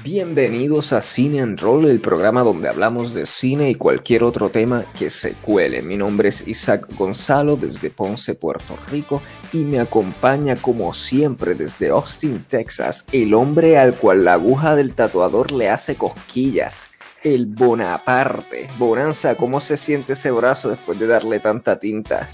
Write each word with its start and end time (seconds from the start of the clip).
Bienvenidos 0.00 0.92
a 0.94 1.02
Cine 1.02 1.42
and 1.42 1.60
Roll, 1.60 1.84
el 1.84 2.00
programa 2.00 2.42
donde 2.42 2.68
hablamos 2.68 3.12
de 3.12 3.26
cine 3.26 3.70
y 3.70 3.74
cualquier 3.74 4.24
otro 4.24 4.48
tema 4.48 4.86
que 4.98 5.10
se 5.10 5.34
cuele. 5.34 5.82
Mi 5.82 5.96
nombre 5.96 6.30
es 6.30 6.48
Isaac 6.48 6.88
Gonzalo 6.96 7.56
desde 7.56 7.90
Ponce, 7.90 8.34
Puerto 8.34 8.76
Rico 8.90 9.22
y 9.52 9.58
me 9.58 9.78
acompaña 9.78 10.56
como 10.56 10.92
siempre 10.94 11.54
desde 11.54 11.90
Austin, 11.90 12.44
Texas, 12.48 13.04
el 13.12 13.34
hombre 13.34 13.78
al 13.78 13.94
cual 13.94 14.24
la 14.24 14.32
aguja 14.32 14.74
del 14.74 14.94
tatuador 14.94 15.52
le 15.52 15.68
hace 15.68 15.94
cosquillas, 15.94 16.88
el 17.22 17.46
Bonaparte. 17.46 18.70
Bonanza, 18.78 19.36
¿cómo 19.36 19.60
se 19.60 19.76
siente 19.76 20.14
ese 20.14 20.30
brazo 20.30 20.70
después 20.70 20.98
de 20.98 21.06
darle 21.06 21.38
tanta 21.38 21.78
tinta? 21.78 22.30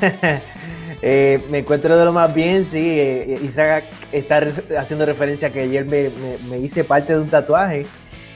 Eh, 1.02 1.44
me 1.50 1.58
encuentro 1.58 1.98
de 1.98 2.04
lo 2.04 2.12
más 2.12 2.32
bien, 2.32 2.64
sí. 2.64 2.78
Eh, 2.80 3.40
Isaac 3.42 3.84
está 4.12 4.46
haciendo 4.78 5.04
referencia 5.04 5.48
a 5.48 5.52
que 5.52 5.60
ayer 5.60 5.84
me, 5.84 6.58
hice 6.58 6.84
parte 6.84 7.14
de 7.14 7.20
un 7.20 7.28
tatuaje. 7.28 7.84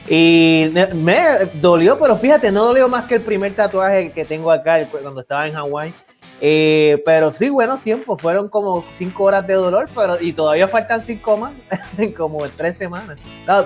Y 0.09 0.71
me 0.93 1.17
dolió, 1.55 1.97
pero 1.99 2.15
fíjate, 2.17 2.51
no 2.51 2.65
dolió 2.65 2.87
más 2.87 3.05
que 3.05 3.15
el 3.15 3.21
primer 3.21 3.53
tatuaje 3.53 4.11
que 4.11 4.25
tengo 4.25 4.51
acá 4.51 4.87
cuando 4.89 5.21
estaba 5.21 5.47
en 5.47 5.53
Hawái. 5.53 5.93
Eh, 6.39 7.01
pero 7.03 7.31
sí, 7.31 7.49
buenos 7.49 7.81
tiempos, 7.81 8.21
fueron 8.21 8.47
como 8.47 8.85
cinco 8.91 9.23
horas 9.23 9.47
de 9.47 9.55
dolor, 9.55 9.89
pero 9.95 10.21
y 10.21 10.33
todavía 10.33 10.67
faltan 10.67 11.01
cinco 11.01 11.35
más, 11.35 11.53
como 12.17 12.47
tres 12.49 12.77
semanas. 12.77 13.17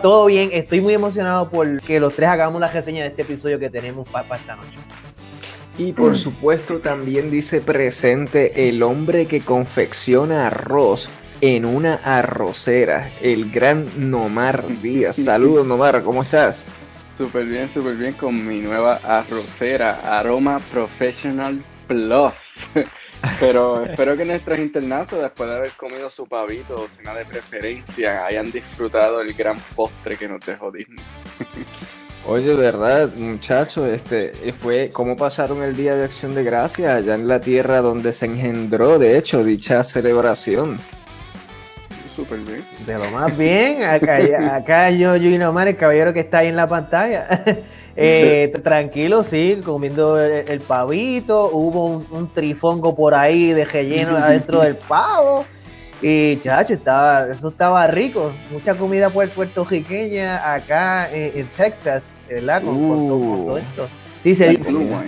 todo 0.01 0.27
bien, 0.27 0.49
estoy 0.53 0.79
muy 0.79 0.93
emocionado 0.93 1.49
por 1.49 1.81
que 1.81 1.99
los 1.99 2.15
tres 2.15 2.29
hagamos 2.29 2.61
la 2.61 2.69
reseña 2.69 3.03
de 3.03 3.09
este 3.09 3.23
episodio 3.23 3.59
que 3.59 3.69
tenemos 3.69 4.07
para 4.07 4.37
esta 4.37 4.55
noche. 4.55 4.79
Y 5.77 5.93
por 5.93 6.17
supuesto 6.17 6.79
también 6.79 7.31
dice 7.31 7.61
presente 7.61 8.67
el 8.67 8.83
hombre 8.83 9.25
que 9.25 9.41
confecciona 9.41 10.47
arroz 10.47 11.09
en 11.39 11.65
una 11.65 11.95
arrocera, 11.95 13.09
el 13.21 13.49
gran 13.51 14.11
Nomar 14.11 14.67
Díaz. 14.81 15.15
Saludos 15.23 15.65
Nomar, 15.65 16.03
¿cómo 16.03 16.21
estás? 16.21 16.67
Súper 17.17 17.45
bien, 17.45 17.67
súper 17.67 17.95
bien 17.95 18.13
con 18.13 18.47
mi 18.47 18.59
nueva 18.59 18.95
arrocera, 19.03 20.19
Aroma 20.19 20.59
Professional 20.71 21.63
Plus. 21.87 22.33
Pero 23.39 23.83
espero 23.83 24.17
que 24.17 24.25
nuestros 24.25 24.57
internatos, 24.57 25.21
después 25.21 25.49
de 25.49 25.55
haber 25.55 25.71
comido 25.71 26.09
su 26.09 26.27
pavito 26.27 26.75
o 26.75 26.87
cena 26.87 27.13
de 27.13 27.25
preferencia, 27.25 28.25
hayan 28.25 28.51
disfrutado 28.51 29.21
el 29.21 29.33
gran 29.33 29.59
postre 29.75 30.17
que 30.17 30.27
nos 30.27 30.43
dejó 30.45 30.71
Disney. 30.71 31.03
Oye, 32.27 32.53
verdad, 32.53 33.09
muchachos, 33.15 33.87
este 33.87 34.53
fue 34.53 34.89
cómo 34.93 35.15
pasaron 35.15 35.63
el 35.63 35.75
Día 35.75 35.95
de 35.95 36.03
Acción 36.03 36.35
de 36.35 36.43
Gracias 36.43 36.97
allá 36.97 37.15
en 37.15 37.27
la 37.27 37.41
tierra 37.41 37.81
donde 37.81 38.13
se 38.13 38.27
engendró, 38.27 38.99
de 38.99 39.17
hecho, 39.17 39.43
dicha 39.43 39.83
celebración. 39.83 40.79
Súper 42.15 42.39
bien. 42.39 42.63
De 42.85 42.99
lo 42.99 43.09
más 43.09 43.35
bien, 43.35 43.83
acá, 43.83 44.55
acá 44.55 44.91
yo, 44.91 45.15
yo 45.15 45.29
y 45.29 45.37
Nomar, 45.39 45.67
el 45.67 45.77
caballero 45.77 46.13
que 46.13 46.19
está 46.19 46.39
ahí 46.39 46.47
en 46.47 46.55
la 46.55 46.67
pantalla. 46.67 47.43
eh, 47.95 48.53
tranquilo, 48.63 49.23
sí, 49.23 49.59
comiendo 49.63 50.21
el, 50.21 50.59
pavito, 50.61 51.49
hubo 51.51 51.87
un, 51.87 52.07
un, 52.11 52.31
trifongo 52.31 52.95
por 52.95 53.15
ahí 53.15 53.51
de 53.53 53.65
relleno 53.65 54.15
adentro 54.17 54.61
del 54.61 54.75
pavo. 54.75 55.43
Y 56.01 56.37
chacho, 56.37 56.73
estaba, 56.73 57.27
eso 57.31 57.49
estaba 57.49 57.85
rico. 57.85 58.33
Mucha 58.51 58.73
comida 58.73 59.11
puertorriqueña 59.11 60.53
acá 60.53 61.07
en, 61.13 61.45
Texas, 61.49 62.19
¿verdad? 62.27 62.63
Con, 62.63 62.75
todo, 62.75 63.15
uh. 63.17 63.57
esto. 63.57 63.87
Sí, 64.19 64.33
sí, 64.33 64.57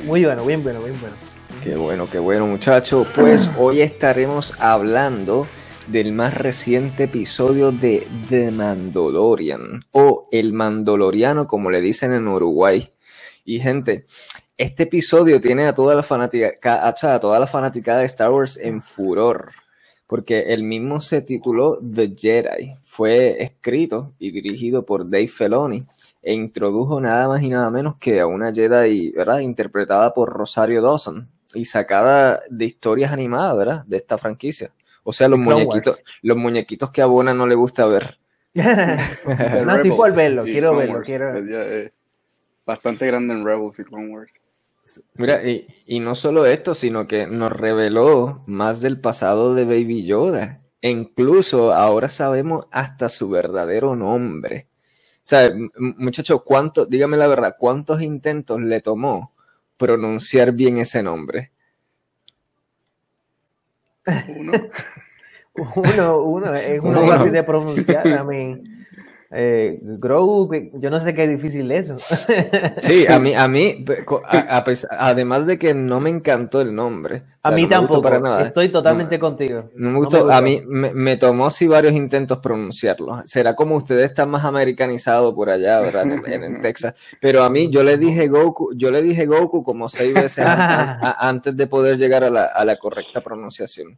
muy 0.06 0.24
bueno, 0.26 0.46
bien 0.46 0.62
bueno, 0.62 0.82
bien 0.82 1.00
bueno. 1.02 1.16
Qué 1.64 1.76
bueno, 1.76 2.08
qué 2.12 2.20
bueno, 2.20 2.46
muchachos. 2.46 3.08
Pues 3.16 3.50
hoy 3.58 3.82
estaremos 3.82 4.54
hablando 4.60 5.48
del 5.88 6.14
más 6.14 6.36
reciente 6.36 7.06
episodio 7.06 7.72
de 7.72 8.08
The 8.30 8.52
Mandalorian 8.52 9.84
o 9.92 10.28
El 10.32 10.54
Mandaloriano, 10.54 11.48
como 11.48 11.72
le 11.72 11.82
dicen 11.82 12.14
en 12.14 12.28
Uruguay. 12.28 12.94
Y 13.46 13.60
gente, 13.60 14.06
este 14.58 14.84
episodio 14.84 15.42
tiene 15.42 15.66
a 15.66 15.74
toda 15.74 15.96
la 15.96 16.04
fanática, 16.04 16.88
a 16.88 17.20
toda 17.20 17.40
la 17.40 17.48
fanaticada 17.48 18.00
de 18.00 18.06
Star 18.06 18.30
Wars 18.30 18.60
en 18.62 18.80
furor 18.80 19.63
porque 20.14 20.54
el 20.54 20.62
mismo 20.62 21.02
se 21.02 21.24
tituló 21.24 21.80
The 21.80 22.14
Jedi. 22.16 22.76
Fue 22.84 23.42
escrito 23.42 24.14
y 24.20 24.30
dirigido 24.30 24.86
por 24.86 25.10
Dave 25.10 25.28
Filoni 25.28 25.88
e 26.22 26.36
introdujo 26.36 27.02
nada 27.02 27.28
más 27.28 27.42
y 27.42 27.50
nada 27.50 27.72
menos 27.72 27.96
que 27.98 28.20
a 28.20 28.28
una 28.28 28.54
Jedi, 28.54 29.12
¿verdad? 29.14 29.40
Interpretada 29.40 30.14
por 30.14 30.32
Rosario 30.32 30.84
Dawson 30.84 31.28
y 31.56 31.66
sacada 31.66 32.44
de 32.48 32.66
historias 32.66 33.12
animadas, 33.12 33.58
¿verdad? 33.58 33.84
De 33.88 33.98
esta 33.98 34.20
franquicia. 34.20 34.72
O 35.02 35.12
sea, 35.12 35.28
los 35.28 35.40
muñequitos, 35.40 36.04
los 36.22 36.38
muñequitos 36.38 36.92
que 36.92 37.02
a 37.02 37.08
Bona 37.08 37.34
no 37.34 37.48
le 37.48 37.56
gusta 37.56 37.88
ver. 37.88 38.20
no, 38.54 39.72
estoy 39.72 39.90
por 39.90 40.14
verlo, 40.14 40.44
quiero 40.44 40.76
verlo, 40.76 41.02
quiero. 41.02 41.40
Eh, 41.40 41.92
bastante 42.64 43.08
grande 43.08 43.34
en 43.34 43.44
Rebels 43.44 43.80
y 43.80 43.84
Clone 43.84 44.14
Wars. 44.14 44.32
Mira, 45.16 45.42
y, 45.44 46.00
no 46.00 46.14
solo 46.16 46.46
esto, 46.46 46.76
sino 46.76 47.08
que 47.08 47.28
nos 47.28 47.52
reveló 47.52 48.44
más 48.48 48.82
del 48.82 49.00
pasado 49.00 49.56
de 49.56 49.66
Baby 49.66 50.06
Yoda. 50.06 50.62
E 50.82 50.90
incluso 50.90 51.74
ahora 51.74 52.10
sabemos 52.10 52.66
hasta 52.72 53.08
su 53.08 53.30
verdadero 53.30 53.96
nombre. 53.96 54.68
O 55.18 55.22
sea, 55.24 55.54
muchacho, 55.78 56.44
¿cuánto, 56.44 56.86
dígame 56.86 57.16
la 57.16 57.28
verdad, 57.28 57.56
cuántos 57.58 58.02
intentos 58.02 58.60
le 58.60 58.82
tomó 58.82 59.34
pronunciar 59.78 60.52
bien 60.52 60.78
ese 60.78 61.02
nombre? 61.02 61.52
Uno. 64.28 64.52
uno, 65.76 66.24
uno, 66.24 66.54
es 66.56 66.82
uno 66.82 67.08
fácil 67.08 67.32
de 67.32 67.44
pronunciar. 67.44 68.08
A 68.08 68.24
mí. 68.24 68.62
Eh, 69.36 69.80
Grogu, 69.82 70.50
yo 70.74 70.90
no 70.90 71.00
sé 71.00 71.14
qué 71.14 71.28
difícil 71.28 71.72
eso. 71.72 71.98
Sí, 72.80 73.08
a 73.08 73.20
mí, 73.20 73.34
a 73.34 73.48
mí, 73.48 73.84
además 74.92 75.48
de 75.48 75.58
que 75.58 75.74
no 75.74 76.00
me 76.00 76.10
encantó 76.10 76.62
el 76.62 76.76
nombre. 76.76 77.24
A 77.46 77.52
mí 77.52 77.68
tampoco, 77.68 78.10
estoy 78.40 78.70
totalmente 78.70 79.20
contigo. 79.20 79.70
No 79.76 79.90
me 79.92 79.98
gustó, 79.98 80.32
a 80.32 80.42
mí 80.42 80.62
me, 80.66 81.18
tomó 81.18 81.52
sí 81.52 81.68
varios 81.68 81.92
intentos 81.94 82.38
pronunciarlo. 82.40 83.22
Será 83.26 83.54
como 83.54 83.76
ustedes 83.76 84.06
están 84.06 84.30
más 84.30 84.46
americanizados 84.46 85.34
por 85.34 85.50
allá, 85.50 85.82
¿verdad? 85.82 86.06
En, 86.26 86.62
Texas. 86.62 86.96
Pero 87.20 87.44
a 87.44 87.50
mí, 87.50 87.70
yo 87.70 87.84
le 87.84 87.98
dije 87.98 88.30
Goku, 88.30 88.74
yo 88.78 88.92
le 88.92 89.02
dije 89.02 89.26
Goku 89.26 89.62
como 89.62 89.90
seis 89.90 90.14
veces 90.14 90.46
antes, 90.48 91.58
de 91.58 91.68
poder 91.68 91.98
llegar 91.98 92.24
a 92.24 92.30
la, 92.30 92.46
a 92.46 92.64
la 92.64 92.78
correcta 92.78 93.20
pronunciación. 93.20 93.98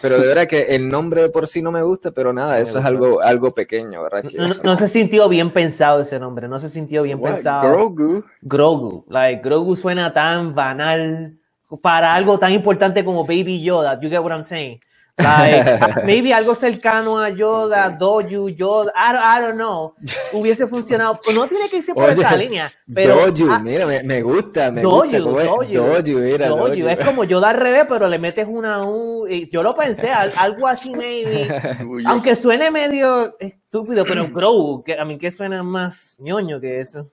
Pero 0.00 0.20
de 0.20 0.26
verdad 0.28 0.46
que 0.46 0.76
el 0.76 0.88
nombre 0.88 1.28
por 1.28 1.48
sí 1.48 1.62
no 1.62 1.72
me 1.72 1.82
gusta, 1.82 2.12
pero 2.12 2.32
nada, 2.32 2.60
eso 2.60 2.78
es 2.78 2.84
algo, 2.84 3.20
algo 3.20 3.52
pequeño, 3.52 4.00
¿verdad? 4.04 4.24
no, 4.62 4.76
se 4.76 4.86
sintió 4.86 5.28
bien 5.28 5.50
pensado 5.50 6.02
ese 6.02 6.20
nombre, 6.20 6.46
no 6.46 6.60
se 6.60 6.68
sintió 6.68 7.02
bien 7.02 7.20
pensado. 7.20 7.68
Grogu. 7.68 8.24
Grogu, 8.42 9.04
like, 9.08 9.42
Grogu 9.42 9.74
suena 9.74 10.12
tan 10.12 10.54
banal 10.54 11.36
para 11.80 12.14
algo 12.14 12.38
tan 12.38 12.52
importante 12.52 13.04
como 13.04 13.24
Baby 13.24 13.62
Yoda, 13.62 13.98
you 14.00 14.08
get 14.08 14.20
what 14.20 14.32
I'm 14.32 14.42
saying? 14.44 14.80
Like, 15.18 16.04
maybe 16.04 16.32
algo 16.32 16.54
cercano 16.54 17.18
a 17.18 17.30
Yoda, 17.30 17.88
Doju, 17.90 18.50
Yoda, 18.54 18.92
I 18.94 19.40
don't, 19.40 19.56
know, 19.56 19.94
hubiese 20.32 20.66
funcionado. 20.66 21.18
No 21.34 21.46
tiene 21.48 21.70
que 21.70 21.78
irse 21.78 21.94
por 21.94 22.10
esa 22.10 22.36
línea. 22.36 22.70
Pero, 22.92 23.30
Doju, 23.30 23.50
ah, 23.50 23.58
mira, 23.58 23.86
me, 23.86 24.22
gusta, 24.22 24.70
me 24.70 24.84
gusta. 24.84 25.18
Doju, 25.18 26.20
mira, 26.20 26.48
Doju. 26.48 26.88
Es 26.88 27.04
como 27.04 27.24
Yoda 27.24 27.50
al 27.50 27.56
revés, 27.56 27.86
pero 27.88 28.08
le 28.08 28.18
metes 28.18 28.46
una 28.46 28.84
U. 28.84 29.26
yo 29.50 29.62
lo 29.62 29.74
pensé, 29.74 30.10
algo 30.10 30.66
así, 30.66 30.94
maybe. 30.94 31.48
Aunque 32.06 32.34
suene 32.34 32.70
medio 32.70 33.38
estúpido, 33.38 34.04
pero 34.04 34.28
Grow, 34.28 34.84
que, 34.84 34.98
a 34.98 35.04
mí 35.06 35.18
que 35.18 35.30
suena 35.30 35.62
más 35.62 36.16
ñoño 36.18 36.60
que 36.60 36.80
eso. 36.80 37.10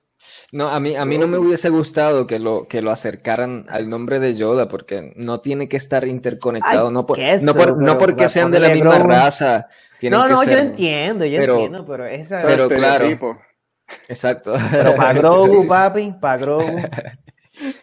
No, 0.52 0.70
a 0.70 0.80
mí, 0.80 0.96
a 0.96 1.04
mí 1.06 1.18
no 1.18 1.28
me 1.28 1.38
hubiese 1.38 1.70
gustado 1.70 2.28
que 2.28 2.38
lo, 2.40 2.66
que 2.66 2.82
lo 2.82 2.92
acercaran 2.92 3.66
al 3.70 3.90
nombre 3.90 4.20
de 4.20 4.36
Yoda, 4.36 4.68
porque 4.68 5.12
no 5.16 5.42
tiene 5.42 5.68
que 5.68 5.78
estar 5.78 6.08
interconectado, 6.08 6.92
no, 6.92 7.06
por, 7.06 7.18
no, 7.78 7.98
porque 7.98 8.30
sean 8.30 8.52
de 8.52 8.60
la 8.60 8.70
misma 8.70 9.00
raza. 9.00 9.68
No, 10.04 10.28
no, 10.28 10.44
yo 10.44 10.58
entiendo, 10.58 11.26
yo 11.26 11.42
entiendo, 11.42 11.86
pero 11.86 12.06
esa... 12.06 12.42
Pero 12.44 12.70
claro, 12.70 13.08
exacto. 14.08 14.54
Pero 14.72 14.96
para 14.96 15.14
Grogu, 15.20 15.68
papi, 15.68 16.14
para 16.20 16.38
Grogu. 16.38 16.82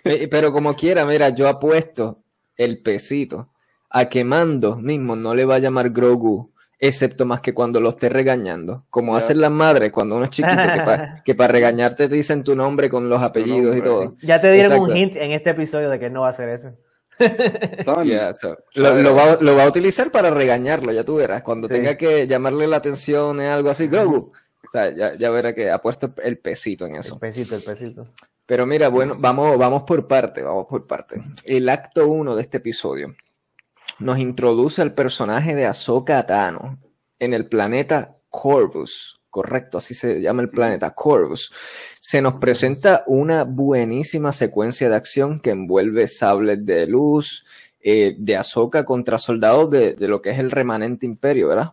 pero 0.31 0.53
como 0.53 0.75
quiera, 0.75 1.05
mira, 1.05 1.31
yo 1.31 1.49
apuesto 1.49 2.23
el 2.57 2.83
pesito 2.83 3.51
a 3.89 4.09
que 4.09 4.23
Mando 4.23 4.77
mismo 4.77 5.17
no 5.17 5.35
le 5.35 5.45
va 5.45 5.57
a 5.57 5.61
llamar 5.61 5.91
Grogu 5.91 6.53
excepto 6.81 7.27
más 7.27 7.41
que 7.41 7.53
cuando 7.53 7.79
lo 7.79 7.91
estés 7.91 8.11
regañando, 8.11 8.85
como 8.89 9.15
hacen 9.15 9.41
las 9.41 9.51
madres 9.51 9.93
cuando 9.93 10.17
uno 10.17 10.25
es 10.25 10.31
chiquito, 10.31 10.57
que 11.25 11.35
para 11.35 11.53
regañarte 11.53 12.09
te 12.09 12.15
dicen 12.15 12.43
tu 12.43 12.57
nombre 12.57 12.89
con 12.89 13.09
los 13.09 13.23
apellidos 13.23 13.77
y 13.77 13.83
todo. 13.83 14.17
Ya 14.23 14.41
te 14.41 14.51
dieron 14.51 14.81
un 14.81 14.97
hint 14.97 15.17
en 15.17 15.33
este 15.33 15.51
episodio 15.51 15.91
de 15.91 15.99
que 16.01 16.09
no 16.09 16.23
va 16.23 16.29
a 16.29 16.31
hacer 16.31 16.49
eso. 16.49 16.73
lo, 18.75 19.15
va, 19.15 19.65
a 19.65 19.69
utilizar 19.69 20.11
para 20.11 20.31
regañarlo, 20.31 20.91
ya 20.91 21.05
tú 21.05 21.17
verás. 21.17 21.43
Cuando 21.43 21.69
tenga 21.69 21.99
que 21.99 22.27
llamarle 22.27 22.67
la 22.67 22.77
atención 22.77 23.39
en 23.41 23.51
algo 23.51 23.69
así, 23.69 23.87
Grogu. 23.87 24.33
O 24.67 24.71
sea, 24.71 24.95
ya, 24.95 25.13
ya 25.13 25.31
verá 25.31 25.55
que 25.55 25.71
ha 25.71 25.83
puesto 25.83 26.15
el 26.23 26.39
pesito 26.39 26.87
en 26.87 26.95
eso. 26.95 27.15
El 27.15 27.21
pesito, 27.21 27.57
el 27.57 27.63
pesito. 27.63 28.07
Pero 28.47 28.65
mira, 28.65 28.89
bueno, 28.89 29.17
vamos, 29.19 29.59
vamos 29.59 29.83
por 29.83 30.09
parte, 30.09 30.43
vamos 30.43 30.67
por 30.67 30.87
parte. 30.87 31.21
El 31.45 31.69
acto 31.69 32.09
uno 32.09 32.35
de 32.35 32.43
este 32.43 32.57
episodio 32.57 33.15
nos 34.01 34.19
introduce 34.19 34.83
al 34.83 34.95
personaje 34.95 35.55
de 35.55 35.67
Ahsoka 35.67 36.27
Tano 36.27 36.79
en 37.19 37.35
el 37.35 37.47
planeta 37.47 38.17
Corvus, 38.29 39.21
correcto, 39.29 39.79
así 39.79 39.95
se 39.95 40.21
llama 40.21 40.43
el 40.43 40.51
planeta, 40.51 40.95
Corvus, 40.95 41.53
se 42.01 42.23
nos 42.23 42.35
presenta 42.35 43.05
una 43.07 43.45
buenísima 43.45 44.33
secuencia 44.33 44.89
de 44.89 44.97
acción 44.97 45.41
que 45.41 45.51
envuelve 45.51 46.09
sables 46.09 46.65
de 46.65 46.87
luz, 46.87 47.45
eh, 47.81 48.17
de 48.19 48.37
Ahsoka 48.37 48.85
contra 48.85 49.19
soldados 49.19 49.71
de, 49.71 49.97
lo 50.01 50.21
que 50.21 50.31
es 50.31 50.39
el 50.39 50.51
remanente 50.51 51.07
imperio, 51.07 51.49
¿verdad? 51.49 51.73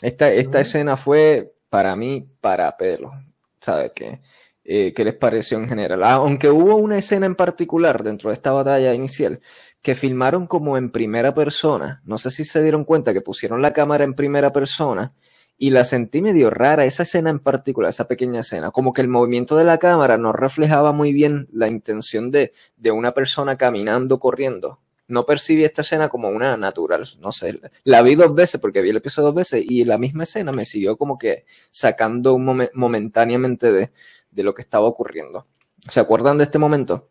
Esta, 0.00 0.32
esta 0.32 0.60
escena 0.60 0.96
fue 0.96 1.54
para 1.68 1.96
mí 1.96 2.26
para 2.40 2.76
pelo, 2.76 3.12
¿sabes 3.60 3.92
qué? 3.94 4.20
Eh, 4.64 4.92
¿Qué 4.94 5.04
les 5.04 5.14
pareció 5.14 5.58
en 5.58 5.68
general? 5.68 6.02
Ah, 6.02 6.14
aunque 6.14 6.48
hubo 6.48 6.76
una 6.76 6.98
escena 6.98 7.26
en 7.26 7.34
particular 7.34 8.02
dentro 8.02 8.30
de 8.30 8.34
esta 8.34 8.50
batalla 8.52 8.94
inicial 8.94 9.40
que 9.84 9.94
filmaron 9.94 10.46
como 10.46 10.78
en 10.78 10.90
primera 10.90 11.34
persona, 11.34 12.00
no 12.06 12.16
sé 12.16 12.30
si 12.30 12.42
se 12.44 12.62
dieron 12.62 12.84
cuenta 12.86 13.12
que 13.12 13.20
pusieron 13.20 13.60
la 13.60 13.74
cámara 13.74 14.02
en 14.02 14.14
primera 14.14 14.50
persona 14.50 15.12
y 15.58 15.68
la 15.68 15.84
sentí 15.84 16.22
medio 16.22 16.48
rara, 16.48 16.86
esa 16.86 17.02
escena 17.02 17.28
en 17.28 17.38
particular, 17.38 17.90
esa 17.90 18.08
pequeña 18.08 18.40
escena, 18.40 18.70
como 18.70 18.94
que 18.94 19.02
el 19.02 19.08
movimiento 19.08 19.56
de 19.56 19.64
la 19.64 19.76
cámara 19.76 20.16
no 20.16 20.32
reflejaba 20.32 20.92
muy 20.92 21.12
bien 21.12 21.48
la 21.52 21.68
intención 21.68 22.30
de, 22.30 22.52
de 22.78 22.92
una 22.92 23.12
persona 23.12 23.58
caminando, 23.58 24.18
corriendo. 24.18 24.80
No 25.06 25.26
percibí 25.26 25.64
esta 25.64 25.82
escena 25.82 26.08
como 26.08 26.30
una 26.30 26.56
natural, 26.56 27.06
no 27.20 27.30
sé, 27.30 27.60
la 27.84 28.00
vi 28.00 28.14
dos 28.14 28.34
veces 28.34 28.62
porque 28.62 28.80
vi 28.80 28.88
el 28.88 28.96
episodio 28.96 29.26
dos 29.26 29.34
veces 29.34 29.62
y 29.68 29.84
la 29.84 29.98
misma 29.98 30.22
escena 30.22 30.50
me 30.50 30.64
siguió 30.64 30.96
como 30.96 31.18
que 31.18 31.44
sacando 31.70 32.38
momentáneamente 32.38 33.70
de, 33.70 33.92
de 34.30 34.42
lo 34.42 34.54
que 34.54 34.62
estaba 34.62 34.86
ocurriendo. 34.86 35.46
¿Se 35.90 36.00
acuerdan 36.00 36.38
de 36.38 36.44
este 36.44 36.58
momento? 36.58 37.10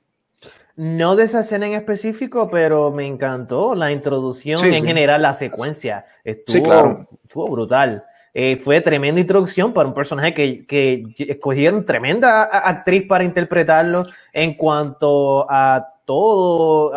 No 0.76 1.16
de 1.16 1.26
esa 1.26 1.42
escena 1.42 1.68
en 1.68 1.74
específico, 1.74 2.50
pero 2.50 2.92
me 2.92 3.06
encantó 3.06 3.76
la 3.76 3.92
introducción 3.92 4.64
en 4.66 4.86
general, 4.86 5.22
la 5.22 5.34
secuencia. 5.36 6.06
Estuvo, 6.24 6.64
claro. 6.64 7.08
estuvo 7.24 7.48
brutal. 7.50 8.04
Eh, 8.34 8.56
fue 8.56 8.82
tremenda 8.82 9.22
introducción 9.22 9.74
para 9.74 9.88
un 9.88 9.94
personaje 9.94 10.34
que, 10.34 10.66
que 10.66 11.04
escogieron 11.18 11.86
tremenda 11.86 12.44
actriz 12.44 13.06
para 13.08 13.24
interpretarlo 13.24 14.08
en 14.32 14.56
cuanto 14.56 15.46
a 15.48 15.94
todo. 16.06 16.92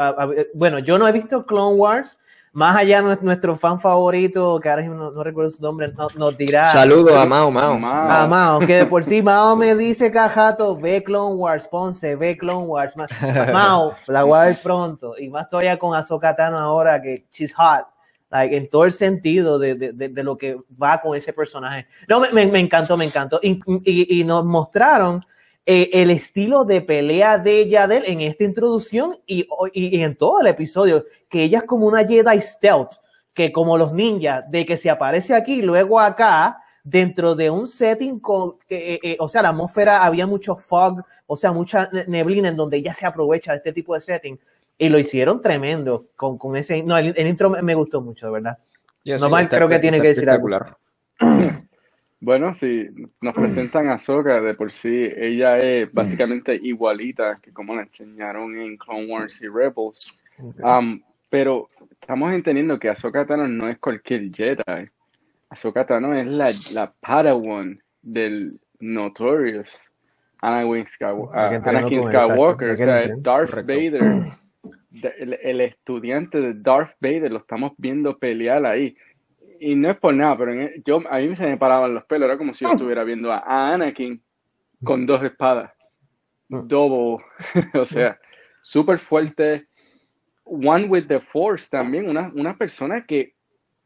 bueno, 0.55 0.79
yo 0.79 0.99
no 0.99 1.07
he 1.07 1.13
visto 1.13 1.45
Clone 1.45 1.77
Wars. 1.77 2.19
Más 2.57 2.75
allá, 2.75 3.03
nuestro 3.03 3.55
fan 3.55 3.79
favorito, 3.79 4.59
que 4.61 4.71
ahora 4.71 4.83
no, 4.83 5.23
recuerdo 5.23 5.51
su 5.51 5.63
nombre, 5.63 5.93
nos, 6.17 6.39
dirá. 6.39 6.73
Saludos 6.73 7.15
a 7.15 7.27
Mao, 7.27 7.51
Mao. 7.51 7.75
A 7.85 8.27
Mao, 8.27 8.61
que 8.61 8.77
de 8.77 8.87
por 8.87 9.05
sí 9.05 9.21
Mao 9.21 9.55
me 9.57 9.75
dice, 9.75 10.11
Cajato, 10.11 10.75
ve 10.75 11.05
Clone 11.05 11.35
Wars, 11.35 11.69
Ponce, 11.69 12.17
ve 12.17 12.35
Clone 12.39 12.65
Wars. 12.65 12.95
Mao, 13.53 13.95
la 14.07 14.23
voy 14.23 14.39
a 14.39 14.45
ver 14.45 14.59
pronto. 14.63 15.19
Y 15.19 15.29
más 15.29 15.51
todavía 15.51 15.79
con 15.79 15.95
Ahsoka 15.95 16.35
Tano 16.35 16.59
ahora, 16.59 17.03
que 17.03 17.27
she's 17.31 17.53
hot 17.53 17.89
en 18.31 18.71
todo 18.71 18.87
el 18.87 18.93
sentido 18.93 19.59
de, 19.59 19.75
de, 19.75 19.93
de, 19.93 20.23
lo 20.25 20.39
que 20.39 20.57
va 20.83 21.03
con 21.03 21.15
ese 21.15 21.35
personaje. 21.35 21.87
No, 22.09 22.21
me, 22.21 22.47
me, 22.47 22.59
encantó, 22.59 22.97
me 22.97 23.05
encantó. 23.05 23.39
Y, 23.43 23.61
y, 23.85 24.25
nos 24.25 24.47
mostraron 24.47 25.21
eh, 25.69 25.91
el 25.93 26.13
estilo 26.13 26.65
de 26.65 26.81
pelea 26.81 27.39
de 27.39 27.69
Yadel 27.69 28.05
en 28.07 28.21
esta 28.21 28.45
introducción 28.45 29.11
y, 29.27 29.49
y, 29.73 30.01
en 30.01 30.17
todo 30.17 30.41
el 30.41 30.47
episodio, 30.47 31.05
que 31.29 31.43
ella 31.43 31.59
es 31.59 31.65
como 31.65 31.89
una 31.89 32.07
Jedi 32.07 32.41
stealth, 32.41 32.93
que 33.35 33.51
como 33.51 33.77
los 33.77 33.93
ninjas, 33.93 34.49
de 34.49 34.65
que 34.65 34.77
se 34.77 34.89
aparece 34.89 35.35
aquí, 35.35 35.63
luego 35.63 35.99
acá, 35.99 36.59
dentro 36.85 37.35
de 37.35 37.51
un 37.51 37.67
setting 37.67 38.21
con, 38.21 38.55
eh, 38.69 39.01
eh, 39.03 39.17
o 39.19 39.27
sea, 39.27 39.43
la 39.43 39.49
atmósfera 39.49 40.05
había 40.05 40.25
mucho 40.25 40.55
fog, 40.55 41.03
o 41.27 41.37
sea, 41.37 41.51
mucha 41.51 41.91
neblina 42.07 42.49
en 42.49 42.57
donde 42.57 42.77
ella 42.77 42.95
se 42.95 43.05
aprovecha 43.05 43.51
de 43.51 43.59
este 43.59 43.73
tipo 43.73 43.95
de 43.95 44.01
setting 44.01 44.39
y 44.79 44.89
lo 44.89 45.01
hicieron 45.01 45.41
tremendo 45.41 46.07
con, 46.15 46.39
con 46.39 46.55
ese. 46.55 46.85
No, 46.85 46.97
el, 46.97 47.27
intro 47.27 47.51
me, 47.51 47.75
gustó 47.75 48.01
mucho, 48.01 48.27
de 48.27 48.33
verdad. 48.33 48.59
no 49.05 49.29
más 49.29 49.49
creo 49.49 49.69
que 49.69 49.81
tiene 49.81 50.01
que 50.01 50.09
decir 50.09 50.31
algo. 50.31 50.49
Bueno, 52.27 52.55
si 52.55 52.89
nos 53.21 53.35
presentan 53.35 53.89
a 53.89 53.99
Soka 53.99 54.41
de 54.41 54.55
por 54.55 54.73
sí, 54.73 55.09
ella 55.17 55.59
es 55.59 55.93
básicamente 55.93 56.57
igualita 56.61 57.39
que 57.41 57.53
como 57.53 57.77
la 57.77 57.83
enseñaron 57.83 58.59
en 58.59 58.77
Clone 58.79 59.07
Wars 59.07 59.41
y 59.43 59.47
Rebels. 59.47 60.13
Um, 60.59 61.01
pero 61.31 61.69
estamos 61.89 62.35
entendiendo 62.35 62.81
que 62.81 62.89
Ahsoka 62.89 63.25
Tano 63.25 63.47
no 63.47 63.69
es 63.69 63.79
cualquier 63.79 64.35
Jedi. 64.35 64.91
Ahsoka 65.51 65.87
Tano 65.87 66.15
es 66.15 66.27
la, 66.27 66.51
la 66.73 66.93
Padawan 66.99 67.81
del 68.03 68.59
Notorious 68.81 69.93
Anakin 70.43 70.85
Skywalker, 70.85 72.71
o 72.71 72.77
sea, 72.77 73.09
Darth 73.19 73.55
Vader 73.55 74.33
el, 75.19 75.61
estudiante 75.61 76.41
de 76.41 76.55
Darth 76.55 76.97
Vader, 77.01 77.31
lo 77.31 77.39
estamos 77.39 77.73
viendo 77.79 78.19
pelear 78.19 78.67
ahí. 78.67 78.97
Y 79.61 79.75
no 79.75 79.91
es 79.91 79.99
por 79.99 80.15
nada, 80.15 80.37
pero 80.37 80.53
e, 80.53 80.83
yo, 80.85 81.03
a 81.09 81.19
mí 81.19 81.35
se 81.37 81.47
me 81.47 81.57
paraban 81.57 81.95
los 81.95 82.05
pelos, 82.05 82.27
era 82.27 82.39
como 82.39 82.53
si 82.53 82.65
yo 82.65 82.73
estuviera 82.73 83.05
viendo 83.05 83.33
a, 83.33 83.73
Anakin 83.73 84.23
con 84.83 85.07
dos 85.07 85.23
espadas. 85.23 85.73
Double, 86.49 87.25
o 87.75 87.87
sea, 87.87 88.19
súper 88.63 88.99
fuerte. 88.99 89.67
One 90.45 90.87
with 90.87 91.07
the 91.09 91.21
Force 91.21 91.69
también, 91.71 92.09
una, 92.09 92.31
una 92.35 92.57
persona 92.57 93.05
que 93.05 93.35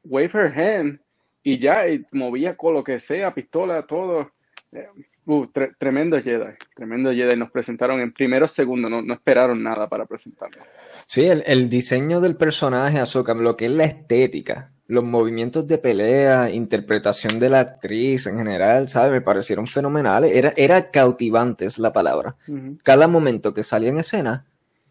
wave 0.04 0.30
her 0.34 0.52
hand 0.58 1.00
y 1.42 1.58
ya 1.58 1.84
movía 2.12 2.56
con 2.56 2.74
lo 2.74 2.84
que 2.84 3.00
sea, 3.00 3.32
pistola, 3.32 3.86
todo. 3.86 4.32
Eh, 4.72 4.86
uh, 5.24 5.46
tremendo 5.78 6.20
Jedi, 6.20 6.54
tremendo 6.74 7.12
Jedi. 7.12 7.36
Nos 7.36 7.50
presentaron 7.50 8.00
en 8.00 8.12
primeros 8.12 8.52
segundos, 8.52 8.90
no, 8.90 9.02
no 9.02 9.14
esperaron 9.14 9.62
nada 9.62 9.88
para 9.88 10.06
presentarlo. 10.06 10.62
Sí, 11.06 11.26
el, 11.26 11.68
diseño 11.68 12.20
del 12.20 12.36
personaje, 12.36 12.98
Ahsoka, 12.98 13.34
lo 13.34 13.56
que 13.56 13.66
es 13.66 13.72
la 13.72 13.84
estética, 13.84 14.72
los 14.90 15.04
movimientos 15.04 15.68
de 15.68 15.78
pelea, 15.78 16.50
interpretación 16.50 17.38
de 17.38 17.48
la 17.48 17.60
actriz 17.60 18.26
en 18.26 18.38
general, 18.38 18.88
¿sabes? 18.88 19.12
Me 19.12 19.20
parecieron 19.20 19.68
fenomenales. 19.68 20.32
Era, 20.34 20.52
era 20.56 20.90
cautivante, 20.90 21.64
es 21.64 21.78
la 21.78 21.92
palabra. 21.92 22.34
Cada 22.82 23.06
momento 23.06 23.54
que 23.54 23.62
salía 23.62 23.90
en 23.90 23.98
escena 23.98 24.46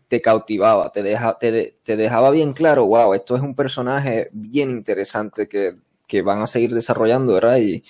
te 0.07 0.21
cautivaba, 0.21 0.91
te, 0.93 1.03
deja, 1.03 1.37
te, 1.37 1.79
te, 1.83 1.97
dejaba 1.97 2.31
bien 2.31 2.53
claro, 2.53 2.85
wow, 2.85 3.13
esto 3.13 3.35
es 3.35 3.41
un 3.41 3.55
personaje 3.55 4.29
bien 4.31 4.71
interesante 4.71 5.49
que, 5.49 5.75
que 6.07 6.21
van 6.21 6.41
a 6.41 6.47
seguir 6.47 6.73
desarrollando, 6.73 7.33
¿verdad? 7.33 7.57
Y, 7.57 7.83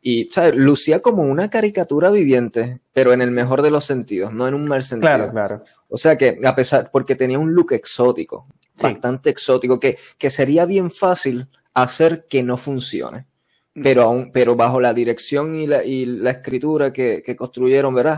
y, 0.00 0.30
¿sabes? 0.30 0.54
Lucía 0.54 1.00
como 1.00 1.24
una 1.24 1.50
caricatura 1.50 2.10
viviente, 2.10 2.80
pero 2.92 3.12
en 3.12 3.20
el 3.22 3.32
mejor 3.32 3.60
de 3.60 3.72
los 3.72 3.84
sentidos, 3.84 4.32
no 4.32 4.46
en 4.46 4.54
un 4.54 4.68
mal 4.68 4.84
sentido. 4.84 5.16
Claro, 5.16 5.32
claro. 5.32 5.62
O 5.88 5.96
sea 5.96 6.16
que, 6.16 6.38
a 6.44 6.54
pesar, 6.54 6.90
porque 6.92 7.16
tenía 7.16 7.40
un 7.40 7.52
look 7.52 7.72
exótico, 7.72 8.46
bastante 8.80 9.30
exótico, 9.30 9.80
que, 9.80 9.98
que 10.16 10.30
sería 10.30 10.64
bien 10.64 10.90
fácil 10.90 11.48
hacer 11.76 12.26
que 12.28 12.42
no 12.42 12.56
funcione. 12.56 13.26
Mm. 13.74 13.82
Pero, 13.82 14.02
aún, 14.02 14.32
pero 14.32 14.56
bajo 14.56 14.80
la 14.80 14.94
dirección 14.94 15.54
y 15.54 15.66
la, 15.66 15.84
y 15.84 16.06
la 16.06 16.30
escritura 16.30 16.92
que, 16.92 17.22
que 17.24 17.36
construyeron, 17.36 17.94
¿verdad? 17.94 18.16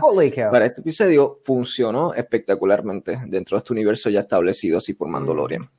Para 0.49 0.65
este 0.65 0.81
episodio 0.81 1.39
funcionó 1.43 2.13
espectacularmente 2.13 3.19
dentro 3.27 3.57
de 3.57 3.59
este 3.59 3.73
universo 3.73 4.09
ya 4.09 4.21
establecido 4.21 4.77
así 4.77 4.93
por 4.93 5.09
Mandalorian. 5.09 5.69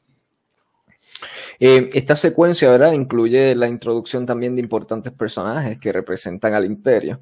Eh, 1.59 1.91
esta 1.93 2.17
secuencia, 2.17 2.71
¿verdad? 2.71 2.93
Incluye 2.93 3.55
la 3.55 3.69
introducción 3.69 4.25
también 4.27 4.55
de 4.55 4.63
importantes 4.63 5.13
personajes 5.13 5.79
que 5.79 5.93
representan 5.93 6.55
al 6.55 6.65
imperio. 6.65 7.21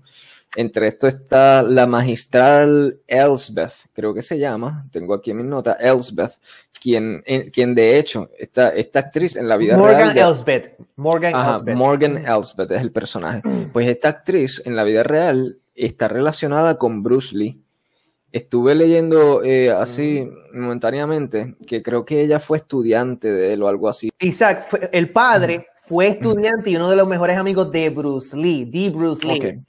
Entre 0.56 0.88
esto 0.88 1.06
está 1.06 1.62
la 1.62 1.86
magistral 1.86 3.00
Elsbeth, 3.06 3.74
creo 3.92 4.14
que 4.14 4.22
se 4.22 4.38
llama, 4.38 4.86
tengo 4.90 5.14
aquí 5.14 5.30
en 5.30 5.36
mi 5.38 5.42
nota, 5.44 5.74
Elsbeth, 5.74 6.32
quien, 6.80 7.22
quien 7.52 7.74
de 7.74 7.98
hecho, 7.98 8.30
esta, 8.38 8.70
esta 8.70 9.00
actriz 9.00 9.36
en 9.36 9.46
la 9.46 9.56
vida 9.56 9.76
real... 9.76 10.06
Morgan 10.06 10.18
Elsbeth. 10.18 10.76
Morgan 10.96 11.34
Elsbeth. 11.34 11.76
Morgan 11.76 12.16
Elsbeth 12.16 12.70
es 12.70 12.80
el 12.80 12.92
personaje. 12.92 13.42
Pues 13.72 13.88
esta 13.88 14.08
actriz 14.08 14.62
en 14.64 14.74
la 14.74 14.84
vida 14.84 15.02
real 15.02 15.58
está 15.74 16.08
relacionada 16.08 16.78
con 16.78 17.02
Bruce 17.02 17.36
Lee 17.36 17.62
Estuve 18.30 18.74
leyendo 18.74 19.42
eh, 19.42 19.70
así 19.70 20.28
momentáneamente 20.52 21.56
que 21.66 21.82
creo 21.82 22.04
que 22.04 22.20
ella 22.20 22.38
fue 22.38 22.58
estudiante 22.58 23.32
de 23.32 23.54
él 23.54 23.62
o 23.62 23.68
algo 23.68 23.88
así. 23.88 24.10
Isaac, 24.20 24.64
el 24.92 25.10
padre 25.10 25.68
fue 25.76 26.08
estudiante 26.08 26.68
y 26.68 26.76
uno 26.76 26.90
de 26.90 26.96
los 26.96 27.08
mejores 27.08 27.38
amigos 27.38 27.72
de 27.72 27.88
Bruce 27.88 28.36
Lee, 28.36 28.66
de 28.66 28.90
Bruce 28.90 29.26
Lee. 29.26 29.64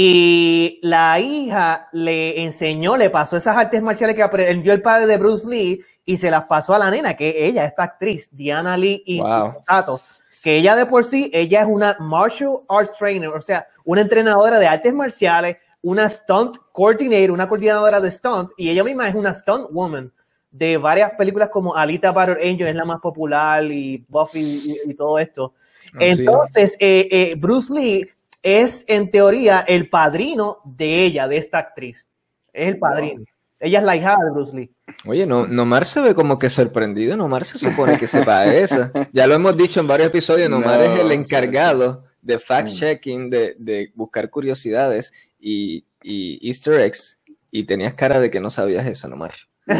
Y 0.00 0.78
la 0.80 1.18
hija 1.18 1.88
le 1.90 2.44
enseñó, 2.44 2.96
le 2.96 3.10
pasó 3.10 3.36
esas 3.36 3.56
artes 3.56 3.82
marciales 3.82 4.14
que 4.14 4.22
aprendió 4.22 4.72
el 4.72 4.80
padre 4.80 5.08
de 5.08 5.16
Bruce 5.16 5.48
Lee 5.48 5.80
y 6.04 6.16
se 6.18 6.30
las 6.30 6.44
pasó 6.44 6.72
a 6.72 6.78
la 6.78 6.88
nena, 6.88 7.14
que 7.14 7.46
ella, 7.46 7.64
esta 7.64 7.82
actriz, 7.82 8.28
Diana 8.30 8.76
Lee 8.76 9.02
y 9.04 9.20
Sato, 9.60 10.00
que 10.40 10.56
ella 10.56 10.76
de 10.76 10.86
por 10.86 11.04
sí, 11.04 11.32
ella 11.34 11.62
es 11.62 11.66
una 11.66 11.96
martial 11.98 12.60
arts 12.68 12.96
trainer, 12.96 13.30
o 13.30 13.40
sea, 13.40 13.66
una 13.84 14.02
entrenadora 14.02 14.60
de 14.60 14.68
artes 14.68 14.94
marciales, 14.94 15.56
una 15.82 16.08
stunt 16.08 16.58
coordinator, 16.70 17.32
una 17.32 17.48
coordinadora 17.48 18.00
de 18.00 18.12
stunt, 18.12 18.50
y 18.56 18.70
ella 18.70 18.84
misma 18.84 19.08
es 19.08 19.16
una 19.16 19.34
stunt 19.34 19.66
woman 19.72 20.12
de 20.52 20.76
varias 20.76 21.10
películas 21.18 21.48
como 21.48 21.74
Alita 21.74 22.12
Battle 22.12 22.48
Angel 22.48 22.68
es 22.68 22.76
la 22.76 22.84
más 22.84 23.00
popular 23.00 23.64
y 23.64 24.04
Buffy 24.08 24.80
y, 24.86 24.94
todo 24.94 25.18
esto. 25.18 25.54
Entonces, 25.98 26.76
eh, 26.78 27.08
eh, 27.10 27.34
Bruce 27.36 27.72
Lee 27.72 28.06
es 28.42 28.84
en 28.88 29.10
teoría 29.10 29.60
el 29.60 29.88
padrino 29.88 30.58
de 30.64 31.04
ella, 31.04 31.28
de 31.28 31.38
esta 31.38 31.58
actriz. 31.58 32.08
Es 32.52 32.68
el 32.68 32.78
padrino. 32.78 33.24
Ella 33.60 33.80
es 33.80 33.84
la 33.84 33.96
hija 33.96 34.16
de 34.22 34.30
Bruce 34.30 34.56
Lee. 34.56 34.70
Oye, 35.04 35.26
no, 35.26 35.46
Nomar 35.46 35.86
se 35.86 36.00
ve 36.00 36.14
como 36.14 36.38
que 36.38 36.48
sorprendido. 36.48 37.16
Nomar 37.16 37.44
se 37.44 37.58
supone 37.58 37.98
que 37.98 38.06
sepa 38.06 38.46
eso. 38.46 38.90
Ya 39.12 39.26
lo 39.26 39.34
hemos 39.34 39.56
dicho 39.56 39.80
en 39.80 39.88
varios 39.88 40.08
episodios. 40.08 40.48
Nomar 40.48 40.80
es 40.80 40.98
el 40.98 41.10
encargado 41.12 42.04
de 42.22 42.38
fact-checking, 42.38 43.30
de, 43.30 43.56
de, 43.58 43.92
buscar 43.94 44.28
curiosidades 44.30 45.12
y, 45.38 45.84
y, 46.02 46.46
easter 46.46 46.80
eggs, 46.80 47.20
y 47.50 47.64
tenías 47.64 47.94
cara 47.94 48.20
de 48.20 48.30
que 48.30 48.40
no 48.40 48.50
sabías 48.50 48.86
eso, 48.86 49.08
Nomar. 49.08 49.34
No, 49.66 49.74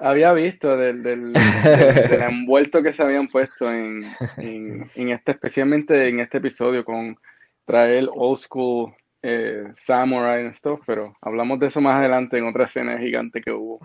había 0.00 0.32
visto 0.32 0.76
del, 0.76 1.02
del, 1.02 1.32
envuelto 2.22 2.82
que 2.82 2.92
se 2.92 3.02
habían 3.02 3.28
puesto 3.28 3.70
en, 3.70 4.04
en, 4.36 4.90
en, 4.94 5.08
este, 5.10 5.32
especialmente 5.32 6.08
en 6.08 6.20
este 6.20 6.38
episodio 6.38 6.84
con 6.84 7.18
traer 7.64 8.08
old 8.14 8.38
school 8.38 8.94
eh, 9.22 9.64
samurai 9.76 10.46
y 10.46 10.54
stuff, 10.54 10.80
pero 10.86 11.14
hablamos 11.20 11.60
de 11.60 11.66
eso 11.66 11.80
más 11.80 11.96
adelante 11.96 12.38
en 12.38 12.46
otra 12.46 12.64
escena 12.64 12.98
gigante 12.98 13.40
que 13.40 13.52
hubo. 13.52 13.80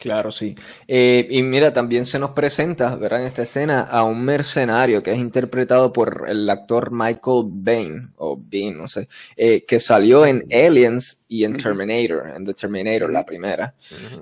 Claro, 0.00 0.30
sí. 0.30 0.54
Eh, 0.88 1.28
y 1.28 1.42
mira, 1.42 1.74
también 1.74 2.06
se 2.06 2.18
nos 2.18 2.30
presenta, 2.30 2.96
¿verdad? 2.96 3.20
En 3.20 3.26
esta 3.26 3.42
escena 3.42 3.82
a 3.82 4.02
un 4.02 4.24
mercenario 4.24 5.02
que 5.02 5.12
es 5.12 5.18
interpretado 5.18 5.92
por 5.92 6.24
el 6.26 6.48
actor 6.48 6.90
Michael 6.90 7.44
Bain, 7.44 8.10
o 8.16 8.40
Bean, 8.42 8.78
no 8.78 8.88
sé, 8.88 9.08
eh, 9.36 9.66
que 9.66 9.78
salió 9.78 10.24
en 10.24 10.46
Aliens 10.50 11.22
y 11.28 11.44
en 11.44 11.58
Terminator, 11.58 12.30
en 12.34 12.46
The 12.46 12.54
Terminator, 12.54 13.12
la 13.12 13.26
primera. 13.26 13.74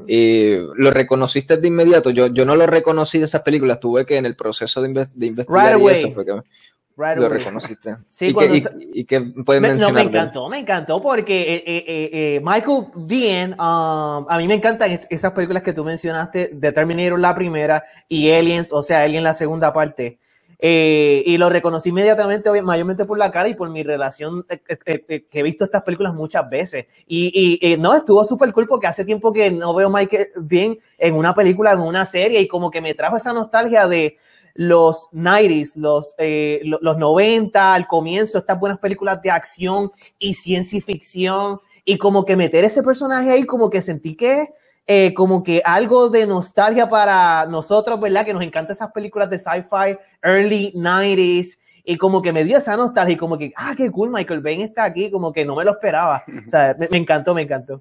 Eh, 0.08 0.60
¿Lo 0.74 0.90
reconociste 0.90 1.56
de 1.56 1.68
inmediato? 1.68 2.10
Yo, 2.10 2.26
yo 2.26 2.44
no 2.44 2.56
lo 2.56 2.66
reconocí 2.66 3.20
de 3.20 3.26
esas 3.26 3.42
películas, 3.42 3.78
tuve 3.78 4.04
que 4.04 4.16
en 4.16 4.26
el 4.26 4.34
proceso 4.34 4.82
de, 4.82 5.08
investigar 5.20 5.78
y 5.78 5.86
eso, 5.86 6.12
porque 6.12 6.40
lo 6.98 7.28
reconociste. 7.28 7.96
Sí, 8.06 8.34
¿Y, 8.92 9.04
qué, 9.04 9.20
puedes 9.20 9.62
mencionar? 9.62 9.92
No, 9.92 10.10
me 10.10 10.18
encantó, 10.18 10.48
me 10.48 10.58
encantó 10.58 11.00
porque 11.00 11.54
eh, 11.54 11.62
eh, 11.66 11.84
eh, 11.86 12.40
Michael 12.42 12.86
Bien, 12.96 13.52
um, 13.52 13.58
a 13.58 14.36
mí 14.38 14.48
me 14.48 14.54
encantan 14.54 14.90
esas 14.90 15.32
películas 15.32 15.62
que 15.62 15.72
tú 15.72 15.84
mencionaste, 15.84 16.56
The 16.60 16.72
Terminator 16.72 17.18
la 17.18 17.34
primera 17.34 17.84
y 18.08 18.30
Aliens, 18.30 18.72
o 18.72 18.82
sea, 18.82 19.02
Alien 19.02 19.24
la 19.24 19.34
segunda 19.34 19.72
parte. 19.72 20.18
y 20.60 21.38
lo 21.38 21.48
reconocí 21.50 21.90
inmediatamente, 21.90 22.50
mayormente 22.62 23.04
por 23.04 23.18
la 23.18 23.30
cara 23.30 23.48
y 23.48 23.54
por 23.54 23.70
mi 23.70 23.84
relación, 23.84 24.44
que 24.44 25.28
he 25.30 25.42
visto 25.42 25.64
estas 25.64 25.82
películas 25.82 26.14
muchas 26.14 26.48
veces. 26.50 26.86
Y, 27.06 27.58
y 27.62 27.76
no, 27.76 27.94
estuvo 27.94 28.24
súper 28.24 28.52
cool 28.52 28.66
porque 28.66 28.88
hace 28.88 29.04
tiempo 29.04 29.32
que 29.32 29.50
no 29.50 29.74
veo 29.74 29.88
Michael 29.88 30.28
Bien 30.40 30.78
en 30.98 31.14
una 31.14 31.32
película, 31.34 31.72
en 31.72 31.80
una 31.80 32.04
serie, 32.04 32.40
y 32.40 32.48
como 32.48 32.70
que 32.70 32.80
me 32.80 32.94
trajo 32.94 33.16
esa 33.16 33.32
nostalgia 33.32 33.86
de 33.86 34.16
los 34.58 35.08
90s, 35.12 35.76
los, 35.76 36.16
eh, 36.18 36.60
los 36.64 36.98
90, 36.98 37.74
al 37.74 37.86
comienzo, 37.86 38.38
estas 38.38 38.58
buenas 38.58 38.80
películas 38.80 39.22
de 39.22 39.30
acción 39.30 39.92
y 40.18 40.34
ciencia 40.34 40.80
ficción, 40.80 41.60
y 41.84 41.96
como 41.96 42.24
que 42.24 42.34
meter 42.34 42.64
ese 42.64 42.82
personaje 42.82 43.30
ahí, 43.30 43.46
como 43.46 43.70
que 43.70 43.80
sentí 43.80 44.16
que 44.16 44.48
eh, 44.88 45.14
como 45.14 45.44
que 45.44 45.62
algo 45.64 46.10
de 46.10 46.26
nostalgia 46.26 46.88
para 46.88 47.46
nosotros, 47.46 48.00
¿verdad? 48.00 48.26
Que 48.26 48.34
nos 48.34 48.42
encantan 48.42 48.72
esas 48.72 48.90
películas 48.90 49.30
de 49.30 49.38
sci-fi, 49.38 49.96
early 50.24 50.72
90s, 50.74 51.56
y 51.84 51.96
como 51.96 52.20
que 52.20 52.32
me 52.32 52.42
dio 52.42 52.58
esa 52.58 52.76
nostalgia, 52.76 53.14
y 53.14 53.16
como 53.16 53.38
que, 53.38 53.52
ah, 53.54 53.74
qué 53.76 53.92
cool, 53.92 54.10
Michael 54.10 54.40
Bain 54.40 54.62
está 54.62 54.82
aquí, 54.82 55.08
como 55.08 55.32
que 55.32 55.44
no 55.44 55.54
me 55.54 55.64
lo 55.64 55.70
esperaba. 55.70 56.24
O 56.44 56.48
sea, 56.48 56.74
me, 56.76 56.88
encantó, 56.98 57.32
me 57.32 57.42
encantó. 57.42 57.80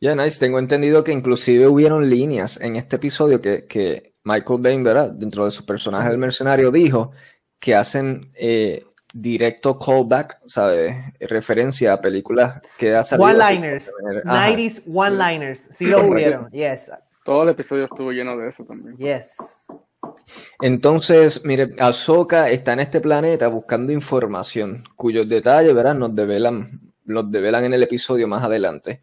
Ya, 0.00 0.14
nice. 0.14 0.40
Tengo 0.40 0.58
entendido 0.58 1.04
que 1.04 1.12
inclusive 1.12 1.66
hubieron 1.66 2.08
líneas 2.08 2.58
en 2.60 2.76
este 2.76 2.96
episodio 2.96 3.42
que, 3.42 3.66
que 3.66 4.13
Michael 4.24 4.60
Bain, 4.60 4.82
¿verdad? 4.82 5.10
Dentro 5.10 5.44
de 5.44 5.50
su 5.50 5.64
personaje 5.64 6.08
del 6.08 6.18
mercenario, 6.18 6.70
dijo 6.70 7.12
que 7.58 7.74
hacen 7.74 8.30
eh, 8.34 8.84
directo 9.12 9.78
callback, 9.78 10.40
¿sabes? 10.46 10.96
Referencia 11.20 11.92
a 11.92 12.00
películas 12.00 12.76
que 12.78 12.94
ha 12.94 13.04
salido. 13.04 13.28
One-liners. 13.28 13.92
90s 14.24 14.82
one-liners. 14.92 15.68
Sí 15.72 15.86
lo 15.86 16.06
hubieron, 16.06 16.50
yes. 16.50 16.90
Todo 17.24 17.44
el 17.44 17.50
episodio 17.50 17.84
estuvo 17.84 18.12
lleno 18.12 18.36
de 18.36 18.48
eso 18.48 18.64
también. 18.64 18.96
Yes. 18.98 19.36
Entonces, 20.60 21.44
mire, 21.44 21.74
Ahsoka 21.78 22.50
está 22.50 22.72
en 22.72 22.80
este 22.80 23.00
planeta 23.00 23.48
buscando 23.48 23.92
información, 23.92 24.84
cuyos 24.96 25.28
detalles, 25.28 25.74
¿verdad? 25.74 25.94
Nos 25.94 26.14
develan 26.14 26.83
los 27.04 27.30
develan 27.30 27.64
en 27.64 27.74
el 27.74 27.82
episodio 27.82 28.28
más 28.28 28.42
adelante. 28.44 29.00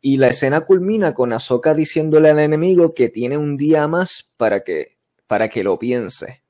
Y 0.00 0.16
la 0.16 0.28
escena 0.28 0.62
culmina 0.62 1.14
con 1.14 1.32
Ahsoka 1.32 1.74
diciéndole 1.74 2.30
al 2.30 2.38
enemigo 2.38 2.94
que 2.94 3.08
tiene 3.08 3.36
un 3.36 3.56
día 3.56 3.88
más 3.88 4.30
para 4.36 4.64
que, 4.64 4.96
para 5.26 5.48
que 5.48 5.64
lo 5.64 5.78
piense. 5.78 6.42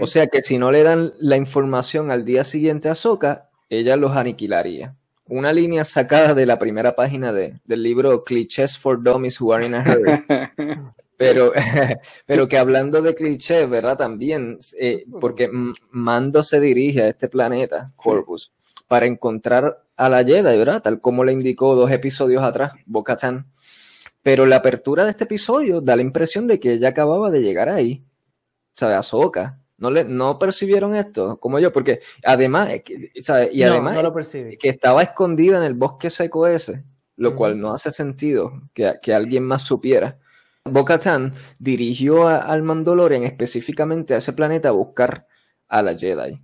O 0.00 0.06
sea 0.06 0.26
que 0.26 0.42
si 0.42 0.58
no 0.58 0.70
le 0.70 0.82
dan 0.82 1.12
la 1.18 1.36
información 1.36 2.10
al 2.10 2.24
día 2.24 2.44
siguiente 2.44 2.88
a 2.88 2.92
Ahsoka, 2.92 3.48
ella 3.70 3.96
los 3.96 4.16
aniquilaría. 4.16 4.94
Una 5.26 5.52
línea 5.52 5.84
sacada 5.84 6.34
de 6.34 6.46
la 6.46 6.58
primera 6.58 6.94
página 6.94 7.32
de, 7.32 7.60
del 7.64 7.82
libro 7.82 8.24
Clichés 8.24 8.76
for 8.76 9.02
Dummies 9.02 9.40
Who 9.40 9.52
Are 9.52 9.66
in 9.66 9.74
a 9.74 9.82
Hurry. 9.82 10.24
Pero, 11.18 11.52
pero 12.26 12.46
que 12.46 12.56
hablando 12.56 13.02
de 13.02 13.12
clichés, 13.12 13.68
¿verdad? 13.68 13.98
También, 13.98 14.58
eh, 14.78 15.04
porque 15.20 15.50
Mando 15.90 16.44
se 16.44 16.60
dirige 16.60 17.02
a 17.02 17.08
este 17.08 17.28
planeta, 17.28 17.92
Corpus, 17.96 18.52
para 18.86 19.06
encontrar 19.06 19.84
a 19.98 20.08
la 20.08 20.24
Jedi, 20.24 20.56
¿verdad? 20.56 20.80
Tal 20.80 21.00
como 21.00 21.24
le 21.24 21.32
indicó 21.32 21.74
dos 21.74 21.90
episodios 21.90 22.42
atrás, 22.42 22.72
Bo-Katan. 22.86 23.50
Pero 24.22 24.46
la 24.46 24.56
apertura 24.56 25.04
de 25.04 25.10
este 25.10 25.24
episodio 25.24 25.80
da 25.80 25.96
la 25.96 26.02
impresión 26.02 26.46
de 26.46 26.60
que 26.60 26.74
ella 26.74 26.90
acababa 26.90 27.30
de 27.30 27.42
llegar 27.42 27.68
ahí. 27.68 28.04
¿Sabe? 28.72 28.94
Ahsoka. 28.94 29.60
¿No, 29.76 29.90
le, 29.90 30.04
¿No 30.04 30.38
percibieron 30.38 30.94
esto? 30.94 31.38
Como 31.40 31.58
yo, 31.58 31.72
porque 31.72 32.00
además, 32.24 32.68
¿sabe? 33.22 33.50
Y 33.52 33.62
además, 33.62 33.98
que 34.58 34.68
estaba 34.68 35.02
escondida 35.02 35.58
en 35.58 35.64
el 35.64 35.74
bosque 35.74 36.10
seco 36.10 36.46
ese, 36.46 36.84
lo 37.16 37.34
cual 37.34 37.60
no 37.60 37.72
hace 37.72 37.92
sentido 37.92 38.52
que, 38.72 38.94
que 39.02 39.14
alguien 39.14 39.44
más 39.44 39.62
supiera. 39.62 40.18
Bo-Katan 40.64 41.34
dirigió 41.58 42.28
al 42.28 42.62
Mandalorian 42.62 43.24
específicamente 43.24 44.14
a 44.14 44.18
ese 44.18 44.32
planeta 44.32 44.68
a 44.68 44.72
buscar 44.72 45.26
a 45.68 45.82
la 45.82 45.96
Jedi. 45.96 46.40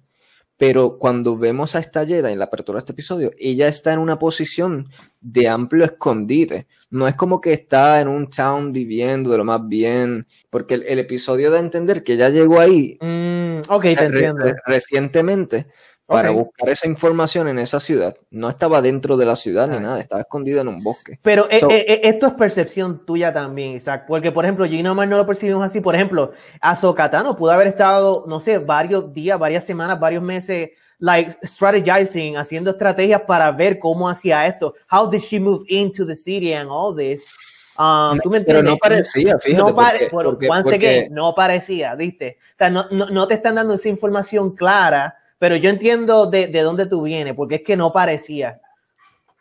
Pero 0.56 0.98
cuando 0.98 1.36
vemos 1.36 1.74
a 1.74 1.80
esta 1.80 2.06
Jedi 2.06 2.32
en 2.32 2.38
la 2.38 2.44
apertura 2.44 2.76
de 2.76 2.80
este 2.80 2.92
episodio, 2.92 3.32
ella 3.38 3.66
está 3.66 3.92
en 3.92 3.98
una 3.98 4.18
posición 4.18 4.88
de 5.20 5.48
amplio 5.48 5.84
escondite. 5.84 6.66
No 6.90 7.08
es 7.08 7.16
como 7.16 7.40
que 7.40 7.52
está 7.52 8.00
en 8.00 8.08
un 8.08 8.30
town 8.30 8.72
viviendo 8.72 9.30
de 9.30 9.38
lo 9.38 9.44
más 9.44 9.66
bien, 9.66 10.26
porque 10.50 10.74
el, 10.74 10.98
episodio 10.98 11.50
da 11.50 11.56
a 11.56 11.60
entender 11.60 12.04
que 12.04 12.12
ella 12.12 12.28
llegó 12.28 12.60
ahí 12.60 12.96
mm, 13.00 13.60
te 13.80 14.04
entiendo. 14.04 14.44
recientemente 14.66 15.66
para 16.14 16.30
buscar 16.30 16.68
esa 16.68 16.86
información 16.86 17.48
en 17.48 17.58
esa 17.58 17.80
ciudad. 17.80 18.16
No 18.30 18.48
estaba 18.48 18.80
dentro 18.80 19.16
de 19.16 19.26
la 19.26 19.36
ciudad 19.36 19.66
ni 19.66 19.78
nada, 19.78 20.00
estaba 20.00 20.22
escondida 20.22 20.60
en 20.60 20.68
un 20.68 20.82
bosque. 20.82 21.18
Pero 21.22 21.48
eh, 21.50 21.60
eh, 21.68 21.84
eh, 21.88 22.00
esto 22.04 22.26
es 22.26 22.34
percepción 22.34 23.04
tuya 23.04 23.32
también, 23.32 23.72
Isaac, 23.72 24.04
porque 24.06 24.32
por 24.32 24.44
ejemplo, 24.44 24.64
Gino 24.66 24.94
no 24.94 25.16
lo 25.16 25.26
percibimos 25.26 25.64
así. 25.64 25.80
Por 25.80 25.94
ejemplo, 25.94 26.32
Azokatano 26.60 27.36
pudo 27.36 27.52
haber 27.52 27.66
estado, 27.66 28.24
no 28.28 28.40
sé, 28.40 28.58
varios 28.58 29.12
días, 29.12 29.38
varias 29.38 29.64
semanas, 29.64 29.98
varios 29.98 30.22
meses, 30.22 30.70
like 30.98 31.36
strategizing, 31.42 32.36
haciendo 32.36 32.70
estrategias 32.70 33.22
para 33.22 33.50
ver 33.50 33.78
cómo 33.78 34.08
hacía 34.08 34.46
esto. 34.46 34.74
How 34.90 35.10
did 35.10 35.20
she 35.20 35.40
move 35.40 35.64
into 35.68 36.06
the 36.06 36.16
city 36.16 36.54
and 36.54 36.68
all 36.70 36.94
this? 36.94 37.32
Um, 37.76 38.20
¿tú 38.20 38.30
me 38.30 38.40
Pero 38.40 38.62
no 38.62 38.76
parecía, 38.76 39.36
fíjate. 39.38 39.72
No, 39.72 39.74
porque, 40.10 41.08
no 41.10 41.34
parecía, 41.34 41.96
¿viste? 41.96 42.38
O 42.54 42.56
sea, 42.56 42.70
no, 42.70 42.86
no, 42.92 43.10
no 43.10 43.26
te 43.26 43.34
están 43.34 43.56
dando 43.56 43.74
esa 43.74 43.88
información 43.88 44.54
clara 44.54 45.16
pero 45.44 45.56
yo 45.56 45.68
entiendo 45.68 46.24
de, 46.24 46.46
de 46.46 46.62
dónde 46.62 46.86
tú 46.86 47.02
vienes, 47.02 47.34
porque 47.34 47.56
es 47.56 47.62
que 47.62 47.76
no 47.76 47.92
parecía. 47.92 48.62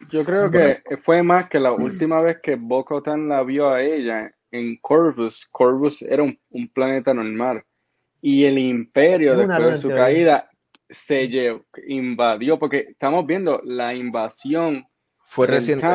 Yo 0.09 0.25
creo 0.25 0.51
que 0.51 0.81
fue 1.01 1.23
más 1.23 1.47
que 1.47 1.61
la 1.61 1.71
última 1.71 2.19
vez 2.19 2.39
que 2.43 2.55
bo 2.55 2.85
la 3.05 3.41
vio 3.43 3.69
a 3.69 3.81
ella 3.81 4.29
en 4.51 4.75
Corvus. 4.81 5.47
Corvus 5.49 6.01
era 6.01 6.23
un, 6.23 6.67
planeta 6.73 7.13
normal. 7.13 7.63
Y 8.21 8.43
el 8.43 8.57
imperio, 8.57 9.37
después 9.37 9.63
de 9.63 9.77
su 9.77 9.87
caída, 9.87 10.49
se 10.89 11.61
invadió, 11.87 12.59
porque 12.59 12.87
estamos 12.89 13.25
viendo 13.25 13.61
la 13.63 13.93
invasión. 13.93 14.85
Fue 15.23 15.47
reciente. 15.47 15.87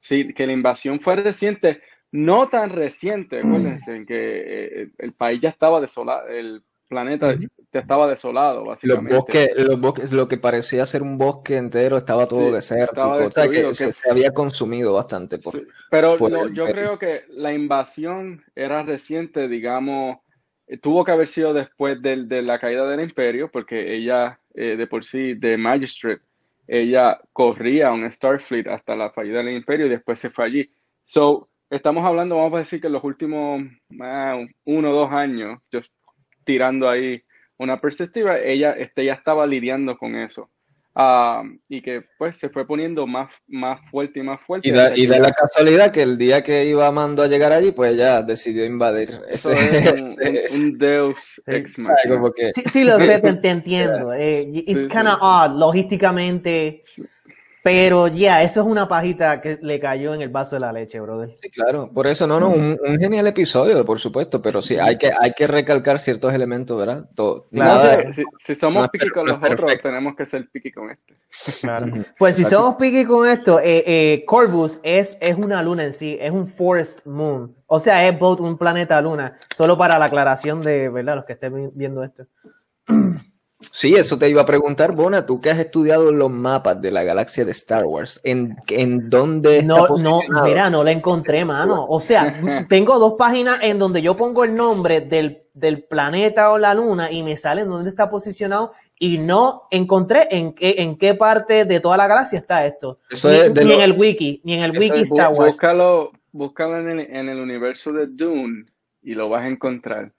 sí, 0.00 0.34
que 0.34 0.48
la 0.48 0.52
invasión 0.52 0.98
fue 0.98 1.14
reciente, 1.14 1.80
no 2.10 2.48
tan 2.48 2.70
reciente, 2.70 3.38
acuérdense, 3.38 4.04
que 4.04 4.82
eh, 4.82 4.88
el 4.98 5.12
país 5.12 5.40
ya 5.40 5.50
estaba 5.50 5.80
desolado, 5.80 6.26
el 6.26 6.60
planeta 6.94 7.36
estaba 7.72 8.08
desolado, 8.08 8.64
básicamente. 8.64 9.14
Los 9.14 9.20
bosques, 9.20 9.50
los 9.56 9.80
bosques, 9.80 10.12
lo 10.12 10.28
que 10.28 10.36
parecía 10.36 10.86
ser 10.86 11.02
un 11.02 11.18
bosque 11.18 11.56
entero 11.56 11.96
estaba 11.96 12.26
todo 12.26 12.52
desértico, 12.52 13.30
que, 13.50 13.74
se, 13.74 13.92
había 14.08 14.32
consumido 14.32 14.92
bastante. 14.92 15.38
Por, 15.38 15.66
pero 15.90 16.48
yo 16.48 16.66
creo 16.66 16.98
que 16.98 17.24
la 17.30 17.52
invasión 17.52 18.44
era 18.54 18.82
reciente, 18.84 19.48
digamos, 19.48 20.18
eh, 20.66 20.78
tuvo 20.78 21.04
que 21.04 21.12
haber 21.12 21.26
sido 21.26 21.52
después 21.52 22.00
de, 22.00 22.24
de 22.24 22.42
la 22.42 22.58
caída 22.58 22.86
del 22.86 23.00
imperio, 23.00 23.50
porque 23.50 23.94
ella, 23.94 24.38
eh, 24.54 24.76
de 24.76 24.86
por 24.86 25.04
sí, 25.04 25.34
de 25.34 25.56
Magistrate, 25.56 26.22
ella 26.66 27.20
corría 27.32 27.92
un 27.92 28.10
Starfleet 28.10 28.68
hasta 28.68 28.96
la 28.96 29.10
fallida 29.10 29.38
del 29.38 29.56
imperio 29.56 29.86
y 29.86 29.90
después 29.90 30.18
se 30.18 30.30
fue 30.30 30.44
allí. 30.44 30.70
So, 31.04 31.48
estamos 31.68 32.06
hablando, 32.06 32.36
vamos 32.36 32.54
a 32.54 32.58
decir 32.60 32.80
que 32.80 32.86
en 32.86 32.94
los 32.94 33.04
últimos 33.04 33.62
ah, 34.00 34.38
uno 34.64 34.90
o 34.90 34.94
dos 34.94 35.12
años, 35.12 35.60
tirando 36.44 36.88
ahí 36.88 37.22
una 37.58 37.80
perspectiva, 37.80 38.38
ella 38.38 38.72
este, 38.72 39.04
ya 39.04 39.14
estaba 39.14 39.46
lidiando 39.46 39.96
con 39.96 40.14
eso. 40.16 40.50
Ah, 40.96 41.42
y 41.68 41.82
que 41.82 42.04
pues 42.16 42.36
se 42.36 42.48
fue 42.50 42.64
poniendo 42.64 43.04
más, 43.04 43.28
más 43.48 43.80
fuerte 43.90 44.20
y 44.20 44.22
más 44.22 44.40
fuerte. 44.42 44.68
Y 44.68 44.70
da, 44.70 44.96
y 44.96 45.08
da 45.08 45.18
la 45.18 45.32
casualidad 45.32 45.90
que 45.90 46.02
el 46.02 46.16
día 46.16 46.40
que 46.44 46.66
iba 46.66 46.88
Mando 46.92 47.24
a 47.24 47.26
llegar 47.26 47.50
allí, 47.50 47.72
pues 47.72 47.96
ya 47.96 48.22
decidió 48.22 48.64
invadir. 48.64 49.10
Eso 49.28 49.50
Ese, 49.50 49.78
es 49.88 50.02
un, 50.02 50.08
ese- 50.22 50.56
un- 50.60 50.64
un 50.72 50.78
Deus 50.78 51.42
ex 51.46 51.78
machina. 51.80 52.22
Sí, 52.54 52.62
sí, 52.70 52.84
lo 52.84 53.00
sé, 53.00 53.18
te, 53.18 53.32
te 53.34 53.48
entiendo. 53.50 54.12
Eh, 54.12 54.48
it's 54.52 54.82
Sí, 54.82 54.88
kind 54.88 55.08
of 55.08 55.14
sí. 55.14 55.18
odd, 55.20 55.58
logísticamente. 55.58 56.84
Pero 57.64 58.08
ya, 58.08 58.42
eso 58.42 58.60
es 58.60 58.66
una 58.66 58.86
pajita 58.86 59.40
que 59.40 59.58
le 59.62 59.80
cayó 59.80 60.12
en 60.12 60.20
el 60.20 60.28
vaso 60.28 60.56
de 60.56 60.60
la 60.60 60.70
leche, 60.70 61.00
brother. 61.00 61.34
Sí, 61.34 61.48
claro. 61.48 61.90
Por 61.90 62.06
eso, 62.06 62.26
no, 62.26 62.38
no, 62.38 62.50
un, 62.50 62.78
un 62.86 62.98
genial 62.98 63.26
episodio, 63.26 63.82
por 63.86 63.98
supuesto, 63.98 64.42
pero 64.42 64.60
sí, 64.60 64.76
hay 64.78 64.98
que, 64.98 65.10
hay 65.18 65.32
que 65.32 65.46
recalcar 65.46 65.98
ciertos 65.98 66.34
elementos, 66.34 66.76
¿verdad? 66.78 67.08
To- 67.14 67.48
Claro. 67.50 68.02
No, 68.06 68.12
si, 68.38 68.54
somos 68.54 68.86
piqui 68.90 69.08
con 69.08 69.26
los 69.26 69.38
otros, 69.42 69.72
tenemos 69.82 70.14
que 70.14 70.26
ser 70.26 70.46
piqui 70.50 70.72
con 70.72 70.90
este. 70.90 71.14
Ujú. 71.66 72.04
Pues 72.18 72.36
si 72.36 72.44
somos 72.44 72.74
piqui 72.76 73.06
con 73.06 73.26
esto, 73.26 73.58
eh, 73.60 73.82
eh, 73.86 74.24
Corvus 74.26 74.78
es, 74.82 75.16
es 75.22 75.34
una 75.34 75.62
luna 75.62 75.84
en 75.84 75.94
sí, 75.94 76.18
es 76.20 76.32
un 76.32 76.46
forest 76.46 77.06
moon. 77.06 77.56
O 77.66 77.80
sea, 77.80 78.06
es 78.06 78.18
both 78.18 78.40
un 78.40 78.58
planeta 78.58 79.00
luna. 79.00 79.36
Solo 79.54 79.78
para 79.78 79.98
la 79.98 80.04
aclaración 80.04 80.60
de, 80.60 80.90
¿verdad? 80.90 81.16
Los 81.16 81.24
que 81.24 81.32
estén 81.32 81.54
vi- 81.54 81.70
viendo 81.74 82.04
esto. 82.04 82.26
Sí, 83.72 83.94
eso 83.94 84.18
te 84.18 84.28
iba 84.28 84.42
a 84.42 84.46
preguntar, 84.46 84.92
Bona, 84.92 85.26
tú 85.26 85.40
que 85.40 85.50
has 85.50 85.58
estudiado 85.58 86.10
los 86.12 86.30
mapas 86.30 86.80
de 86.80 86.90
la 86.90 87.02
galaxia 87.02 87.44
de 87.44 87.50
Star 87.52 87.84
Wars, 87.84 88.20
¿en, 88.24 88.56
en 88.68 89.08
dónde 89.10 89.58
está 89.58 89.66
No, 89.66 89.96
no, 89.96 90.20
mira, 90.44 90.70
no 90.70 90.82
la 90.84 90.92
encontré, 90.92 91.44
mano. 91.44 91.86
O 91.88 92.00
sea, 92.00 92.40
tengo 92.68 92.98
dos 92.98 93.14
páginas 93.18 93.58
en 93.62 93.78
donde 93.78 94.02
yo 94.02 94.16
pongo 94.16 94.44
el 94.44 94.54
nombre 94.54 95.00
del, 95.00 95.42
del 95.54 95.84
planeta 95.84 96.50
o 96.52 96.58
la 96.58 96.74
luna 96.74 97.10
y 97.10 97.22
me 97.22 97.36
sale 97.36 97.62
en 97.62 97.68
dónde 97.68 97.90
está 97.90 98.10
posicionado 98.10 98.72
y 98.98 99.18
no 99.18 99.62
encontré 99.70 100.28
en 100.30 100.52
qué, 100.54 100.76
en 100.78 100.96
qué 100.96 101.14
parte 101.14 101.64
de 101.64 101.80
toda 101.80 101.96
la 101.96 102.06
galaxia 102.06 102.38
está 102.38 102.64
esto. 102.66 102.98
Eso 103.10 103.28
ni, 103.30 103.36
es 103.36 103.54
de 103.54 103.64
ni 103.64 103.70
lo- 103.70 103.74
en 103.76 103.80
el 103.82 103.92
wiki, 103.92 104.40
ni 104.44 104.54
en 104.54 104.60
el 104.64 104.70
eso 104.72 104.80
wiki 104.80 105.00
es- 105.00 105.08
Star 105.12 105.28
Wars. 105.32 105.52
Búscalo, 105.52 106.12
búscalo 106.32 106.78
en 106.80 106.88
el, 107.00 107.00
en 107.14 107.28
el 107.28 107.40
universo 107.40 107.92
de 107.92 108.06
Dune 108.08 108.66
y 109.02 109.14
lo 109.14 109.28
vas 109.28 109.44
a 109.44 109.48
encontrar. 109.48 110.12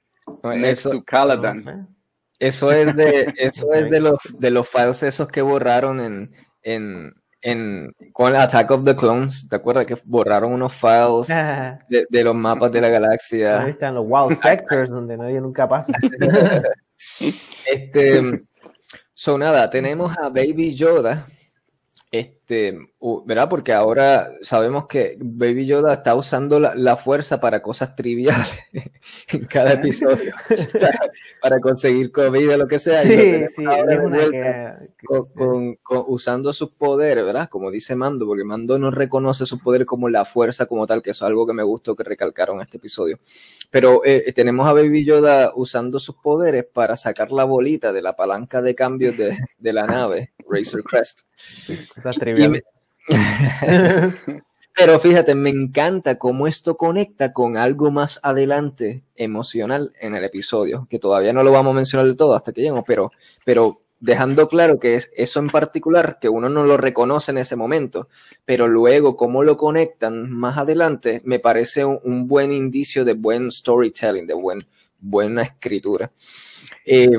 Next 0.44 0.80
eso, 0.82 0.90
to 0.92 1.04
Caladan. 1.04 1.56
No 1.56 1.62
sé. 1.62 1.76
Eso 2.48 2.72
es 2.72 2.96
de, 2.96 3.34
eso 3.38 3.74
es 3.74 3.90
de 3.90 4.00
los, 4.00 4.18
de 4.38 4.52
los 4.52 4.68
files 4.68 5.04
esos 5.04 5.28
que 5.28 5.42
borraron 5.42 6.00
en, 6.00 6.32
en, 6.62 7.14
en, 7.42 7.96
con 8.14 8.36
Attack 8.36 8.72
of 8.72 8.86
the 8.86 8.96
Clones, 8.96 9.48
¿te 9.50 9.56
acuerdas 9.56 9.86
que 9.86 9.98
borraron 10.06 10.54
unos 10.54 10.74
files 10.74 11.28
de, 11.90 12.06
de 12.10 12.24
los 12.24 12.36
mapas 12.36 12.72
de 12.72 12.82
la 12.82 12.88
ahí 12.88 12.94
galaxia? 12.94 13.68
están 13.68 13.96
los 13.96 14.06
wild 14.08 14.34
sectors 14.36 14.90
donde 14.90 15.18
nadie 15.18 15.42
nunca 15.42 15.68
pasa. 15.68 15.94
Este, 17.72 18.46
so 19.14 19.38
nada, 19.38 19.70
tenemos 19.70 20.16
a 20.18 20.30
Baby 20.30 20.76
Yoda, 20.76 21.26
este, 22.12 22.35
u- 23.00 23.24
¿verdad? 23.26 23.50
Porque 23.50 23.74
ahora 23.74 24.30
sabemos 24.42 24.88
que 24.88 25.18
Baby 25.20 25.66
Yoda 25.66 25.94
está 25.94 26.14
usando 26.16 26.60
la, 26.60 26.76
la 26.76 26.96
fuerza 26.96 27.40
para 27.40 27.62
cosas 27.62 27.96
triviales 27.96 28.48
en 29.30 29.46
cada 29.46 29.74
episodio, 29.74 30.34
O 30.76 30.80
sea, 30.80 30.92
para 31.42 31.60
conseguir 31.60 32.12
comida, 32.12 32.58
lo 32.58 32.68
que 32.68 32.78
sea. 32.80 33.04
Sí, 33.04 33.46
sí, 33.50 33.64
es 33.66 34.00
una 34.00 34.18
que, 34.30 34.74
con- 35.06 35.26
con- 35.34 35.76
con- 35.78 36.04
usando 36.08 36.54
sus 36.54 36.72
poderes, 36.72 37.26
¿verdad? 37.26 37.50
Como 37.50 37.72
dice 37.72 37.96
Mando, 37.96 38.26
porque 38.28 38.44
Mando 38.44 38.78
no 38.78 38.92
reconoce 38.92 39.46
sus 39.46 39.62
poderes 39.62 39.88
como 39.88 40.10
la 40.10 40.26
fuerza 40.26 40.66
como 40.66 40.86
tal, 40.86 41.02
que 41.02 41.12
eso 41.12 41.26
es 41.26 41.30
algo 41.30 41.48
que 41.48 41.54
me 41.54 41.64
gustó 41.64 41.96
que 41.96 42.04
recalcaron 42.04 42.58
en 42.58 42.64
este 42.64 42.78
episodio. 42.78 43.20
Pero 43.72 44.02
eh, 44.06 44.32
tenemos 44.34 44.68
a 44.68 44.74
Baby 44.74 45.04
Yoda 45.06 45.52
usando 45.56 46.00
sus 46.00 46.16
poderes 46.16 46.66
para 46.72 46.96
sacar 46.96 47.32
la 47.32 47.44
bolita 47.44 47.92
de 47.92 48.02
la 48.02 48.14
palanca 48.14 48.62
de 48.62 48.76
cambio 48.76 49.12
de, 49.14 49.38
de 49.58 49.74
la 49.74 49.86
nave, 49.86 50.34
Razor 50.50 50.84
Crest. 50.84 51.22
cosas 51.96 52.16
Y 52.16 52.35
me- 52.50 52.62
pero 54.76 55.00
fíjate, 55.00 55.36
me 55.36 55.50
encanta 55.50 56.18
cómo 56.18 56.48
esto 56.48 56.76
conecta 56.78 57.32
con 57.34 57.58
algo 57.58 57.92
más 57.92 58.20
adelante 58.24 59.04
emocional 59.16 59.92
en 60.02 60.16
el 60.16 60.24
episodio, 60.24 60.88
que 60.90 61.00
todavía 61.00 61.34
no 61.34 61.44
lo 61.44 61.52
vamos 61.52 61.72
a 61.72 61.76
mencionar 61.76 62.08
del 62.08 62.18
todo 62.18 62.36
hasta 62.36 62.52
que 62.52 62.62
lleguemos, 62.62 62.84
pero, 62.86 63.12
pero 63.46 63.82
dejando 64.00 64.48
claro 64.50 64.78
que 64.80 64.96
es 64.96 65.12
eso 65.16 65.40
en 65.40 65.48
particular, 65.48 66.18
que 66.20 66.28
uno 66.30 66.50
no 66.50 66.66
lo 66.66 66.76
reconoce 66.78 67.32
en 67.32 67.38
ese 67.38 67.56
momento, 67.56 68.10
pero 68.44 68.68
luego 68.68 69.16
cómo 69.16 69.44
lo 69.44 69.56
conectan 69.58 70.30
más 70.30 70.58
adelante, 70.58 71.22
me 71.24 71.40
parece 71.40 71.86
un, 71.86 72.00
un 72.04 72.28
buen 72.28 72.52
indicio 72.52 73.06
de 73.06 73.14
buen 73.14 73.52
storytelling, 73.52 74.28
de 74.28 74.34
buen, 74.34 74.68
buena 75.00 75.44
escritura. 75.44 76.12
Eh, 76.86 77.10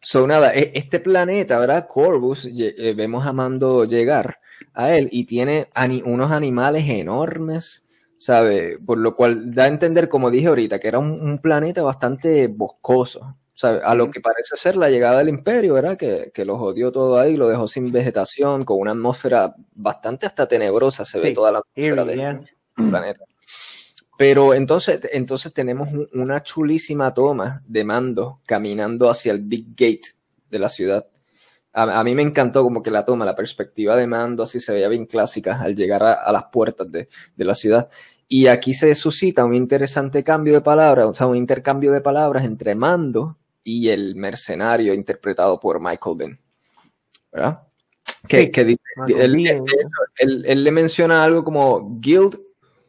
So, 0.00 0.26
nada, 0.26 0.54
e- 0.54 0.72
este 0.74 1.00
planeta, 1.00 1.58
¿verdad? 1.58 1.86
Corvus, 1.88 2.46
eh, 2.46 2.94
vemos 2.96 3.26
a 3.26 3.32
Mando 3.32 3.84
llegar 3.84 4.38
a 4.74 4.94
él 4.96 5.08
y 5.10 5.24
tiene 5.24 5.68
unos 6.04 6.30
animales 6.30 6.88
enormes, 6.88 7.86
¿sabe? 8.16 8.78
Por 8.84 8.98
lo 8.98 9.16
cual 9.16 9.54
da 9.54 9.64
a 9.64 9.68
entender, 9.68 10.08
como 10.08 10.30
dije 10.30 10.48
ahorita, 10.48 10.78
que 10.78 10.88
era 10.88 10.98
un, 10.98 11.10
un 11.10 11.38
planeta 11.38 11.82
bastante 11.82 12.46
boscoso, 12.48 13.36
¿sabe? 13.54 13.80
A 13.84 13.94
lo 13.94 14.10
que 14.10 14.20
parece 14.20 14.56
ser 14.56 14.76
la 14.76 14.88
llegada 14.88 15.18
del 15.18 15.28
imperio, 15.28 15.74
¿verdad? 15.74 15.96
Que, 15.96 16.30
que 16.32 16.44
lo 16.44 16.58
jodió 16.58 16.92
todo 16.92 17.18
ahí, 17.18 17.36
lo 17.36 17.48
dejó 17.48 17.66
sin 17.66 17.90
vegetación, 17.90 18.64
con 18.64 18.78
una 18.80 18.92
atmósfera 18.92 19.54
bastante 19.74 20.26
hasta 20.26 20.46
tenebrosa, 20.46 21.04
se 21.04 21.18
ve 21.20 21.32
toda 21.32 21.52
la 21.52 21.58
atmósfera 21.58 22.04
yeah. 22.14 22.40
del 22.76 22.90
planeta. 22.90 23.24
Pero 24.18 24.52
entonces, 24.52 25.00
entonces 25.12 25.54
tenemos 25.54 25.90
un- 25.92 26.08
una 26.12 26.42
chulísima 26.42 27.14
toma 27.14 27.62
de 27.66 27.84
mando 27.84 28.40
caminando 28.44 29.08
hacia 29.08 29.32
el 29.32 29.38
Big 29.40 29.68
Gate 29.70 30.08
de 30.50 30.58
la 30.58 30.68
ciudad. 30.68 31.06
A, 31.72 32.00
a 32.00 32.04
mí 32.04 32.14
me 32.14 32.22
encantó 32.22 32.62
como 32.64 32.82
que 32.82 32.90
la 32.90 33.04
toma, 33.04 33.24
la 33.24 33.36
perspectiva 33.36 33.94
de 33.96 34.06
mando, 34.08 34.42
así 34.42 34.58
se 34.60 34.72
veía 34.72 34.88
bien 34.88 35.06
clásica 35.06 35.60
al 35.62 35.76
llegar 35.76 36.02
a, 36.02 36.14
a 36.14 36.32
las 36.32 36.44
puertas 36.52 36.90
de, 36.90 37.08
de 37.36 37.44
la 37.44 37.54
ciudad. 37.54 37.88
Y 38.26 38.48
aquí 38.48 38.74
se 38.74 38.94
suscita 38.96 39.44
un 39.44 39.54
interesante 39.54 40.22
cambio 40.24 40.52
de 40.54 40.60
palabras, 40.62 41.06
o 41.06 41.14
sea, 41.14 41.26
un 41.28 41.36
intercambio 41.36 41.92
de 41.92 42.00
palabras 42.00 42.44
entre 42.44 42.74
mando 42.74 43.38
y 43.62 43.88
el 43.88 44.16
mercenario 44.16 44.94
interpretado 44.94 45.60
por 45.60 45.80
Michael 45.80 46.16
Bean. 46.16 46.40
¿Verdad? 47.30 47.62
Que, 48.26 48.40
Sí. 48.46 48.50
que 48.50 48.64
dice, 48.64 48.82
Michael 48.96 49.20
él, 49.24 49.36
Biehn, 49.36 49.56
él- 49.58 49.88
él- 50.18 50.44
él 50.46 50.64
le 50.64 50.72
menciona 50.72 51.22
algo 51.22 51.44
como 51.44 51.98
guild, 52.00 52.40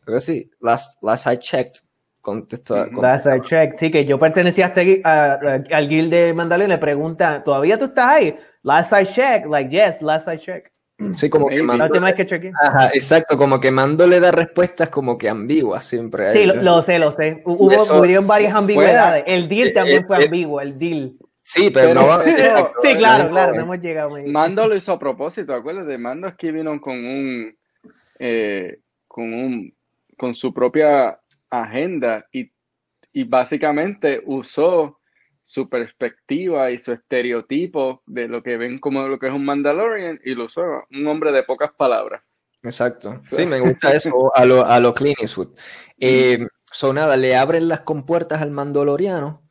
creo 0.10 0.20
que 0.20 0.26
sí, 0.26 0.52
last, 0.60 1.02
last 1.04 1.28
I 1.28 1.38
checked, 1.38 1.82
contestó, 2.22 2.76
Ujú. 2.76 3.02
That's 3.02 3.26
a 3.28 3.42
check. 3.42 3.74
Sí, 3.76 3.90
que 3.90 4.04
yo 4.06 4.20
pertenecía 4.20 4.66
a 4.66 4.68
este 4.70 5.02
a- 5.04 5.34
a- 5.34 5.64
al 5.78 5.88
guild 5.88 6.12
de 6.12 6.34
Mandalorian. 6.34 6.70
Le 6.70 6.78
pregunta, 6.78 7.42
¿todavía 7.44 7.78
tú 7.78 7.86
estás 7.86 8.06
ahí? 8.08 8.38
Last 8.64 8.94
I 8.94 9.06
check. 9.06 9.46
Like, 9.50 9.70
yes, 9.72 10.02
last 10.02 10.28
I 10.28 10.38
check. 10.38 10.72
sí, 11.16 11.30
como 11.30 11.48
que. 11.48 11.58
La 11.58 11.64
mando, 11.64 11.86
última 11.86 12.08
vez 12.08 12.16
que 12.16 12.26
chequeé. 12.26 12.52
ajá, 12.62 12.90
exacto, 12.94 13.38
como 13.38 13.60
que 13.60 13.72
mando 13.72 14.06
le 14.06 14.20
da 14.20 14.32
respuestas 14.32 14.90
como 14.90 15.18
que 15.18 15.30
ambiguas 15.30 15.86
siempre. 15.86 16.30
Sí, 16.32 16.46
lo, 16.46 16.82
sé, 16.82 17.00
lo 17.00 17.12
sé. 17.14 17.42
Hu- 17.46 17.56
Hubo, 17.58 17.72
eso- 17.72 18.00
hubieron 18.02 18.28
varias 18.28 18.54
ambigüedades. 18.54 19.24
El 19.26 19.48
deal 19.48 19.70
eh, 19.70 19.72
también 19.72 20.04
eh, 20.04 20.06
fue 20.06 20.20
eh, 20.22 20.26
ambiguo, 20.26 20.60
el 20.60 20.78
deal. 20.78 21.14
Sí, 21.42 21.72
pero, 21.72 21.88
Pero 21.88 22.02
no 22.02 22.06
va 22.08 22.24
exacto, 22.26 22.74
Sí, 22.84 22.96
claro, 22.96 23.24
no- 23.24 23.30
claro, 23.32 23.54
no 23.56 23.62
hemos 23.62 23.80
llegado. 23.80 24.16
ahí. 24.16 24.26
Mando 24.28 24.68
lo 24.68 24.76
hizo 24.76 24.92
a 24.92 25.00
propósito, 25.00 25.54
acuérdate, 25.54 25.98
Mando 25.98 26.28
aquí 26.28 26.52
vino 26.52 26.80
con 26.82 26.94
un, 26.98 27.56
eh, 28.20 28.80
con 29.08 29.34
un, 29.34 29.74
con 30.20 30.36
su 30.36 30.54
propia 30.54 31.20
agenda 31.50 32.28
y, 32.32 32.52
y 33.12 33.24
básicamente 33.24 34.22
usó 34.24 35.00
su 35.44 35.68
perspectiva 35.68 36.70
y 36.70 36.78
su 36.78 36.92
estereotipo 36.92 38.04
de 38.06 38.28
lo 38.28 38.44
que 38.44 38.56
ven 38.58 38.78
como 38.78 39.08
lo 39.08 39.18
que 39.18 39.26
es 39.26 39.34
un 39.34 39.46
Mandalorian 39.46 40.20
y 40.24 40.36
lo 40.36 40.46
usó 40.46 40.62
un 40.92 41.08
hombre 41.08 41.32
de 41.32 41.42
pocas 41.42 41.72
palabras. 41.76 42.22
Exacto. 42.62 43.20
Sí, 43.24 43.48
me 43.48 43.60
gusta 43.60 43.92
eso 43.94 44.32
a 44.36 44.46
lo, 44.46 44.64
a 44.64 44.80
lo 44.80 44.94
Clint 44.94 45.20
Eastwood. 45.20 45.58
Eh, 45.98 46.46
so, 46.72 46.94
nada, 46.94 47.18
le 47.18 47.36
abren 47.36 47.68
las 47.68 47.82
compuertas 47.82 48.44
al 48.44 48.52
mandaloriano, 48.52 49.49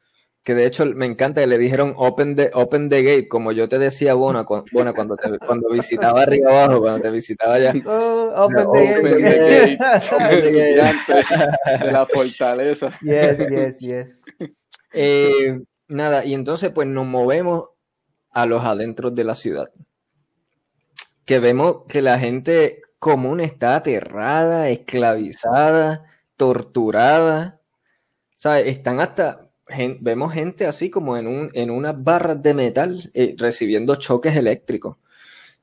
que 0.49 0.55
de 0.55 0.65
hecho 0.65 0.87
me 0.87 1.05
encanta 1.05 1.43
que 1.43 1.47
le 1.47 1.59
dijeron 1.59 1.93
open 1.99 2.35
the, 2.35 2.51
open 2.55 2.89
the 2.89 3.03
gate, 3.03 3.29
como 3.29 3.53
yo 3.53 3.69
te 3.69 3.79
decía, 3.79 4.15
Bona, 4.15 4.45
cu- 4.45 4.65
Bona, 4.73 4.95
cuando, 4.95 5.15
te- 5.15 5.39
cuando 5.39 5.69
visitaba 5.69 6.23
arriba 6.23 6.65
abajo, 6.65 6.81
cuando 6.81 7.03
te 7.03 7.11
visitaba 7.11 7.57
allá. 7.57 7.75
Oh, 7.87 8.33
open 8.35 8.57
No, 8.57 8.73
the 8.73 8.79
Open 8.99 9.19
gate. 9.19 9.21
the 9.21 9.77
gate, 9.77 9.79
Open 10.15 10.43
the 10.43 10.53
gate. 10.75 11.85
De 11.85 11.93
la 11.93 12.07
fortaleza. 12.07 12.99
Yes, 13.03 13.39
yes, 13.51 13.79
yes. 13.81 14.23
Eh, 14.95 15.61
nada, 15.89 16.25
y 16.25 16.33
entonces 16.33 16.71
pues 16.71 16.89
nos 16.89 17.05
movemos 17.05 17.65
a 18.31 18.47
los 18.47 18.65
adentros 18.65 19.15
de 19.15 19.25
la 19.25 19.35
ciudad. 19.35 19.71
Que 21.27 21.41
vemos 21.41 21.83
que 21.91 22.01
la 22.01 22.19
gente 22.19 22.81
común 22.99 23.41
está 23.41 23.77
aterrada, 23.77 24.71
esclavizada, 24.71 26.07
torturada. 26.39 27.61
¿Sabes? 28.35 28.69
Están 28.69 29.01
hasta, 29.01 29.48
gen- 29.69 29.99
vemos 30.01 30.33
gente 30.33 30.67
así 30.67 30.91
como 30.91 31.17
en, 31.17 31.27
un, 31.27 31.51
en 31.55 31.71
unas 31.71 32.03
barras 32.03 32.43
de 32.43 32.55
metal 32.55 33.11
eh, 33.15 33.35
recibiendo 33.39 33.97
choques 33.97 34.35
eléctricos. 34.37 34.97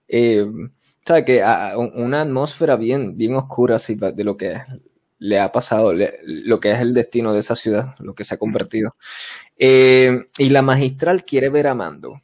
Eh, 0.07 0.45
¿sabes? 1.05 1.25
Que 1.25 1.41
a- 1.43 1.73
una 1.77 2.21
atmósfera 2.21 2.75
bien, 2.75 3.17
bien 3.17 3.35
oscura 3.35 3.75
así 3.75 3.95
de 3.95 4.23
lo 4.23 4.37
que 4.37 4.61
le 5.19 5.39
ha 5.39 5.51
pasado, 5.51 5.93
le- 5.93 6.19
lo 6.23 6.59
que 6.59 6.71
es 6.71 6.79
el 6.79 6.93
destino 6.93 7.33
de 7.33 7.39
esa 7.39 7.55
ciudad, 7.55 7.95
lo 7.99 8.13
que 8.13 8.23
se 8.23 8.35
ha 8.35 8.37
convertido. 8.37 8.95
Eh, 9.57 10.25
y 10.37 10.49
la 10.49 10.61
magistral 10.61 11.23
quiere 11.25 11.49
ver 11.49 11.67
a 11.67 11.75
Mando. 11.75 12.21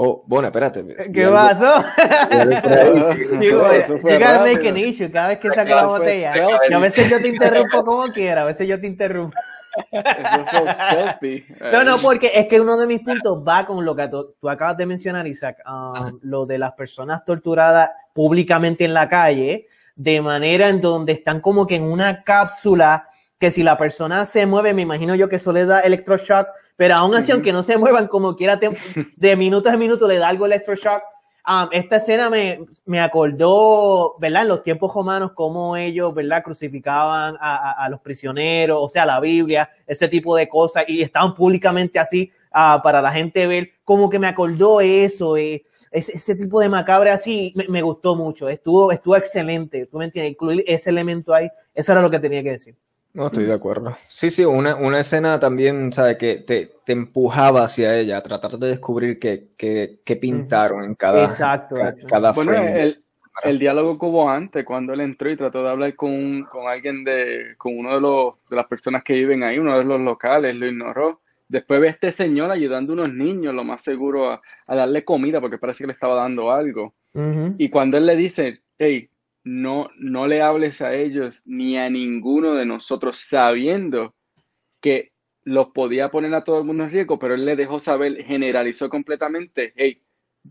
Oh, 0.00 0.22
bueno, 0.28 0.46
espérate. 0.46 0.84
¿Qué 1.12 1.26
pasó? 1.58 1.84
Digo, 3.40 3.62
you 3.88 3.96
gotta 4.18 4.38
make 4.44 4.68
an 4.68 4.76
issue 4.76 5.10
cada 5.10 5.28
vez 5.28 5.38
que 5.38 5.48
saco 5.48 5.70
la 5.74 5.86
botella. 5.86 6.32
Y 6.70 6.72
a 6.72 6.78
veces 6.78 7.10
yo 7.10 7.20
te 7.20 7.28
interrumpo 7.28 7.84
como 7.84 8.12
quiera, 8.12 8.42
a 8.42 8.44
veces 8.44 8.68
yo 8.68 8.80
te 8.80 8.86
interrumpo. 8.86 9.36
No, 11.72 11.84
no, 11.84 11.98
porque 11.98 12.30
es 12.34 12.46
que 12.46 12.60
uno 12.60 12.76
de 12.76 12.86
mis 12.86 13.00
puntos 13.00 13.42
va 13.46 13.66
con 13.66 13.84
lo 13.84 13.94
que 13.94 14.08
tú, 14.08 14.34
acabas 14.48 14.76
de 14.76 14.86
mencionar, 14.86 15.26
Isaac, 15.26 15.58
um, 15.66 16.18
lo 16.22 16.46
de 16.46 16.58
las 16.58 16.72
personas 16.72 17.24
torturadas 17.24 17.90
públicamente 18.12 18.84
en 18.84 18.94
la 18.94 19.08
calle, 19.08 19.66
de 19.94 20.20
manera 20.20 20.68
en 20.68 20.80
donde 20.80 21.12
están 21.12 21.40
como 21.40 21.66
que 21.66 21.76
en 21.76 21.84
una 21.84 22.22
cápsula 22.22 23.08
que 23.38 23.50
si 23.50 23.62
la 23.62 23.78
persona 23.78 24.24
se 24.24 24.46
mueve, 24.46 24.74
me 24.74 24.82
imagino 24.82 25.14
yo 25.14 25.28
que 25.28 25.36
eso 25.36 25.52
le 25.52 25.64
da 25.64 25.80
electroshock, 25.80 26.48
pero 26.76 26.96
aún 26.96 27.14
así, 27.14 27.30
aunque 27.32 27.52
no 27.52 27.62
se 27.62 27.78
muevan 27.78 28.08
como 28.08 28.34
quiera, 28.34 28.58
de 29.16 29.36
minutos 29.36 29.72
a 29.72 29.76
minutos 29.76 30.08
le 30.08 30.18
da 30.18 30.28
algo 30.28 30.46
electroshock. 30.46 31.02
Um, 31.48 31.66
esta 31.72 31.96
escena 31.96 32.28
me, 32.28 32.60
me, 32.84 33.00
acordó, 33.00 34.16
¿verdad? 34.18 34.42
En 34.42 34.48
los 34.48 34.62
tiempos 34.62 34.92
romanos, 34.94 35.32
cómo 35.34 35.78
ellos, 35.78 36.12
¿verdad? 36.12 36.42
Crucificaban 36.42 37.36
a, 37.40 37.84
a, 37.84 37.88
los 37.88 38.00
prisioneros, 38.00 38.76
o 38.78 38.88
sea, 38.90 39.06
la 39.06 39.18
Biblia, 39.18 39.70
ese 39.86 40.08
tipo 40.08 40.36
de 40.36 40.46
cosas, 40.46 40.84
y 40.86 41.00
estaban 41.00 41.34
públicamente 41.34 41.98
así 41.98 42.30
uh, 42.50 42.82
para 42.82 43.00
la 43.00 43.10
gente 43.12 43.46
ver. 43.46 43.70
Como 43.82 44.10
que 44.10 44.18
me 44.18 44.26
acordó 44.26 44.82
eso, 44.82 45.38
eh, 45.38 45.64
ese, 45.90 46.16
ese, 46.18 46.34
tipo 46.36 46.60
de 46.60 46.68
macabre 46.68 47.08
así, 47.08 47.54
me, 47.56 47.66
me, 47.68 47.80
gustó 47.80 48.14
mucho, 48.14 48.46
estuvo, 48.50 48.92
estuvo 48.92 49.16
excelente, 49.16 49.86
tú 49.86 49.96
me 49.96 50.04
entiendes, 50.04 50.32
incluir 50.32 50.62
ese 50.66 50.90
elemento 50.90 51.32
ahí, 51.32 51.48
eso 51.74 51.92
era 51.92 52.02
lo 52.02 52.10
que 52.10 52.20
tenía 52.20 52.42
que 52.42 52.50
decir. 52.50 52.76
No, 53.14 53.26
estoy 53.26 53.44
de 53.44 53.54
acuerdo. 53.54 53.96
Sí, 54.08 54.30
sí, 54.30 54.44
una, 54.44 54.76
una 54.76 55.00
escena 55.00 55.40
también, 55.40 55.92
¿sabes? 55.92 56.18
Que 56.18 56.36
te, 56.36 56.70
te, 56.84 56.92
empujaba 56.92 57.62
hacia 57.62 57.96
ella, 57.98 58.18
a 58.18 58.22
tratar 58.22 58.58
de 58.58 58.68
descubrir 58.68 59.18
qué, 59.18 59.48
qué, 59.56 60.00
qué 60.04 60.16
pintaron 60.16 60.84
en 60.84 60.94
cada, 60.94 61.24
Exacto. 61.24 61.76
cada, 62.06 62.32
bueno, 62.32 62.52
el, 62.52 63.02
el, 63.44 63.58
diálogo 63.58 63.98
que 63.98 64.06
hubo 64.06 64.30
antes, 64.30 64.64
cuando 64.64 64.92
él 64.92 65.00
entró 65.00 65.30
y 65.30 65.36
trató 65.36 65.62
de 65.62 65.70
hablar 65.70 65.96
con, 65.96 66.44
con 66.44 66.68
alguien 66.68 67.02
de, 67.02 67.54
con 67.56 67.76
uno 67.76 67.94
de, 67.94 68.00
los, 68.00 68.34
de 68.50 68.56
las 68.56 68.66
personas 68.66 69.02
que 69.02 69.14
viven 69.14 69.42
ahí, 69.42 69.58
uno 69.58 69.76
de 69.76 69.84
los 69.84 70.00
locales, 70.00 70.54
lo 70.56 70.66
ignoró. 70.66 71.20
Después 71.48 71.80
ve 71.80 71.88
a 71.88 71.92
este 71.92 72.12
señor 72.12 72.50
ayudando 72.50 72.92
a 72.92 72.96
unos 72.96 73.14
niños, 73.14 73.54
lo 73.54 73.64
más 73.64 73.80
seguro, 73.82 74.30
a, 74.30 74.42
a 74.66 74.76
darle 74.76 75.02
comida, 75.02 75.40
porque 75.40 75.56
parece 75.56 75.82
que 75.82 75.88
le 75.88 75.92
estaba 75.94 76.14
dando 76.14 76.52
algo. 76.52 76.94
Y 77.56 77.68
cuando 77.68 77.96
él 77.96 78.06
le 78.06 78.14
dice, 78.14 78.60
hey, 78.78 79.10
no, 79.44 79.90
no 79.98 80.26
le 80.26 80.42
hables 80.42 80.80
a 80.80 80.94
ellos 80.94 81.42
ni 81.44 81.76
a 81.76 81.88
ninguno 81.88 82.54
de 82.54 82.66
nosotros 82.66 83.18
sabiendo 83.18 84.14
que 84.80 85.12
los 85.44 85.68
podía 85.68 86.10
poner 86.10 86.34
a 86.34 86.44
todo 86.44 86.58
el 86.58 86.64
mundo 86.64 86.84
en 86.84 86.90
riesgo, 86.90 87.18
pero 87.18 87.34
él 87.34 87.44
le 87.44 87.56
dejó 87.56 87.80
saber, 87.80 88.22
generalizó 88.24 88.90
completamente, 88.90 89.72
hey, 89.76 90.02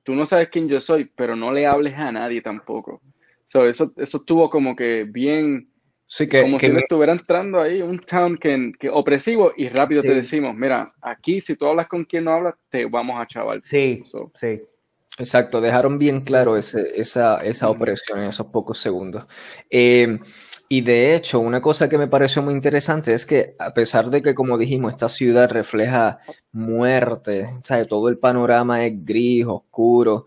tú 0.04 0.16
no 0.16 0.26
sabes 0.26 0.50
quién 0.50 0.68
yo 0.68 0.80
soy, 0.80 1.06
pero 1.06 1.36
no 1.36 1.52
le 1.52 1.68
hables 1.68 1.94
a 1.96 2.12
nadie 2.12 2.42
tampoco. 2.42 3.02
eso, 3.48 3.94
eso 3.96 4.18
estuvo 4.18 4.50
como 4.50 4.76
que 4.76 5.04
bien, 5.04 5.70
sí, 6.08 6.28
que, 6.28 6.42
como 6.42 6.60
si 6.60 6.70
no 6.70 6.80
estuviera 6.80 7.14
entrando 7.14 7.62
ahí 7.62 7.82
un 7.82 8.00
town 8.00 8.38
que, 8.38 8.72
que 8.80 8.90
opresivo 8.90 9.54
y 9.56 9.70
rápido 9.70 10.02
te 10.02 10.16
decimos, 10.16 10.56
mira, 10.56 10.88
aquí 11.02 11.42
si 11.42 11.56
tú 11.56 11.68
hablas 11.68 11.88
con 11.88 12.04
quien 12.06 12.24
no 12.24 12.32
hablas, 12.32 12.56
te 12.70 12.86
vamos 12.86 13.20
a 13.20 13.28
chaval. 13.28 13.62
Sí, 13.64 14.04
sí. 14.34 14.62
Exacto, 15.20 15.62
dejaron 15.62 15.98
bien 15.98 16.22
claro 16.22 16.58
ese, 16.58 16.92
esa, 17.02 17.38
esa 17.38 17.70
opresión 17.72 18.20
en 18.20 18.26
esos 18.30 18.48
pocos 18.48 18.78
segundos. 18.78 19.26
Eh, 19.70 20.20
y 20.70 20.82
de 20.82 21.16
hecho, 21.16 21.40
una 21.40 21.60
cosa 21.62 21.90
que 21.90 21.98
me 21.98 22.08
pareció 22.08 22.44
muy 22.44 22.54
interesante 22.54 23.14
es 23.16 23.26
que 23.26 23.56
a 23.58 23.74
pesar 23.74 24.12
de 24.12 24.22
que, 24.22 24.36
como 24.36 24.58
dijimos, 24.60 24.92
esta 24.92 25.10
ciudad 25.10 25.50
refleja 25.50 26.20
muerte, 26.52 27.48
todo 27.90 28.10
el 28.10 28.20
panorama 28.20 28.86
es 28.86 28.94
gris, 29.06 29.46
oscuro, 29.48 30.26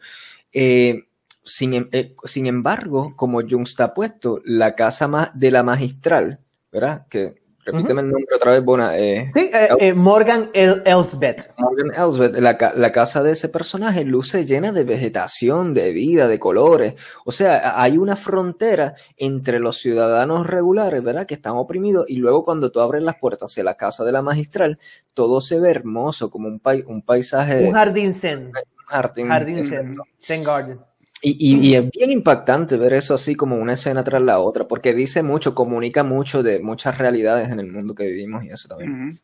eh, 0.53 1.05
sin, 1.45 1.75
em, 1.75 1.89
eh, 1.93 2.17
sin, 2.25 2.47
embargo, 2.47 3.15
como 3.17 3.43
Jung 3.43 3.67
está 3.69 3.95
puesto, 3.95 4.41
la 4.45 4.75
casa 4.75 5.31
de 5.35 5.51
la 5.53 5.63
magistral, 5.63 6.41
¿verdad? 6.73 7.07
Que 7.09 7.40
Repíteme 7.73 8.01
el 8.03 8.11
nombre 8.11 8.37
otra 8.37 8.53
vez, 8.53 8.65
Bona. 8.65 8.97
Eh, 8.99 9.31
sí, 9.33 9.51
eh, 9.53 9.69
eh, 9.79 9.95
Morgan 9.95 10.51
El 10.53 10.83
Elsbeth. 10.85 11.53
Morgan 11.59 11.93
Elsbeth, 11.95 12.37
la, 12.39 12.73
la, 12.75 12.93
casa 12.93 13.23
de 13.23 13.33
ese 13.33 13.49
personaje 13.49 14.05
luce 14.05 14.45
llena 14.45 14.73
de 14.73 14.85
vegetación, 14.85 15.75
de 15.75 15.93
vida, 15.93 16.29
de 16.29 16.39
colores. 16.39 16.95
O 17.25 17.33
sea, 17.33 17.81
hay 17.81 17.99
una 17.99 18.17
frontera 18.17 18.95
entre 19.17 19.61
los 19.61 19.79
ciudadanos 19.79 20.47
regulares, 20.47 21.03
¿verdad? 21.03 21.27
Que 21.27 21.35
están 21.35 21.55
oprimidos 21.55 22.07
y 22.09 22.17
luego 22.17 22.45
cuando 22.45 22.71
tú 22.73 22.81
abres 22.81 23.03
las 23.03 23.17
puertas 23.17 23.53
hacia 23.53 23.65
la 23.65 23.75
casa 23.75 24.05
de 24.05 24.13
la 24.13 24.23
magistral, 24.23 24.79
todo 25.15 25.41
se 25.41 25.61
ve 25.61 25.71
hermoso, 25.71 26.31
como 26.31 26.49
un, 26.49 26.61
un 26.87 27.03
paisaje. 27.03 27.67
Un 27.69 27.75
jardín 27.75 28.15
zen. 28.15 28.47
Un 28.47 28.53
jardín, 28.87 29.29
jardín 29.29 29.65
zen. 29.65 29.95
Zen 30.21 30.45
garden. 30.45 30.90
Y, 31.23 31.75
es 31.75 31.91
bien 31.91 32.11
impactante 32.11 32.77
ver 32.79 32.95
eso 32.95 33.15
así 33.15 33.35
como 33.35 33.57
una 33.57 33.75
escena 33.75 34.03
tras 34.03 34.23
la 34.23 34.39
otra, 34.39 34.67
porque 34.67 34.95
dice 34.95 35.23
mucho, 35.23 35.55
comunica 35.55 36.03
mucho 36.03 36.43
de 36.43 36.61
muchas 36.61 36.97
realidades 36.97 37.51
en 37.51 37.61
el 37.61 37.71
mundo 37.71 37.95
que 37.95 38.07
vivimos 38.07 38.45
y 38.45 38.49
eso 38.49 38.69
también. 38.69 39.21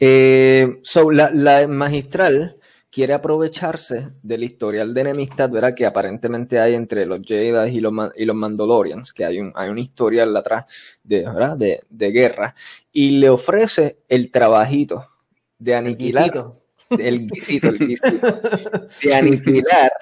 Eh, 0.00 0.80
la, 1.12 1.68
magistral 1.68 2.56
quiere 2.90 3.12
aprovecharse 3.12 4.08
del 4.22 4.44
historial 4.44 4.92
de 4.92 5.00
enemistad 5.02 5.48
¿verdad? 5.50 5.74
que 5.74 5.86
aparentemente 5.86 6.58
hay 6.58 6.74
entre 6.74 7.06
los 7.06 7.20
Jedi 7.22 7.76
y 7.76 7.80
los, 7.80 7.92
y 8.16 8.24
los 8.24 8.36
Mandalorians, 8.36 9.12
que 9.12 9.26
hay 9.26 9.40
un, 9.40 9.52
hay 9.54 9.68
un 9.68 9.78
historial 9.78 10.34
atrás 10.36 10.64
de, 11.04 11.24
De, 11.56 11.82
de 11.88 12.10
guerra, 12.10 12.54
y 12.92 13.18
le 13.18 13.28
ofrece 13.28 13.98
el 14.08 14.30
trabajito 14.30 15.06
de 15.58 15.74
aniquilar 15.74 16.61
el 16.98 17.26
guisito, 17.26 17.68
el 17.68 17.78
guisito, 17.78 18.40
de 19.02 19.14
aniquilar. 19.14 19.92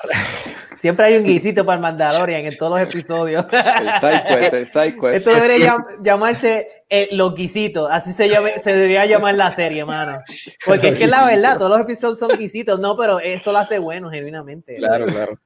Siempre 0.77 1.07
hay 1.07 1.17
un 1.17 1.25
guisito 1.25 1.65
para 1.65 1.77
el 1.77 1.83
Mandalorian 1.83 2.47
en 2.47 2.57
todos 2.57 2.81
los 2.81 2.89
episodios. 2.89 3.45
El 3.53 4.01
sidequest, 4.01 4.55
el 4.55 4.69
sidequest. 4.69 5.17
Esto 5.17 5.35
debería 5.35 5.77
llamarse 6.03 6.85
eh, 6.89 7.09
los 7.13 7.35
guisitos, 7.35 7.89
así 7.91 8.13
se, 8.13 8.29
se 8.61 8.73
debería 8.73 9.07
llamar 9.07 9.35
la 9.35 9.51
serie, 9.51 9.85
mano. 9.85 10.21
Porque 10.65 10.89
es 10.89 10.99
que 10.99 11.07
la 11.07 11.25
verdad, 11.27 11.59
todos 11.59 11.71
los 11.71 11.81
episodios 11.81 12.19
son 12.19 12.37
guisitos, 12.39 12.81
no, 12.81 12.97
pero 12.97 13.21
eso 13.21 13.53
lo 13.53 13.59
hace 13.59 13.79
bueno, 13.79 14.11
genuinamente. 14.11 14.77
Claro, 14.77 15.07
claro. 15.07 15.39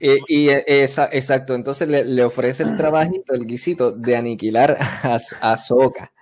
Y, 0.00 0.48
esa, 0.48 1.08
exacto, 1.12 1.54
entonces 1.54 1.88
le, 1.88 2.24
ofrece 2.24 2.62
el 2.62 2.76
trabajito, 2.76 3.34
el 3.34 3.46
guisito 3.46 3.92
de 3.92 4.16
aniquilar 4.16 4.76
a, 4.80 5.18
a 5.40 5.56
Soka. 5.56 6.12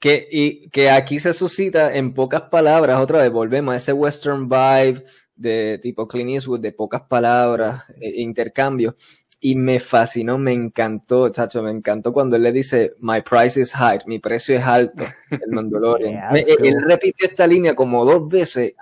Que, 0.00 0.26
y, 0.30 0.68
que 0.70 0.90
aquí 0.90 1.20
se 1.20 1.34
suscita 1.34 1.94
en 1.94 2.14
pocas 2.14 2.42
palabras, 2.42 3.00
otra 3.00 3.18
vez 3.18 3.30
volvemos 3.30 3.74
a 3.74 3.76
ese 3.76 3.92
western 3.92 4.48
vibe 4.48 5.04
de 5.40 5.78
tipo 5.82 6.06
Clint 6.06 6.30
Eastwood, 6.30 6.60
de 6.60 6.72
pocas 6.72 7.02
palabras, 7.02 7.84
e, 8.00 8.20
intercambio. 8.20 8.96
Y 9.42 9.54
me 9.54 9.80
fascinó, 9.80 10.36
me 10.36 10.52
encantó, 10.52 11.30
chacho, 11.30 11.62
me 11.62 11.70
encantó 11.70 12.12
cuando 12.12 12.36
él 12.36 12.42
le 12.42 12.52
dice, 12.52 12.94
My 13.00 13.22
price 13.22 13.58
is 13.58 13.72
high, 13.72 14.00
mi 14.04 14.18
precio 14.18 14.54
es 14.54 14.62
alto, 14.62 15.04
el 15.30 15.50
Mandalorian. 15.50 16.36
Él 16.36 16.82
repite 16.86 17.24
esta 17.24 17.46
línea 17.46 17.74
como 17.74 18.04
dos 18.04 18.28
veces. 18.28 18.74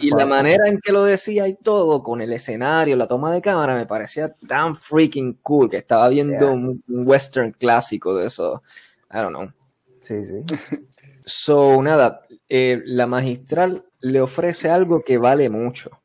Y, 0.00 0.06
y 0.06 0.10
la 0.10 0.24
manera 0.24 0.66
en 0.66 0.80
que 0.80 0.92
lo 0.92 1.04
decía 1.04 1.46
y 1.46 1.56
todo, 1.56 2.02
con 2.02 2.22
el 2.22 2.32
escenario, 2.32 2.96
la 2.96 3.06
toma 3.06 3.30
de 3.30 3.42
cámara, 3.42 3.74
me 3.74 3.84
parecía 3.84 4.34
tan 4.46 4.74
freaking 4.74 5.34
cool 5.42 5.68
que 5.68 5.76
estaba 5.76 6.08
viendo 6.08 6.50
un, 6.50 6.82
un 6.88 7.06
western 7.06 7.52
clásico 7.52 8.14
de 8.14 8.26
eso. 8.26 8.62
I 9.12 9.18
don't 9.18 9.34
know. 9.34 9.57
Sí, 10.00 10.24
sí. 10.24 10.44
So, 11.24 11.82
nada, 11.82 12.22
eh, 12.48 12.80
la 12.86 13.06
magistral 13.06 13.84
le 14.00 14.20
ofrece 14.20 14.70
algo 14.70 15.02
que 15.04 15.18
vale 15.18 15.50
mucho. 15.50 16.02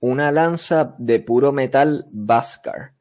Una 0.00 0.30
lanza 0.30 0.94
de 0.98 1.20
puro 1.20 1.52
metal 1.52 2.06
Bhaskar. 2.10 2.92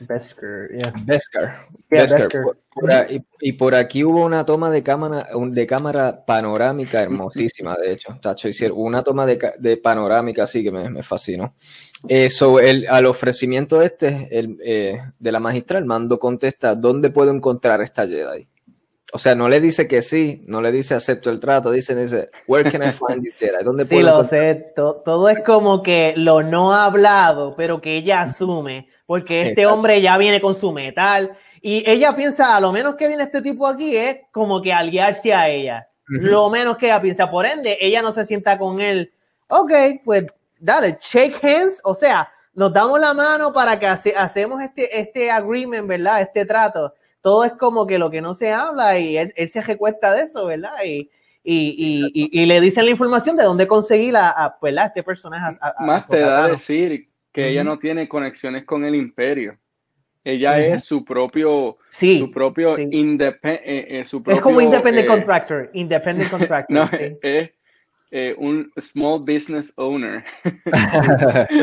Beskar, 0.00 0.68
yeah. 0.72 0.92
Beskar. 1.04 1.68
y, 3.40 3.52
por 3.52 3.74
aquí 3.74 4.02
hubo 4.02 4.24
una 4.24 4.44
toma 4.44 4.70
de 4.70 4.82
cámara, 4.82 5.28
de 5.32 5.66
cámara 5.66 6.24
panorámica 6.24 7.02
hermosísima, 7.02 7.76
de 7.76 7.92
hecho. 7.92 8.18
Tacho, 8.20 8.48
hicieron 8.48 8.78
una 8.80 9.02
toma 9.02 9.26
de, 9.26 9.76
panorámica 9.76 10.44
así 10.44 10.62
que 10.62 10.70
me, 10.70 11.02
fascinó. 11.02 11.54
Eso, 12.08 12.58
el, 12.60 12.86
al 12.88 13.06
ofrecimiento 13.06 13.82
este 13.82 14.28
el, 14.30 14.58
eh, 14.64 15.00
de 15.18 15.32
la 15.32 15.40
magistral, 15.40 15.84
Mando 15.84 16.18
contesta, 16.18 16.74
¿dónde 16.74 17.10
puedo 17.10 17.30
encontrar 17.30 17.80
esta 17.80 18.06
Jedi? 18.06 18.48
O 19.12 19.18
sea, 19.18 19.34
no 19.34 19.48
le 19.48 19.60
dice 19.60 19.88
que 19.88 20.02
sí, 20.02 20.44
no 20.46 20.60
le 20.60 20.70
dice 20.70 20.94
acepto 20.94 21.30
el 21.30 21.40
trato, 21.40 21.70
dice, 21.72 21.94
dice, 21.96 22.30
where 22.46 22.70
can 22.70 22.82
I 22.82 22.92
find 22.92 23.24
this 23.24 23.40
¿Dónde 23.64 23.84
sí, 23.86 24.00
lo 24.02 24.22
sé, 24.22 24.72
todo, 24.76 25.28
es 25.28 25.40
como 25.40 25.82
que 25.82 26.14
lo 26.16 26.42
no 26.42 26.72
ha 26.72 26.84
hablado, 26.84 27.56
pero 27.56 27.80
que 27.80 27.96
ella 27.96 28.22
asume, 28.22 28.88
porque 29.06 29.48
este 29.48 29.66
hombre 29.66 30.00
ya 30.00 30.16
viene 30.16 30.40
con 30.40 30.54
su 30.54 30.70
metal, 30.72 31.32
y 31.60 31.88
ella 31.90 32.14
piensa, 32.14 32.56
a 32.56 32.60
lo 32.60 32.70
menos 32.70 32.94
que 32.94 33.08
viene 33.08 33.24
este 33.24 33.42
tipo 33.42 33.66
aquí 33.66 33.96
es 33.96 34.18
como 34.30 34.62
que 34.62 34.72
aliarse 34.72 35.34
a 35.34 35.48
ella, 35.48 35.88
lo 36.06 36.48
menos 36.48 36.76
que 36.76 36.86
ella 36.86 37.02
piensa, 37.02 37.30
por 37.30 37.46
ende, 37.46 37.78
ella 37.80 38.02
no 38.02 38.12
se 38.12 38.24
sienta 38.24 38.58
con 38.58 38.80
él, 38.80 39.12
ok, 39.48 39.72
pues 40.04 40.26
dale, 40.60 40.98
shake 41.00 41.42
hands, 41.42 41.80
o 41.82 41.96
sea, 41.96 42.30
nos 42.54 42.72
damos 42.72 43.00
la 43.00 43.14
mano 43.14 43.52
para 43.52 43.78
que 43.78 43.86
hacemos 43.86 44.62
este, 44.62 45.00
este 45.00 45.30
agreement, 45.30 45.88
¿verdad? 45.88 46.20
Este 46.20 46.44
trato 46.44 46.94
todo 47.20 47.44
es 47.44 47.52
como 47.52 47.86
que 47.86 47.98
lo 47.98 48.10
que 48.10 48.20
no 48.20 48.34
se 48.34 48.52
habla 48.52 48.98
y 48.98 49.16
él, 49.16 49.30
se 49.46 49.60
recuesta 49.60 50.12
de 50.14 50.22
eso, 50.22 50.46
¿verdad? 50.46 50.72
Y, 50.84 51.10
y, 51.42 52.10
y, 52.12 52.42
y, 52.42 52.46
le 52.46 52.60
dicen 52.60 52.84
la 52.84 52.90
información 52.90 53.36
de 53.36 53.44
dónde 53.44 53.66
conseguir 53.66 54.14
a, 54.16 54.56
pues, 54.60 54.76
a 54.76 54.86
este 54.86 55.02
personaje. 55.02 55.58
Más 55.80 56.08
te 56.08 56.20
da 56.20 56.44
a 56.44 56.48
decir 56.48 57.08
que 57.32 57.48
ella 57.48 57.64
no 57.64 57.78
tiene 57.78 58.08
conexiones 58.08 58.64
con 58.64 58.84
el 58.84 58.94
imperio. 58.94 59.58
Ella 60.22 60.58
es 60.58 60.84
su 60.84 61.02
propio, 61.02 61.78
sí, 61.88 62.18
su 62.18 62.30
propio, 62.30 62.72
sí. 62.72 62.86
independ, 62.90 63.60
eh, 63.64 64.00
eh, 64.00 64.04
su 64.04 64.22
propio 64.22 64.36
Es 64.36 64.42
como 64.42 64.60
independent 64.60 65.06
eh, 65.06 65.08
contractor, 65.08 65.70
independent 65.72 66.30
contractor. 66.30 66.76
no, 66.76 66.88
sí. 66.88 67.16
es 67.22 67.50
eh, 68.12 68.34
un 68.38 68.70
small 68.80 69.20
business 69.20 69.72
owner. 69.76 70.24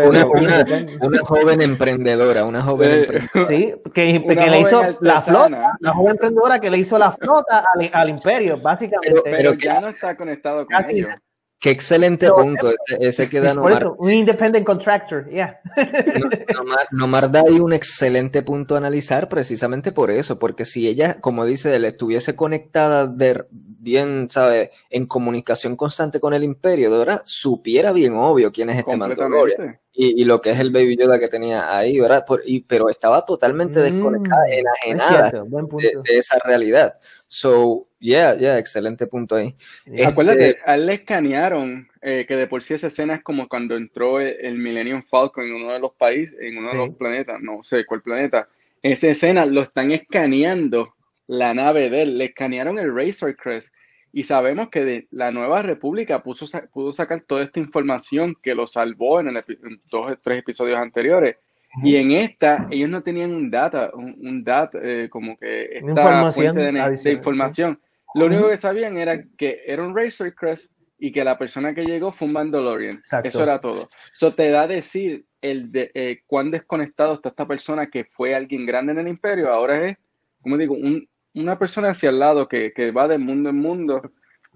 una, 0.08 0.26
una, 0.26 0.66
una, 1.02 1.20
joven 1.20 1.62
emprendedora, 1.62 2.46
una 2.46 2.62
joven 2.62 2.92
Eh, 2.92 3.00
emprendedora. 3.02 3.46
Sí, 3.46 3.74
que, 3.94 4.24
que 4.26 4.36
le 4.50 4.60
hizo 4.62 4.98
la 5.02 5.22
flota, 5.22 5.78
la 5.80 5.94
joven 5.94 6.12
emprendedora 6.12 6.60
que 6.60 6.70
le 6.70 6.78
hizo 6.78 6.98
la 6.98 7.12
flota 7.12 7.64
al, 7.76 7.90
al 7.94 8.10
imperio, 8.10 8.60
básicamente. 8.60 9.22
Pero- 9.24 9.38
pero 9.38 9.52
que- 9.58 9.66
ya 9.66 9.80
no 9.82 9.90
está 9.90 10.16
conectado 10.16 10.66
con 10.66 10.68
Casi 10.68 11.00
ellos. 11.00 11.10
Qué 11.60 11.72
excelente 11.72 12.28
Pero- 12.28 12.36
punto. 12.36 12.70
Ese, 12.70 12.98
ese 13.08 13.30
que 13.30 13.40
da 13.40 13.48
Por 13.56 13.64
Nomar. 13.64 13.74
eso, 13.78 13.96
un 13.98 14.12
independent 14.12 14.64
contractor, 14.66 15.28
yeah. 15.30 15.60
No- 15.76 16.30
Nomar, 16.64 16.88
Nomar 16.92 17.32
da 17.32 17.42
ahí 17.48 17.60
un 17.60 17.74
excelente 17.74 18.44
punto 18.44 18.76
a 18.76 18.78
analizar 18.78 19.28
precisamente 19.28 19.92
por 19.92 20.12
eso, 20.12 20.38
porque 20.38 20.66
si 20.66 20.88
ella, 20.88 21.20
como 21.20 21.46
dice 21.46 21.76
él, 21.76 21.86
estuviese 21.86 22.36
conectada 22.36 23.08
de 23.08 23.46
bien, 23.50 24.28
¿sabe? 24.30 24.72
En 24.92 25.08
comunicación 25.08 25.76
constante 25.76 26.20
con 26.20 26.34
el 26.36 26.44
imperio, 26.44 26.92
de 26.92 26.98
verdad, 27.00 27.22
supiera 27.26 27.92
bien 27.92 28.14
obvio 28.16 28.52
quién 28.52 28.70
es 28.70 28.80
este 28.80 28.96
Mandalorian 28.98 29.80
y, 29.94 30.22
y 30.22 30.26
lo 30.26 30.40
que 30.42 30.52
es 30.52 30.60
el 30.60 30.72
Baby 30.72 30.98
Yoda 30.98 31.18
que 31.20 31.28
tenía 31.28 31.76
ahí, 31.76 32.00
¿verdad? 32.00 32.24
Por- 32.26 32.42
y- 32.46 32.60
pero 32.62 32.90
estaba 32.90 33.26
totalmente 33.26 33.80
desconectada, 33.80 34.44
Mm, 34.44 34.52
es 34.52 34.58
enajenada 34.60 35.30
cierto, 35.32 35.46
buen 35.48 35.68
de, 35.70 35.94
de 36.04 36.18
esa 36.20 36.38
realidad. 36.44 37.00
So, 37.28 37.87
yeah, 38.00 38.36
yeah, 38.36 38.58
excelente 38.58 39.08
punto 39.08 39.36
ahí. 39.36 39.56
Este- 39.86 40.06
Acuérdate, 40.08 40.58
a 40.66 40.76
él 40.76 40.86
le 40.86 40.94
escanearon 40.96 41.88
eh, 42.02 42.26
que 42.28 42.36
de 42.36 42.48
por 42.48 42.62
sí 42.64 42.74
esa 42.74 42.88
escena 42.88 43.16
es 43.16 43.24
como 43.24 43.48
cuando 43.48 43.76
entró 43.76 44.20
el, 44.20 44.36
el 44.42 44.58
Millennium 44.58 45.02
Falcon 45.02 45.46
en 45.46 45.54
uno 45.56 45.74
de 45.74 45.80
los 45.80 45.94
países, 45.94 46.38
en 46.40 46.58
uno 46.58 46.70
Sí. 46.72 46.78
de 46.78 46.86
los 46.88 46.96
planetas, 46.96 47.42
no 47.42 47.64
sé 47.64 47.86
cuál 47.86 48.02
planeta. 48.02 48.48
Esa 48.82 49.10
escena 49.10 49.46
lo 49.46 49.62
están 49.62 49.92
escaneando 49.92 50.94
la 51.28 51.54
nave 51.54 51.90
de 51.90 52.04
él, 52.04 52.18
le 52.18 52.26
escanearon 52.26 52.80
el 52.80 52.96
Razor 52.96 53.36
Crest 53.36 53.74
y 54.14 54.24
sabemos 54.24 54.70
que 54.70 54.86
de 54.86 55.08
la 55.12 55.32
Nueva 55.32 55.62
República 55.62 56.24
puso, 56.24 56.48
sa- 56.48 56.66
pudo 56.72 56.94
sacar 56.94 57.22
toda 57.28 57.44
esta 57.44 57.60
información 57.60 58.36
que 58.42 58.56
lo 58.56 58.66
salvó 58.66 59.20
en, 59.20 59.28
el 59.30 59.36
epi- 59.38 59.58
en 59.68 59.82
dos 59.90 60.12
o 60.12 60.16
tres 60.18 60.40
episodios 60.40 60.78
anteriores. 60.80 61.36
Y 61.84 61.98
en 61.98 62.12
esta, 62.12 62.68
ellos 62.72 62.90
no 62.90 63.04
tenían 63.04 63.34
un 63.36 63.52
data, 63.52 63.92
un, 63.94 64.16
un 64.26 64.44
data, 64.44 64.80
eh, 64.82 65.10
como 65.12 65.38
que 65.38 65.64
esta 65.78 65.90
información 65.90 66.56
fuente 66.56 66.62
de, 67.10 67.12
información. 67.12 67.80
Lo 68.20 68.26
único 68.26 68.50
que 68.50 68.58
sabían 68.58 68.98
era 68.98 69.24
que 69.38 69.62
era 69.66 69.84
un 69.84 69.96
Razor 69.96 70.34
Crest 70.36 70.72
y 71.00 71.12
que 71.12 71.24
la 71.24 71.38
persona 71.38 71.74
que 71.76 71.84
llegó 71.86 72.12
fue 72.12 72.28
un 72.28 72.34
Mandalorian. 72.34 72.94
Exacto. 72.96 73.30
Eso 73.30 73.44
era 73.44 73.62
todo. 73.62 73.88
Eso 74.12 74.34
te 74.34 74.50
da 74.50 74.64
a 74.64 74.68
decir 74.68 75.26
el 75.42 75.72
de, 75.72 75.92
eh, 75.94 76.22
cuán 76.26 76.50
desconectado 76.52 77.14
está 77.14 77.30
esta 77.30 77.46
persona 77.46 77.88
que 77.88 78.06
fue 78.06 78.34
alguien 78.34 78.66
grande 78.66 78.94
en 78.94 79.00
el 79.00 79.08
imperio. 79.08 79.52
Ahora 79.54 79.88
es, 79.90 79.98
como 80.42 80.58
digo, 80.58 80.74
un- 80.74 81.08
una 81.36 81.60
persona 81.60 81.90
hacia 81.90 82.10
el 82.10 82.18
lado 82.18 82.48
que, 82.48 82.74
que 82.74 82.90
va 82.92 83.08
de 83.08 83.20
mundo 83.20 83.50
en 83.52 83.58
mundo 83.58 84.02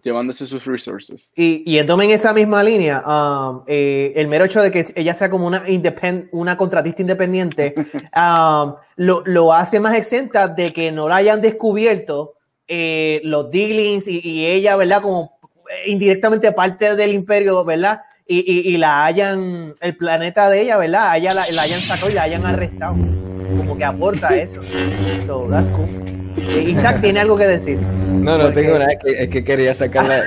llevándose 0.03 0.47
sus 0.47 0.65
resources. 0.65 1.31
Y, 1.35 1.61
y 1.71 1.77
en 1.77 1.87
esa 2.09 2.33
misma 2.33 2.63
línea, 2.63 3.03
um, 3.05 3.63
eh, 3.67 4.13
el 4.15 4.27
mero 4.27 4.45
hecho 4.45 4.59
de 4.59 4.71
que 4.71 4.83
ella 4.95 5.13
sea 5.13 5.29
como 5.29 5.45
una, 5.45 5.63
independ- 5.67 6.27
una 6.31 6.57
contratista 6.57 7.03
independiente 7.03 7.75
um, 8.15 8.73
lo, 8.95 9.21
lo 9.27 9.53
hace 9.53 9.79
más 9.79 9.93
exenta 9.93 10.47
de 10.47 10.73
que 10.73 10.91
no 10.91 11.07
la 11.07 11.17
hayan 11.17 11.39
descubierto 11.39 12.33
eh, 12.73 13.19
los 13.25 13.51
Diglings 13.51 14.07
y, 14.07 14.21
y 14.23 14.45
ella, 14.45 14.77
¿verdad? 14.77 15.01
Como 15.01 15.37
eh, 15.69 15.89
indirectamente 15.89 16.49
parte 16.53 16.95
del 16.95 17.11
imperio, 17.11 17.65
¿verdad? 17.65 17.99
Y, 18.25 18.39
y- 18.39 18.73
y 18.73 18.77
la 18.77 19.03
hayan, 19.05 19.73
el 19.81 19.97
planeta 19.97 20.49
de 20.49 20.61
ella, 20.61 20.77
¿verdad? 20.77 21.17
Ella 21.17 21.33
la, 21.33 21.43
la 21.51 21.63
hayan 21.63 21.81
sacado 21.81 22.09
y 22.09 22.13
la 22.13 22.23
hayan 22.23 22.45
arrestado. 22.45 22.93
Como 23.57 23.77
que 23.77 23.83
aporta 23.83 24.29
eso. 24.37 24.61
So, 25.25 25.47
that's 25.51 25.69
cool. 25.71 25.89
Eh, 26.37 26.69
Isaac 26.69 27.01
tiene 27.01 27.19
algo 27.19 27.35
que 27.37 27.45
decir. 27.45 27.77
No, 27.77 28.37
no 28.37 28.43
Porque- 28.45 28.61
tengo 28.61 28.79
nada, 28.79 28.93
es 28.93 28.99
que, 29.03 29.23
es 29.23 29.29
que 29.29 29.43
quería 29.43 29.73
sacar 29.73 30.05
la, 30.07 30.19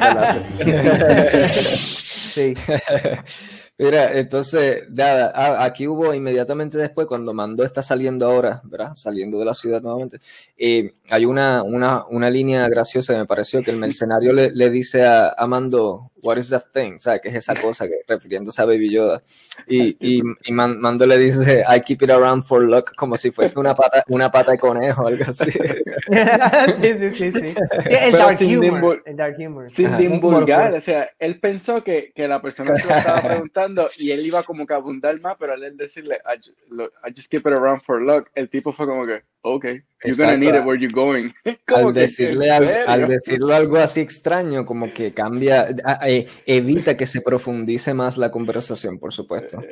la 0.00 0.14
láser. 0.14 0.42
Sí. 2.34 2.54
Mira, 3.76 4.16
entonces, 4.16 4.84
nada, 4.88 5.64
aquí 5.64 5.88
hubo 5.88 6.14
inmediatamente 6.14 6.78
después, 6.78 7.08
cuando 7.08 7.34
Mando 7.34 7.64
está 7.64 7.82
saliendo 7.82 8.24
ahora, 8.24 8.60
¿verdad? 8.62 8.92
Saliendo 8.94 9.36
de 9.40 9.44
la 9.44 9.52
ciudad 9.52 9.82
nuevamente, 9.82 10.20
eh, 10.56 10.94
hay 11.10 11.24
una, 11.24 11.64
una, 11.64 12.04
una 12.06 12.30
línea 12.30 12.68
graciosa, 12.68 13.14
me 13.14 13.26
pareció, 13.26 13.64
que 13.64 13.72
el 13.72 13.78
mercenario 13.78 14.32
le, 14.32 14.52
le 14.52 14.70
dice 14.70 15.04
a, 15.04 15.34
a 15.36 15.46
Mando, 15.48 16.12
what 16.24 16.38
is 16.38 16.48
that 16.50 16.64
thing? 16.72 16.98
¿Sabes? 16.98 17.20
¿Qué 17.20 17.28
es 17.28 17.34
esa 17.36 17.54
cosa? 17.60 17.86
Que, 17.86 18.00
refiriéndose 18.08 18.60
a 18.60 18.64
Baby 18.64 18.90
Yoda. 18.92 19.22
Y, 19.66 19.96
y, 20.00 20.22
y 20.44 20.52
Man- 20.52 20.80
Mando 20.80 21.06
le 21.06 21.18
dice, 21.18 21.62
I 21.68 21.80
keep 21.80 22.02
it 22.02 22.10
around 22.10 22.42
for 22.44 22.62
luck, 22.62 22.92
como 22.96 23.16
si 23.16 23.30
fuese 23.30 23.58
una 23.58 23.74
pata, 23.74 24.02
una 24.08 24.30
pata 24.32 24.52
de 24.52 24.58
conejo 24.58 25.02
o 25.02 25.06
algo 25.06 25.24
así. 25.28 25.50
sí, 26.80 26.94
sí, 26.98 27.10
sí, 27.10 27.32
sí. 27.32 27.32
Sí, 27.32 27.54
el 28.00 28.12
dark 28.12 28.38
humor. 28.40 29.02
El 29.06 29.16
dark 29.16 29.36
humor. 29.38 29.70
Sin 29.70 29.96
divulgar, 29.96 30.74
o 30.74 30.80
sea, 30.80 31.10
él 31.18 31.38
pensó 31.40 31.82
que, 31.84 32.12
que 32.14 32.26
la 32.28 32.40
persona 32.42 32.74
que 32.76 32.84
lo 32.88 32.94
estaba 32.94 33.20
preguntando 33.28 33.88
y 33.98 34.10
él 34.10 34.24
iba 34.26 34.42
como 34.42 34.66
que 34.66 34.74
a 34.74 34.76
abundar 34.76 35.18
más, 35.20 35.36
pero 35.38 35.52
al 35.54 35.62
él 35.62 35.76
decirle, 35.76 36.20
I, 36.24 36.38
ju- 36.40 36.54
lo- 36.70 36.92
I 37.06 37.12
just 37.14 37.30
keep 37.30 37.40
it 37.46 37.52
around 37.52 37.82
for 37.82 38.00
luck, 38.00 38.28
el 38.34 38.48
tipo 38.48 38.72
fue 38.72 38.86
como 38.86 39.06
que, 39.06 39.22
okay, 39.44 39.82
you're 40.02 40.16
gonna 40.16 40.36
need 40.36 40.54
it 40.54 40.64
where 40.64 40.76
you 40.76 40.90
going. 40.90 41.32
Al 41.66 41.92
que, 41.92 42.00
decirle, 42.00 42.46
¿en 42.46 42.52
al, 42.52 42.88
al 42.88 43.08
decirlo 43.08 43.54
algo 43.54 43.76
así 43.76 44.00
extraño, 44.00 44.64
como 44.64 44.92
que 44.92 45.12
cambia, 45.12 45.68
eh, 46.02 46.26
evita 46.46 46.96
que 46.96 47.06
se 47.06 47.20
profundice 47.20 47.94
más 47.94 48.16
la 48.16 48.30
conversación, 48.30 48.98
por 48.98 49.12
supuesto. 49.12 49.62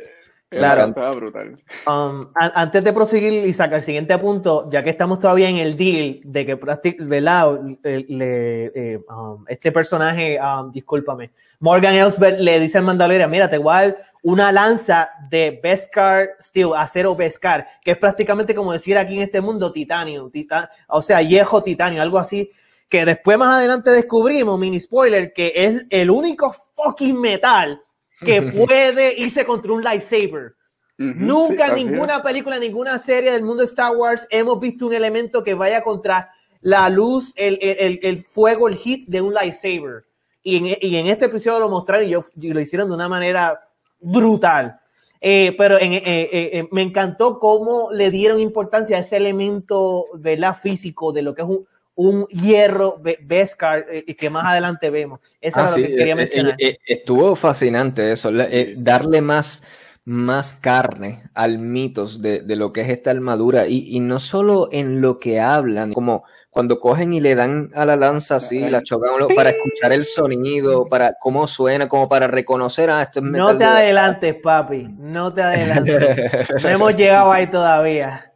Claro. 0.59 0.93
Brutal. 1.17 1.59
Um, 1.87 2.29
antes 2.35 2.85
de 2.85 2.93
proseguir 2.93 3.33
y 3.47 3.53
sacar 3.53 3.77
el 3.77 3.83
siguiente 3.83 4.17
punto, 4.19 4.69
ya 4.71 4.83
que 4.85 4.91
estamos 4.91 5.19
todavía 5.19 5.49
en 5.49 5.57
el 5.57 5.77
deal 5.77 6.21
de 6.25 6.47
que 6.47 6.55
¿verdad? 6.55 7.61
Le- 7.83 8.05
le- 8.09 8.67
eh, 8.75 9.01
um, 9.09 9.45
este 9.49 9.73
personaje, 9.73 10.39
um, 10.41 10.71
discúlpame, 10.71 11.31
Morgan 11.61 11.95
Elsbeth 11.95 12.39
le 12.39 12.61
dice 12.61 12.79
al 12.79 12.85
Mandalorian, 12.85 13.31
mira, 13.31 13.49
te 13.49 13.59
voy 13.59 13.73
a 13.75 13.83
dar 13.83 13.97
una 14.25 14.53
lanza 14.53 15.11
de 15.31 15.59
Beskar 15.63 16.31
Steel, 16.41 16.71
acero 16.77 17.17
Beskar, 17.17 17.67
que 17.83 17.93
es 17.93 17.97
prácticamente 17.99 18.55
como 18.55 18.73
decir 18.73 18.97
aquí 18.99 19.15
en 19.15 19.23
este 19.23 19.41
mundo 19.41 19.73
titanio, 19.73 20.29
tita- 20.31 20.71
o 20.89 21.03
sea, 21.03 21.21
viejo 21.21 21.63
titanio, 21.63 22.03
algo 22.03 22.19
así, 22.19 22.51
que 22.89 23.05
después 23.05 23.39
más 23.39 23.57
adelante 23.57 23.91
descubrimos, 23.91 24.59
mini 24.59 24.79
spoiler, 24.79 25.33
que 25.33 25.53
es 25.57 25.85
el 25.89 26.11
único 26.11 26.53
fucking 26.75 27.19
metal 27.19 27.81
que 28.25 28.43
puede 28.67 29.19
irse 29.21 29.45
contra 29.45 29.73
un 29.73 29.83
lightsaber. 29.83 30.55
Nunca 30.99 31.67
en 31.69 31.75
ninguna 31.75 32.23
película, 32.23 32.57
en 32.57 32.63
ninguna 32.63 32.99
serie 32.99 33.33
del 33.33 33.43
mundo 33.43 33.63
de 33.63 33.69
Star 33.69 33.97
Wars 33.97 34.27
hemos 34.31 34.61
visto 34.61 34.87
un 34.87 34.95
elemento 34.95 35.43
que 35.43 35.55
vaya 35.55 35.83
contra 35.83 36.31
la 36.61 36.89
luz, 36.89 37.33
el, 37.37 37.59
el- 37.61 37.77
el- 37.81 38.01
el 38.03 38.19
fuego, 38.21 38.69
el 38.69 38.77
hit 38.77 39.09
de 39.09 39.21
un 39.21 39.35
lightsaber. 39.35 40.05
Y 40.45 40.57
en, 40.57 40.67
y 40.81 40.97
en 40.97 41.07
este 41.09 41.27
episodio 41.27 41.59
lo 41.61 41.69
mostraron 41.69 42.07
y, 42.07 42.11
yo- 42.11 42.25
y 42.41 42.53
lo 42.53 42.61
hicieron 42.61 42.89
de 42.89 42.95
una 42.95 43.09
manera 43.09 43.61
brutal. 44.01 44.79
Eh, 45.21 45.55
pero 45.57 45.81
en- 45.81 45.93
eh, 45.95 46.03
eh, 46.05 46.31
eh, 46.33 46.69
me 46.73 46.83
encantó 46.83 47.39
cómo 47.41 47.89
le 47.93 48.11
dieron 48.11 48.39
importancia 48.41 48.97
a 48.97 49.01
ese 49.01 49.17
elemento 49.17 50.07
¿verdad? 50.15 50.57
físico 50.57 51.13
de 51.13 51.23
lo 51.23 51.35
que 51.35 51.43
es 51.43 51.49
un, 51.49 51.67
un 52.07 52.27
hierro 52.29 52.99
Be- 53.01 53.19
Beskar 53.23 53.87
eh, 53.91 54.15
que 54.17 54.31
más 54.31 54.45
adelante 54.47 54.91
vemos. 54.91 55.21
Eso 55.41 55.61
Ah, 55.61 55.63
era 55.65 55.73
sí, 55.73 55.81
lo 55.83 55.87
que 55.89 55.97
quería 55.97 56.13
eh, 56.15 56.17
mencionar. 56.17 56.55
eh, 56.59 56.69
eh, 56.71 56.79
estuvo 56.87 57.35
fascinante 57.37 58.13
eso, 58.13 58.31
la- 58.31 58.45
eh, 58.51 58.75
darle 58.77 59.21
más, 59.21 59.63
más 60.05 60.53
carne 60.55 61.23
al 61.35 61.59
mitos 61.59 62.21
de, 62.21 62.41
de 62.41 62.57
lo 62.57 62.73
que 62.73 62.81
es 62.81 62.89
esta 62.89 63.11
armadura 63.13 63.67
y, 63.69 63.87
y 63.97 64.01
no 64.01 64.19
solo 64.19 64.69
en 64.73 65.01
lo 65.01 65.19
que 65.21 65.39
hablan, 65.41 65.93
como 65.93 66.25
cuando 66.51 66.81
cogen 66.81 67.13
y 67.15 67.21
le 67.21 67.35
dan 67.35 67.71
a 67.75 67.87
la 67.87 67.97
lanza 67.97 68.37
así, 68.37 68.59
la 68.69 68.83
chocan 68.83 69.11
para 69.35 69.51
escuchar 69.51 69.93
el 69.93 70.05
sonido, 70.05 70.85
para 70.87 71.15
cómo 71.19 71.47
suena, 71.47 71.89
como 71.89 72.09
para 72.11 72.27
reconocer, 72.27 72.91
ah, 72.91 73.01
esto 73.03 73.21
es 73.21 73.25
metal 73.25 73.47
No 73.55 73.59
te 73.59 73.65
de- 73.65 73.71
adelantes, 73.71 74.35
papi. 74.43 74.89
No 74.99 75.33
te 75.33 75.41
adelantes. 75.43 75.97
No 76.63 76.69
hemos 76.69 76.95
llegado 76.95 77.33
ahí 77.33 77.47
todavía. 77.47 78.33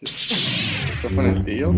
Esto 0.00 1.10
fue 1.14 1.24
en 1.28 1.36
el 1.36 1.44
tío. 1.44 1.74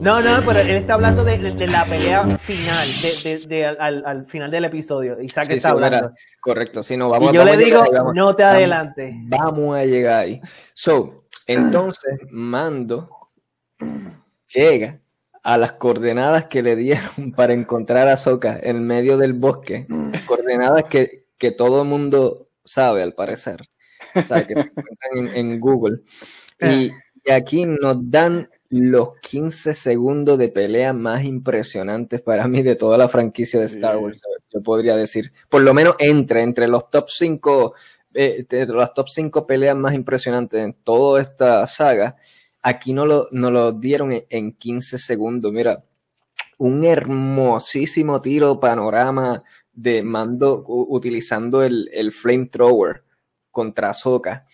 No, 0.00 0.20
no, 0.22 0.44
pero 0.46 0.60
él 0.60 0.70
está 0.70 0.94
hablando 0.94 1.24
de, 1.24 1.38
de- 1.38 1.52
de 1.54 1.66
la 1.66 1.84
pelea 1.84 2.38
final, 2.38 2.86
de, 3.02 3.30
de- 3.30 3.46
de 3.46 3.66
al, 3.66 4.04
al 4.06 4.24
final 4.26 4.50
del 4.50 4.64
episodio. 4.66 5.20
Isaac 5.20 5.46
Sí, 5.46 5.54
está 5.54 5.70
sí, 5.70 5.74
mira, 5.74 5.86
hablando. 5.86 6.14
correcto, 6.40 6.82
sí, 6.84 6.96
no, 6.96 7.08
vamos, 7.08 7.30
y 7.30 7.34
yo 7.34 7.40
vamos 7.40 7.56
le 7.56 7.62
a 7.62 7.64
digo, 7.66 7.78
llegar 7.78 7.92
ahí, 7.92 7.98
vamos- 7.98 8.14
no 8.14 8.36
te 8.36 8.44
adelantes. 8.44 9.14
Vamos 9.24 9.76
a 9.76 9.84
llegar 9.84 10.18
ahí. 10.20 10.40
So, 10.72 11.24
entonces, 11.46 12.12
Mando 12.30 13.10
llega 14.54 15.00
a 15.42 15.58
las 15.58 15.72
coordenadas 15.72 16.46
que 16.46 16.62
le 16.62 16.76
dieron 16.76 17.32
para 17.36 17.52
encontrar 17.52 18.06
a 18.08 18.16
Soka 18.16 18.58
en 18.62 18.86
medio 18.86 19.18
del 19.18 19.32
bosque. 19.32 19.86
Coordenadas 20.26 20.84
que, 20.84 21.26
que 21.36 21.50
todo 21.50 21.82
el 21.82 21.88
mundo 21.88 22.48
sabe, 22.64 23.02
al 23.02 23.14
parecer. 23.14 23.68
O 24.14 24.22
sea, 24.24 24.46
que 24.46 24.54
se 24.54 24.60
encuentran 24.60 25.16
en, 25.16 25.28
en 25.34 25.60
Google. 25.60 25.98
Y, 26.60 26.90
y 27.24 27.30
aquí 27.30 27.64
nos 27.66 27.98
dan 28.10 28.50
los 28.70 29.18
15 29.20 29.74
segundos 29.74 30.38
de 30.38 30.48
pelea 30.48 30.92
más 30.92 31.24
impresionantes 31.24 32.20
para 32.20 32.46
mí 32.48 32.62
de 32.62 32.76
toda 32.76 32.98
la 32.98 33.08
franquicia 33.08 33.60
de 33.60 33.66
Star 33.66 33.96
Wars, 33.96 34.20
yo 34.52 34.62
podría 34.62 34.96
decir. 34.96 35.32
Por 35.48 35.62
lo 35.62 35.72
menos 35.72 35.96
entre, 35.98 36.42
entre 36.42 36.68
los 36.68 36.90
top 36.90 37.08
5, 37.08 37.74
eh, 38.14 38.46
las 38.68 38.94
top 38.94 39.08
5 39.08 39.46
peleas 39.46 39.76
más 39.76 39.94
impresionantes 39.94 40.62
en 40.62 40.74
toda 40.74 41.22
esta 41.22 41.66
saga, 41.66 42.16
aquí 42.62 42.92
no 42.92 43.06
lo, 43.06 43.28
no 43.30 43.50
lo 43.50 43.72
dieron 43.72 44.12
en, 44.28 44.52
15 44.52 44.98
segundos. 44.98 45.52
Mira, 45.52 45.82
un 46.58 46.84
hermosísimo 46.84 48.20
tiro 48.20 48.60
panorama 48.60 49.42
de 49.72 50.02
mando 50.02 50.64
utilizando 50.66 51.62
el, 51.62 51.88
el 51.92 52.12
flamethrower 52.12 53.04
contra 53.50 53.94
Soka 53.94 54.46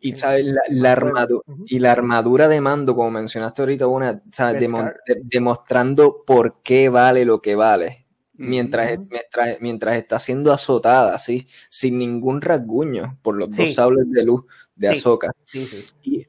y, 0.00 0.16
¿sabes? 0.16 0.46
La, 0.70 0.92
armadura, 0.92 1.42
y 1.66 1.78
la 1.78 1.92
armadura 1.92 2.48
de 2.48 2.60
mando, 2.60 2.94
como 2.94 3.10
mencionaste 3.10 3.62
ahorita, 3.62 3.86
una, 3.86 4.22
demostrando 5.24 6.22
por 6.26 6.62
qué 6.62 6.88
vale 6.88 7.24
lo 7.24 7.40
que 7.40 7.54
vale. 7.54 8.06
Mientras, 8.34 8.98
mientras, 9.60 9.96
está 9.96 10.20
siendo 10.20 10.52
azotada, 10.52 11.12
así, 11.12 11.48
sin 11.68 11.98
ningún 11.98 12.40
rasguño 12.40 13.18
por 13.20 13.36
los 13.36 13.50
dos 13.50 13.74
sables 13.74 14.08
de 14.10 14.22
luz 14.22 14.44
de 14.78 14.88
Ahsoka. 14.88 15.32
y, 16.02 16.24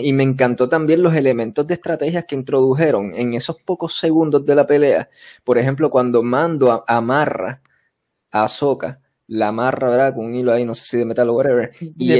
y 0.00 0.12
me 0.14 0.22
encantó 0.22 0.68
también 0.70 1.02
los 1.02 1.14
elementos 1.14 1.66
de 1.66 1.74
estrategias 1.74 2.24
que 2.24 2.34
introdujeron 2.34 3.12
en 3.14 3.34
esos 3.34 3.60
pocos 3.62 3.98
segundos 3.98 4.44
de 4.46 4.54
la 4.54 4.66
pelea. 4.66 5.10
Por 5.44 5.58
ejemplo, 5.58 5.90
cuando 5.90 6.22
Mando 6.22 6.82
amarra 6.88 7.62
a 8.30 8.44
Ahsoka, 8.44 8.99
la 9.30 9.48
amarra, 9.48 9.88
¿verdad? 9.88 10.14
Con 10.14 10.26
un 10.26 10.34
hilo 10.34 10.52
ahí, 10.52 10.64
no 10.64 10.74
sé 10.74 10.84
si 10.84 10.98
de 10.98 11.04
metal 11.04 11.28
o 11.30 11.34
whatever. 11.34 11.70
Y, 11.96 12.12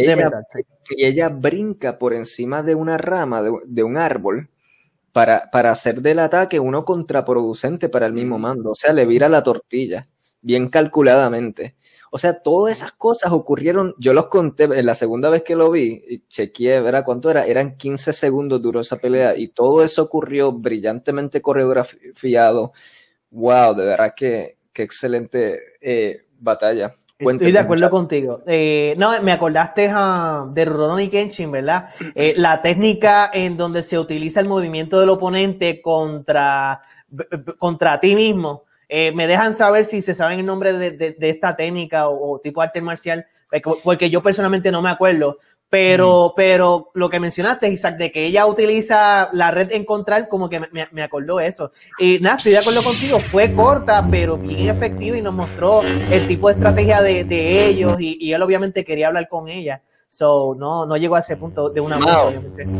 ella, 0.97 1.29
brinca 1.29 1.99
por 1.99 2.15
encima 2.15 2.63
de 2.63 2.77
una 2.77 2.99
rama, 2.99 3.43
de, 3.43 3.83
un 3.83 3.97
árbol, 3.97 4.49
para, 5.13 5.51
para, 5.51 5.73
hacer 5.73 6.03
del 6.03 6.21
ataque 6.21 6.61
uno 6.61 6.85
contraproducente 6.85 7.89
para 7.89 8.07
el 8.07 8.13
mismo 8.13 8.39
mando. 8.39 8.71
O 8.71 8.75
sea, 8.77 8.93
le 8.93 9.07
vira 9.07 9.29
la 9.29 9.43
tortilla, 9.43 10.09
bien 10.41 10.69
calculadamente. 10.69 11.75
O 12.13 12.19
sea, 12.19 12.43
todas 12.43 12.79
esas 12.79 12.93
cosas 12.93 13.33
ocurrieron, 13.33 13.95
yo 13.99 14.15
los 14.15 14.29
conté 14.29 14.65
en 14.65 14.87
la 14.87 14.95
segunda 14.95 15.31
vez 15.31 15.43
que 15.43 15.57
lo 15.57 15.71
vi, 15.73 16.05
y 16.09 16.29
chequeé, 16.29 16.81
¿verdad? 16.81 17.05
¿Cuánto 17.05 17.29
era? 17.29 17.45
Eran 17.45 17.77
15 17.77 18.13
segundos 18.13 18.63
duró 18.63 18.81
esa 18.81 18.99
pelea 18.99 19.37
y 19.37 19.49
todo 19.49 19.83
eso 19.83 20.03
ocurrió 20.05 20.53
brillantemente 20.53 21.43
coreografiado. 21.43 22.73
Wow, 23.31 23.75
de 23.75 23.85
verdad 23.85 24.13
que, 24.17 24.59
que 24.73 24.85
excelente 24.85 25.59
eh, 25.81 26.27
batalla. 26.41 26.95
Estoy 27.29 27.53
de 27.53 27.59
acuerdo 27.59 27.91
contigo. 27.91 28.43
Eh, 28.47 28.95
no, 28.97 29.21
me 29.23 29.33
acordaste 29.33 29.93
uh, 29.93 30.51
de 30.53 30.65
Rurouni 30.65 31.09
Kenshin, 31.09 31.51
¿verdad? 31.51 31.91
Eh, 32.15 32.33
la 32.37 32.63
técnica 32.63 33.31
en 33.33 33.57
donde 33.57 33.83
se 33.83 33.99
utiliza 33.99 34.41
el 34.41 34.49
movimiento 34.49 34.99
del 34.99 35.11
oponente 35.11 35.83
contra, 35.83 36.81
contra 37.59 38.01
ti 38.01 38.15
mismo. 38.15 38.65
Eh, 38.89 39.13
me 39.13 39.27
dejan 39.27 39.55
saber 39.55 39.85
si 39.85 40.01
se 40.01 40.15
saben 40.15 40.41
el 40.41 40.47
nombre 40.47 40.73
de, 40.73 41.17
esta 41.21 41.55
técnica 41.55 42.09
o, 42.09 42.33
o, 42.33 42.41
tipo 42.41 42.61
arte 42.63 42.81
marcial, 42.81 43.27
porque 43.85 44.11
yo 44.11 44.23
personalmente 44.23 44.73
no 44.73 44.83
me 44.83 44.91
acuerdo. 44.91 45.37
Pero, 45.71 46.33
pero 46.37 46.91
lo 46.95 47.09
que 47.09 47.21
mencionaste, 47.21 47.69
Isaac, 47.69 47.97
de 47.97 48.11
que 48.11 48.27
ella 48.27 48.45
utiliza 48.47 49.31
la 49.33 49.53
red 49.53 49.71
encontrar, 49.71 50.29
como 50.29 50.51
que 50.51 50.59
me, 50.59 50.89
me 50.91 51.03
acordó 51.03 51.39
eso. 51.39 51.71
Y 51.97 52.19
nada, 52.19 52.37
estoy 52.39 52.53
de 52.53 52.59
acuerdo 52.59 52.83
contigo, 52.83 53.21
fue 53.21 53.55
corta, 53.55 54.05
pero 54.11 54.37
bien 54.37 54.69
efectiva 54.69 55.17
y 55.17 55.23
nos 55.23 55.33
mostró 55.33 55.83
el 55.83 56.27
tipo 56.27 56.49
de 56.49 56.55
estrategia 56.55 57.03
de, 57.03 57.23
de 57.23 57.67
ellos 57.67 58.01
y, 58.01 58.19
y 58.21 58.33
él 58.33 58.43
obviamente 58.43 58.85
quería 58.85 59.07
hablar 59.07 59.29
con 59.29 59.49
ella. 59.49 59.83
So, 60.13 60.57
no, 60.59 60.87
no 60.87 60.97
llegó 60.97 61.15
a 61.15 61.21
ese 61.21 61.37
punto 61.37 61.71
de 61.71 61.81
una 61.81 61.97
Mao, 61.97 62.33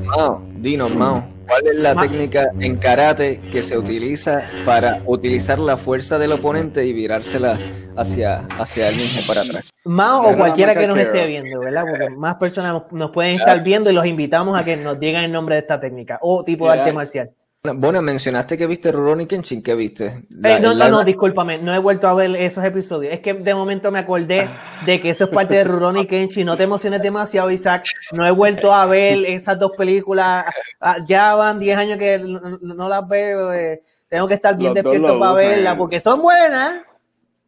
Mao, 0.05 0.43
dinos, 0.57 0.93
Mao, 0.97 1.23
¿cuál 1.47 1.65
es 1.69 1.77
la 1.77 1.95
técnica 1.95 2.51
en 2.59 2.77
karate 2.77 3.41
que 3.53 3.63
se 3.63 3.79
utiliza 3.79 4.43
para 4.67 5.01
utilizar 5.07 5.61
la 5.61 5.77
fuerza 5.77 6.19
del 6.19 6.33
oponente 6.33 6.85
y 6.85 6.93
virársela 6.93 7.57
hacia, 7.97 8.39
hacia 8.59 8.89
él 8.89 8.97
mismo 8.97 9.21
para 9.29 9.43
atrás? 9.43 9.71
Mao 9.85 10.29
o 10.29 10.37
cualquiera 10.37 10.75
que 10.75 10.89
nos 10.89 10.99
esté 10.99 11.25
viendo, 11.29 11.61
¿verdad? 11.61 11.85
Porque 11.89 12.11
más 12.11 12.35
personas 12.35 12.83
nos 12.91 13.11
pueden 13.13 13.37
estar 13.37 13.63
viendo 13.63 13.91
y 13.91 13.93
los 13.93 14.07
invitamos 14.07 14.59
a 14.59 14.65
que 14.65 14.77
nos 14.77 14.99
digan 14.99 15.23
el 15.23 15.31
nombre 15.31 15.55
de 15.55 15.61
esta 15.61 15.79
técnica 15.79 16.19
o 16.23 16.43
tipo 16.43 16.67
de 16.67 16.81
arte 16.81 16.93
marcial. 16.93 17.31
Bueno, 17.63 18.01
mencionaste 18.01 18.57
que 18.57 18.67
viste 18.67 18.91
Rurouni 18.91 19.27
Kenshin, 19.27 19.63
¿qué 19.63 19.75
viste? 19.75 20.25
Eh, 20.45 20.59
no, 20.63 20.73
no, 20.73 20.89
no, 20.89 21.05
discúlpame, 21.05 21.59
no 21.59 21.75
he 21.75 21.79
vuelto 21.79 22.09
a 22.09 22.15
ver 22.15 22.35
esos 22.37 22.65
episodios. 22.65 23.13
Es 23.13 23.21
que 23.21 23.35
de 23.35 23.55
momento 23.55 23.93
me 23.93 23.99
acordé 23.99 24.49
de 24.87 24.99
que 24.99 25.11
eso 25.11 25.25
es 25.25 25.31
parte 25.31 25.57
de 25.57 25.65
Rurouni 25.65 26.07
Kenshin. 26.07 26.47
No 26.47 26.57
te 26.57 26.63
emociones 26.63 27.03
demasiado, 27.03 27.51
Isaac. 27.51 27.85
No 28.13 28.27
he 28.27 28.31
vuelto 28.31 28.73
a 28.73 28.87
ver 28.87 29.27
esas 29.27 29.59
dos 29.59 29.73
películas. 29.77 30.47
Ah, 30.81 31.05
ya 31.07 31.35
van 31.35 31.59
10 31.59 31.77
años 31.77 31.99
que 31.99 32.19
no, 32.19 32.89
las 32.89 33.07
veo. 33.07 33.53
Eh. 33.53 33.83
Tengo 34.09 34.27
que 34.27 34.35
estar 34.35 34.57
bien 34.57 34.73
despierto 34.73 35.19
para 35.19 35.35
verlas 35.35 35.77
porque 35.77 36.01
son 36.01 36.23
buenas. 36.23 36.77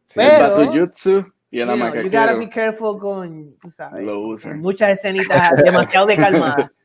Sí, 0.05 0.19
pero, 0.19 0.63
y 1.49 1.59
el 1.59 1.67
you, 1.67 1.75
know, 1.75 1.95
you 1.95 2.03
gotta 2.03 2.35
be 2.35 2.49
careful 2.49 2.99
con, 2.99 3.55
tú 3.59 3.71
sabes, 3.71 4.05
muchas 4.57 4.91
escenitas 4.91 5.55
demasiado 5.63 6.05
de 6.05 6.17
calmada. 6.17 6.71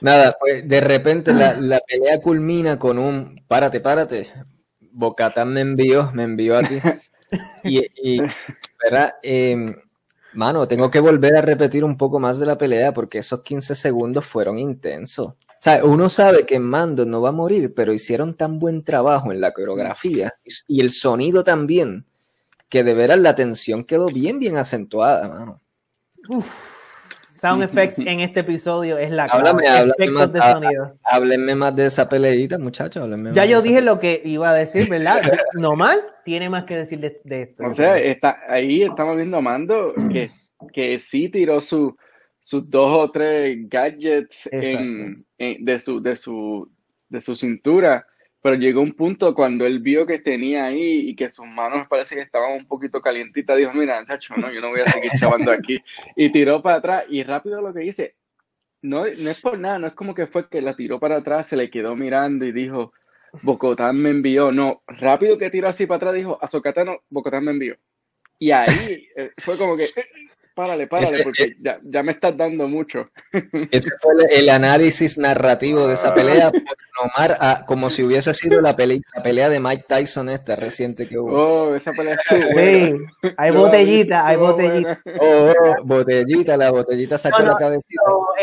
Nada, 0.00 0.36
pues 0.38 0.66
de 0.68 0.80
repente 0.80 1.32
la, 1.32 1.80
pelea 1.86 2.20
culmina 2.20 2.78
con 2.78 2.98
un 2.98 3.42
párate, 3.46 3.80
párate. 3.80 4.26
Bocatán 4.92 5.52
me 5.52 5.60
envió, 5.60 6.10
me 6.12 6.24
envió 6.24 6.56
a 6.58 6.62
ti. 6.62 6.80
Y, 7.62 8.20
¿verdad? 8.82 9.14
Em, 9.22 9.66
mano, 10.32 10.66
tengo 10.66 10.90
que 10.90 11.00
volver 11.00 11.36
a 11.36 11.42
repetir 11.42 11.84
un 11.84 11.96
poco 11.96 12.18
más 12.18 12.38
de 12.38 12.46
la 12.46 12.56
pelea 12.56 12.94
porque 12.94 13.18
esos 13.18 13.42
15 13.42 13.74
segundos 13.74 14.24
fueron 14.24 14.58
intensos. 14.58 15.26
O 15.26 15.60
sea, 15.60 15.84
uno 15.84 16.08
sabe 16.08 16.46
que 16.46 16.58
Mando 16.58 17.04
no 17.04 17.20
va 17.20 17.30
a 17.30 17.32
morir, 17.32 17.74
pero 17.74 17.92
hicieron 17.92 18.34
tan 18.34 18.58
buen 18.58 18.82
trabajo 18.84 19.32
en 19.32 19.40
la 19.40 19.52
coreografía 19.52 20.32
y 20.66 20.80
el 20.80 20.90
sonido 20.90 21.44
también, 21.44 22.06
que 22.68 22.84
de 22.84 22.94
veras 22.94 23.18
la 23.18 23.34
tensión 23.34 23.84
quedó 23.84 24.06
bien, 24.06 24.38
bien 24.38 24.56
acentuada, 24.56 25.28
mano. 25.28 25.60
Uf 26.28 26.77
sound 27.38 27.62
effects 27.62 27.98
en 27.98 28.20
este 28.20 28.40
episodio 28.40 28.98
es 28.98 29.10
la 29.10 29.26
clave. 29.26 29.66
Háblame, 29.68 30.10
más, 30.10 30.32
de 30.32 30.40
sonido. 30.40 30.98
Háblenme 31.04 31.54
más 31.54 31.76
de 31.76 31.86
esa 31.86 32.08
peleita, 32.08 32.58
muchachos. 32.58 33.08
Ya 33.32 33.44
yo 33.44 33.62
dije 33.62 33.80
lo 33.80 34.00
que 34.00 34.20
iba 34.24 34.50
a 34.50 34.54
decir, 34.54 34.88
¿verdad? 34.88 35.22
Normal, 35.54 36.00
tiene 36.24 36.50
más 36.50 36.64
que 36.64 36.76
decir 36.76 36.98
de, 36.98 37.42
esto. 37.42 37.64
O 37.64 37.74
sea, 37.74 37.96
está, 37.98 38.40
ahí 38.48 38.82
estamos 38.82 39.16
viendo 39.16 39.36
a 39.36 39.40
Mando 39.40 39.94
que, 40.12 40.30
que 40.72 40.98
sí 40.98 41.28
tiró 41.28 41.60
su, 41.60 41.96
sus 42.40 42.68
dos 42.68 42.92
o 42.92 43.10
tres 43.10 43.56
gadgets 43.68 44.48
de, 44.50 45.78
su, 45.78 46.02
de, 46.02 46.16
su, 46.16 46.68
de 47.08 47.20
su 47.20 47.36
cintura 47.36 48.04
pero 48.40 48.56
llegó 48.56 48.80
un 48.80 48.92
punto 48.92 49.34
cuando 49.34 49.66
él 49.66 49.80
vio 49.80 50.06
que 50.06 50.18
tenía 50.18 50.66
ahí 50.66 51.08
y 51.08 51.16
que 51.16 51.28
sus 51.28 51.46
manos 51.46 51.88
parece 51.88 52.14
que 52.14 52.22
estaban 52.22 52.52
un 52.52 52.66
poquito 52.66 53.00
calientitas, 53.00 53.56
dijo, 53.56 53.72
mira, 53.74 54.04
chacho, 54.06 54.36
no, 54.36 54.52
yo 54.52 54.60
no 54.60 54.70
voy 54.70 54.80
a 54.80 54.86
seguir 54.86 55.10
chavando 55.18 55.50
aquí. 55.50 55.82
Y 56.14 56.30
tiró 56.30 56.62
para 56.62 56.76
atrás 56.76 57.04
y 57.08 57.22
rápido 57.24 57.60
lo 57.60 57.72
que 57.72 57.80
dice, 57.80 58.14
no, 58.82 59.00
no 59.04 59.30
es 59.30 59.40
por 59.40 59.58
nada, 59.58 59.78
no 59.78 59.86
es 59.88 59.94
como 59.94 60.14
que 60.14 60.26
fue 60.26 60.48
que 60.48 60.62
la 60.62 60.76
tiró 60.76 61.00
para 61.00 61.16
atrás, 61.16 61.48
se 61.48 61.56
le 61.56 61.70
quedó 61.70 61.96
mirando 61.96 62.44
y 62.44 62.52
dijo, 62.52 62.92
Bocotán 63.42 63.96
me 63.96 64.10
envió. 64.10 64.52
No, 64.52 64.82
rápido 64.86 65.36
que 65.36 65.50
tiró 65.50 65.68
así 65.68 65.86
para 65.86 65.96
atrás, 65.96 66.14
dijo, 66.14 66.38
Azocatano, 66.40 66.98
Bocotán 67.10 67.44
me 67.44 67.50
envió. 67.52 67.76
Y 68.38 68.52
ahí 68.52 69.08
eh, 69.16 69.32
fue 69.38 69.56
como 69.58 69.76
que, 69.76 69.86
párale, 70.58 70.88
párale, 70.88 71.22
porque 71.22 71.56
ya, 71.60 71.78
ya, 71.84 72.02
me 72.02 72.10
estás 72.10 72.36
dando 72.36 72.66
mucho. 72.66 73.10
Ese 73.70 73.90
fue 74.00 74.14
el, 74.28 74.48
análisis 74.48 75.16
narrativo 75.16 75.86
de 75.86 75.94
esa 75.94 76.12
pelea 76.12 76.50
por 76.50 76.60
Omar, 77.00 77.64
como 77.64 77.90
si 77.90 78.02
hubiese 78.02 78.34
sido 78.34 78.60
la, 78.60 78.74
pelea, 78.74 78.98
la 79.14 79.22
pelea 79.22 79.48
de 79.50 79.60
Mike 79.60 79.84
Tyson 79.86 80.28
esta 80.28 80.56
reciente 80.56 81.08
que 81.08 81.16
hubo. 81.16 81.30
Oh, 81.30 81.76
esa 81.76 81.92
pelea 81.92 82.18
sí, 82.28 82.34
hay 83.36 83.50
botellita, 83.52 84.26
hay 84.26 84.36
botellita. 84.36 85.00
Oh, 85.20 85.52
oh, 85.52 85.84
botellita, 85.84 86.56
la 86.56 86.72
botellita 86.72 87.18
sacó 87.18 87.40
la 87.44 87.56
cabecita. 87.56 88.02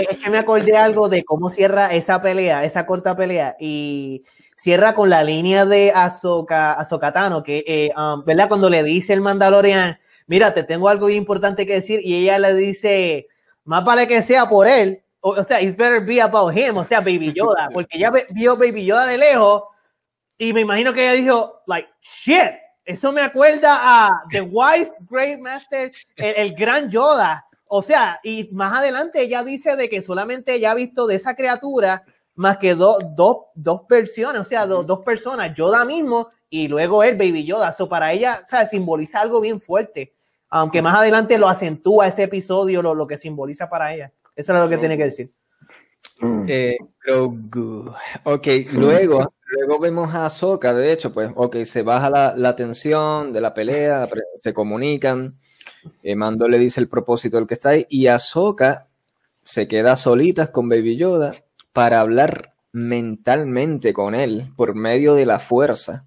es 0.10 0.18
que 0.18 0.30
me 0.30 0.38
acordé 0.38 0.78
algo 0.78 1.10
de 1.10 1.26
cómo 1.26 1.50
cierra 1.50 1.88
esa 1.88 2.22
pelea, 2.22 2.64
esa 2.64 2.86
corta 2.86 3.18
pelea, 3.18 3.58
y 3.60 4.24
cierra 4.56 4.96
con 4.96 5.10
la 5.10 5.22
línea 5.22 5.66
de 5.66 5.92
Azoka, 5.94 6.72
Azokatano, 6.76 7.44
que, 7.44 7.66
eh, 7.68 7.92
um, 7.98 8.24
¿verdad? 8.24 8.48
Cuando 8.48 8.70
le 8.70 8.84
dice 8.84 9.12
el 9.12 9.20
Mandalorian, 9.20 10.00
mira, 10.28 10.54
te 10.54 10.64
tengo 10.64 10.90
algo 10.90 11.10
importante 11.10 11.66
que 11.66 11.74
decir, 11.74 12.02
y 12.04 12.16
ella 12.16 12.40
le 12.40 12.54
dice, 12.54 13.28
más 13.64 13.84
vale 13.84 14.08
que 14.08 14.22
sea 14.22 14.48
por 14.48 14.68
él, 14.68 15.04
o, 15.22 15.44
sea, 15.44 15.62
it's 15.62 15.76
better 15.76 16.06
be 16.06 16.22
about 16.22 16.56
him, 16.56 16.78
o 16.78 16.86
sea, 16.86 17.00
Baby 17.00 17.34
Yoda, 17.34 17.70
porque 17.74 17.98
ella 17.98 18.12
vio 18.30 18.56
Baby 18.56 18.86
Yoda 18.86 19.08
de 19.08 19.18
lejos, 19.18 19.64
y 20.38 20.54
me 20.54 20.62
imagino 20.62 20.94
que 20.94 21.02
ella 21.04 21.14
dijo, 21.14 21.62
like, 21.66 21.90
shit, 22.02 22.54
eso 22.86 23.12
me 23.12 23.22
acuerda 23.22 23.80
a 23.82 24.24
The 24.30 24.42
Wise 24.42 24.98
Great 25.10 25.40
Master, 25.40 25.92
el, 26.16 26.54
gran 26.54 26.90
Yoda. 26.90 27.46
O 27.68 27.82
sea, 27.82 28.20
y 28.24 28.50
más 28.52 28.78
adelante 28.78 29.22
ella 29.22 29.44
dice 29.44 29.76
de 29.76 29.90
que 29.90 30.04
solamente 30.04 30.54
ella 30.54 30.72
ha 30.72 30.76
visto 30.76 31.08
de 31.08 31.16
esa 31.16 31.36
criatura 31.36 32.04
más 32.36 32.58
que 32.58 32.76
dos 32.76 32.98
dos 33.16 33.88
versiones, 33.90 34.42
o 34.42 34.44
sea, 34.44 34.68
dos 34.68 35.00
personas, 35.00 35.56
Yoda 35.56 35.84
mismo 35.86 36.30
y 36.64 36.68
luego 36.68 37.04
él, 37.04 37.18
Baby 37.18 37.46
Yoda. 37.46 37.70
Eso 37.70 37.90
para 37.90 38.14
ella, 38.14 38.42
o 38.46 38.50
sea, 38.50 38.66
simboliza 38.66 39.22
algo 39.22 39.42
bien 39.42 39.60
fuerte 39.60 40.14
aunque 40.50 40.82
más 40.82 40.98
adelante 40.98 41.38
lo 41.38 41.50
acentúa 41.50 42.08
ese 42.08 42.24
episodio, 42.24 42.82
lo, 42.82 42.96
lo 42.96 43.08
que 43.08 43.18
simboliza 43.18 43.70
para 43.70 43.94
ella. 43.94 44.14
Eso 44.38 44.54
es 44.54 44.60
lo 44.60 44.70
que 44.70 44.78
tiene 44.78 44.98
que 44.98 45.04
decir. 45.04 45.32
Eh, 46.48 46.78
Grogu. 47.06 47.94
Ok, 48.24 48.48
luego, 48.72 49.34
luego 49.50 49.80
vemos 49.80 50.14
a 50.14 50.26
Ahsoka, 50.26 50.74
de 50.74 50.94
hecho, 50.94 51.12
pues, 51.12 51.30
ok, 51.36 51.58
se 51.64 51.82
baja 51.82 52.10
la, 52.10 52.34
la 52.38 52.56
tensión 52.56 53.34
de 53.34 53.42
la 53.42 53.54
pelea, 53.54 54.08
se 54.38 54.54
comunican, 54.54 55.38
eh, 56.02 56.16
Mando 56.16 56.48
le 56.48 56.58
dice 56.58 56.80
el 56.80 56.88
propósito 56.88 57.36
del 57.36 57.48
que 57.48 57.56
está 57.56 57.72
ahí, 57.72 57.86
y 57.90 58.08
Ahsoka 58.08 58.88
se 59.44 59.68
queda 59.68 59.98
solitas 59.98 60.52
con 60.52 60.70
Baby 60.70 60.96
Yoda 60.96 61.34
para 61.74 62.00
hablar 62.00 62.56
mentalmente 62.72 63.92
con 63.92 64.16
él 64.16 64.54
por 64.56 64.74
medio 64.74 65.16
de 65.16 65.26
la 65.26 65.40
fuerza. 65.40 66.06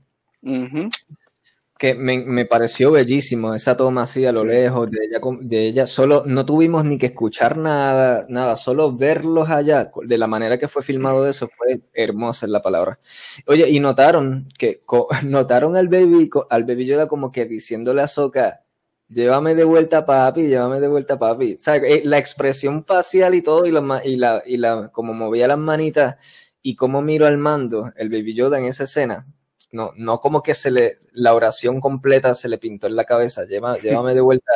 Que 1.78 1.95
me, 1.95 2.45
pareció 2.45 2.91
bellísimo 2.91 3.55
esa 3.55 3.76
toma 3.76 4.03
así 4.03 4.26
a 4.26 4.32
lo 4.32 4.45
lejos 4.45 4.91
de 4.91 4.99
ella, 5.05 5.20
de 5.41 5.66
ella. 5.66 5.86
Solo 5.86 6.24
no 6.26 6.45
tuvimos 6.45 6.84
ni 6.84 6.99
que 6.99 7.07
escuchar 7.07 7.57
nada, 7.57 8.26
nada, 8.28 8.57
solo 8.57 8.97
verlos 8.97 9.49
allá 9.49 9.93
de 10.03 10.18
la 10.18 10.26
manera 10.26 10.59
que 10.59 10.66
fue 10.66 10.82
filmado 10.82 11.28
eso 11.28 11.49
fue 11.57 11.80
hermosa 11.95 12.49
la 12.49 12.61
palabra. 12.61 12.99
Oye, 13.47 13.68
y 13.70 13.78
notaron 13.78 14.49
que 14.59 14.82
notaron 15.24 15.76
al 15.76 15.89
baby, 15.89 16.28
al 16.51 16.64
baby 16.64 16.86
Yoda 16.86 17.07
como 17.07 17.30
que 17.30 17.47
diciéndole 17.47 18.03
a 18.03 18.09
Soka, 18.09 18.64
llévame 19.09 19.55
de 19.55 19.64
vuelta 19.64 20.05
papi, 20.05 20.49
llévame 20.49 20.80
de 20.80 20.89
vuelta 20.89 21.18
papi. 21.18 21.55
O 21.55 21.61
sea, 21.61 21.76
eh, 21.76 22.03
la 22.05 22.18
expresión 22.18 22.84
facial 22.84 23.34
y 23.34 23.43
todo, 23.43 23.66
y 23.66 23.70
la, 23.70 24.03
y 24.05 24.16
la, 24.16 24.43
y 24.47 24.57
la, 24.57 24.89
como 24.91 25.14
movía 25.14 25.49
las 25.49 25.59
manitas 25.59 26.16
y 26.62 26.76
cómo 26.76 27.03
miro 27.03 27.26
al 27.26 27.39
mando, 27.39 27.93
el 27.97 28.11
Baby 28.11 28.34
Yoda 28.34 28.59
en 28.59 28.64
esa 28.64 28.84
escena, 28.84 29.26
no, 29.73 29.93
no 29.97 30.21
como 30.21 30.43
que 30.43 30.55
se 30.55 30.71
le, 30.71 30.99
la 31.12 31.35
oración 31.35 31.81
completa 31.81 32.35
se 32.35 32.49
le 32.49 32.59
pintó 32.59 32.87
en 32.87 32.97
la 32.97 33.05
cabeza, 33.05 33.45
llévame 33.83 34.14
de 34.14 34.21
vuelta 34.21 34.53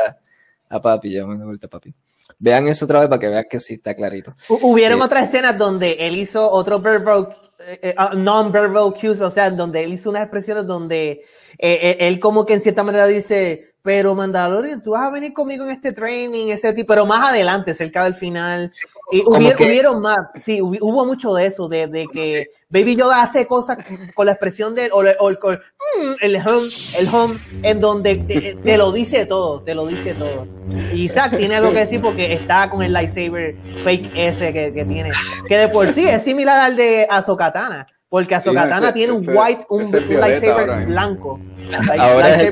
a 0.68 0.80
papi, 0.80 1.10
llévame 1.10 1.38
de 1.38 1.44
vuelta 1.44 1.66
a 1.66 1.70
papi. 1.70 1.94
Vean 2.38 2.66
eso 2.66 2.86
otra 2.86 3.00
vez 3.00 3.08
para 3.08 3.20
que 3.20 3.28
vean 3.28 3.44
que 3.48 3.60
sí 3.60 3.74
está 3.74 3.94
clarito. 3.94 4.34
Hubieron 4.48 5.00
otras 5.00 5.28
escenas 5.28 5.56
donde 5.56 5.92
él 6.00 6.16
hizo 6.16 6.50
otro 6.50 6.80
verbal, 6.80 7.28
eh, 7.66 7.80
eh, 7.82 7.94
ah, 7.96 8.12
non-verbal 8.14 8.94
cues, 8.94 9.20
o 9.20 9.30
sea, 9.30 9.50
donde 9.50 9.84
él 9.84 9.92
hizo 9.92 10.10
unas 10.10 10.22
expresiones 10.22 10.66
donde 10.66 11.24
él 11.58 12.18
como 12.20 12.44
que 12.44 12.54
en 12.54 12.60
cierta 12.60 12.82
manera 12.82 13.06
dice, 13.06 13.72
pero 13.82 14.14
Mandalorian, 14.14 14.80
tú 14.80 14.92
vas 14.92 15.08
a 15.08 15.10
venir 15.10 15.32
conmigo 15.32 15.64
en 15.64 15.70
este 15.70 15.92
training, 15.92 16.48
ese 16.48 16.72
tipo, 16.72 16.86
pero 16.88 17.04
más 17.04 17.30
adelante, 17.30 17.74
cerca 17.74 18.04
del 18.04 18.14
final. 18.14 18.70
y 19.10 19.22
hubieron, 19.26 20.00
más, 20.00 20.18
sí, 20.36 20.62
hubo 20.62 21.04
mucho 21.04 21.34
de 21.34 21.46
eso, 21.46 21.68
de, 21.68 21.88
de, 21.88 22.06
que 22.12 22.50
Baby 22.68 22.94
Yoda 22.94 23.22
hace 23.22 23.46
cosas 23.46 23.78
con 24.14 24.26
la 24.26 24.32
expresión 24.32 24.76
del, 24.76 24.92
o, 24.92 24.98
o 24.98 25.28
el, 25.30 25.36
mm, 25.36 26.14
el, 26.20 26.36
home, 26.36 26.68
el 26.96 27.08
home, 27.08 27.40
en 27.64 27.80
donde 27.80 28.54
te, 28.64 28.76
lo 28.76 28.92
dice 28.92 29.26
todo, 29.26 29.62
te 29.62 29.74
lo 29.74 29.86
dice 29.88 30.14
todo. 30.14 30.46
Y 30.92 31.02
Isaac 31.02 31.36
tiene 31.36 31.56
algo 31.56 31.72
que 31.72 31.80
decir 31.80 32.00
porque 32.00 32.32
está 32.32 32.70
con 32.70 32.82
el 32.82 32.92
lightsaber 32.92 33.56
fake 33.82 34.12
ese 34.14 34.52
que, 34.52 34.72
que 34.72 34.84
tiene, 34.84 35.10
que 35.48 35.56
de 35.56 35.68
por 35.68 35.88
sí 35.90 36.06
es 36.08 36.22
similar 36.22 36.58
al 36.58 36.76
de 36.76 37.08
Azokatana. 37.52 37.86
Porque 38.08 38.34
Azokatana 38.34 38.92
tiene 38.92 39.12
un 39.14 39.26
white, 39.26 39.64
un, 39.70 39.90
lightsaber 39.90 40.86
blanco. 40.86 41.40
Ahora, 41.98 42.34
es 42.34 42.42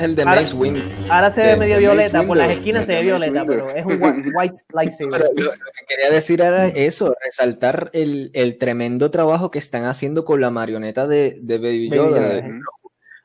el, 0.00 0.14
de 0.14 0.24
Mace 0.24 0.54
Wind. 0.54 1.10
Ahora 1.10 1.30
se 1.32 1.44
ve 1.44 1.56
medio 1.56 1.78
violeta, 1.78 2.24
por 2.24 2.36
las 2.36 2.50
esquinas 2.52 2.86
se 2.86 2.94
ve 2.94 3.02
violeta, 3.02 3.44
pero 3.44 3.68
es 3.70 3.84
un 3.84 4.00
white, 4.32 4.62
lightsaber. 4.72 5.22
lo, 5.22 5.50
que 5.50 5.86
quería 5.88 6.10
decir 6.10 6.40
era 6.40 6.68
eso, 6.68 7.16
resaltar 7.24 7.90
el, 7.94 8.30
el, 8.32 8.58
tremendo 8.58 9.10
trabajo 9.10 9.50
que 9.50 9.58
están 9.58 9.86
haciendo 9.86 10.24
con 10.24 10.40
la 10.40 10.50
marioneta 10.50 11.08
de, 11.08 11.38
de 11.42 11.58
Baby 11.58 11.90
Yoda. 11.90 12.40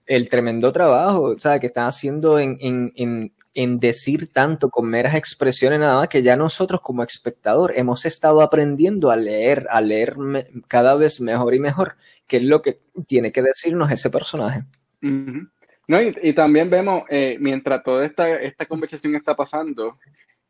el 0.08 0.30
tremendo 0.30 0.72
trabajo, 0.72 1.22
o 1.36 1.40
sea, 1.40 1.60
que 1.60 1.68
están 1.68 1.86
haciendo 1.86 2.40
en, 2.40 2.58
en, 2.60 2.92
en 2.96 3.35
en 3.56 3.80
decir 3.80 4.32
tanto 4.32 4.70
con 4.70 4.88
meras 4.88 5.16
expresiones 5.16 5.80
nada 5.80 5.98
más 5.98 6.10
que 6.10 6.22
ya 6.22 6.36
nosotros 6.36 6.82
como 6.82 7.02
espectador 7.04 7.72
hemos 7.76 8.06
estado 8.06 8.42
aprendiendo 8.42 9.10
a 9.10 9.16
leer, 9.16 9.66
a 9.72 9.80
leer 9.80 10.16
cada 10.68 10.96
vez 10.96 11.22
mejor 11.22 11.56
y 11.56 11.60
mejor 11.60 11.96
qué 12.28 12.38
es 12.38 12.44
lo 12.44 12.62
que 12.62 12.82
tiene 13.08 13.32
que 13.32 13.42
decirnos 13.42 13.90
ese 13.92 14.10
personaje. 14.10 14.64
No, 15.02 16.02
y, 16.02 16.34
también 16.34 16.70
vemos, 16.70 17.04
eh, 17.10 17.38
mientras 17.40 17.82
toda 17.84 18.06
esta, 18.06 18.42
esta 18.42 18.66
conversación 18.66 19.16
está 19.16 19.36
pasando, 19.36 20.00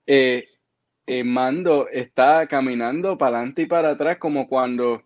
eh, 0.07 0.45
eh, 1.05 1.23
Mando 1.23 1.87
está 1.89 2.47
caminando 2.47 3.17
para 3.17 3.37
adelante 3.37 3.61
y 3.61 3.65
para 3.67 3.91
atrás 3.91 4.17
como 4.17 4.47
cuando 4.47 5.03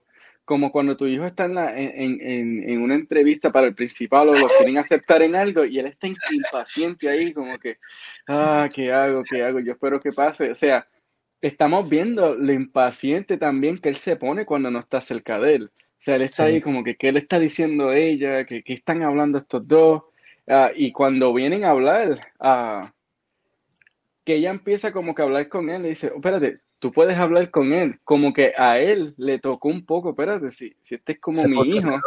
como 0.50 0.72
cuando 0.72 0.98
tu 0.98 1.06
hijo 1.06 1.28
está 1.28 1.46
en, 1.46 1.60
en, 1.60 2.64
en, 2.68 2.82
una 2.82 2.96
entrevista 2.96 3.52
para 3.52 3.68
el 3.68 3.76
principal 3.76 4.30
o 4.30 4.34
lo 4.34 4.48
quieren 4.48 4.80
aceptar 4.80 5.22
en 5.22 5.36
algo 5.36 5.64
y 5.64 5.78
él 5.78 5.86
está 5.86 6.08
impaciente 6.08 7.08
ahí, 7.08 7.32
como 7.32 7.60
que, 7.60 7.78
ah, 8.28 8.68
¿qué 8.74 8.92
hago? 8.92 9.24
¿Qué 9.30 9.44
hago? 9.44 9.60
Yo 9.60 9.74
espero 9.74 10.00
que 10.00 10.12
pase. 10.12 10.50
O 10.50 10.56
sea, 10.56 10.88
estamos 11.40 11.88
viendo 11.88 12.34
lo 12.34 12.52
impaciente 12.52 13.38
también 13.38 13.78
que 13.78 13.90
él 13.90 13.98
se 13.98 14.16
pone 14.16 14.44
cuando 14.44 14.72
no 14.72 14.80
está 14.80 15.02
cerca 15.02 15.38
de 15.38 15.54
él. 15.54 15.64
O 15.66 16.00
sea, 16.00 16.16
él 16.16 16.24
está 16.24 16.46
ahí 16.46 16.62
como 16.62 16.84
que, 16.84 16.96
¿qué 16.96 17.12
le 17.12 17.20
está 17.20 17.38
diciendo 17.38 17.94
ella? 17.94 18.44
¿Qué, 18.44 18.64
están 18.66 19.04
hablando 19.04 19.38
estos 19.38 19.68
dos? 19.68 20.02
Ah, 20.48 20.72
y 20.76 20.92
cuando 20.92 21.32
vienen 21.32 21.64
a 21.64 21.70
hablar, 21.70 22.22
ah, 22.40 22.92
que 24.26 24.38
ella 24.38 24.50
empieza 24.50 24.92
como 24.92 25.14
que 25.14 25.22
a 25.22 25.26
hablar 25.26 25.48
con 25.48 25.70
él, 25.70 25.84
le 25.84 25.90
dice, 25.90 26.08
espérate, 26.08 26.62
tú 26.80 26.92
puedes 26.92 27.18
hablar 27.18 27.52
con 27.52 27.74
él, 27.74 28.00
como 28.04 28.34
que 28.34 28.54
a 28.58 28.80
él 28.80 29.14
le 29.18 29.40
tocó 29.40 29.68
un 29.68 29.86
poco, 29.86 30.12
espérate, 30.12 30.50
si, 30.50 30.76
si 30.82 30.96
este 30.96 31.14
es 31.14 31.20
como 31.20 31.44
mi 31.44 31.76
hijo. 31.76 31.92
se 31.92 32.00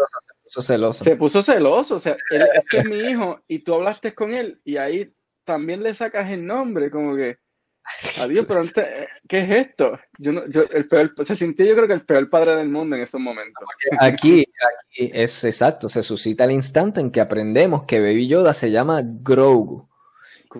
puso 0.44 0.62
celoso. 0.62 1.04
Se 1.04 1.16
puso 1.16 1.42
celoso, 1.42 1.96
o 1.96 2.00
sea, 2.00 2.16
este 2.30 2.78
es 2.78 2.84
mi 2.84 2.98
hijo 2.98 3.40
y 3.46 3.60
tú 3.60 3.74
hablaste 3.74 4.14
con 4.14 4.34
él 4.34 4.60
y 4.64 4.78
ahí 4.78 5.12
también 5.44 5.82
le 5.82 5.94
sacas 5.94 6.30
el 6.30 6.46
nombre, 6.46 6.90
como 6.90 7.14
que, 7.14 7.38
adiós, 8.20 8.46
pero 8.48 8.60
antes, 8.60 8.86
¿qué 9.28 9.40
es 9.40 9.68
esto? 9.68 9.98
Yo 10.18 10.32
no, 10.32 10.48
yo, 10.48 10.62
el 10.70 10.88
peor, 10.88 11.12
se 11.24 11.36
sintió 11.36 11.66
yo 11.66 11.74
creo 11.74 11.88
que 11.88 11.94
el 11.94 12.06
peor 12.06 12.30
padre 12.30 12.56
del 12.56 12.68
mundo 12.68 12.96
en 12.96 13.02
esos 13.02 13.20
momentos. 13.20 13.64
Aquí, 14.00 14.40
aquí 14.40 15.10
es 15.12 15.44
exacto, 15.44 15.88
se 15.88 16.02
suscita 16.02 16.44
el 16.44 16.52
instante 16.52 17.00
en 17.00 17.10
que 17.10 17.20
aprendemos 17.20 17.84
que 17.84 18.00
Baby 18.00 18.28
Yoda 18.28 18.54
se 18.54 18.70
llama 18.70 19.02
Grogu. 19.04 19.88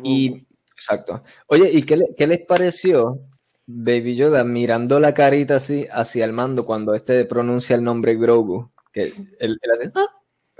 Y, 0.03 0.47
exacto. 0.75 1.23
Oye, 1.47 1.71
¿y 1.71 1.83
qué, 1.83 1.99
qué 2.17 2.27
les 2.27 2.41
pareció 2.41 3.21
Baby 3.67 4.17
Yoda 4.17 4.45
mirando 4.45 4.99
la 4.99 5.15
carita 5.15 5.57
así 5.57 5.87
hacia 5.91 6.25
el 6.25 6.33
mando 6.33 6.65
cuando 6.65 6.95
este 6.95 7.25
pronuncia 7.25 7.77
el 7.77 7.85
nombre 7.85 8.17
Grogu. 8.17 8.71
Que 8.93 9.13
él, 9.39 9.59
hace, 9.73 9.91
¡Ah! 9.95 10.07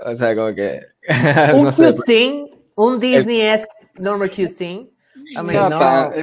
O 0.05 0.15
sea, 0.15 0.35
como 0.35 0.53
que. 0.55 0.81
un 1.53 1.65
no 1.65 2.47
un 2.75 2.99
Disney-esque 2.99 3.71
normal 3.99 4.29
cutscene. 4.29 4.89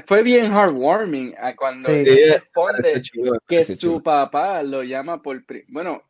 Fue 0.06 0.22
bien 0.22 0.52
heartwarming 0.52 1.34
ah, 1.38 1.54
cuando 1.56 1.88
responde 1.88 3.02
que 3.46 3.64
su 3.64 4.02
papá 4.02 4.62
lo 4.62 4.82
llama 4.82 5.22
por. 5.22 5.42
Bueno, 5.68 6.02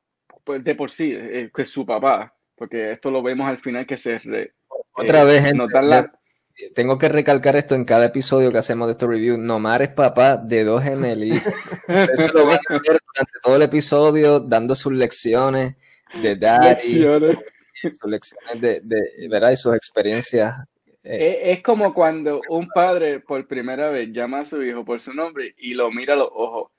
pues 0.44 0.64
de 0.64 0.74
por 0.74 0.90
sí, 0.90 1.12
eh, 1.14 1.50
que 1.54 1.62
es 1.62 1.70
su 1.70 1.84
papá. 1.84 2.34
Porque 2.54 2.92
esto 2.92 3.10
lo 3.10 3.22
vemos 3.22 3.48
al 3.48 3.58
final 3.58 3.86
que 3.86 3.96
se. 3.96 4.20
Otra 4.92 5.24
vez, 5.24 5.44
en 5.44 5.58
la, 5.58 6.12
tengo 6.74 6.98
que 6.98 7.08
recalcar 7.08 7.56
esto 7.56 7.74
en 7.74 7.84
cada 7.84 8.06
episodio 8.06 8.52
que 8.52 8.58
hacemos 8.58 8.88
de 8.88 8.92
este 8.92 9.06
review. 9.06 9.36
Nomar 9.38 9.82
es 9.82 9.90
papá 9.90 10.36
de 10.36 10.64
dos 10.64 10.82
gemelitos. 10.82 11.42
Eso 11.88 12.28
lo 12.34 12.46
van 12.46 12.58
a 12.68 12.72
ver 12.74 13.00
durante 13.14 13.32
todo 13.42 13.56
el 13.56 13.62
episodio, 13.62 14.40
dando 14.40 14.74
sus 14.74 14.92
lecciones 14.92 15.76
de 16.22 16.36
daddy, 16.36 17.06
sus 17.92 18.10
lecciones 18.10 18.60
de, 18.60 18.80
de, 18.82 19.28
¿verdad? 19.28 19.50
Y 19.52 19.56
sus 19.56 19.74
experiencias. 19.74 20.54
Eh. 21.02 21.52
Es, 21.52 21.62
como 21.62 21.94
cuando 21.94 22.42
un 22.48 22.68
padre 22.68 23.20
por 23.20 23.46
primera 23.46 23.88
vez 23.88 24.10
llama 24.12 24.40
a 24.40 24.44
su 24.46 24.62
hijo 24.62 24.84
por 24.84 25.00
su 25.00 25.14
nombre 25.14 25.54
y 25.56 25.74
lo 25.74 25.90
mira 25.90 26.14
a 26.14 26.18
los 26.18 26.28
ojos. 26.32 26.70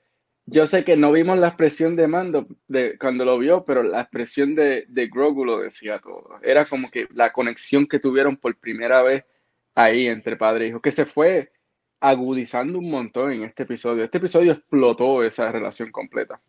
Yo 0.44 0.66
sé 0.66 0.84
que 0.84 0.96
no 0.96 1.12
vimos 1.12 1.38
la 1.38 1.48
expresión 1.48 1.94
de 1.94 2.08
Mando 2.08 2.46
de, 2.66 2.98
cuando 2.98 3.24
lo 3.24 3.38
vio, 3.38 3.64
pero 3.64 3.82
la 3.82 4.00
expresión 4.00 4.54
de, 4.54 4.84
de 4.88 5.06
Grogu 5.06 5.44
lo 5.44 5.60
decía 5.60 6.00
todo. 6.00 6.38
Era 6.42 6.64
como 6.64 6.90
que 6.90 7.06
la 7.14 7.32
conexión 7.32 7.86
que 7.86 8.00
tuvieron 8.00 8.36
por 8.36 8.56
primera 8.58 9.02
vez 9.02 9.24
ahí 9.74 10.06
entre 10.06 10.36
padre 10.36 10.66
e 10.66 10.68
hijo, 10.68 10.80
que 10.80 10.92
se 10.92 11.06
fue 11.06 11.52
agudizando 12.00 12.78
un 12.78 12.90
montón 12.90 13.32
en 13.32 13.44
este 13.44 13.62
episodio. 13.62 14.04
Este 14.04 14.18
episodio 14.18 14.52
explotó 14.52 15.22
esa 15.22 15.50
relación 15.52 15.90
completa. 15.92 16.40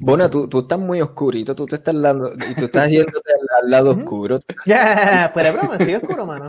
Bueno, 0.00 0.30
tú, 0.30 0.48
tú 0.48 0.60
estás 0.60 0.78
muy 0.78 1.00
oscurito, 1.00 1.56
tú 1.56 1.66
te 1.66 1.74
estás 1.74 2.00
dando, 2.00 2.32
y 2.32 2.54
tú 2.54 2.66
estás 2.66 2.88
yendo 2.88 3.20
al, 3.62 3.70
lado 3.70 3.90
oscuro. 3.90 4.38
Ya, 4.64 5.28
fuera 5.32 5.50
broma, 5.50 5.74
estoy 5.74 5.94
oscuro, 5.94 6.24
mano. 6.24 6.48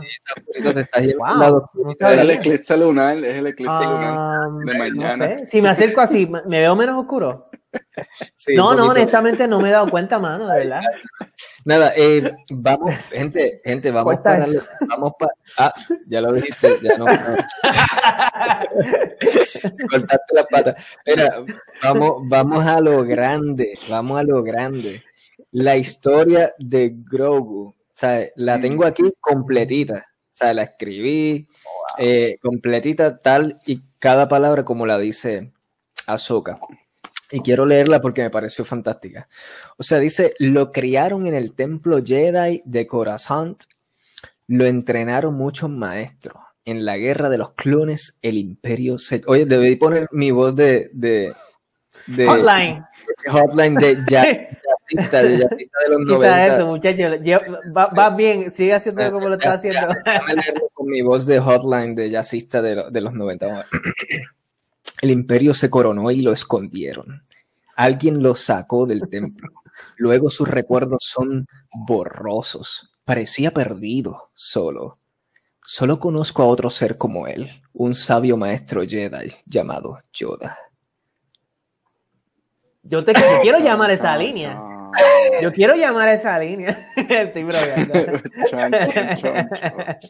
te 0.62 0.80
estás 0.80 1.02
yendo 1.02 1.24
al 1.24 1.40
lado 1.40 1.56
oscuro. 1.64 1.90
es 1.90 2.00
el 2.00 2.30
eclipse 2.30 2.76
lunar, 2.76 3.16
es 3.24 3.38
el 3.38 3.46
eclipse 3.48 3.84
lunar 3.84 4.14
ah, 4.16 4.48
de 4.64 4.78
mañana. 4.78 5.36
No 5.40 5.46
Si 5.46 5.60
me 5.60 5.68
acerco 5.68 6.00
así, 6.00 6.30
¿me 6.46 6.60
veo 6.60 6.76
menos 6.76 6.96
oscuro? 6.96 7.50
no, 8.56 8.74
no, 8.74 8.88
honestamente 8.88 9.48
no 9.48 9.58
me 9.58 9.70
he 9.70 9.72
dado 9.72 9.90
cuenta, 9.90 10.20
mano, 10.20 10.46
de 10.46 10.58
verdad. 10.58 10.82
Nada, 11.64 11.92
eh, 11.96 12.32
vamos, 12.50 12.94
gente, 13.10 13.60
gente, 13.64 13.90
vamos 13.90 14.18
para, 14.18 14.46
vamos 14.88 15.12
para, 15.18 15.32
ah, 15.58 15.72
ya 16.06 16.20
lo 16.20 16.32
dijiste, 16.32 16.78
ya 16.82 16.96
no. 16.96 17.04
Cortaste 19.90 20.34
la 20.34 20.44
pata. 20.44 20.76
Mira, 21.06 21.44
vamos, 21.82 22.22
vamos 22.24 22.66
a 22.66 22.80
lo 22.80 23.04
grande, 23.04 23.78
vamos 23.88 24.20
a 24.20 24.22
lo 24.22 24.42
grande. 24.42 25.02
La 25.52 25.76
historia 25.76 26.52
de 26.58 26.94
Grogu, 27.10 27.74
sea, 28.00 28.26
la 28.36 28.60
tengo 28.60 28.84
aquí 28.84 29.02
completita, 29.20 30.06
o 30.08 30.30
sea, 30.32 30.54
la 30.54 30.62
escribí 30.62 31.46
eh, 31.98 32.38
completita 32.40 33.20
tal 33.20 33.60
y 33.66 33.82
cada 33.98 34.28
palabra 34.28 34.64
como 34.64 34.86
la 34.86 34.98
dice 34.98 35.52
Ahsoka. 36.06 36.58
Y 37.30 37.40
quiero 37.40 37.64
leerla 37.66 38.00
porque 38.00 38.22
me 38.22 38.30
pareció 38.30 38.64
fantástica. 38.64 39.28
O 39.76 39.82
sea, 39.82 39.98
dice, 39.98 40.34
lo 40.38 40.72
criaron 40.72 41.26
en 41.26 41.34
el 41.34 41.52
templo 41.54 42.00
Jedi 42.04 42.62
de 42.64 42.86
Coruscant, 42.86 43.62
lo 44.48 44.66
entrenaron 44.66 45.34
muchos 45.34 45.70
maestros. 45.70 46.36
En 46.64 46.84
la 46.84 46.96
guerra 46.98 47.28
de 47.28 47.38
los 47.38 47.52
clones, 47.54 48.18
el 48.22 48.36
imperio 48.36 48.98
se... 48.98 49.22
Oye, 49.26 49.46
debí 49.46 49.76
poner 49.76 50.08
mi 50.12 50.30
voz 50.30 50.54
de... 50.56 50.90
de, 50.92 51.32
de 52.06 52.26
Hotline. 52.26 52.84
Hotline 53.28 53.74
de 53.76 53.96
ya, 54.08 54.24
yacista, 54.24 55.22
de 55.22 55.38
yacista 55.38 55.78
de 55.84 55.88
los 55.88 55.98
Quita 56.00 56.14
90. 56.14 56.46
eso, 56.56 56.66
muchachos. 56.66 57.18
Va, 57.76 57.86
va 57.88 58.10
bien, 58.10 58.50
sigue 58.50 58.74
haciendo 58.74 59.10
como 59.10 59.28
lo 59.28 59.34
está 59.34 59.54
haciendo. 59.54 59.88
Déjame 60.04 60.34
leerlo 60.34 60.68
con 60.74 60.86
mi 60.88 61.00
voz 61.02 61.26
de 61.26 61.38
hotline 61.40 61.94
de 61.94 62.10
jazzista 62.10 62.60
de, 62.60 62.74
lo- 62.76 62.90
de 62.90 63.00
los 63.00 63.12
90. 63.14 63.66
El 65.00 65.10
imperio 65.10 65.54
se 65.54 65.70
coronó 65.70 66.10
y 66.10 66.20
lo 66.20 66.32
escondieron. 66.32 67.24
Alguien 67.76 68.22
lo 68.22 68.34
sacó 68.34 68.86
del 68.86 69.08
templo. 69.08 69.50
Luego 69.96 70.28
sus 70.30 70.48
recuerdos 70.48 71.04
son 71.04 71.46
borrosos. 71.72 72.90
Parecía 73.04 73.52
perdido, 73.52 74.30
solo. 74.34 74.98
Solo 75.64 75.98
conozco 75.98 76.42
a 76.42 76.46
otro 76.46 76.68
ser 76.68 76.98
como 76.98 77.26
él, 77.26 77.62
un 77.72 77.94
sabio 77.94 78.36
maestro 78.36 78.82
Jedi 78.82 79.32
llamado 79.46 79.98
Yoda. 80.12 80.58
Yo 82.82 83.04
te 83.04 83.12
quiero 83.42 83.58
llamar 83.60 83.90
esa 83.90 84.16
línea. 84.16 84.69
Yo 85.42 85.52
quiero 85.52 85.74
llamar 85.74 86.08
a 86.08 86.14
esa 86.14 86.38
línea. 86.38 86.76
Estoy 86.96 87.44
bromeando. 87.44 87.94
Chon, 88.48 88.72
chon, 88.72 88.92
chon, 88.92 89.48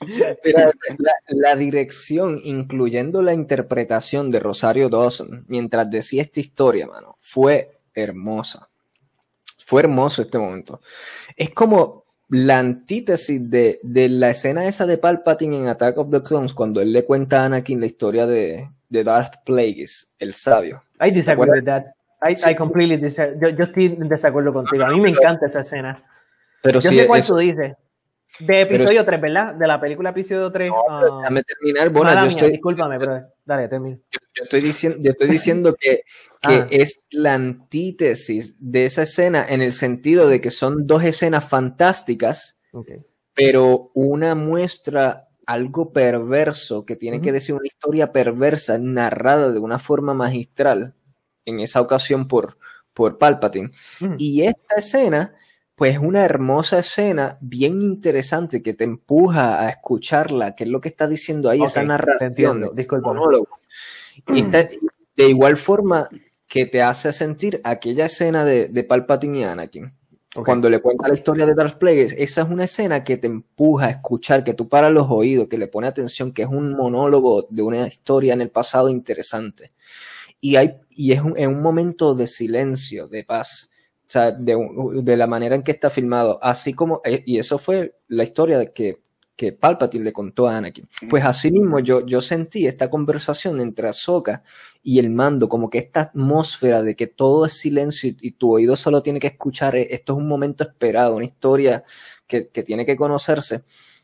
chon. 0.00 0.36
Mira, 0.44 0.70
la, 0.98 1.12
la 1.28 1.56
dirección, 1.56 2.40
incluyendo 2.42 3.22
la 3.22 3.32
interpretación 3.32 4.30
de 4.30 4.40
Rosario 4.40 4.88
Dawson, 4.88 5.44
mientras 5.48 5.90
decía 5.90 6.22
esta 6.22 6.40
historia, 6.40 6.86
mano, 6.86 7.16
fue 7.20 7.78
hermosa. 7.94 8.68
Fue 9.64 9.82
hermoso 9.82 10.22
este 10.22 10.38
momento. 10.38 10.80
Es 11.36 11.50
como 11.50 12.04
la 12.30 12.58
antítesis 12.58 13.50
de, 13.50 13.80
de 13.82 14.08
la 14.08 14.30
escena 14.30 14.66
esa 14.66 14.86
de 14.86 14.98
Palpatine 14.98 15.58
en 15.58 15.66
Attack 15.66 15.98
of 15.98 16.10
the 16.10 16.22
Clones, 16.22 16.54
cuando 16.54 16.80
él 16.80 16.92
le 16.92 17.04
cuenta 17.04 17.42
a 17.42 17.46
Anakin 17.46 17.80
la 17.80 17.86
historia 17.86 18.26
de, 18.26 18.68
de 18.88 19.04
Darth 19.04 19.42
Plagueis, 19.44 20.12
el 20.18 20.32
sabio. 20.34 20.82
I 21.00 21.10
disagree 21.10 21.50
with 21.50 21.64
that. 21.64 21.86
I, 22.22 22.50
I 22.50 22.54
completely 22.54 23.00
yo, 23.40 23.48
yo 23.48 23.64
estoy 23.64 23.86
en 23.86 24.08
desacuerdo 24.08 24.52
contigo. 24.52 24.84
A 24.84 24.90
mí 24.90 25.00
me 25.00 25.08
encanta 25.10 25.46
esa 25.46 25.60
escena. 25.60 26.02
Pero 26.62 26.80
Yo 26.80 26.90
sí, 26.90 26.96
sé 26.96 27.06
cuál 27.06 27.20
eso- 27.20 27.34
tú 27.34 27.40
dices. 27.40 27.74
De 28.38 28.60
episodio 28.60 29.04
3, 29.04 29.20
¿verdad? 29.20 29.54
De 29.54 29.66
la 29.66 29.80
película 29.80 30.10
episodio 30.10 30.50
3. 30.50 30.70
pero 31.00 31.18
déjame 31.18 31.42
terminar. 31.42 31.88
Bueno, 31.90 32.04
mala 32.08 32.20
yo 32.20 32.26
mía, 32.28 32.36
estoy, 32.36 32.50
discúlpame, 32.52 32.98
brother. 32.98 33.24
Dale, 33.44 33.68
termina. 33.68 33.96
yo 34.12 34.44
estoy 34.44 34.60
diciendo, 34.60 34.98
yo 35.02 35.10
estoy 35.10 35.28
diciendo 35.28 35.76
que, 35.78 36.02
que 36.42 36.54
Ah. 36.54 36.66
es 36.70 37.00
la 37.10 37.34
antítesis 37.34 38.54
de 38.60 38.84
esa 38.84 39.02
escena 39.02 39.44
en 39.48 39.62
el 39.62 39.72
sentido 39.72 40.28
de 40.28 40.40
que 40.40 40.50
son 40.50 40.86
dos 40.86 41.02
escenas 41.04 41.44
fantásticas, 41.48 42.56
Okay. 42.72 42.98
pero 43.34 43.90
una 43.94 44.34
muestra 44.36 45.26
algo 45.44 45.92
perverso 45.92 46.86
que 46.86 46.94
tiene 46.94 47.20
que 47.20 47.30
Ujú. 47.30 47.34
decir 47.34 47.54
una 47.56 47.66
historia 47.66 48.12
perversa 48.12 48.78
narrada 48.78 49.50
de 49.50 49.58
una 49.58 49.80
forma 49.80 50.14
magistral, 50.14 50.94
en 51.44 51.60
esa 51.60 51.80
ocasión 51.80 52.28
por, 52.28 52.58
por 52.94 53.18
Palpatine. 53.18 53.70
Mm. 54.00 54.14
Y 54.18 54.42
esta 54.42 54.76
escena, 54.76 55.34
pues 55.74 55.94
es 55.94 55.98
una 55.98 56.24
hermosa 56.24 56.78
escena, 56.80 57.38
bien 57.40 57.80
interesante, 57.80 58.62
que 58.62 58.74
te 58.74 58.84
empuja 58.84 59.60
a 59.64 59.70
escucharla, 59.70 60.54
que 60.54 60.64
es 60.64 60.70
lo 60.70 60.80
que 60.80 60.88
está 60.90 61.06
diciendo 61.06 61.48
ahí, 61.50 61.62
esa 61.62 61.80
Ok, 61.80 61.84
te 61.84 61.88
narración, 61.88 62.70
discúlpame. 62.74 63.18
monólogo. 63.18 63.48
Y 64.28 64.40
está- 64.40 64.68
de 65.16 65.28
igual 65.28 65.56
forma 65.56 66.08
que 66.46 66.66
te 66.66 66.82
hace 66.82 67.12
sentir 67.12 67.60
aquella 67.64 68.06
escena 68.06 68.44
de, 68.44 68.68
de 68.68 68.84
Palpatine 68.84 69.38
y 69.38 69.44
Anakin. 69.44 69.92
Cuando 70.44 70.68
le 70.70 70.80
cuenta 70.80 71.08
la 71.08 71.14
historia 71.14 71.44
de 71.44 71.54
Darth 71.54 71.76
Plagueis, 71.78 72.14
esa 72.16 72.42
es 72.42 72.48
una 72.48 72.64
escena 72.64 73.02
que 73.02 73.16
te 73.16 73.26
empuja 73.26 73.86
a 73.86 73.90
escuchar, 73.90 74.44
que 74.44 74.54
tú 74.54 74.68
paras 74.68 74.92
los 74.92 75.08
oídos, 75.10 75.48
que 75.48 75.58
le 75.58 75.66
pone 75.66 75.88
atención, 75.88 76.32
que 76.32 76.42
es 76.42 76.48
un 76.48 76.72
monólogo 76.76 77.48
de 77.50 77.62
una 77.62 77.86
historia 77.88 78.34
en 78.34 78.40
el 78.40 78.50
pasado 78.50 78.88
interesante. 78.88 79.72
Y, 80.40 80.56
hay, 80.56 80.76
y 80.90 81.12
es 81.12 81.20
un, 81.20 81.38
en 81.38 81.50
un 81.50 81.62
momento 81.62 82.14
de 82.14 82.26
silencio, 82.26 83.08
de 83.08 83.24
paz, 83.24 83.70
o 84.02 84.10
sea, 84.10 84.32
de, 84.32 84.56
de 85.02 85.16
la 85.16 85.26
manera 85.26 85.54
en 85.54 85.62
que 85.62 85.72
está 85.72 85.90
filmado, 85.90 86.38
así 86.42 86.72
como, 86.74 87.00
eh, 87.04 87.22
y 87.26 87.38
eso 87.38 87.58
fue 87.58 87.94
la 88.08 88.24
historia 88.24 88.58
de 88.58 88.72
que, 88.72 89.02
que 89.36 89.52
Palpatine 89.52 90.04
le 90.04 90.12
contó 90.12 90.48
a 90.48 90.56
Anakin. 90.56 90.88
Pues 91.08 91.24
así 91.24 91.50
mismo 91.50 91.78
yo, 91.78 92.04
yo 92.04 92.20
sentí 92.20 92.66
esta 92.66 92.90
conversación 92.90 93.60
entre 93.60 93.88
Ahsoka 93.88 94.42
y 94.82 94.98
el 94.98 95.10
mando, 95.10 95.48
como 95.48 95.70
que 95.70 95.78
esta 95.78 96.00
atmósfera 96.00 96.82
de 96.82 96.94
que 96.96 97.06
todo 97.06 97.46
es 97.46 97.54
silencio 97.54 98.10
y, 98.10 98.16
y 98.20 98.32
tu 98.32 98.52
oído 98.52 98.76
solo 98.76 99.02
tiene 99.02 99.20
que 99.20 99.28
escuchar, 99.28 99.76
eh, 99.76 99.88
esto 99.92 100.12
es 100.12 100.18
un 100.18 100.28
momento 100.28 100.64
esperado, 100.64 101.16
una 101.16 101.24
historia 101.24 101.84
que, 102.26 102.48
que 102.48 102.62
tiene 102.62 102.84
que 102.84 102.96
conocerse. 102.96 103.62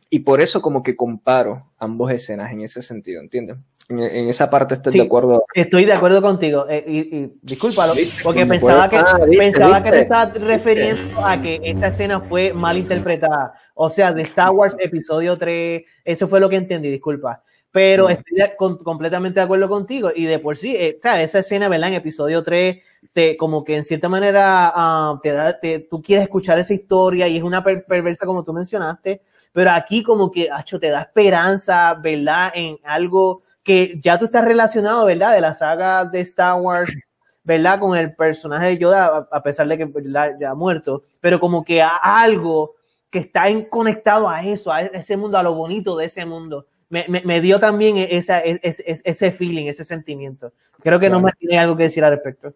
Y 0.09 0.21
por 0.21 0.41
eso 0.41 0.63
como 0.63 0.83
que 0.83 0.97
comparo 0.97 1.73
ambas 1.79 2.15
escenas 2.15 2.53
en 2.53 2.61
ese 2.61 2.81
sentido, 2.81 3.21
¿entiendes? 3.21 3.57
En, 3.89 4.01
en 4.01 4.29
esa 4.29 4.51
parte 4.51 4.75
estoy 4.75 4.93
Sí. 4.93 4.99
de 4.99 5.05
acuerdo. 5.05 5.45
Estoy 5.55 5.85
de 5.85 5.93
acuerdo 5.93 6.21
contigo. 6.21 6.67
eh, 6.69 6.85
y, 6.87 6.99
y 7.17 7.33
discúlpalo, 7.43 7.95
¿Viste? 7.95 8.23
porque 8.23 8.45
pensaba 8.47 8.89
que, 8.91 8.97
ah, 8.97 9.19
¿viste? 9.27 9.39
pensaba 9.45 9.77
que 9.83 9.91
te 9.91 9.97
¿viste? 9.99 10.03
estabas 10.03 10.41
refiriendo 10.41 11.25
a 11.25 11.41
que 11.41 11.61
esta 11.63 11.87
escena 11.89 12.21
fue 12.21 12.53
mal 12.53 12.77
interpretada. 12.77 13.53
O 13.75 13.89
sea, 13.89 14.13
de 14.13 14.23
Star 14.23 14.51
Wars 14.51 14.77
episodio 14.81 15.39
3, 15.39 15.83
eso 16.05 16.27
fue 16.27 16.41
lo 16.41 16.49
que 16.49 16.57
entendí, 16.57 16.91
disculpa. 16.91 17.43
Pero 17.71 18.09
estoy 18.09 18.39
de- 18.39 18.57
con- 18.57 18.79
completamente 18.79 19.39
de 19.39 19.45
acuerdo 19.45 19.69
contigo. 19.69 20.11
Y 20.15 20.25
de 20.25 20.39
por 20.39 20.57
sí, 20.57 20.75
eh, 20.75 20.99
sea, 21.03 21.21
esa 21.21 21.41
escena, 21.41 21.69
¿verdad? 21.69 21.89
En 21.91 21.95
episodio 21.95 22.43
3, 22.43 22.79
te, 23.13 23.37
como 23.37 23.65
que 23.65 23.77
en 23.77 23.85
cierta 23.85 24.09
manera 24.09 24.73
ah, 24.75 25.21
te 25.23 25.31
da, 25.33 25.61
te- 25.61 25.81
tú 25.81 26.01
quieres 26.01 26.25
escuchar 26.25 26.59
esa 26.59 26.73
historia 26.73 27.29
y 27.29 27.37
es 27.37 27.43
una 27.43 27.63
per- 27.63 27.85
perversa 27.85 28.25
como 28.25 28.43
tú 28.43 28.55
mencionaste. 28.55 29.21
Pero 29.53 29.71
aquí 29.73 30.03
como 30.03 30.31
que, 30.33 30.49
acho, 30.51 30.81
te 30.81 30.89
da 30.89 31.03
esperanza, 31.03 31.95
¿verdad? 31.95 32.51
En 32.55 32.79
algo 32.83 33.43
que 33.67 33.99
ya 34.01 34.17
tú 34.17 34.27
estás 34.27 34.45
relacionado, 34.45 35.05
¿verdad? 35.07 35.35
De 35.35 35.41
la 35.41 35.53
saga 35.53 36.05
de 36.05 36.21
Star 36.21 36.61
Wars, 36.61 36.95
¿verdad? 37.43 37.81
Con 37.81 37.99
el 37.99 38.15
personaje 38.15 38.67
de 38.69 38.79
Yoda, 38.79 39.27
a- 39.31 39.43
pesar 39.43 39.67
de 39.67 39.77
que 39.77 39.85
¿verdad? 39.87 40.37
ya 40.41 40.51
ha 40.51 40.55
muerto, 40.55 41.03
pero 41.21 41.41
como 41.41 41.65
que 41.65 41.83
a 41.83 41.89
algo 41.89 42.77
que 43.11 43.19
está 43.19 43.49
en- 43.49 43.65
conectado 43.65 44.29
a 44.29 44.45
eso, 44.45 44.73
a 44.73 44.83
ese 44.83 45.17
mundo, 45.17 45.37
a 45.37 45.43
lo 45.43 45.55
bonito 45.55 45.97
de 45.97 46.05
ese 46.07 46.25
mundo. 46.25 46.67
Me, 46.89 47.05
me- 47.09 47.23
me 47.23 47.41
dio 47.41 47.59
también 47.59 47.97
esa, 47.99 48.39
es- 48.39 48.61
es- 48.87 49.03
ese 49.05 49.33
feeling, 49.33 49.67
ese 49.67 49.85
sentimiento. 49.85 50.53
Creo 50.81 51.01
que 51.01 51.11
no 51.11 51.21
me 51.21 51.33
tiene 51.33 51.59
algo 51.59 51.77
que 51.77 51.83
decir 51.85 52.05
al 52.05 52.13
respecto. 52.13 52.55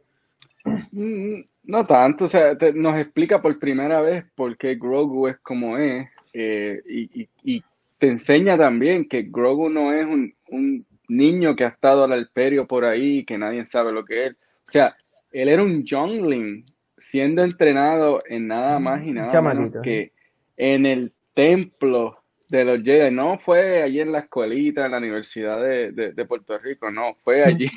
Mm, 0.93 1.41
No 1.65 1.87
tanto, 1.87 2.25
o 2.25 2.29
sea, 2.29 2.57
te- 2.57 2.73
nos 2.73 2.97
explica 2.99 3.41
por 3.43 3.59
primera 3.59 4.01
vez 4.01 4.25
por 4.35 4.57
qué 4.57 4.75
Grogu 4.77 5.29
es 5.29 5.39
como 5.39 5.77
es 5.77 6.09
eh, 6.33 6.81
y, 6.89 7.23
y- 7.23 7.29
y 7.45 7.65
te 7.99 8.09
enseña 8.09 8.57
también 8.57 9.07
que 9.09 9.23
Grogu 9.23 9.69
no 9.69 9.93
es 9.93 10.07
un, 10.07 10.33
un 10.51 10.87
niño 11.11 11.57
que 11.57 11.65
ha 11.65 11.69
estado 11.69 12.05
al 12.05 12.19
imperio 12.19 12.67
por 12.67 12.85
ahí 12.85 13.25
que 13.25 13.37
nadie 13.37 13.67
sabe 13.67 13.93
lo 13.93 14.05
que 14.05 14.27
es. 14.27 14.33
O 14.33 14.71
sea, 14.71 14.97
él 15.33 15.49
era 15.49 15.63
un 15.63 15.85
youngling 15.85 16.65
siendo 16.97 17.43
entrenado 17.43 18.23
en 18.27 18.47
nada 18.47 18.79
más 18.79 19.07
y 19.07 19.13
nada 19.13 19.27
menos 19.27 19.33
chamaquito, 19.33 19.83
que 19.83 20.13
en 20.57 20.87
el 20.87 21.13
templo 21.35 22.20
de 22.51 22.65
los 22.65 22.83
Jedi. 22.83 23.11
No 23.11 23.39
fue 23.39 23.83
allí 23.83 24.01
en 24.01 24.13
la 24.13 24.19
escuelita, 24.21 24.85
en 24.87 24.93
la 24.93 24.99
Universidad 24.99 25.61
de, 25.63 25.93
de- 25.93 26.13
de 26.13 26.25
Puerto 26.25 26.59
Rico, 26.59 26.91
no, 26.91 27.17
fue 27.25 27.45
allí 27.45 27.71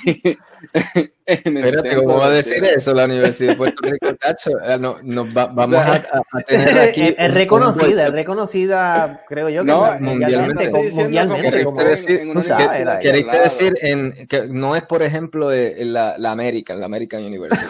en 1.25 1.57
el 1.57 1.63
Espérate, 1.65 1.95
¿cómo 1.95 2.17
va 2.17 2.25
a 2.27 2.31
decir 2.31 2.63
eso 2.65 2.93
la 2.93 3.05
Universidad 3.05 3.51
de 3.51 3.55
Puerto 3.55 3.81
Rico, 3.87 4.15
Tacho? 4.15 4.51
Eh, 4.63 4.77
no, 4.79 4.97
nos 5.03 5.27
va- 5.27 5.45
vamos 5.47 5.79
a, 5.79 5.93
a- 5.95 6.21
a 6.33 6.41
tener 6.41 6.77
aquí. 6.79 7.15
es, 7.17 7.33
reconocida, 7.33 8.07
es 8.07 8.11
reconocida, 8.13 9.23
creo 9.29 9.49
yo, 9.49 9.61
que 9.63 9.67
No, 9.71 9.81
mundialmente, 9.99 10.09
mundialmente. 10.09 10.71
como- 10.71 10.83
estoy 10.83 11.03
diciendo 11.03 11.33
mundialmente, 11.35 11.43
como 11.43 11.57
que 11.57 11.63
como- 11.63 11.75
fue 11.75 11.83
en- 11.83 11.89
decir, 11.89 12.19
en 12.19 12.29
una 12.29 12.39
tú 12.41 12.47
sabes, 12.47 12.65
universidad 12.65 12.81
era- 12.81 12.93
al 12.95 13.01
¿Queréis 13.01 13.25
lado. 13.27 13.43
decir 13.43 13.73
en, 13.81 14.27
que 14.27 14.47
no 14.49 14.75
es, 14.75 14.83
por 14.83 15.03
ejemplo, 15.03 15.51
eh, 15.53 15.81
en 15.81 15.93
la, 15.93 16.15
la 16.17 16.31
American, 16.31 16.79
la 16.79 16.85
American 16.87 17.23
University? 17.23 17.63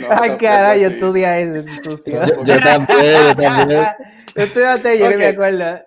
No, 0.00 0.06
Ay, 0.10 0.36
caray, 0.38 0.80
yo 0.82 0.88
eso, 0.88 1.64
sucio. 1.82 2.20
Yo, 2.26 2.44
yo 2.44 2.58
también, 2.60 3.00
yo 3.28 3.36
también. 3.36 3.80
Yo 4.34 4.42
estudiaste, 4.42 4.98
yo 4.98 5.08
ni 5.10 5.16
me 5.16 5.28
Ok. 5.30 5.34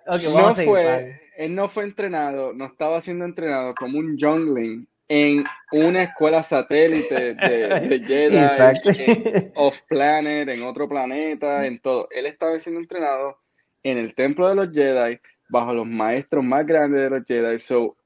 Vamos 0.06 0.34
No 0.34 0.48
a 0.48 0.54
seguir. 0.54 0.72
vale. 0.72 0.74
fue, 0.74 1.20
él 1.36 1.54
no 1.54 1.68
fue 1.68 1.84
entrenado, 1.84 2.52
no 2.52 2.66
estaba 2.66 3.00
siendo 3.00 3.24
entrenado 3.24 3.74
como 3.74 3.98
un 3.98 4.16
youngling 4.16 4.86
en 5.08 5.44
una 5.72 6.04
escuela 6.04 6.42
satélite 6.42 7.34
de, 7.34 7.88
de 7.88 8.00
Jedi, 8.06 8.36
Exacto. 8.36 8.90
en 8.96 9.52
off 9.56 9.80
planet, 9.88 10.48
en 10.48 10.62
otro 10.62 10.88
planeta, 10.88 11.66
en 11.66 11.80
todo. 11.80 12.08
Él 12.10 12.26
estaba 12.26 12.58
siendo 12.60 12.80
entrenado 12.80 13.38
en 13.82 13.98
el 13.98 14.14
templo 14.14 14.48
de 14.48 14.54
los 14.54 14.72
Jedi, 14.72 15.18
bajo 15.48 15.74
los 15.74 15.86
maestros 15.86 16.44
más 16.44 16.64
grandes 16.66 17.00
de 17.02 17.10
los 17.10 17.26
Jedi. 17.26 17.58
So, 17.60 17.96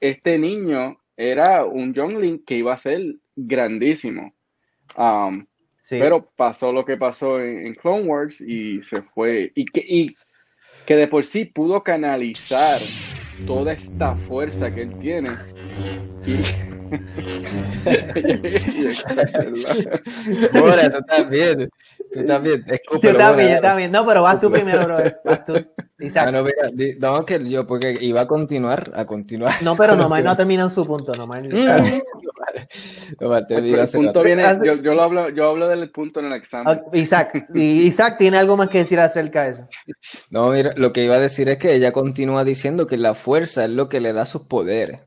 este 0.00 0.38
niño 0.38 0.98
era 1.16 1.64
un 1.64 1.94
youngling 1.94 2.44
que 2.44 2.56
iba 2.56 2.74
a 2.74 2.78
ser 2.78 3.00
grandísimo. 3.34 4.34
Um, 4.96 5.46
Sí. 5.78 5.98
pero 6.00 6.28
pasó 6.34 6.72
lo 6.72 6.84
que 6.84 6.96
pasó 6.96 7.38
en, 7.40 7.64
en 7.64 7.74
Clone 7.76 8.02
Wars 8.08 8.40
y 8.40 8.82
se 8.82 9.02
fue. 9.02 9.52
Y 9.54 9.64
que, 9.66 9.84
y 9.86 10.16
que 10.86 10.96
de 10.96 11.08
por 11.08 11.24
sí 11.24 11.44
pudo 11.44 11.82
canalizar 11.82 12.80
toda 13.46 13.72
esta 13.72 14.16
fuerza 14.28 14.74
que 14.74 14.82
él 14.82 14.98
tiene. 14.98 15.28
Y, 16.24 16.36
Ahora, 20.54 20.90
tú 20.90 21.02
también. 21.06 21.68
Tú 22.12 22.26
también. 22.26 22.64
Escúpelo, 22.66 23.12
yo 23.12 23.18
también, 23.18 23.54
yo 23.56 23.60
también. 23.60 23.92
No, 23.92 24.06
pero 24.06 24.22
vas 24.22 24.40
tú 24.40 24.50
primero, 24.50 24.84
bro. 24.84 24.96
Vas 25.24 25.44
tú. 25.44 25.54
Ah, 26.16 26.30
no, 26.30 26.44
mira, 26.44 26.68
no, 27.00 27.24
que 27.24 27.48
yo, 27.48 27.66
porque 27.66 27.96
iba 28.00 28.20
a 28.20 28.26
continuar, 28.26 28.92
a 28.94 29.06
continuar. 29.06 29.54
No, 29.62 29.76
pero 29.76 29.96
nomás 29.96 30.22
no 30.22 30.36
termina 30.36 30.64
en 30.64 30.70
su 30.70 30.86
punto, 30.86 31.14
nomás. 31.14 31.42
Mm. 31.42 31.64
no, 33.20 33.36
el 33.36 33.88
punto 33.92 34.22
viene, 34.22 34.42
yo, 34.64 34.74
yo, 34.76 34.94
lo 34.94 35.02
hablo, 35.02 35.28
yo 35.30 35.48
hablo 35.48 35.68
del 35.68 35.90
punto 35.90 36.20
en 36.20 36.26
el 36.26 36.32
examen. 36.32 36.66
Ah, 36.68 36.96
Isaac, 36.96 37.46
Isaac, 37.54 38.16
¿tiene 38.18 38.38
algo 38.38 38.56
más 38.56 38.68
que 38.68 38.78
decir 38.78 38.98
acerca 38.98 39.44
de 39.44 39.50
eso? 39.50 39.68
No, 40.30 40.50
mira, 40.50 40.72
lo 40.76 40.92
que 40.92 41.04
iba 41.04 41.16
a 41.16 41.20
decir 41.20 41.48
es 41.48 41.58
que 41.58 41.74
ella 41.74 41.92
continúa 41.92 42.44
diciendo 42.44 42.86
que 42.86 42.96
la 42.96 43.14
fuerza 43.14 43.64
es 43.64 43.70
lo 43.70 43.88
que 43.88 44.00
le 44.00 44.12
da 44.12 44.26
sus 44.26 44.42
poderes. 44.42 45.00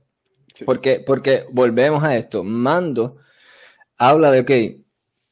Porque, 0.66 1.02
porque 1.06 1.46
volvemos 1.52 2.04
a 2.04 2.18
esto, 2.18 2.44
Mando 2.44 3.18
habla 3.98 4.32
de, 4.32 4.40
ok, 4.40 4.82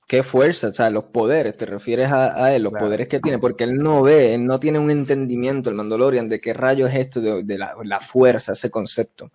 qué 0.07 0.24
fuerza, 0.24 0.70
o 0.70 0.74
sea, 0.74 0.89
los 0.89 1.05
poderes, 1.05 1.57
te 1.57 1.65
refieres 1.65 2.11
a, 2.11 2.53
él, 2.53 2.63
los 2.63 2.74
poderes 2.74 3.07
que 3.07 3.20
tiene, 3.20 3.39
porque 3.39 3.65
él 3.65 3.76
no 3.76 4.01
ve, 4.01 4.36
él 4.36 4.45
no 4.45 4.59
tiene 4.59 4.80
un 4.80 4.89
entendimiento, 4.89 5.70
el 5.70 5.76
Mandalorian, 5.76 6.30
de 6.30 6.39
qué 6.39 6.53
rayo 6.53 6.88
es 6.88 6.95
esto 6.95 7.22
de, 7.22 7.57
la, 7.57 7.99
fuerza, 7.99 8.53
ese 8.53 8.72
concepto. 8.72 9.32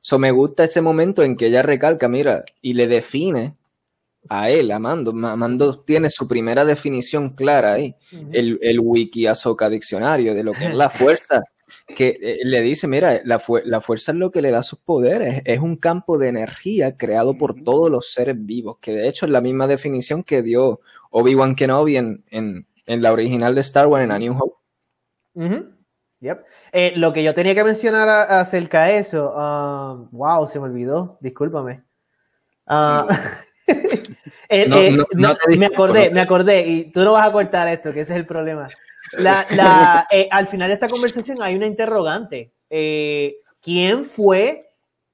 So, 0.00 0.18
me 0.18 0.30
gusta 0.30 0.64
ese 0.64 0.80
momento 0.80 1.22
en 1.22 1.36
que 1.36 1.46
ella 1.46 1.62
recalca, 1.62 2.08
mira, 2.08 2.44
y 2.60 2.74
le 2.74 2.86
define 2.86 3.56
a 4.28 4.50
él, 4.50 4.70
a 4.70 4.78
Mando. 4.78 5.12
Mando 5.12 5.80
tiene 5.80 6.10
su 6.10 6.26
primera 6.26 6.64
definición 6.64 7.30
clara 7.30 7.74
ahí, 7.74 7.94
el, 8.32 8.58
el 8.62 8.80
wiki 8.80 9.26
Azoka 9.26 9.68
diccionario 9.68 10.34
de 10.34 10.44
lo 10.44 10.52
que 10.52 10.66
es 10.66 10.74
la 10.74 10.90
fuerza 10.90 11.42
que 11.86 12.18
eh, 12.20 12.38
le 12.44 12.60
dice, 12.60 12.86
mira, 12.86 13.20
la, 13.24 13.38
fuerza 13.38 14.12
es 14.12 14.18
lo 14.18 14.30
que 14.30 14.42
le 14.42 14.50
da 14.50 14.62
sus 14.62 14.78
poderes, 14.78 15.42
es 15.44 15.60
un 15.60 15.76
campo 15.76 16.18
de 16.18 16.28
energía 16.28 16.96
creado 16.96 17.36
por 17.36 17.62
todos 17.62 17.90
los 17.90 18.12
seres 18.12 18.36
vivos, 18.38 18.78
que 18.80 18.92
de 18.92 19.08
hecho 19.08 19.26
es 19.26 19.32
la 19.32 19.40
misma 19.40 19.66
definición 19.66 20.22
que 20.22 20.42
dio 20.42 20.80
Obi-Wan 21.10 21.54
Kenobi 21.54 21.96
en, 21.96 22.24
en, 22.30 22.66
la 22.86 23.12
original 23.12 23.54
de 23.54 23.60
Star 23.62 23.88
Wars, 23.88 24.04
en 24.04 24.12
A 24.12 24.18
New 24.18 24.36
Hope. 24.38 24.56
Eh, 26.72 26.92
lo 26.96 27.12
que 27.12 27.22
yo 27.22 27.34
tenía 27.34 27.54
que 27.54 27.64
mencionar 27.64 28.08
acerca 28.08 28.84
de 28.84 28.98
eso, 28.98 29.32
wow, 30.10 30.42
um, 30.42 30.48
se 30.48 30.58
me 30.58 30.66
olvidó, 30.66 31.18
discúlpame. 31.20 31.82
Uh, 32.66 33.06
me 35.16 35.66
acordé, 35.66 36.10
me 36.10 36.20
acordé, 36.20 36.66
y 36.66 36.90
tú 36.90 37.04
no 37.04 37.12
vas 37.12 37.28
a 37.28 37.32
cortar 37.32 37.68
esto, 37.68 37.92
que 37.92 38.00
ese 38.00 38.12
es 38.12 38.18
el 38.18 38.26
problema. 38.26 38.68
La, 39.18 40.06
eh, 40.10 40.28
al 40.30 40.46
final 40.46 40.68
de 40.68 40.74
esta 40.74 40.88
conversación 40.88 41.42
hay 41.42 41.54
una 41.56 41.66
interrogante. 41.66 42.52
Eh, 42.70 43.36
¿Quién 43.60 44.04
fue 44.04 44.70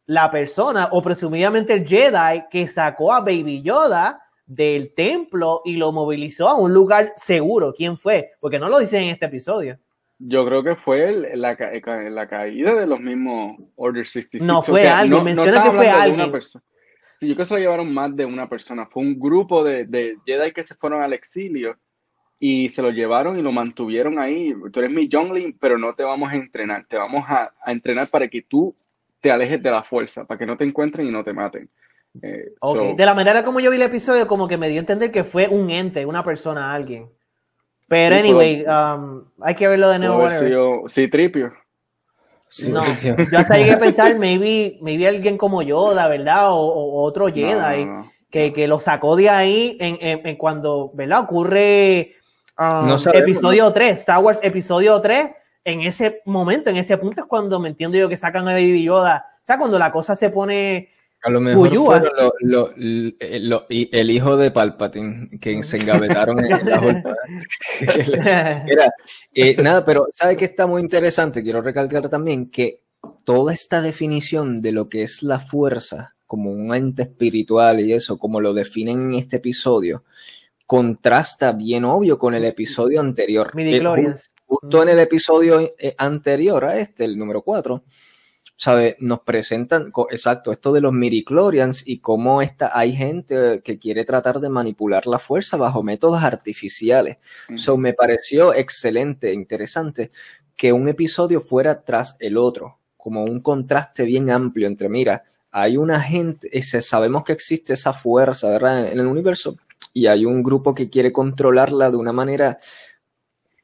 la 0.07 0.31
persona 0.31 0.89
o 0.93 1.03
presumiblemente 1.03 1.73
el 1.73 1.87
Jedi 1.87 2.45
que 2.51 2.67
sacó 2.67 3.13
a 3.13 3.21
Baby 3.21 3.63
Yoda 3.63 4.21
del 4.47 4.93
templo 4.95 5.63
y 5.65 5.77
lo 5.77 5.93
movilizó 5.93 6.49
a 6.49 6.57
un 6.57 6.73
lugar 6.73 7.13
seguro? 7.17 7.73
¿Quién 7.75 7.97
fue? 7.97 8.33
Porque 8.41 8.59
no 8.59 8.69
lo 8.69 8.79
dicen 8.79 9.05
en 9.05 9.11
este 9.11 9.27
episodio. 9.27 9.79
Yo 10.25 10.47
creo 10.47 10.63
que 10.63 10.77
fue 10.77 11.13
la, 11.35 11.57
la, 12.11 12.29
caída 12.29 12.75
de 12.75 12.87
los 12.87 13.01
mismos 13.01 13.57
Order 13.75 14.07
66. 14.07 14.47
No 14.47 14.63
fue 14.63 14.89
alguien, 14.89 15.25
menciona 15.25 15.63
que 15.65 15.73
fue 15.73 15.91
alguien. 15.91 16.33
Sí, 16.41 17.29
yo 17.29 17.35
creo 17.35 17.37
que 17.37 17.45
se 17.45 17.55
lo 17.55 17.61
llevaron 17.61 17.93
más 17.93 18.15
de 18.15 18.25
una 18.25 18.49
persona. 18.49 18.87
Fue 18.87 19.03
un 19.03 19.19
grupo 19.19 19.65
de, 19.65 19.85
de 19.85 20.19
Jedi 20.25 20.53
que 20.53 20.63
se 20.63 20.77
fueron 20.77 21.03
al 21.03 21.13
exilio 21.13 21.77
y 22.39 22.69
se 22.69 22.83
lo 22.83 22.91
llevaron 22.91 23.39
y 23.39 23.43
lo 23.43 23.53
mantuvieron 23.53 24.19
ahí. 24.19 24.53
Tú 24.73 24.81
eres 24.81 24.91
mi 24.91 25.09
Youngling, 25.09 25.57
pero 25.61 25.79
no 25.79 25.95
te 25.95 26.03
vamos 26.03 26.33
a 26.33 26.35
entrenar, 26.35 26.85
te 26.89 26.97
vamos 26.97 27.25
a, 27.29 27.53
entrenar 27.67 28.09
para 28.09 28.27
que 28.27 28.43
tú 28.43 28.75
te 29.21 29.31
alejes 29.31 29.63
de 29.63 29.71
la 29.71 29.85
fuerza, 29.85 30.25
para 30.25 30.39
que 30.39 30.47
no 30.47 30.57
te 30.57 30.65
encuentren 30.65 31.07
y 31.07 31.13
no 31.13 31.23
te 31.23 31.33
maten. 31.33 31.71
Eh, 32.21 32.53
de 32.97 33.07
la 33.07 33.15
manera 33.15 33.45
como 33.45 33.61
yo 33.61 33.71
vi 33.71 33.77
el 33.77 33.83
episodio, 33.83 34.27
como 34.27 34.49
que 34.49 34.59
me 34.59 34.69
dio 34.69 34.79
a 34.79 34.81
entender 34.81 35.13
que 35.13 35.23
fue 35.23 35.47
un 35.49 35.71
ente, 35.71 36.05
una 36.05 36.25
persona, 36.25 36.73
alguien. 36.75 37.09
Pero 37.93 38.17
anyway, 38.17 38.65
um, 38.65 39.25
hay 39.43 39.55
que 39.55 39.69
verlo 39.69 39.91
de 39.91 39.99
nuevo. 39.99 40.89
sí, 40.89 41.09
tripio. 41.09 41.53
no, 42.69 42.85
yo 43.03 43.15
hasta 43.37 43.59
llegué 43.59 43.73
a 43.73 43.79
pensar, 43.79 44.19
maybe, 44.19 44.79
maybe 44.81 45.07
alguien 45.07 45.37
como 45.37 45.61
Yoda, 45.61 46.09
¿verdad? 46.09 46.53
O, 46.53 47.03
otro 47.03 47.29
Jedi, 47.29 47.87
que, 48.31 48.55
que, 48.55 48.67
lo 48.67 48.81
sacó 48.81 49.15
de 49.15 49.29
ahí 49.29 49.77
en, 49.79 49.99
en, 50.01 50.37
cuando, 50.37 50.91
¿verdad? 50.95 51.25
Ocurre 51.25 52.15
Um, 52.59 52.97
episodio 53.15 53.73
3, 53.73 54.01
Star 54.01 54.23
Wars 54.23 54.39
episodio 54.43 55.01
3, 55.01 55.31
en 55.65 55.81
ese 55.81 56.21
momento, 56.27 56.71
en 56.71 56.77
ese 56.77 56.97
punto 56.99 57.23
es 57.23 57.27
cuando 57.27 57.59
me 57.59 57.69
entiendo 57.69 57.97
yo 57.97 58.09
que 58.09 58.17
sacan 58.17 58.47
a 58.49 58.53
Baby 58.53 58.85
Yoda. 58.85 59.27
O 59.35 59.45
sea, 59.45 59.59
cuando 59.59 59.79
la 59.79 59.91
cosa 59.91 60.15
se 60.15 60.31
pone 60.31 60.89
a 61.23 61.31
lo 61.31 61.41
mejor 61.41 61.69
el 63.21 64.11
hijo 64.11 64.37
de 64.37 64.51
Palpatine 64.51 65.31
que 65.41 65.63
se 65.63 65.77
engavetaron 65.79 66.45
en 66.45 66.51
la 66.51 67.15
eh, 69.35 69.57
nada, 69.63 69.85
pero 69.85 70.09
¿sabe 70.15 70.37
que 70.37 70.47
está 70.47 70.67
muy 70.67 70.83
interesante? 70.83 71.43
Quiero 71.43 71.63
recalcar 71.63 72.09
también 72.09 72.51
que 72.51 72.83
toda 73.25 73.53
esta 73.53 73.81
definición 73.81 74.61
de 74.61 74.73
lo 74.73 74.89
que 74.89 75.03
es 75.03 75.23
la 75.23 75.39
fuerza 75.39 76.15
como 76.27 76.51
un 76.51 76.75
ente 76.75 77.03
espiritual 77.03 77.81
y 77.81 77.93
eso, 77.93 78.19
como 78.19 78.41
lo 78.41 78.55
definen 78.55 79.03
en 79.03 79.15
este 79.15 79.37
episodio, 79.37 80.05
contrasta 80.67 81.53
bien 81.53 81.85
obvio 81.85 82.17
con 82.19 82.35
el 82.35 82.45
episodio 82.47 83.01
anterior. 83.01 83.53
justo 84.47 84.83
en 84.83 84.89
el 84.89 84.99
episodio 84.99 85.75
eh, 85.79 85.95
anterior 85.99 86.65
a 86.65 86.79
este, 86.79 87.05
el 87.05 87.19
número 87.19 87.43
4, 87.43 87.85
¿sabe? 88.57 88.97
Nos 89.01 89.21
presentan, 89.21 89.93
exacto, 90.11 90.53
esto 90.53 90.73
de 90.73 90.81
los 90.81 90.93
midichlorians 90.93 91.87
y 91.87 91.99
cómo 91.99 92.43
está, 92.43 92.71
hay 92.73 92.93
gente 92.93 93.61
que 93.65 93.79
quiere 93.79 94.05
tratar 94.05 94.41
de 94.41 94.49
manipular 94.49 95.07
la 95.07 95.19
fuerza 95.19 95.57
bajo 95.57 95.83
métodos 95.83 96.23
artificiales. 96.23 97.19
Eso 97.49 97.77
me 97.77 97.93
pareció 97.93 98.55
excelente, 98.55 99.33
interesante, 99.33 100.11
que 100.57 100.73
un 100.73 100.89
episodio 100.89 101.41
fuera 101.41 101.83
tras 101.83 102.17
el 102.21 102.37
otro, 102.37 102.79
como 102.97 103.25
un 103.25 103.41
contraste 103.41 104.05
bien 104.05 104.31
amplio 104.31 104.69
entre, 104.69 104.89
mira, 104.89 105.25
hay 105.51 105.77
una 105.77 106.01
gente, 106.01 106.63
sabemos 106.63 107.25
que 107.25 107.33
existe 107.33 107.75
esa 107.75 107.93
fuerza, 107.93 108.49
¿verdad? 108.49 108.93
En 108.93 109.01
el 109.01 109.07
universo, 109.07 109.57
y 109.93 110.07
hay 110.07 110.25
un 110.25 110.43
grupo 110.43 110.75
que 110.75 110.89
quiere 110.89 111.13
controlarla 111.13 111.91
de 111.91 111.97
una 111.97 112.13
manera 112.13 112.59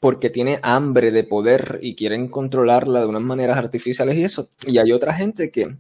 porque 0.01 0.31
tiene 0.31 0.61
hambre 0.63 1.11
de 1.11 1.25
poder 1.25 1.81
y 1.83 1.97
quieren 1.97 2.29
controlarla 2.29 3.01
de 3.01 3.07
unas 3.07 3.23
maneras 3.23 3.59
artificiales 3.59 4.17
y 4.17 4.25
eso. 4.25 4.51
Y 4.67 4.79
hay 4.79 4.93
otra 4.93 5.15
gente 5.15 5.51
que, 5.51 5.77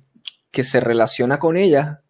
que 0.51 0.65
se 0.65 0.81
relaciona 0.81 1.39
con 1.39 1.57
ella 1.57 2.03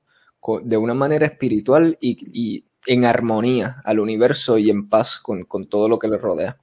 de 0.62 0.76
una 0.76 0.94
manera 0.94 1.26
espiritual 1.26 1.98
y, 2.00 2.64
en 2.86 3.04
armonía 3.04 3.82
al 3.84 4.00
universo 4.00 4.56
y 4.56 4.70
en 4.70 4.88
paz 4.88 5.20
con, 5.20 5.44
todo 5.68 5.88
lo 5.88 5.98
que 5.98 6.08
le 6.08 6.16
rodea. 6.16 6.56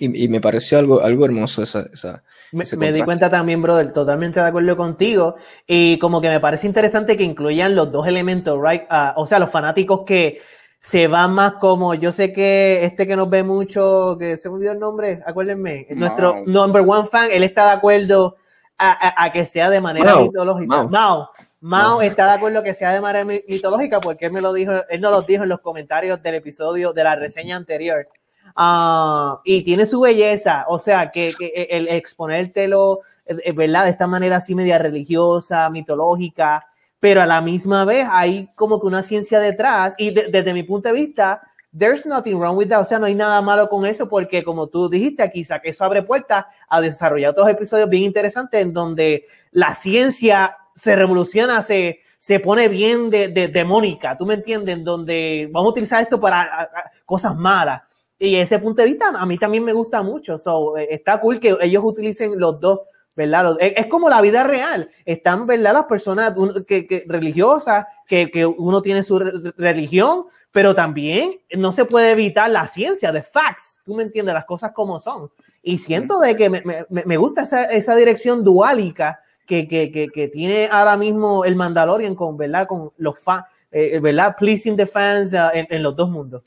Y, 0.00 0.28
me 0.28 0.40
pareció 0.40 0.78
algo, 0.78 1.02
algo 1.02 1.24
hermoso 1.24 1.62
esa... 1.62 1.86
esa 1.92 2.22
me, 2.50 2.64
me 2.76 2.92
di 2.92 3.02
cuenta 3.02 3.28
también, 3.28 3.60
brother, 3.60 3.92
totalmente 3.92 4.40
de 4.40 4.46
acuerdo 4.46 4.76
contigo. 4.76 5.36
Y 5.66 5.98
como 5.98 6.20
que 6.20 6.28
me 6.28 6.40
parece 6.40 6.66
interesante 6.66 7.16
que 7.16 7.24
incluyan 7.24 7.76
los 7.76 7.92
dos 7.92 8.06
elementos, 8.06 8.58
right? 8.60 8.82
Ah, 8.90 9.14
o 9.16 9.26
sea, 9.26 9.38
los 9.38 9.50
fanáticos 9.50 10.02
que 10.06 10.40
se 10.80 11.08
va 11.08 11.26
más 11.28 11.54
como, 11.54 11.94
yo 11.94 12.12
sé 12.12 12.32
que 12.32 12.84
este 12.84 13.06
que 13.06 13.16
nos 13.16 13.28
ve 13.28 13.42
mucho, 13.42 14.16
que 14.18 14.36
se 14.36 14.48
me 14.48 14.56
olvidó 14.56 14.72
el 14.72 14.78
nombre, 14.78 15.20
acuérdenme, 15.26 15.86
nuestro 15.90 16.42
number 16.46 16.82
one 16.86 17.06
fan, 17.06 17.28
él 17.32 17.42
está 17.42 17.66
de 17.66 17.72
acuerdo 17.72 18.36
a, 18.78 19.30
que 19.32 19.44
sea 19.44 19.70
de 19.70 19.80
manera 19.80 20.16
mitológica. 20.16 20.84
Mao. 20.84 21.30
Mao, 21.60 22.00
está 22.00 22.26
de 22.26 22.32
acuerdo 22.34 22.62
que 22.62 22.74
sea 22.74 22.92
de 22.92 23.00
manera 23.00 23.24
mitológica 23.24 23.98
porque 24.00 24.26
él 24.26 24.32
me 24.32 24.40
lo 24.40 24.52
dijo, 24.52 24.72
él 24.88 25.00
nos 25.00 25.10
lo 25.10 25.22
dijo 25.22 25.42
en 25.42 25.48
los 25.48 25.60
comentarios 25.60 26.22
del 26.22 26.36
episodio 26.36 26.92
de 26.92 27.04
la 27.04 27.16
reseña 27.16 27.56
anterior. 27.56 28.08
Ah, 28.54 29.40
y 29.44 29.62
tiene 29.62 29.84
su 29.84 30.00
belleza, 30.00 30.64
o 30.68 30.78
sea, 30.78 31.10
que, 31.10 31.34
el 31.70 31.88
exponértelo, 31.88 33.00
eh, 33.26 33.36
eh, 33.44 33.52
¿verdad? 33.52 33.84
De 33.84 33.90
esta 33.90 34.06
manera 34.06 34.36
así 34.36 34.54
media 34.54 34.78
religiosa, 34.78 35.68
mitológica, 35.70 36.66
pero 37.00 37.22
a 37.22 37.26
la 37.26 37.40
misma 37.40 37.84
vez 37.84 38.06
hay 38.10 38.50
como 38.54 38.80
que 38.80 38.86
una 38.86 39.02
ciencia 39.02 39.40
detrás 39.40 39.94
y 39.98 40.10
desde 40.10 40.52
mi 40.52 40.62
punto 40.62 40.88
de 40.88 40.94
vista, 40.94 41.42
there's 41.76 42.06
nothing 42.06 42.38
wrong 42.38 42.56
with 42.56 42.68
that, 42.68 42.80
o 42.80 42.84
sea, 42.84 42.98
no 42.98 43.06
hay 43.06 43.14
nada 43.14 43.40
malo 43.42 43.68
con 43.68 43.86
eso 43.86 44.08
porque 44.08 44.42
como 44.42 44.68
tú 44.68 44.88
dijiste, 44.88 45.30
quizá 45.30 45.60
que 45.60 45.70
eso 45.70 45.84
abre 45.84 46.02
puertas 46.02 46.46
a 46.68 46.80
desarrollar 46.80 47.30
otros 47.30 47.48
episodios 47.48 47.88
bien 47.88 48.04
interesantes 48.04 48.60
en 48.60 48.72
donde 48.72 49.24
la 49.52 49.74
ciencia 49.74 50.56
se 50.74 50.94
revoluciona, 50.96 51.60
se, 51.60 52.00
se 52.18 52.40
pone 52.40 52.68
bien 52.68 53.10
de, 53.10 53.28
demónica, 53.28 54.16
¿tú 54.16 54.26
me 54.26 54.34
entiendes? 54.34 54.76
En 54.76 54.84
donde 54.84 55.48
vamos 55.52 55.68
a 55.68 55.70
utilizar 55.70 56.02
esto 56.02 56.20
para 56.20 56.70
cosas 57.04 57.36
malas. 57.36 57.82
Y 58.16 58.36
ese 58.36 58.58
punto 58.58 58.82
de 58.82 58.88
vista 58.88 59.12
a 59.16 59.26
mí 59.26 59.38
también 59.38 59.64
me 59.64 59.72
gusta 59.72 60.02
mucho. 60.02 60.38
So, 60.38 60.76
eh, 60.76 60.88
está 60.90 61.20
cool 61.20 61.38
que 61.38 61.56
ellos 61.60 61.82
utilicen 61.84 62.38
los 62.38 62.58
dos 62.58 62.80
¿verdad? 63.18 63.56
Es, 63.58 63.86
como 63.86 64.08
la 64.08 64.20
vida 64.20 64.44
real. 64.44 64.90
Están, 65.04 65.44
¿verdad? 65.44 65.72
Las 65.72 65.86
personas 65.86 66.34
que, 66.68 67.04
religiosas, 67.08 67.84
que, 68.06 68.46
uno 68.46 68.80
tiene 68.80 69.02
su 69.02 69.18
religión, 69.18 70.26
pero 70.52 70.72
también 70.72 71.32
no 71.56 71.72
se 71.72 71.84
puede 71.84 72.12
evitar 72.12 72.48
la 72.48 72.68
ciencia 72.68 73.10
de 73.10 73.24
facts. 73.24 73.80
Tú 73.84 73.96
me 73.96 74.04
entiendes, 74.04 74.34
las 74.34 74.44
cosas 74.44 74.70
como 74.72 75.00
son. 75.00 75.32
Y 75.64 75.78
siento 75.78 76.20
de 76.20 76.36
que 76.36 76.48
me, 76.48 77.16
gusta 77.16 77.42
esa, 77.42 77.96
dirección 77.96 78.44
duálica 78.44 79.20
que, 79.44 79.66
que, 79.66 79.90
que, 79.90 80.06
que 80.08 80.28
tiene 80.28 80.68
ahora 80.70 80.96
mismo 80.96 81.44
el 81.44 81.56
Mandalorian 81.56 82.14
con, 82.14 82.36
¿verdad? 82.36 82.68
Con 82.68 82.92
los 82.98 83.18
fans, 83.18 83.46
eh, 83.72 83.98
¿verdad? 83.98 84.36
Pleasing 84.38 84.76
the 84.76 84.86
fans 84.86 85.32
uh, 85.32 85.50
en, 85.52 85.66
en, 85.70 85.82
los 85.82 85.96
dos 85.96 86.08
mundos. 86.08 86.44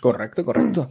Correcto, 0.00 0.42
correcto. 0.42 0.90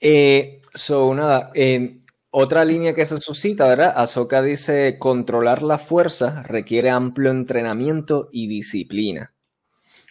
Eh, 0.00 0.60
so, 0.74 1.14
nada, 1.14 1.52
eh, 1.54 2.00
otra 2.36 2.64
línea 2.64 2.94
que 2.94 3.06
se 3.06 3.18
suscita, 3.18 3.64
¿verdad? 3.68 3.94
Ahsoka 3.96 4.42
dice, 4.42 4.98
controlar 4.98 5.62
la 5.62 5.78
fuerza 5.78 6.42
requiere 6.42 6.90
amplio 6.90 7.30
entrenamiento 7.30 8.28
y 8.32 8.48
disciplina. 8.48 9.32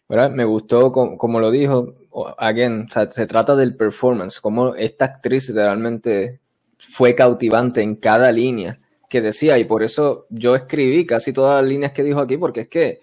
Me 0.07 0.45
gustó 0.45 0.93
como, 0.93 1.41
lo 1.41 1.51
dijo, 1.51 1.95
again, 2.37 2.87
se 2.89 3.27
trata 3.27 3.57
del 3.57 3.75
performance, 3.75 4.39
como 4.39 4.73
esta 4.75 5.03
actriz 5.03 5.53
realmente 5.53 6.39
fue 6.77 7.13
cautivante 7.13 7.81
en 7.81 7.97
cada 7.97 8.31
línea 8.31 8.79
que 9.09 9.19
decía 9.19 9.57
y 9.57 9.65
por 9.65 9.83
eso 9.83 10.25
yo 10.29 10.55
escribí 10.55 11.05
casi 11.05 11.33
todas 11.33 11.61
las 11.61 11.69
líneas 11.69 11.91
que 11.91 12.03
dijo 12.03 12.21
aquí 12.21 12.37
porque 12.37 12.61
es 12.61 12.67
que 12.69 13.01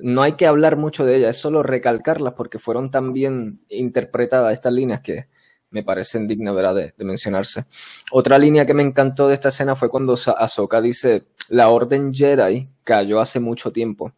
no 0.00 0.22
hay 0.22 0.32
que 0.32 0.46
hablar 0.46 0.76
mucho 0.76 1.04
de 1.04 1.16
ella, 1.16 1.30
es 1.30 1.36
solo 1.38 1.64
recalcarlas 1.64 2.34
porque 2.34 2.60
fueron 2.60 2.92
tan 2.92 3.12
bien 3.12 3.62
interpretadas 3.68 4.52
estas 4.52 4.72
líneas 4.72 5.00
que 5.00 5.26
me 5.70 5.82
parecen 5.82 6.26
dignas 6.26 6.54
¿verdad? 6.54 6.74
De, 6.74 6.94
de, 6.96 7.04
mencionarse. 7.04 7.64
Otra 8.12 8.38
línea 8.38 8.66
que 8.66 8.74
me 8.74 8.82
encantó 8.82 9.28
de 9.28 9.34
esta 9.34 9.48
escena 9.48 9.76
fue 9.76 9.88
cuando 9.88 10.14
Ahsoka 10.14 10.80
dice, 10.80 11.24
la 11.48 11.68
orden 11.68 12.12
Jedi 12.12 12.68
cayó 12.84 13.20
hace 13.20 13.40
mucho 13.40 13.72
tiempo 13.72 14.12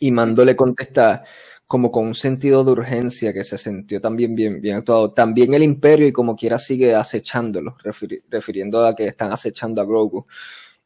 y 0.00 0.10
Mando 0.10 0.44
le 0.44 0.56
contesta 0.56 1.24
como 1.66 1.90
con 1.90 2.06
un 2.06 2.14
sentido 2.14 2.62
de 2.62 2.72
urgencia 2.72 3.32
que 3.32 3.42
se 3.42 3.56
sintió 3.56 4.00
también 4.00 4.34
bien, 4.34 4.60
bien 4.60 4.76
actuado. 4.76 5.12
También 5.12 5.54
el 5.54 5.62
imperio 5.62 6.06
y 6.06 6.12
como 6.12 6.36
quiera 6.36 6.58
sigue 6.58 6.94
acechándolo, 6.94 7.76
refiri 7.82 8.18
refiriendo 8.28 8.84
a 8.84 8.94
que 8.94 9.06
están 9.06 9.32
acechando 9.32 9.80
a 9.80 9.84
Grogu. 9.84 10.26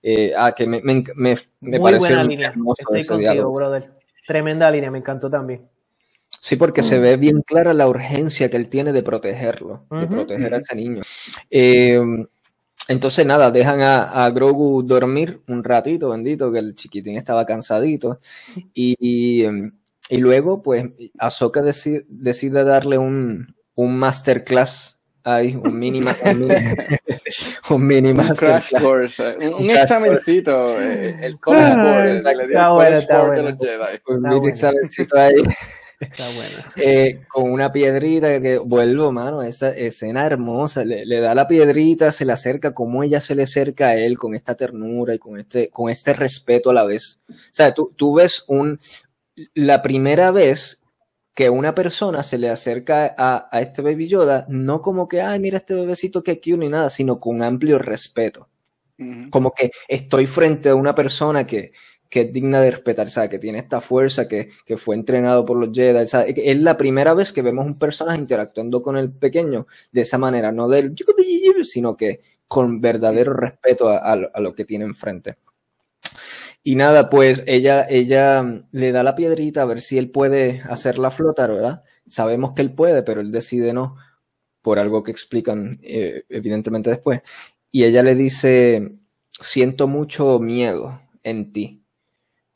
Eh, 0.01 0.33
a 0.37 0.53
que 0.53 0.67
me, 0.67 0.81
me, 0.81 1.03
me, 1.17 1.35
me 1.61 1.79
Muy 1.79 1.99
buena 1.99 2.23
línea. 2.23 2.55
Estoy 2.79 3.05
contigo, 3.05 3.53
brother. 3.53 3.91
Tremenda 4.27 4.71
línea, 4.71 4.91
me 4.91 4.99
encantó 4.99 5.29
también. 5.29 5.69
Sí, 6.41 6.57
porque 6.57 6.81
mm. 6.83 6.85
se 6.85 6.99
ve 6.99 7.17
bien 7.17 7.43
clara 7.43 7.75
la 7.75 7.89
urgencia 7.89 8.51
que 8.51 8.57
él 8.57 8.69
tiene 8.69 8.93
de 8.93 9.03
protegerlo, 9.03 9.85
uh 9.91 9.95
-huh. 9.97 10.01
de 10.01 10.07
proteger 10.07 10.55
a 10.55 10.59
ese 10.59 10.77
niño. 10.77 11.03
Eh, 11.51 12.01
entonces, 12.89 13.27
nada, 13.27 13.51
dejan 13.51 13.83
a, 13.83 14.25
a, 14.25 14.31
Grogu 14.31 14.83
dormir 14.83 15.43
un 15.47 15.63
ratito, 15.63 16.09
bendito, 16.09 16.51
que 16.51 16.59
el 16.59 16.75
chiquitín 16.75 17.17
estaba 17.17 17.45
cansadito. 17.45 18.19
Y, 18.73 18.97
y, 18.99 19.45
y 20.09 20.17
luego, 20.17 20.63
pues, 20.63 20.87
Ahsoka 21.19 21.61
decide, 21.61 22.07
decide 22.09 22.65
darle 22.65 22.97
un, 22.97 23.55
un 23.75 23.97
masterclass 23.99 24.99
ahí, 25.23 25.55
un 25.63 25.79
mini, 25.79 26.01
un 26.25 26.39
mini, 26.39 26.55
un 27.69 27.87
mini 27.87 28.11
un 28.11 28.35
crash 28.35 28.73
course, 28.81 29.37
un, 29.37 29.45
un, 29.45 29.63
un 29.65 29.71
examencito, 29.71 30.81
eh, 30.81 31.19
el 31.21 31.39
college 31.39 31.75
board, 31.77 32.37
le 32.37 32.47
dio 32.47 32.57
está 32.57 32.71
bueno, 32.71 32.97
está 32.97 33.25
bueno. 33.27 33.43
de 33.43 33.51
los 33.51 33.59
Jedi. 33.59 34.01
Un 34.07 34.23
mini 34.23 34.49
examencito 34.49 35.19
ahí. 35.19 35.35
Está 36.01 36.25
bueno. 36.31 36.57
Eh, 36.77 37.23
con 37.29 37.51
una 37.51 37.73
piedrita 37.73 38.41
que 38.41 38.59
vuelvo, 38.59 39.11
mano, 39.11 39.43
esa 39.43 39.71
escena 39.71 40.25
hermosa, 40.27 40.85
le, 40.85 41.05
le, 41.05 41.21
da 41.21 41.35
la 41.35 41.49
piedrita, 41.49 42.13
se 42.13 42.25
le 42.25 42.33
acerca, 42.33 42.73
como 42.73 43.03
ella 43.03 43.21
se 43.21 43.35
le 43.35 43.43
acerca 43.43 43.89
a 43.89 43.97
él 43.97 44.17
con 44.17 44.35
esta 44.35 44.55
ternura 44.55 45.15
y 45.15 45.19
con 45.19 45.39
este, 45.39 45.71
con 45.71 45.91
este 45.91 46.13
respeto 46.13 46.71
a 46.71 46.75
la 46.75 46.85
vez. 46.85 47.21
O 47.29 47.35
sea, 47.51 47.75
tú, 47.75 47.93
tú 47.97 48.15
ves 48.15 48.45
un, 48.47 48.79
la 49.55 49.83
primera 49.83 50.31
vez 50.31 50.85
que 51.35 51.51
una 51.51 51.75
persona 51.75 52.23
se 52.23 52.39
le 52.39 52.49
acerca 52.49 53.15
a, 53.17 53.49
a, 53.51 53.61
este 53.61 53.83
baby 53.83 54.09
Yoda, 54.09 54.47
no 54.49 54.83
como 54.83 55.09
que, 55.09 55.21
ay, 55.21 55.39
mira 55.39 55.59
este 55.59 55.75
bebecito 55.75 56.23
que 56.23 56.41
cute 56.41 56.59
ni 56.59 56.69
nada, 56.69 56.91
sino 56.91 57.21
con 57.21 57.43
amplio 57.43 57.79
respeto. 57.79 58.49
Uh 58.99 59.05
-huh. 59.05 59.31
Como 59.31 59.53
que 59.53 59.71
estoy 59.87 60.27
frente 60.27 60.69
a 60.71 60.75
una 60.75 60.95
persona 60.95 61.47
que, 61.47 61.73
que 62.09 62.23
es 62.23 62.33
digna 62.33 62.61
de 62.61 62.71
respetar, 62.71 63.11
¿sabes? 63.11 63.31
que 63.31 63.39
tiene 63.39 63.59
esta 63.59 63.81
fuerza, 63.81 64.29
que, 64.29 64.51
que 64.65 64.77
fue 64.77 64.95
entrenado 64.95 65.45
por 65.45 65.59
los 65.59 65.71
Jedi. 65.73 66.07
¿sabes? 66.07 66.35
Es 66.37 66.59
la 66.61 66.77
primera 66.77 67.15
vez 67.15 67.33
que 67.33 67.43
vemos 67.43 67.67
un 67.67 67.79
personaje 67.79 68.19
interactuando 68.19 68.83
con 68.83 68.97
el 68.97 69.13
pequeño 69.13 69.67
de 69.93 70.01
esa 70.01 70.19
manera, 70.19 70.53
no 70.53 70.69
del 70.69 70.95
sino 71.63 71.97
que 71.97 72.21
con 72.47 72.81
verdadero 72.81 73.35
respeto 73.35 73.91
a, 73.91 73.99
a, 73.99 74.41
lo 74.41 74.55
que 74.55 74.65
tiene 74.65 74.87
enfrente. 74.87 75.37
Y 76.63 76.77
nada, 76.77 77.11
pues 77.11 77.45
ella, 77.47 77.87
ella 77.89 78.65
le 78.73 78.93
da 78.93 79.03
la 79.03 79.15
piedrita 79.15 79.63
a 79.63 79.67
ver 79.67 79.81
si 79.81 79.99
él 79.99 80.11
puede 80.11 80.63
hacerla 80.69 81.11
flotar, 81.11 81.51
¿verdad? 81.51 81.83
Sabemos 82.07 82.53
que 82.55 82.63
él 82.63 82.75
puede, 82.75 83.03
pero 83.03 83.21
él 83.21 83.31
decide 83.31 83.73
no, 83.73 83.97
por 84.63 84.79
algo 84.79 85.03
que 85.03 85.11
explican 85.11 85.79
eh, 85.83 86.25
evidentemente 86.29 86.91
después. 86.91 87.21
Y 87.71 87.85
ella 87.85 88.03
le 88.03 88.15
dice, 88.15 88.99
siento 89.41 89.87
mucho 89.87 90.39
miedo 90.39 91.01
en 91.23 91.53
ti. 91.53 91.78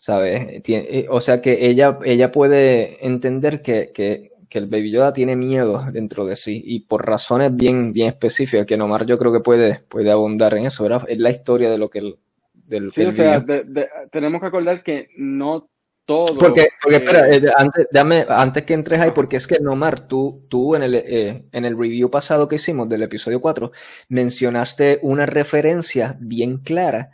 ¿Sabes? 0.03 0.61
Eh, 0.67 1.07
o 1.11 1.21
sea 1.21 1.41
que 1.41 1.69
ella, 1.69 1.97
ella 2.05 2.33
puede 2.33 3.07
entender 3.07 3.63
que, 3.63 3.93
que, 3.95 4.33
que, 4.49 4.59
el 4.59 4.67
Baby 4.67 4.91
Yoda 4.91 5.13
tiene 5.13 5.37
miedo 5.37 5.85
dentro 5.93 6.27
de 6.27 6.35
sí 6.35 6.61
y 6.65 6.81
por 6.81 7.07
razones 7.07 7.55
bien, 7.55 7.93
bien 7.93 8.09
específicas 8.09 8.67
que 8.67 8.77
Nomar 8.77 9.07
yo 9.07 9.17
creo 9.17 9.33
que 9.33 9.39
puede, 9.39 9.79
puede 9.89 10.11
abundar 10.11 10.55
en 10.55 10.67
eso, 10.67 10.83
¿verdad? 10.83 11.05
Es 11.07 11.19
la 11.19 11.31
historia 11.31 11.71
de 11.71 11.79
lo 11.79 11.89
que 11.89 12.01
él... 12.01 12.19
Del, 12.53 12.91
sí, 12.91 13.05
o 13.05 13.13
sea, 13.13 13.39
de, 13.39 13.63
de, 13.63 13.89
tenemos 14.11 14.41
que 14.41 14.49
acordar 14.49 14.83
que 14.83 15.09
no 15.19 15.69
todo... 16.05 16.37
Porque, 16.37 16.71
porque 16.83 16.97
espera, 16.97 17.31
eh, 17.31 17.41
antes, 17.57 17.87
dame, 17.93 18.27
antes 18.29 18.65
que 18.65 18.75
entres 18.75 18.99
ahí, 18.99 19.13
porque 19.15 19.37
es 19.37 19.47
que 19.47 19.61
Nomar, 19.61 20.09
tú, 20.09 20.47
tú 20.49 20.75
en, 20.75 20.83
el, 20.83 20.97
eh, 20.97 21.45
en 21.53 21.65
el 21.65 21.79
review 21.79 22.11
pasado 22.11 22.49
que 22.49 22.57
hicimos 22.57 22.89
del 22.89 23.05
episodio 23.05 23.41
4, 23.41 23.71
mencionaste 24.09 24.99
una 25.03 25.27
referencia 25.27 26.17
bien 26.19 26.57
clara 26.57 27.13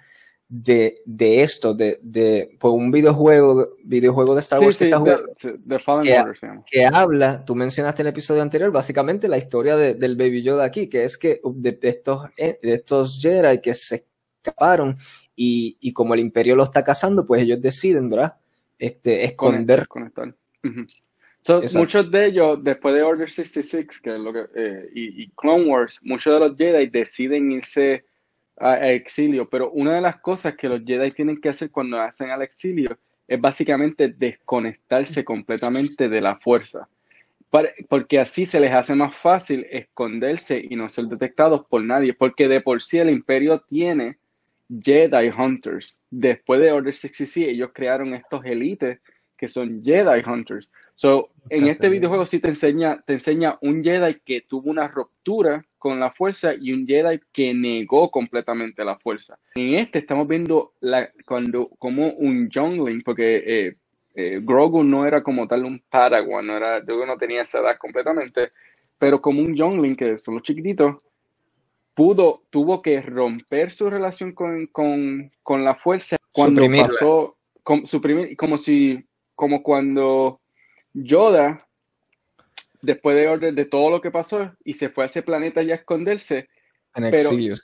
de, 0.48 1.02
de 1.04 1.42
esto, 1.42 1.74
de, 1.74 1.98
de 2.02 2.56
pues 2.58 2.72
un 2.72 2.90
videojuego, 2.90 3.76
videojuego 3.84 4.34
de 4.34 4.40
Star 4.40 4.60
Wars 4.60 4.76
sí, 4.76 4.86
que, 4.86 4.90
sí, 5.36 5.48
está 5.60 5.78
jugando, 5.78 6.64
que, 6.64 6.86
habla, 6.86 7.44
tú 7.44 7.54
mencionaste 7.54 8.00
en 8.00 8.06
el 8.06 8.12
episodio 8.12 8.40
anterior, 8.40 8.70
básicamente 8.70 9.28
la 9.28 9.36
historia 9.36 9.76
de, 9.76 9.94
del 9.94 10.16
Baby 10.16 10.42
Yoda 10.42 10.64
aquí, 10.64 10.88
que 10.88 11.04
es 11.04 11.18
que 11.18 11.42
de, 11.44 11.72
de 11.72 11.88
estos, 11.88 12.30
eh, 12.38 12.58
de 12.62 12.72
estos 12.72 13.20
Jedi 13.20 13.60
que 13.60 13.74
se 13.74 14.06
escaparon 14.42 14.96
y, 15.36 15.76
y, 15.80 15.92
como 15.92 16.14
el 16.14 16.20
Imperio 16.20 16.56
lo 16.56 16.64
está 16.64 16.82
cazando, 16.82 17.26
pues 17.26 17.42
ellos 17.42 17.60
deciden, 17.60 18.08
¿verdad? 18.08 18.36
Este, 18.78 19.24
esconder. 19.24 19.86
Conectar. 19.86 20.34
Uh 20.64 20.68
-huh. 20.68 21.02
so, 21.40 21.62
muchos 21.78 22.10
de 22.10 22.26
ellos, 22.26 22.58
después 22.64 22.94
de 22.94 23.02
Order 23.02 23.30
66, 23.30 24.00
que 24.00 24.14
es 24.14 24.18
lo 24.18 24.32
que, 24.32 24.46
eh, 24.56 24.88
y, 24.94 25.24
y 25.24 25.30
Clone 25.36 25.66
Wars, 25.66 26.00
muchos 26.02 26.32
de 26.32 26.40
los 26.40 26.56
Jedi 26.56 26.86
deciden 26.88 27.52
irse 27.52 28.07
a 28.60 28.90
exilio, 28.90 29.48
pero 29.48 29.70
una 29.70 29.94
de 29.94 30.00
las 30.00 30.20
cosas 30.20 30.56
que 30.56 30.68
los 30.68 30.82
Jedi 30.84 31.12
tienen 31.12 31.40
que 31.40 31.48
hacer 31.48 31.70
cuando 31.70 32.00
hacen 32.00 32.30
al 32.30 32.42
exilio 32.42 32.98
es 33.26 33.40
básicamente 33.40 34.08
desconectarse 34.08 35.24
completamente 35.24 36.08
de 36.08 36.20
la 36.20 36.36
fuerza, 36.36 36.88
porque 37.88 38.18
así 38.18 38.46
se 38.46 38.60
les 38.60 38.72
hace 38.72 38.94
más 38.94 39.14
fácil 39.16 39.66
esconderse 39.70 40.64
y 40.68 40.76
no 40.76 40.88
ser 40.88 41.06
detectados 41.06 41.66
por 41.66 41.82
nadie, 41.82 42.14
porque 42.14 42.48
de 42.48 42.60
por 42.60 42.80
sí 42.82 42.98
el 42.98 43.10
imperio 43.10 43.60
tiene 43.68 44.18
Jedi 44.70 45.28
Hunters. 45.28 46.04
Después 46.10 46.60
de 46.60 46.72
Order 46.72 46.94
66 46.94 47.48
ellos 47.48 47.70
crearon 47.72 48.14
estos 48.14 48.44
élites 48.44 48.98
que 49.38 49.48
son 49.48 49.82
Jedi 49.82 50.22
Hunters. 50.26 50.70
So, 50.94 51.30
en 51.48 51.68
este 51.68 51.88
videojuego 51.88 52.26
sí 52.26 52.40
te 52.40 52.48
enseña, 52.48 53.00
te 53.06 53.14
enseña 53.14 53.56
un 53.62 53.82
Jedi 53.82 54.20
que 54.24 54.42
tuvo 54.42 54.70
una 54.70 54.88
ruptura 54.88 55.64
con 55.78 55.98
la 55.98 56.10
fuerza 56.10 56.52
y 56.60 56.72
un 56.72 56.86
Jedi 56.86 57.20
que 57.32 57.54
negó 57.54 58.10
completamente 58.10 58.84
la 58.84 58.98
fuerza. 58.98 59.38
En 59.54 59.74
este 59.74 60.00
estamos 60.00 60.26
viendo 60.28 60.72
la, 60.80 61.10
cuando, 61.24 61.68
como 61.78 62.10
un 62.10 62.50
Youngling, 62.50 63.02
porque 63.02 63.36
eh, 63.46 63.76
eh, 64.14 64.40
Grogu 64.42 64.82
no 64.82 65.06
era 65.06 65.22
como 65.22 65.46
tal 65.46 65.64
un 65.64 65.82
Padawan, 65.88 66.46
no 66.46 66.56
era, 66.56 66.80
Grogu 66.80 67.06
no 67.06 67.16
tenía 67.16 67.42
esa 67.42 67.60
edad 67.60 67.78
completamente, 67.78 68.50
pero 68.98 69.22
como 69.22 69.40
un 69.40 69.54
Youngling, 69.54 69.94
que 69.94 70.18
son 70.18 70.34
los 70.34 70.42
chiquititos, 70.42 70.96
pudo, 71.94 72.42
tuvo 72.50 72.82
que 72.82 73.00
romper 73.00 73.70
su 73.70 73.88
relación 73.88 74.32
con, 74.32 74.66
con, 74.66 75.30
con 75.42 75.64
la 75.64 75.76
fuerza 75.76 76.16
cuando 76.32 76.62
suprimir, 76.62 76.82
pasó, 76.82 77.36
con, 77.62 77.86
suprimir, 77.86 78.36
como 78.36 78.56
si, 78.56 79.04
como 79.38 79.62
cuando 79.62 80.40
Yoda 80.92 81.58
después 82.82 83.14
de 83.14 83.28
orden 83.28 83.54
de 83.54 83.66
todo 83.66 83.88
lo 83.88 84.00
que 84.00 84.10
pasó 84.10 84.52
y 84.64 84.74
se 84.74 84.88
fue 84.88 85.04
a 85.04 85.06
ese 85.06 85.22
planeta 85.22 85.62
ya 85.62 85.74
a 85.74 85.76
esconderse. 85.76 86.48
En 86.96 87.04
exilio. 87.04 87.54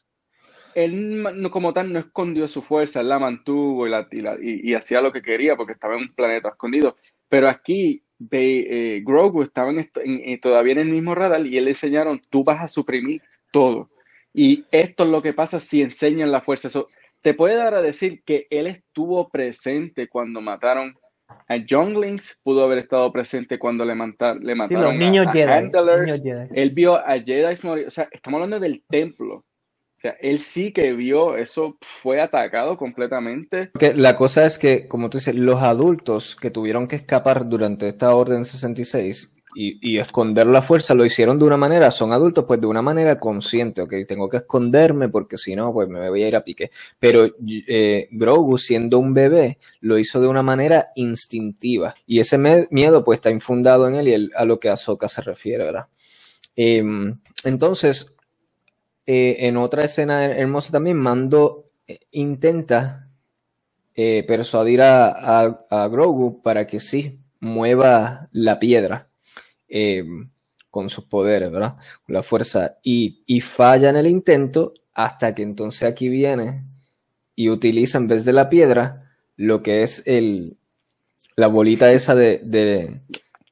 Él 0.77 1.27
como 1.51 1.72
tal 1.72 1.93
no 1.93 1.99
escondió 1.99 2.47
su 2.47 2.62
fuerza, 2.62 3.01
él 3.01 3.09
la 3.09 3.18
mantuvo 3.18 3.89
y, 3.89 3.91
la, 3.91 4.07
y, 4.09 4.20
la, 4.20 4.37
y, 4.41 4.70
y, 4.70 4.75
hacía 4.75 5.01
lo 5.01 5.12
que 5.12 5.20
quería 5.20 5.57
porque 5.57 5.72
estaba 5.72 5.97
en 5.97 6.03
un 6.03 6.14
planeta 6.14 6.51
escondido. 6.51 6.97
Pero 7.29 7.49
aquí 7.49 8.05
eh, 8.31 9.03
Grogu 9.05 9.43
estaba 9.43 9.72
en 9.72 9.91
en, 9.97 10.41
todavía 10.41 10.75
en 10.75 10.79
el 10.79 10.91
mismo 10.91 11.16
radar 11.16 11.45
y 11.45 11.59
él 11.59 11.64
le 11.64 11.70
enseñaron, 11.72 12.20
tú 12.31 12.45
vas 12.45 12.62
a 12.62 12.68
suprimir 12.68 13.20
todo. 13.51 13.91
Y 14.33 14.64
esto 14.70 15.03
es 15.03 15.11
lo 15.11 15.20
que 15.20 15.33
pasa 15.33 15.59
si 15.59 15.83
enseñan 15.83 16.31
la 16.31 16.41
fuerza. 16.41 16.68
Eso, 16.68 16.87
te 17.20 17.35
puede 17.35 17.57
dar 17.57 17.75
a 17.75 17.83
decir 17.83 18.22
que 18.25 18.47
él 18.51 18.68
estuvo 18.68 19.29
presente 19.29 20.07
cuando 20.07 20.41
mataron 20.41 20.97
a 21.49 21.57
Younglings 21.57 22.39
pudo 22.43 22.64
haber 22.64 22.79
estado 22.79 23.12
presente 23.12 23.59
cuando 23.59 23.85
le, 23.85 23.95
mata, 23.95 24.35
le 24.35 24.55
mataron 24.55 24.85
sí, 24.85 24.91
los 24.91 24.99
niños 24.99 25.27
a, 25.27 25.33
Jedi, 25.33 25.53
Handlers. 25.53 26.03
Niños 26.03 26.22
Jedi. 26.22 26.61
Él 26.61 26.70
vio 26.70 26.97
a 26.97 27.20
Jedi 27.20 27.55
morir. 27.62 27.87
O 27.87 27.91
sea, 27.91 28.09
estamos 28.11 28.39
hablando 28.39 28.61
del 28.61 28.83
templo. 28.89 29.45
sea, 30.01 30.16
él 30.20 30.39
sí 30.39 30.72
que 30.72 30.93
vio, 30.93 31.37
eso 31.37 31.77
fue 31.81 32.20
atacado 32.20 32.77
completamente. 32.77 33.68
Porque 33.72 33.95
la 33.95 34.16
cosa 34.16 34.45
es 34.47 34.59
que, 34.59 34.89
como 34.89 35.11
tú 35.11 35.18
dices, 35.18 35.35
los 35.35 35.62
adultos 35.62 36.37
que 36.37 36.51
tuvieron 36.51 36.89
que 36.89 36.97
escapar 36.97 37.49
durante 37.49 37.89
esta 37.89 38.14
Orden 38.14 38.45
66 38.45 39.34
y, 39.55 39.99
esconder 39.99 40.47
la 40.47 40.63
fuerza 40.63 40.95
lo 40.95 41.05
hicieron 41.05 41.39
de 41.39 41.45
una 41.45 41.57
manera, 41.57 41.91
son 41.91 42.13
adultos 42.13 42.45
pues 42.47 42.61
de 42.61 42.67
una 42.67 42.83
manera 42.83 43.19
consciente, 43.19 43.83
ok, 43.83 43.95
tengo 44.07 44.29
que 44.29 44.39
esconderme 44.39 45.09
porque 45.09 45.37
si 45.37 45.55
no 45.55 45.73
pues 45.73 45.89
me 45.89 46.09
voy 46.09 46.23
a 46.23 46.29
ir 46.29 46.37
a 46.37 46.45
pique. 46.45 46.71
Pero 46.99 47.31
eh, 47.47 48.09
Grogu 48.11 48.59
siendo 48.59 48.99
un 48.99 49.15
bebé 49.15 49.59
lo 49.81 49.99
hizo 49.99 50.21
de 50.21 50.29
una 50.29 50.43
manera 50.43 50.89
instintiva 50.97 51.95
y 52.07 52.21
ese 52.21 52.39
miedo 52.71 53.05
pues 53.05 53.19
está 53.19 53.31
infundado 53.31 53.87
en 53.89 53.95
él 53.95 54.09
y 54.09 54.31
a 54.35 54.45
lo 54.45 54.59
que 54.59 54.69
Ahsoka 54.69 55.09
se 55.09 55.23
refiere, 55.23 55.65
¿verdad? 55.65 55.87
Eh, 56.57 56.83
entonces, 57.45 58.17
eh, 59.07 59.37
en 59.41 59.57
otra 59.57 59.85
escena 59.85 60.25
hermosa 60.25 60.73
también, 60.73 60.97
Mando 60.97 61.71
eh, 61.87 61.99
intenta 62.13 63.01
persuadir 63.97 64.83
a, 64.83 65.47
a 65.71 65.87
Grogu 65.87 66.43
para 66.43 66.67
que 66.67 66.81
sí 66.81 67.21
mueva 67.39 68.29
la 68.33 68.59
piedra 68.59 69.09
eh, 69.77 70.05
con 70.70 70.89
sus 70.89 71.05
poderes, 71.05 71.51
¿verdad? 71.51 71.75
Con 72.07 72.14
la 72.14 72.22
fuerza. 72.22 72.77
Y, 72.85 73.25
y, 73.27 73.41
falla 73.41 73.91
en 73.91 73.97
el 73.97 74.07
intento 74.07 74.72
hasta 74.95 75.35
que 75.35 75.43
entonces 75.43 75.83
aquí 75.83 76.09
viene 76.09 76.62
y 77.35 77.49
utiliza 77.49 77.99
en 77.99 78.07
vez 78.07 78.25
de 78.25 78.33
la 78.33 78.49
piedra 78.49 79.11
lo 79.37 79.64
que 79.64 79.83
es 79.83 80.07
el 80.07 80.57
la 81.35 81.49
bolita 81.49 81.91
esa 81.91 82.14
de, 82.14 82.41
de, 82.45 83.01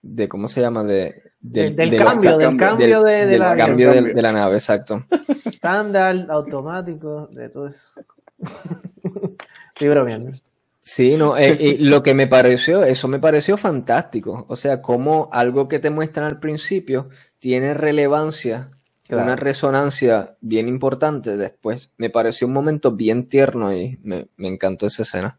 de 0.00 0.28
¿cómo 0.28 0.46
se 0.46 0.60
llama? 0.60 0.84
De, 0.84 1.24
del, 1.40 1.74
del, 1.74 1.96
cambio, 1.96 2.38
del 2.38 2.56
cambio 2.56 3.02
de, 3.02 3.26
de 3.26 3.38
la, 3.38 3.56
cambio 3.56 3.90
de, 3.90 4.14
de 4.14 4.22
la 4.22 4.30
nave, 4.30 4.54
exacto. 4.54 5.04
Estándar, 5.44 6.26
automático, 6.28 7.26
de 7.32 7.48
todo 7.48 7.66
eso. 7.66 7.90
Estoy 9.74 9.88
bromeando. 9.88 10.38
Sí, 10.84 11.16
no, 11.16 11.36
eh, 11.38 11.56
y 11.58 11.78
lo 11.78 12.02
que 12.02 12.12
me 12.12 12.26
pareció, 12.26 12.82
eso 12.82 13.08
me 13.08 13.20
pareció 13.20 13.56
fantástico. 13.56 14.44
O 14.48 14.56
sea, 14.56 14.82
como 14.82 15.30
algo 15.32 15.68
que 15.68 15.78
te 15.78 15.90
muestran 15.90 16.26
al 16.26 16.40
principio 16.40 17.08
tiene 17.38 17.72
relevancia, 17.72 18.72
claro. 19.08 19.24
una 19.24 19.36
resonancia 19.36 20.36
bien 20.40 20.68
importante 20.68 21.36
después. 21.36 21.92
Me 21.96 22.10
pareció 22.10 22.48
un 22.48 22.52
momento 22.52 22.90
bien 22.90 23.28
tierno 23.28 23.72
y 23.74 23.98
me, 24.02 24.26
me 24.36 24.48
encantó 24.48 24.86
esa 24.86 25.02
escena. 25.02 25.38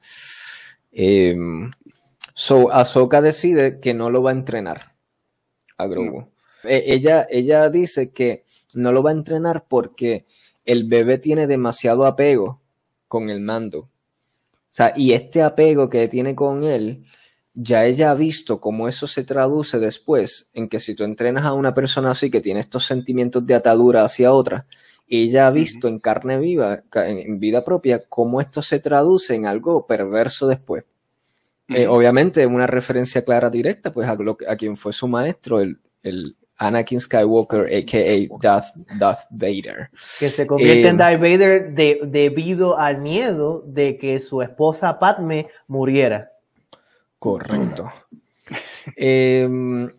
Eh, 0.93 1.35
so, 2.33 2.71
Ahsoka 2.71 3.21
decide 3.21 3.81
que 3.81 3.93
no 3.93 4.09
lo 4.09 4.23
va 4.23 4.31
a 4.31 4.33
entrenar 4.33 4.93
a 5.77 5.87
Grogu. 5.87 6.19
No. 6.21 6.29
Eh, 6.63 6.83
ella, 6.87 7.27
ella 7.29 7.69
dice 7.69 8.11
que 8.11 8.45
no 8.73 8.93
lo 8.93 9.03
va 9.03 9.09
a 9.09 9.13
entrenar 9.13 9.65
porque 9.67 10.25
el 10.63 10.85
bebé 10.85 11.17
tiene 11.17 11.47
demasiado 11.47 12.05
apego 12.05 12.61
con 13.09 13.29
el 13.29 13.41
mando. 13.41 13.89
O 14.73 14.75
sea, 14.75 14.91
y 14.95 15.13
este 15.13 15.43
apego 15.43 15.87
que 15.87 16.07
tiene 16.07 16.33
con 16.33 16.63
él, 16.63 17.05
ya 17.53 17.85
ella 17.85 18.09
ha 18.09 18.15
visto 18.15 18.59
cómo 18.59 18.87
eso 18.87 19.05
se 19.05 19.23
traduce 19.23 19.77
después 19.77 20.49
en 20.55 20.67
que 20.67 20.79
si 20.79 20.95
tú 20.95 21.03
entrenas 21.03 21.45
a 21.45 21.53
una 21.53 21.75
persona 21.75 22.09
así 22.09 22.31
que 22.31 22.41
tiene 22.41 22.59
estos 22.59 22.87
sentimientos 22.87 23.45
de 23.45 23.53
atadura 23.53 24.03
hacia 24.03 24.33
otra, 24.33 24.65
ella 25.07 25.45
ha 25.45 25.51
visto 25.51 25.85
uh 25.85 25.91
-huh. 25.91 25.93
en 25.93 25.99
carne 25.99 26.39
viva, 26.39 26.83
en 26.91 27.39
vida 27.39 27.63
propia, 27.63 28.01
cómo 28.09 28.41
esto 28.41 28.63
se 28.63 28.79
traduce 28.79 29.35
en 29.35 29.45
algo 29.45 29.85
perverso 29.85 30.47
después. 30.47 30.85
Uh 31.69 31.73
-huh. 31.73 31.77
eh, 31.77 31.87
obviamente, 31.87 32.43
una 32.47 32.65
referencia 32.65 33.23
clara 33.23 33.51
directa, 33.51 33.91
pues 33.91 34.09
a, 34.09 34.15
lo, 34.15 34.37
a 34.47 34.55
quien 34.55 34.75
fue 34.75 34.91
su 34.91 35.07
maestro, 35.07 35.59
el, 35.59 35.79
el 36.01 36.35
Anakin 36.67 36.99
Skywalker, 36.99 37.65
a.k.a. 37.67 38.37
Darth, 38.39 38.75
Darth, 38.97 39.25
Vader. 39.29 39.89
Que 40.19 40.29
se 40.29 40.47
convierte 40.47 40.87
eh, 40.87 40.89
en 40.89 40.97
Darth 40.97 41.19
Vader 41.19 41.73
de, 41.73 41.99
debido 42.05 42.77
al 42.77 43.01
miedo 43.01 43.63
de 43.65 43.97
que 43.97 44.19
su 44.19 44.41
esposa 44.41 44.99
Padme 44.99 45.47
muriera. 45.67 46.31
Correcto. 47.19 47.91
eh, 48.95 49.47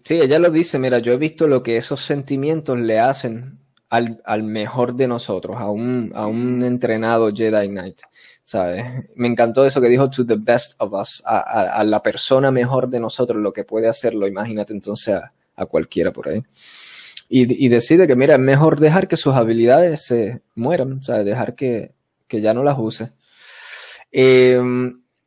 sí, 0.03 0.21
ella 0.21 0.39
lo 0.39 0.51
dice, 0.51 0.79
mira, 0.79 0.99
yo 0.99 1.13
he 1.13 1.17
visto 1.17 1.47
lo 1.47 1.63
que 1.63 1.77
esos 1.77 2.01
sentimientos 2.01 2.79
le 2.79 2.99
hacen 2.99 3.59
al, 3.91 4.21
al 4.25 4.43
mejor 4.43 4.95
de 4.95 5.09
nosotros, 5.09 5.57
a 5.57 5.71
un, 5.71 6.13
a 6.15 6.27
un 6.27 6.63
entrenado 6.63 7.33
Jedi 7.33 7.69
Knight. 7.69 8.01
¿sabes? 8.45 8.85
Me 9.17 9.27
encantó 9.27 9.65
eso 9.65 9.81
que 9.81 9.89
dijo 9.89 10.11
to 10.11 10.27
the 10.27 10.37
best 10.37 10.75
of 10.79 10.93
us, 10.93 11.23
a, 11.25 11.39
a, 11.39 11.81
a 11.81 11.85
la 11.85 12.03
persona 12.03 12.51
mejor 12.51 12.89
de 12.89 13.01
nosotros, 13.01 13.41
lo 13.41 13.53
que 13.53 13.65
puede 13.65 13.89
hacerlo, 13.89 14.27
imagínate 14.29 14.73
entonces 14.75 15.15
a, 15.15 15.33
a 15.57 15.67
cualquiera 15.67 16.13
por 16.13 16.29
ahí. 16.29 16.43
Y, 17.29 17.69
decide 17.69 18.07
que, 18.07 18.15
mira, 18.15 18.35
es 18.35 18.41
mejor 18.41 18.79
dejar 18.79 19.09
que 19.09 19.17
sus 19.17 19.35
habilidades 19.35 20.05
se 20.05 20.43
mueran, 20.55 20.99
o 20.99 21.03
sea, 21.03 21.25
dejar 21.25 21.55
que, 21.55 21.93
que 22.29 22.41
ya 22.41 22.55
no 22.55 22.63
las 22.63 22.79
use. 22.79 23.11
Eh, 24.13 24.61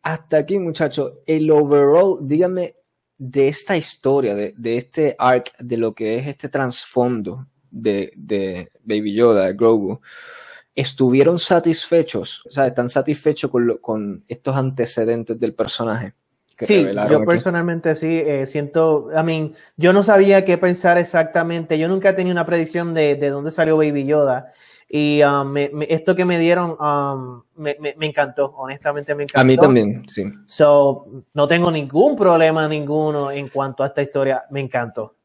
hasta 0.04 0.38
aquí, 0.38 0.58
muchachos, 0.58 1.14
el 1.26 1.52
overall, 1.52 2.20
dígame, 2.22 2.76
de 3.18 3.48
esta 3.48 3.76
historia, 3.76 4.36
de, 4.36 4.54
de, 4.58 4.78
este 4.78 5.16
arc, 5.18 5.58
de 5.58 5.78
lo 5.78 5.94
que 5.94 6.18
es 6.18 6.28
este 6.28 6.50
trasfondo 6.50 7.48
de, 7.72 8.14
de 8.16 8.70
Baby 8.84 9.14
Yoda, 9.14 9.46
de 9.48 9.54
Grogu, 9.54 10.00
¿estuvieron 10.76 11.40
satisfechos? 11.40 12.46
O 12.46 12.52
sea, 12.52 12.68
¿están 12.68 12.90
satisfechos 12.90 13.50
con, 13.50 13.68
lo, 13.68 13.82
con 13.82 14.24
estos 14.28 14.56
antecedentes 14.56 15.40
del 15.40 15.54
personaje? 15.54 16.14
Sí, 16.60 16.88
yo 17.10 17.24
personalmente 17.24 17.92
aquí. 17.92 18.00
sí, 18.00 18.22
eh, 18.26 18.46
siento, 18.48 19.10
I 19.12 19.24
mean, 19.24 19.54
yo 19.76 19.94
no 19.94 20.02
sabía 20.02 20.44
qué 20.44 20.58
pensar 20.58 20.98
exactamente, 20.98 21.78
yo 21.78 21.88
nunca 21.88 22.16
tenía 22.16 22.34
una 22.34 22.46
predicción 22.46 22.94
de, 22.94 23.16
de 23.16 23.30
dónde 23.30 23.52
salió 23.52 23.78
Baby 23.78 24.06
Yoda 24.06 24.52
y 24.90 25.22
um, 25.22 25.50
me, 25.50 25.70
me, 25.74 25.86
esto 25.90 26.16
que 26.16 26.24
me 26.24 26.40
dieron 26.40 26.78
um, 26.80 27.44
me, 27.56 27.76
me, 27.80 28.06
encantó, 28.06 28.54
honestamente 28.58 29.14
me 29.16 29.24
encantó. 29.24 29.42
A 29.42 29.44
mí 29.44 29.58
también, 29.58 30.04
sí. 30.08 30.24
So, 30.46 31.26
no 31.34 31.48
tengo 31.48 31.70
ningún 31.70 32.16
problema 32.16 32.68
ninguno 32.68 33.30
en 33.32 33.50
cuanto 33.50 33.84
a 33.84 33.88
esta 33.88 34.02
historia, 34.02 34.46
me 34.50 34.62
encantó. 34.62 35.16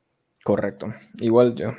Correcto, 0.42 0.92
igual 1.18 1.54
yo. 1.54 1.72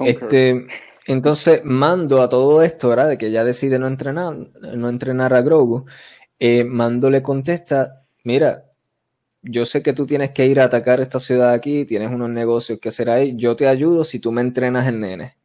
Este, 0.00 0.66
entonces 1.06 1.62
mando 1.64 2.22
a 2.22 2.28
todo 2.28 2.62
esto, 2.62 2.88
¿verdad? 2.88 3.08
De 3.08 3.18
que 3.18 3.30
ya 3.30 3.44
decide 3.44 3.78
no 3.78 3.86
entrenar, 3.86 4.34
no 4.34 4.88
entrenar 4.88 5.32
a 5.34 5.42
Grogu. 5.42 5.84
Eh, 6.38 6.64
mando 6.64 7.10
le 7.10 7.22
contesta, 7.22 7.99
mira, 8.24 8.64
yo 9.42 9.64
sé 9.64 9.82
que 9.82 9.92
tú 9.92 10.06
tienes 10.06 10.32
que 10.32 10.46
ir 10.46 10.60
a 10.60 10.64
atacar 10.64 11.00
esta 11.00 11.20
ciudad 11.20 11.52
aquí, 11.52 11.84
tienes 11.84 12.10
unos 12.10 12.30
negocios 12.30 12.78
que 12.78 12.90
hacer 12.90 13.10
ahí, 13.10 13.34
yo 13.36 13.56
te 13.56 13.68
ayudo 13.68 14.04
si 14.04 14.18
tú 14.20 14.32
me 14.32 14.42
entrenas 14.42 14.86
el 14.86 15.00
nene. 15.00 15.36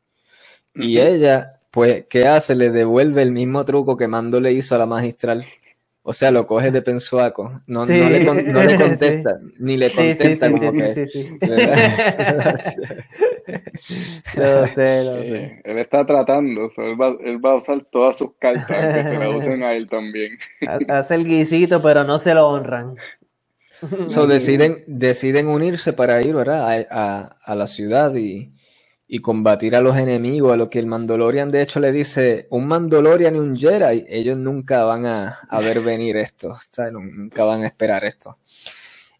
Uh 0.75 0.79
-huh. 0.81 0.85
Y 0.85 0.99
ella, 0.99 1.61
pues, 1.71 2.05
¿qué 2.09 2.27
hace? 2.27 2.55
Le 2.55 2.71
devuelve 2.71 3.21
el 3.21 3.31
mismo 3.31 3.65
truco 3.65 3.97
que 3.97 4.07
Mando 4.07 4.39
le 4.39 4.53
hizo 4.53 4.75
a 4.75 4.77
la 4.79 4.85
magistral. 4.85 5.45
O 6.07 6.13
sea, 6.13 6.29
lo 6.29 6.45
coge 6.45 6.69
de 6.69 6.83
pensuaco. 6.83 7.63
No, 7.65 7.87
sí. 7.87 7.97
no, 7.97 8.07
le, 8.11 8.23
con, 8.23 8.37
no 8.53 8.63
le, 8.63 8.77
contesta, 8.81 9.39
sí. 9.39 9.53
ni 9.57 9.75
le 9.75 9.89
contesta 9.89 10.45
sí, 10.45 10.51
como 10.51 10.71
que. 10.71 10.77
no 14.37 14.67
sé, 14.67 15.03
no 15.03 15.13
sé. 15.15 15.61
Él 15.63 15.79
está 15.79 16.05
tratando, 16.05 16.69
so 16.69 16.83
él, 16.83 17.01
va, 17.01 17.15
él, 17.21 17.43
va, 17.43 17.53
a 17.53 17.55
usar 17.55 17.83
todas 17.91 18.19
sus 18.19 18.35
cartas 18.37 18.67
que 18.67 19.03
se 19.03 19.17
la 19.17 19.29
usen 19.31 19.63
a 19.63 19.73
él 19.73 19.89
también. 19.89 20.37
Hace 20.89 21.15
el 21.15 21.25
guisito, 21.25 21.81
pero 21.81 22.03
no 22.03 22.19
se 22.19 22.35
lo 22.35 22.49
honran. 22.49 22.95
So, 24.05 24.27
deciden, 24.27 24.83
deciden 24.85 25.47
unirse 25.47 25.91
para 25.91 26.21
ir 26.21 26.35
¿verdad? 26.35 26.69
A, 26.69 26.85
a, 26.91 27.37
a 27.43 27.55
la 27.55 27.65
ciudad 27.65 28.13
y, 28.15 28.54
y 29.07 29.19
combatir 29.19 29.75
a 29.75 29.81
los 29.81 29.97
enemigos, 29.97 30.53
a 30.53 30.57
lo 30.57 30.69
que 30.69 30.79
el 30.79 30.87
Mandalorian 30.87 31.49
de 31.49 31.61
hecho 31.61 31.79
le 31.79 31.91
dice, 31.91 32.47
un 32.49 32.67
Mandalorian 32.67 33.35
y 33.35 33.39
un 33.39 33.55
Jedi, 33.55 34.05
ellos 34.09 34.37
nunca 34.37 34.83
van 34.83 35.05
a, 35.05 35.39
a 35.47 35.59
ver 35.59 35.81
venir 35.83 36.17
esto, 36.17 36.57
¿sabes? 36.71 36.93
nunca 36.93 37.43
van 37.43 37.63
a 37.63 37.67
esperar 37.67 38.03
esto. 38.03 38.37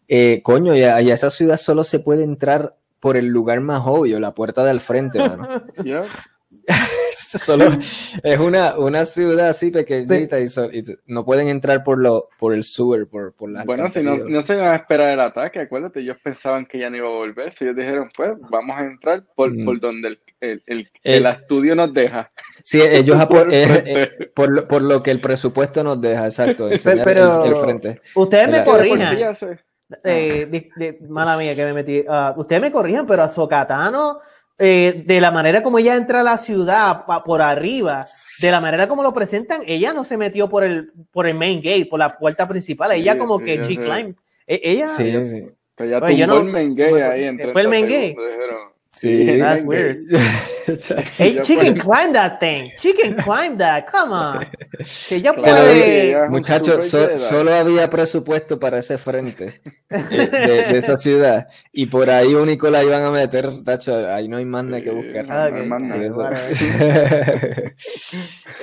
Eh, 0.08 0.40
coño, 0.42 0.74
y 0.74 0.82
a, 0.82 1.00
y 1.02 1.10
a, 1.10 1.14
esa 1.14 1.30
ciudad 1.30 1.56
solo 1.56 1.84
se 1.84 2.00
puede 2.00 2.24
entrar 2.24 2.76
por 3.00 3.16
el 3.16 3.26
lugar 3.26 3.60
más 3.60 3.82
obvio, 3.84 4.18
la 4.18 4.34
puerta 4.34 4.64
del 4.64 4.80
frente, 4.80 5.18
mano. 5.18 5.46
Solo 7.16 7.66
es 8.22 8.38
una, 8.38 8.76
una 8.76 9.04
ciudad 9.04 9.48
así 9.48 9.70
pequeñita 9.70 10.40
y, 10.40 10.48
so, 10.48 10.70
y, 10.72 10.82
no 11.06 11.24
pueden 11.24 11.48
entrar 11.48 11.82
por 11.82 11.98
lo 11.98 12.28
por 12.38 12.54
el 12.54 12.64
sewer, 12.64 13.06
por, 13.06 13.32
por 13.34 13.50
las 13.50 13.64
Bueno, 13.64 13.88
si 13.88 14.02
no, 14.02 14.16
no 14.16 14.42
se 14.42 14.56
van 14.56 14.72
a 14.72 14.76
esperar 14.76 15.10
el 15.10 15.20
ataque, 15.20 15.60
acuérdate, 15.60 16.00
ellos 16.00 16.18
pensaban 16.22 16.66
que 16.66 16.78
ya 16.78 16.90
no 16.90 16.96
iba 16.96 17.06
a 17.08 17.12
volver, 17.12 17.52
si 17.52 17.64
ellos 17.64 17.76
dijeron, 17.76 18.10
pues 18.16 18.32
vamos 18.50 18.76
a 18.76 18.84
entrar 18.84 19.24
por, 19.34 19.52
mm. 19.52 19.64
por 19.64 19.80
donde 19.80 20.08
el, 20.08 20.20
el, 20.40 20.62
el, 20.66 20.90
el, 21.02 21.26
estudio 21.26 21.74
nos 21.74 21.92
deja. 21.92 22.30
Sí, 22.62 22.80
ellos 22.80 23.24
por, 23.26 23.52
eh, 23.52 23.82
eh, 23.86 24.30
por, 24.34 24.66
por, 24.68 24.82
lo 24.82 25.02
que 25.02 25.10
el 25.10 25.20
presupuesto 25.20 25.82
nos 25.82 26.00
deja, 26.00 26.26
exacto. 26.26 26.68
Pero, 27.04 27.44
el, 27.44 27.56
frente. 27.56 28.00
Ustedes 28.14 28.48
me 28.48 28.64
corrijan. 28.64 29.16
Eh, 30.02 30.46
de, 30.50 30.70
de, 30.74 30.98
mala 31.08 31.36
mía 31.36 31.54
que 31.54 31.64
me 31.64 31.72
metí. 31.72 32.00
Uh, 32.00 32.38
ustedes 32.40 32.60
me 32.60 32.72
corrijan, 32.72 33.06
pero 33.06 33.22
a 33.22 33.28
Socatano 33.28 34.18
eh, 34.58 35.02
de 35.06 35.20
la 35.20 35.30
manera 35.30 35.62
como 35.62 35.78
ella 35.78 35.96
entra 35.96 36.20
a 36.20 36.22
la 36.22 36.38
ciudad 36.38 37.04
pa, 37.06 37.22
por 37.22 37.42
arriba, 37.42 38.06
de 38.40 38.50
la 38.50 38.60
manera 38.60 38.88
como 38.88 39.02
lo 39.02 39.12
presentan, 39.12 39.62
ella 39.66 39.92
no 39.92 40.04
se 40.04 40.16
metió 40.16 40.48
por 40.48 40.64
el, 40.64 40.92
por 41.10 41.26
el 41.26 41.34
main 41.34 41.60
gate, 41.60 41.86
por 41.86 41.98
la 41.98 42.16
puerta 42.16 42.48
principal, 42.48 42.92
ella 42.92 43.12
sí, 43.12 43.18
como 43.18 43.38
sí, 43.38 43.44
que 43.44 43.62
G-Climb. 43.62 44.16
E, 44.46 44.60
ella. 44.62 44.86
Sí, 44.86 45.12
sí. 45.28 45.48
Pero 45.74 45.90
ya 45.90 46.00
tumbó 46.00 46.26
no, 46.26 46.36
el 46.38 46.52
main 46.52 46.74
gate 46.74 47.02
ahí. 47.02 47.52
¿Fue 47.52 47.62
el 47.62 47.68
main 47.68 47.86
gate? 47.86 48.16
Sí, 48.98 49.38
that's 49.38 49.62
weird. 49.62 50.08
hey, 51.18 51.40
she 51.44 51.56
can 51.56 51.78
climb 51.78 52.12
that 52.14 52.40
thing. 52.40 52.72
She 52.78 52.94
can 52.94 53.14
climb 53.16 53.58
that. 53.58 53.86
Come 53.86 54.12
on. 54.12 54.46
Que 55.08 55.20
ya 55.20 55.32
puede. 55.32 56.28
Muchachos, 56.28 56.86
solo 56.88 57.54
había 57.54 57.88
presupuesto 57.88 58.58
para 58.58 58.78
ese 58.78 58.98
frente 58.98 59.60
eh, 59.88 59.98
de, 60.10 60.78
esta 60.78 60.98
ciudad. 60.98 61.46
Y 61.72 61.86
por 61.86 62.10
ahí 62.10 62.34
único 62.34 62.68
la 62.70 62.84
iban 62.84 63.02
a 63.02 63.10
meter. 63.10 63.64
Tacho, 63.64 63.94
ahí 64.08 64.28
no 64.28 64.36
hay 64.36 64.44
más 64.44 64.64
nada 64.64 64.82
que 64.82 64.90
buscar. 64.90 65.26
Ah, 65.30 65.50
no 65.50 65.56
hay 65.58 65.66
más 65.66 65.80
nada. 65.80 66.52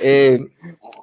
eh, 0.02 0.40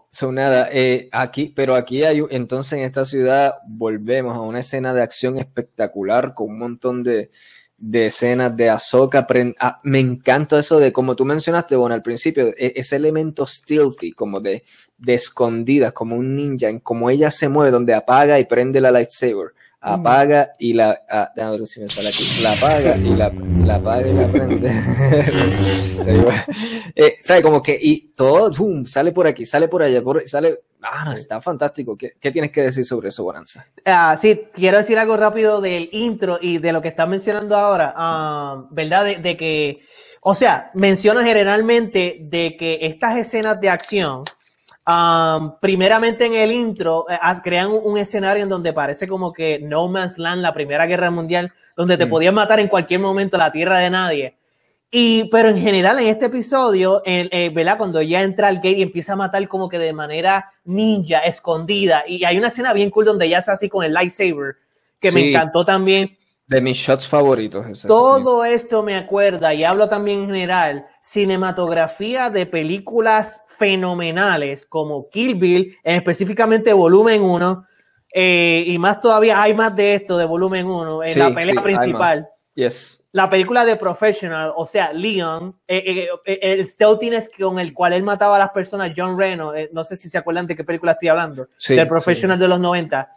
son 0.09 0.36
nada, 0.36 0.69
eh, 0.71 1.09
aquí, 1.11 1.51
pero 1.55 1.75
aquí 1.75 2.03
hay, 2.03 2.21
entonces 2.32 2.73
en 2.73 2.86
esta 2.86 3.05
ciudad 3.05 3.55
volvemos 3.65 4.36
a 4.36 4.41
una 4.41 4.59
escena 4.59 4.93
de 4.93 5.01
acción 5.01 5.38
espectacular 5.38 6.34
con 6.34 6.49
un 6.49 6.59
montón 6.59 7.01
de, 7.01 7.32
de 7.82 8.05
escenas 8.05 8.55
de 8.55 8.69
Ahsoka. 8.69 9.27
Ah, 9.59 9.79
me 9.84 9.99
encanta 9.99 10.59
eso 10.59 10.79
de, 10.79 10.93
como 10.93 11.15
tú 11.15 11.25
mencionaste, 11.25 11.75
bueno, 11.75 11.95
al 11.95 12.03
principio, 12.03 12.49
e, 12.57 12.73
ese 12.75 12.95
elemento 12.95 13.45
stealthy, 13.47 14.11
como 14.11 14.39
de, 14.39 14.63
de 14.97 15.13
escondidas, 15.15 15.91
como 15.91 16.15
un 16.15 16.36
ninja, 16.36 16.69
en 16.69 16.79
cómo 16.79 17.09
ella 17.09 17.32
se 17.32 17.49
mueve, 17.49 17.71
donde 17.71 17.95
apaga 17.95 18.39
y 18.39 18.45
prende 18.45 18.79
la 18.79 18.91
lightsaber 18.91 19.53
apaga 19.82 20.51
y 20.59 20.73
la 20.73 21.01
a 21.09 21.49
ver 21.49 21.65
si 21.65 21.82
me 21.82 21.89
sale 21.89 22.09
aquí. 22.09 22.41
La 22.41 22.53
apaga 22.53 22.95
y 22.95 23.15
la, 23.15 23.32
la 23.65 23.75
apaga 23.75 24.07
y 24.07 24.13
la 24.13 24.32
prende. 24.32 24.71
Eh, 26.95 27.17
sabe 27.23 27.41
como 27.43 27.61
que 27.61 27.77
y 27.79 28.13
todo 28.15 28.51
sale 28.86 29.11
por 29.11 29.27
aquí 29.27 29.45
sale 29.45 29.67
por 29.67 29.84
allá 29.84 30.01
sale 30.25 30.61
ah 30.82 31.05
no, 31.05 31.13
está 31.13 31.39
fantástico. 31.39 31.95
¿Qué, 31.95 32.13
¿Qué, 32.19 32.32
tienes 32.32 32.51
que 32.51 32.63
decir 32.63 32.84
sobre 32.86 33.09
eso 33.09 33.23
Bonanza? 33.23 33.65
Ah, 33.86 34.17
sí 34.19 34.47
quiero 34.51 34.77
decir 34.77 34.97
algo 34.97 35.15
rápido 35.15 35.61
del 35.61 35.89
intro 35.91 36.39
y 36.41 36.57
de 36.57 36.73
lo 36.73 36.82
que 36.82 36.89
estás 36.89 37.07
mencionando 37.07 37.55
ahora 37.55 37.93
ah, 37.95 38.65
verdad 38.71 39.05
de, 39.05 39.17
de 39.17 39.38
que 39.38 39.79
o 40.21 40.34
sea 40.34 40.71
menciona 40.73 41.23
generalmente 41.23 42.17
de 42.21 42.57
que 42.57 42.79
estas 42.82 43.15
escenas 43.17 43.61
de 43.61 43.69
acción 43.69 44.23
primeramente 45.59 46.25
en 46.25 46.33
el 46.33 46.51
intro 46.51 47.05
eh, 47.09 47.17
crean 47.43 47.69
un, 47.71 47.97
escenario 47.97 48.43
en 48.43 48.49
donde 48.49 48.73
parece 48.73 49.07
como 49.07 49.33
que 49.33 49.59
No 49.59 49.87
Man's 49.87 50.17
Land, 50.17 50.41
la 50.41 50.53
Primera 50.53 50.85
Guerra 50.85 51.11
Mundial, 51.11 51.53
donde 51.75 51.97
te 51.97 52.05
mm. 52.05 52.09
podían 52.09 52.35
matar 52.35 52.59
en 52.59 52.67
cualquier 52.67 52.99
momento 52.99 53.37
la 53.37 53.51
tierra 53.51 53.79
de 53.79 53.89
nadie. 53.89 54.37
Y, 54.89 55.25
pero 55.25 55.49
en 55.49 55.57
general 55.57 55.99
en 55.99 56.07
este 56.07 56.25
episodio, 56.25 57.01
eh, 57.05 57.49
¿verdad? 57.53 57.77
Cuando 57.77 57.99
ella 57.99 58.23
entra 58.23 58.49
al 58.49 58.57
gate 58.57 58.71
y 58.71 58.81
empieza 58.81 59.13
a 59.13 59.15
matar 59.15 59.47
como 59.47 59.69
que 59.69 59.79
de 59.79 59.93
manera 59.93 60.51
ninja, 60.65 61.19
escondida. 61.19 62.03
Y 62.05 62.25
hay 62.25 62.37
una 62.37 62.49
escena 62.49 62.73
bien 62.73 62.89
cool 62.89 63.05
donde 63.05 63.25
ella 63.25 63.37
hace 63.37 63.51
así 63.51 63.69
con 63.69 63.85
el 63.85 63.93
lightsaber, 63.93 64.57
que 64.99 65.11
me 65.11 65.29
encantó 65.29 65.63
también. 65.63 66.17
De 66.52 66.60
mis 66.60 66.76
shots 66.76 67.08
favoritos. 67.08 67.84
Todo 67.84 68.43
esto 68.43 68.84
me 68.84 68.97
acuerda, 68.97 69.54
y 69.54 69.64
hablo 69.64 69.88
también 69.88 70.24
en 70.24 70.26
general, 70.26 70.86
cinematografía 71.02 72.30
de 72.30 72.45
películas 72.45 73.41
fenomenales 73.47 74.66
como 74.66 75.08
Kill 75.08 75.36
Bill, 75.36 75.74
específicamente 75.82 76.74
volumen 76.74 77.22
1, 77.22 77.64
eh, 78.14 78.66
y 78.68 78.78
más 78.80 78.99
todavía 78.99 79.41
hay 79.41 79.54
más 79.54 79.74
de 79.78 79.95
esto 79.95 80.18
de 80.18 80.26
volumen 80.26 80.66
1, 80.66 81.04
en 81.06 81.20
la 81.20 81.34
pelea 81.34 81.62
principal. 81.64 82.28
Yes. 82.54 83.02
La 83.14 83.30
película 83.30 83.64
de 83.64 83.78
Professional, 83.78 84.52
o 84.54 84.66
sea, 84.66 84.91
Leon, 84.91 85.58
eh, 85.66 86.10
eh, 86.26 86.39
el 86.41 86.68
stealthiness 86.68 87.30
con 87.30 87.60
el 87.60 87.74
cual 87.74 87.93
él 87.93 88.04
mataba 88.04 88.36
a 88.36 88.39
las 88.39 88.49
personas, 88.49 88.91
John 88.93 89.18
Reno, 89.18 89.54
no 89.72 89.86
sé 89.86 89.95
si 89.95 90.10
se 90.10 90.18
acuerdan 90.18 90.47
de 90.47 90.58
qué 90.58 90.66
película 90.66 90.91
estoy 90.91 91.08
hablando, 91.08 91.47
del 91.66 91.88
Professional 91.88 92.38
de 92.38 92.49
los 92.49 92.60
90 92.60 93.10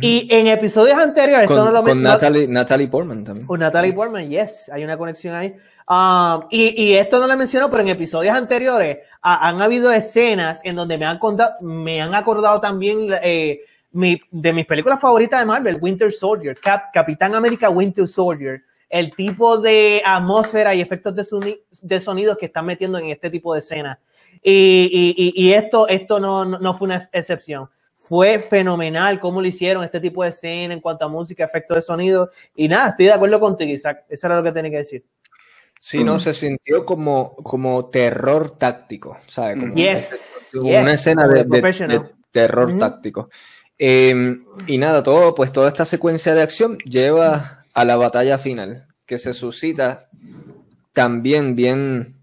y 0.00 0.26
en 0.30 0.48
episodios 0.48 0.98
anteriores, 0.98 1.46
con, 1.46 1.72
no 1.72 1.84
con 1.84 2.02
Natalie, 2.02 2.48
Natalie, 2.48 2.88
Portman 2.88 3.22
también. 3.22 3.46
Con 3.46 3.60
Natalie 3.60 3.92
Portman, 3.92 4.28
yes, 4.28 4.68
hay 4.72 4.82
una 4.82 4.98
conexión 4.98 5.34
ahí. 5.34 5.54
Um, 5.88 6.48
y, 6.50 6.82
y, 6.82 6.94
esto 6.94 7.20
no 7.20 7.28
lo 7.28 7.36
menciono, 7.36 7.70
pero 7.70 7.82
en 7.82 7.88
episodios 7.90 8.34
anteriores 8.34 8.98
han 9.22 9.62
habido 9.62 9.92
escenas 9.92 10.60
en 10.64 10.74
donde 10.74 10.98
me 10.98 11.06
han, 11.06 11.20
contado, 11.20 11.54
me 11.60 12.02
han 12.02 12.14
acordado 12.16 12.60
también 12.60 13.06
eh, 13.22 13.60
mi, 13.92 14.18
de 14.32 14.52
mis 14.52 14.66
películas 14.66 15.00
favoritas 15.00 15.38
de 15.38 15.46
Marvel, 15.46 15.78
Winter 15.80 16.12
Soldier, 16.12 16.58
Capitán 16.92 17.36
América 17.36 17.70
Winter 17.70 18.08
Soldier, 18.08 18.62
el 18.90 19.14
tipo 19.14 19.58
de 19.58 20.02
atmósfera 20.04 20.74
y 20.74 20.80
efectos 20.80 21.14
de, 21.14 21.60
de 21.82 22.00
sonidos 22.00 22.36
que 22.38 22.46
están 22.46 22.66
metiendo 22.66 22.98
en 22.98 23.10
este 23.10 23.30
tipo 23.30 23.54
de 23.54 23.60
escenas. 23.60 23.98
Y, 24.42 25.14
y, 25.16 25.32
y, 25.36 25.52
esto, 25.52 25.86
esto 25.86 26.18
no, 26.18 26.44
no 26.44 26.74
fue 26.74 26.86
una 26.86 26.96
excepción 27.12 27.68
fue 28.08 28.38
fenomenal 28.38 29.18
cómo 29.18 29.40
lo 29.40 29.48
hicieron, 29.48 29.82
este 29.82 30.00
tipo 30.00 30.22
de 30.22 30.30
escena 30.30 30.72
en 30.72 30.80
cuanto 30.80 31.04
a 31.04 31.08
música, 31.08 31.44
efectos 31.44 31.76
de 31.76 31.82
sonido. 31.82 32.28
Y 32.54 32.68
nada, 32.68 32.90
estoy 32.90 33.06
de 33.06 33.12
acuerdo 33.12 33.40
contigo, 33.40 33.72
Isaac. 33.72 34.04
Eso 34.08 34.26
era 34.28 34.36
lo 34.36 34.44
que 34.44 34.52
tenía 34.52 34.70
que 34.70 34.78
decir. 34.78 35.04
Sí, 35.80 36.04
no, 36.04 36.18
se 36.18 36.32
sintió 36.32 36.86
como, 36.86 37.34
como 37.36 37.86
terror 37.86 38.52
táctico, 38.52 39.18
¿sabes? 39.26 39.58
Como 39.58 39.74
yes, 39.74 40.56
una, 40.60 40.92
escena 40.94 41.28
de, 41.28 41.44
terror 42.30 42.78
táctico. 42.78 43.28
Em, 43.76 44.44
y 44.66 44.78
nada, 44.78 45.02
todo, 45.02 45.34
pues 45.34 45.52
toda 45.52 45.68
esta 45.68 45.84
secuencia 45.84 46.34
de 46.34 46.42
acción 46.42 46.78
lleva 46.78 47.64
a 47.74 47.84
la 47.84 47.96
batalla 47.96 48.38
final, 48.38 48.86
que 49.04 49.18
se 49.18 49.34
suscita 49.34 50.08
también 50.92 51.56
bien 51.56 52.15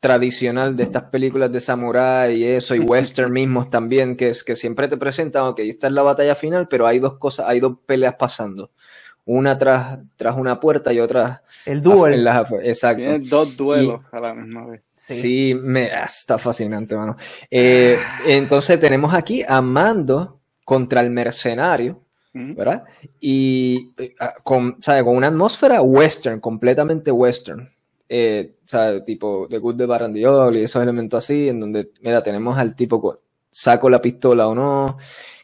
tradicional 0.00 0.76
de 0.76 0.84
estas 0.84 1.04
películas 1.04 1.52
de 1.52 1.60
samurai 1.60 2.34
y 2.34 2.44
eso, 2.44 2.74
y 2.74 2.80
western 2.80 3.32
mismos 3.32 3.68
también, 3.68 4.16
que 4.16 4.30
es 4.30 4.42
que 4.42 4.56
siempre 4.56 4.88
te 4.88 4.96
presentan, 4.96 5.44
ok, 5.44 5.60
esta 5.60 5.86
es 5.86 5.92
la 5.92 6.02
batalla 6.02 6.34
final, 6.34 6.68
pero 6.68 6.86
hay 6.86 6.98
dos 6.98 7.18
cosas, 7.18 7.46
hay 7.46 7.60
dos 7.60 7.76
peleas 7.84 8.16
pasando. 8.16 8.70
Una 9.26 9.58
tras, 9.58 9.98
tras 10.16 10.36
una 10.36 10.58
puerta 10.58 10.92
y 10.92 10.98
otra. 10.98 11.42
El 11.66 11.82
duel. 11.82 12.26
exacto. 12.62 13.18
dos 13.20 13.54
duelos 13.56 14.00
a 14.10 14.18
la 14.18 14.34
misma 14.34 14.66
vez. 14.66 14.82
Sí, 14.94 15.54
me, 15.54 15.92
ah, 15.92 16.04
está 16.04 16.38
fascinante, 16.38 16.96
mano. 16.96 17.16
Eh, 17.50 17.98
entonces 18.26 18.80
tenemos 18.80 19.12
aquí 19.12 19.44
a 19.46 19.60
Mando 19.60 20.40
contra 20.64 21.02
el 21.02 21.10
mercenario, 21.10 22.02
¿verdad? 22.32 22.84
Y 23.20 23.92
eh, 23.98 24.14
ah, 24.18 24.34
con, 24.42 24.78
¿sabe? 24.80 25.04
con 25.04 25.14
una 25.14 25.28
atmósfera 25.28 25.82
western, 25.82 26.40
completamente 26.40 27.12
western 27.12 27.68
eh, 28.12 28.56
o 28.64 28.68
sea, 28.68 29.04
tipo 29.04 29.46
de 29.48 29.58
Good 29.58 29.76
de 29.76 29.86
Barandiol 29.86 30.56
y 30.56 30.64
esos 30.64 30.82
elementos 30.82 31.22
así, 31.24 31.48
en 31.48 31.60
donde, 31.60 31.92
mira, 32.00 32.24
tenemos 32.24 32.58
al 32.58 32.74
tipo, 32.74 33.20
saco 33.48 33.88
la 33.88 34.02
pistola 34.02 34.48
o 34.48 34.54
no, 34.54 34.98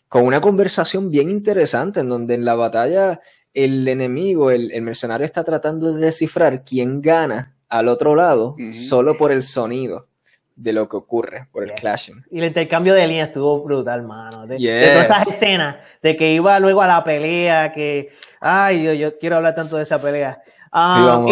con 0.09 0.25
una 0.25 0.41
conversación 0.41 1.09
bien 1.09 1.31
interesante, 1.31 2.01
en 2.01 2.09
donde 2.09 2.35
en 2.35 2.45
la 2.45 2.57
batalla 2.57 3.21
el 3.55 3.87
enemigo, 3.87 4.51
el, 4.51 4.83
mercenario 4.83 5.25
está 5.25 5.45
tratando 5.45 5.95
de 5.95 6.07
descifrar 6.07 6.65
quién 6.65 7.01
gana 7.01 7.55
al 7.69 7.87
otro 7.87 8.17
lado 8.17 8.57
solo 8.73 9.17
por 9.17 9.31
el 9.31 9.45
sonido 9.45 10.09
de 10.57 10.73
lo 10.73 10.89
que 10.89 10.97
ocurre, 10.97 11.47
por 11.53 11.63
el 11.63 11.73
clashing. 11.73 12.17
Y 12.33 12.39
el 12.39 12.47
intercambio 12.47 12.95
de 12.95 13.07
líneas 13.07 13.29
estuvo 13.29 13.63
brutal, 13.63 14.03
mano. 14.03 14.47
De, 14.47 14.57
de 14.57 14.87
todas 14.89 15.03
estas 15.03 15.29
escenas, 15.29 15.77
de 16.03 16.17
que 16.17 16.33
iba 16.33 16.59
luego 16.59 16.83
a 16.83 16.87
la 16.87 17.05
pelea, 17.05 17.73
que, 17.73 18.09
ay 18.41 18.81
Dios, 18.81 18.99
yo 18.99 19.19
quiero 19.19 19.37
hablar 19.37 19.55
tanto 19.55 19.77
de 19.77 19.85
esa 19.85 20.01
pelea. 20.01 20.43
Ah, 20.73 21.25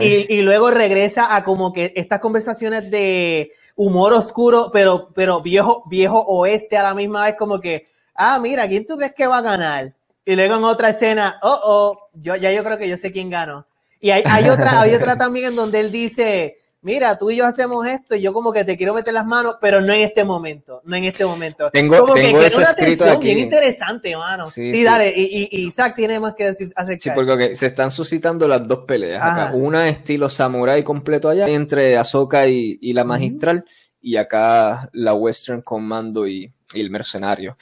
y, 0.00 0.42
luego 0.42 0.70
regresa 0.70 1.34
a 1.34 1.44
como 1.44 1.72
que 1.72 1.92
estas 1.96 2.20
conversaciones 2.20 2.90
de 2.90 3.50
humor 3.76 4.12
oscuro, 4.12 4.70
pero, 4.72 5.10
pero 5.14 5.42
viejo, 5.42 5.84
viejo 5.88 6.20
oeste 6.20 6.76
a 6.76 6.82
la 6.82 6.94
misma 6.94 7.24
vez, 7.24 7.34
como 7.38 7.60
que, 7.60 7.86
ah, 8.14 8.38
mira, 8.40 8.68
¿quién 8.68 8.86
tú 8.86 8.96
crees 8.96 9.14
que 9.14 9.26
va 9.26 9.38
a 9.38 9.42
ganar? 9.42 9.94
Y 10.24 10.36
luego 10.36 10.56
en 10.56 10.64
otra 10.64 10.90
escena, 10.90 11.38
oh, 11.42 11.60
oh, 11.64 12.08
yo, 12.14 12.36
ya 12.36 12.52
yo 12.52 12.62
creo 12.62 12.78
que 12.78 12.88
yo 12.88 12.96
sé 12.96 13.12
quién 13.12 13.30
ganó. 13.30 13.66
Y 14.00 14.10
hay, 14.10 14.22
hay 14.26 14.48
otra, 14.48 14.80
hay 14.80 14.94
otra 14.94 15.16
también 15.16 15.46
en 15.46 15.56
donde 15.56 15.80
él 15.80 15.90
dice, 15.90 16.58
mira, 16.80 17.18
tú 17.18 17.30
y 17.30 17.36
yo 17.36 17.46
hacemos 17.46 17.86
esto 17.86 18.14
y 18.14 18.20
yo 18.20 18.32
como 18.32 18.52
que 18.52 18.64
te 18.64 18.76
quiero 18.76 18.94
meter 18.94 19.14
las 19.14 19.26
manos, 19.26 19.56
pero 19.60 19.80
no 19.80 19.92
en 19.92 20.00
este 20.00 20.24
momento, 20.24 20.80
no 20.84 20.96
en 20.96 21.04
este 21.04 21.24
momento. 21.24 21.70
Tengo, 21.70 21.98
como 21.98 22.14
tengo 22.14 22.40
que, 22.40 22.46
eso 22.46 22.60
escrito 22.60 23.04
aquí. 23.04 23.26
Bien 23.26 23.38
interesante, 23.40 24.16
mano. 24.16 24.44
Sí, 24.44 24.82
dale, 24.82 25.12
y, 25.14 25.48
y, 25.50 25.66
Isaac 25.66 25.94
tiene 25.96 26.20
más 26.20 26.34
que 26.34 26.46
decir 26.46 26.72
Sí, 27.00 27.10
porque 27.14 27.56
se 27.56 27.66
están 27.66 27.90
suscitando 27.90 28.46
las 28.46 28.66
dos 28.66 28.84
peleas 28.86 29.22
acá. 29.22 29.52
Una 29.54 29.88
estilo 29.88 30.28
samurai 30.28 30.82
completo 30.82 31.28
allá, 31.28 31.46
entre 31.46 31.96
Ahsoka 31.96 32.46
y, 32.46 32.78
y 32.80 32.92
la 32.92 33.04
magistral, 33.04 33.64
y 34.00 34.16
acá 34.16 34.88
la 34.92 35.14
western 35.14 35.62
con 35.62 35.84
Mando 35.84 36.26
y, 36.26 36.52
el 36.74 36.90
mercenario. 36.90 37.56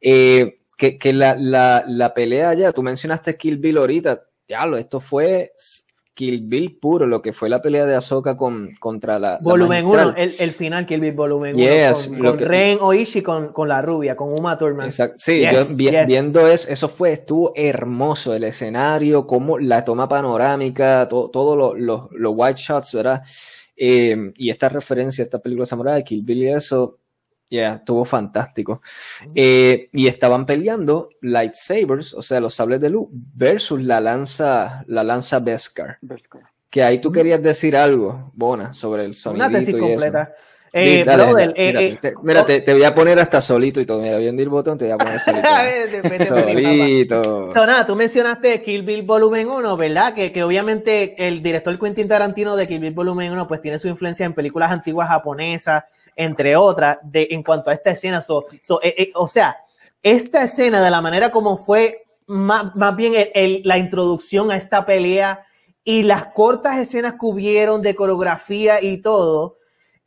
Eh, 0.00 0.60
que, 0.76 0.98
que 0.98 1.12
la, 1.12 1.34
la, 1.36 1.84
la 1.86 2.14
pelea 2.14 2.50
allá, 2.50 2.72
tú 2.72 2.82
mencionaste 2.82 3.36
Kill 3.36 3.58
Bill 3.58 3.78
ahorita, 3.78 4.22
diablo, 4.46 4.78
esto 4.78 5.00
fue 5.00 5.52
Kill 6.22 6.42
Bill 6.42 6.78
puro, 6.78 7.04
lo 7.04 7.20
que 7.20 7.32
fue 7.32 7.48
la 7.48 7.60
pelea 7.60 7.84
de 7.84 7.96
Ahsoka 7.96 8.36
con, 8.36 8.76
contra 8.78 9.18
la. 9.18 9.40
Volumen 9.42 9.84
1, 9.84 10.14
el, 10.16 10.32
el, 10.38 10.50
final 10.52 10.86
Kill 10.86 11.00
Bill 11.00 11.14
Volumen 11.14 11.56
1. 11.56 12.20
con, 12.20 12.38
Ren 12.38 12.78
Oishi 12.80 13.22
con, 13.22 13.52
con, 13.52 13.66
la 13.68 13.82
rubia, 13.82 14.14
con 14.14 14.32
Uma 14.32 14.56
Thurman. 14.56 14.86
Exacto. 14.86 15.16
Sí, 15.18 15.42
yo 15.42 15.76
viendo 16.06 16.46
eso, 16.46 16.68
eso 16.68 16.88
fue, 16.88 17.14
estuvo 17.14 17.52
hermoso 17.56 18.34
el 18.34 18.44
escenario, 18.44 19.26
como 19.26 19.58
la 19.58 19.84
toma 19.84 20.08
panorámica, 20.08 21.08
todos 21.08 21.32
todo 21.32 21.74
los 21.74 22.08
lo, 22.12 22.30
white 22.30 22.60
shots, 22.60 22.94
¿verdad? 22.94 23.20
Eh, 23.76 24.30
y 24.36 24.50
esta 24.50 24.68
referencia 24.68 25.22
a 25.22 25.24
esta 25.24 25.40
película 25.40 25.66
samurai, 25.66 26.04
Kill 26.04 26.22
Bill 26.22 26.44
y 26.44 26.48
eso, 26.50 27.00
Yeah, 27.52 27.74
estuvo 27.74 28.06
fantástico. 28.06 28.80
Eh, 29.34 29.90
y 29.92 30.06
estaban 30.06 30.46
peleando 30.46 31.10
lightsabers, 31.20 32.14
o 32.14 32.22
sea, 32.22 32.40
los 32.40 32.54
sables 32.54 32.80
de 32.80 32.88
luz, 32.88 33.08
versus 33.12 33.82
la 33.82 34.00
lanza, 34.00 34.82
la 34.86 35.04
lanza 35.04 35.38
Beskar. 35.38 35.98
que 36.70 36.82
ahí 36.82 36.98
tú 36.98 37.12
querías 37.12 37.42
decir 37.42 37.76
algo, 37.76 38.32
Bona, 38.32 38.72
sobre 38.72 39.04
el 39.04 39.14
sonido. 39.14 39.44
Una 39.44 39.54
tesis 39.54 39.76
completa. 39.76 40.32
Eh, 40.74 41.04
brother, 41.04 41.52
eh, 41.54 41.98
eh, 42.02 42.14
mira, 42.22 42.46
te, 42.46 42.62
te, 42.62 42.72
voy 42.72 42.84
a 42.84 42.94
poner 42.94 43.18
hasta 43.18 43.42
solito 43.42 43.78
y 43.78 43.84
todo. 43.84 44.00
Mira, 44.00 44.16
viendo 44.16 44.40
el 44.40 44.48
botón, 44.48 44.78
te 44.78 44.86
voy 44.86 44.92
a 44.92 44.96
poner 44.96 45.20
solito. 45.20 45.48
solito. 46.28 47.52
So, 47.52 47.66
nada, 47.66 47.84
tú 47.84 47.94
mencionaste 47.94 48.62
Kill 48.62 48.82
Bill 48.82 49.02
Volumen 49.02 49.48
1, 49.48 49.76
¿verdad? 49.76 50.14
Que, 50.14 50.32
que 50.32 50.42
obviamente 50.42 51.14
el 51.26 51.42
director 51.42 51.78
Quentin 51.78 52.08
Tarantino 52.08 52.56
de 52.56 52.66
Kill 52.66 52.80
Bill 52.80 52.94
Volumen 52.94 53.32
1 53.32 53.46
pues 53.46 53.60
tiene 53.60 53.78
su 53.78 53.88
influencia 53.88 54.24
en 54.24 54.32
películas 54.32 54.70
antiguas 54.70 55.08
japonesas, 55.08 55.84
entre 56.16 56.56
otras, 56.56 56.98
de, 57.02 57.28
en 57.30 57.42
cuanto 57.42 57.68
a 57.68 57.74
esta 57.74 57.90
escena. 57.90 58.22
So, 58.22 58.46
o 59.14 59.28
sea, 59.28 59.58
esta 60.02 60.44
escena 60.44 60.82
de 60.82 60.90
la 60.90 61.02
manera 61.02 61.30
como 61.30 61.58
fue 61.58 62.06
más, 62.26 62.74
más 62.76 62.96
bien 62.96 63.12
el, 63.34 63.60
la 63.64 63.76
introducción 63.76 64.50
a 64.50 64.56
esta 64.56 64.86
pelea 64.86 65.44
y 65.84 66.02
las 66.02 66.26
cortas 66.32 66.78
escenas 66.78 67.12
que 67.12 67.26
hubieron 67.26 67.82
de 67.82 67.94
coreografía 67.94 68.82
y 68.82 68.98
todo, 68.98 69.58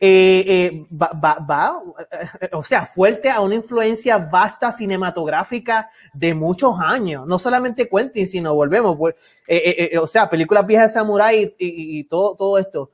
eh, 0.08 0.46
eh, 0.48 0.86
va, 0.94 1.40
va, 1.40 1.82
o 2.52 2.62
sea, 2.62 2.86
fuerte 2.86 3.28
a 3.28 3.42
una 3.42 3.56
influencia 3.56 4.20
vasta 4.20 4.72
cinematográfica 4.72 5.90
de 6.14 6.36
muchos 6.36 6.76
años. 6.80 7.26
No 7.26 7.40
solamente 7.40 7.90
Quentin, 7.90 8.28
sino 8.28 8.54
volvemos, 8.54 8.96
eh, 9.48 9.98
o 9.98 10.06
sea, 10.06 10.30
películas 10.30 10.68
viejas 10.68 10.92
de 10.92 11.00
Samurai 11.00 11.56
y, 11.58 12.04
todo, 12.04 12.36
todo 12.36 12.60
esto. 12.60 12.92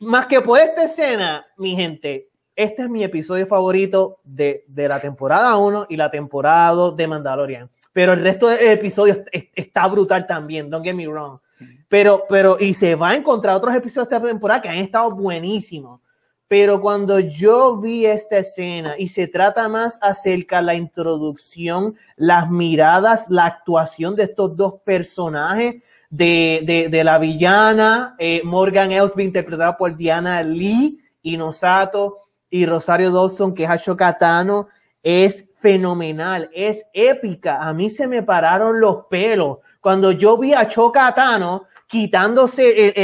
más 0.00 0.26
que 0.26 0.40
por 0.40 0.60
esta 0.60 0.84
escena, 0.84 1.46
mi 1.56 1.74
gente, 1.74 2.30
este 2.54 2.82
es 2.82 2.88
mi 2.88 3.02
episodio 3.02 3.44
favorito 3.48 4.20
de, 4.22 4.64
de 4.68 4.86
la 4.86 5.00
temporada 5.00 5.56
1 5.56 5.86
y 5.88 5.96
la 5.96 6.12
temporada 6.12 6.70
2 6.70 6.96
de 6.96 7.08
Mandalorian. 7.08 7.70
Pero 7.92 8.12
el 8.12 8.22
resto 8.22 8.46
del 8.46 8.70
episodio 8.70 9.24
está 9.32 9.88
brutal 9.88 10.28
también, 10.28 10.70
don't 10.70 10.84
get 10.84 10.94
me 10.94 11.08
wrong. 11.08 11.40
Pero, 11.92 12.24
pero, 12.26 12.56
y 12.58 12.72
se 12.72 12.94
va 12.94 13.10
a 13.10 13.14
encontrar 13.16 13.54
otros 13.54 13.74
episodios 13.74 14.08
de 14.08 14.16
esta 14.16 14.26
temporada 14.26 14.62
que 14.62 14.68
han 14.70 14.78
estado 14.78 15.14
buenísimos. 15.14 16.00
Pero 16.48 16.80
cuando 16.80 17.20
yo 17.20 17.82
vi 17.82 18.06
esta 18.06 18.38
escena 18.38 18.94
y 18.96 19.08
se 19.08 19.26
trata 19.26 19.68
más 19.68 19.98
acerca 20.00 20.56
de 20.56 20.62
la 20.62 20.74
introducción, 20.74 21.94
las 22.16 22.50
miradas, 22.50 23.28
la 23.28 23.44
actuación 23.44 24.16
de 24.16 24.22
estos 24.22 24.56
dos 24.56 24.76
personajes, 24.86 25.82
de, 26.08 26.88
de, 26.90 27.04
la 27.04 27.18
villana, 27.18 28.16
eh, 28.18 28.40
Morgan 28.42 28.90
Elsby, 28.90 29.24
interpretada 29.24 29.76
por 29.76 29.94
Diana 29.94 30.42
Lee, 30.42 30.98
Inosato, 31.20 32.16
y 32.48 32.64
Rosario 32.64 33.10
Dawson, 33.10 33.52
que 33.52 33.64
es 33.64 33.70
Ashoka 33.70 34.16
Tano, 34.16 34.68
es 35.02 35.50
fenomenal, 35.60 36.48
es 36.54 36.86
épica. 36.94 37.58
A 37.60 37.74
mí 37.74 37.90
se 37.90 38.08
me 38.08 38.22
pararon 38.22 38.80
los 38.80 39.04
pelos. 39.10 39.58
Cuando 39.82 40.12
yo 40.12 40.38
vi 40.38 40.54
a 40.54 40.66
Choca 40.68 41.14
Tano 41.14 41.66
quitándose 41.92 42.94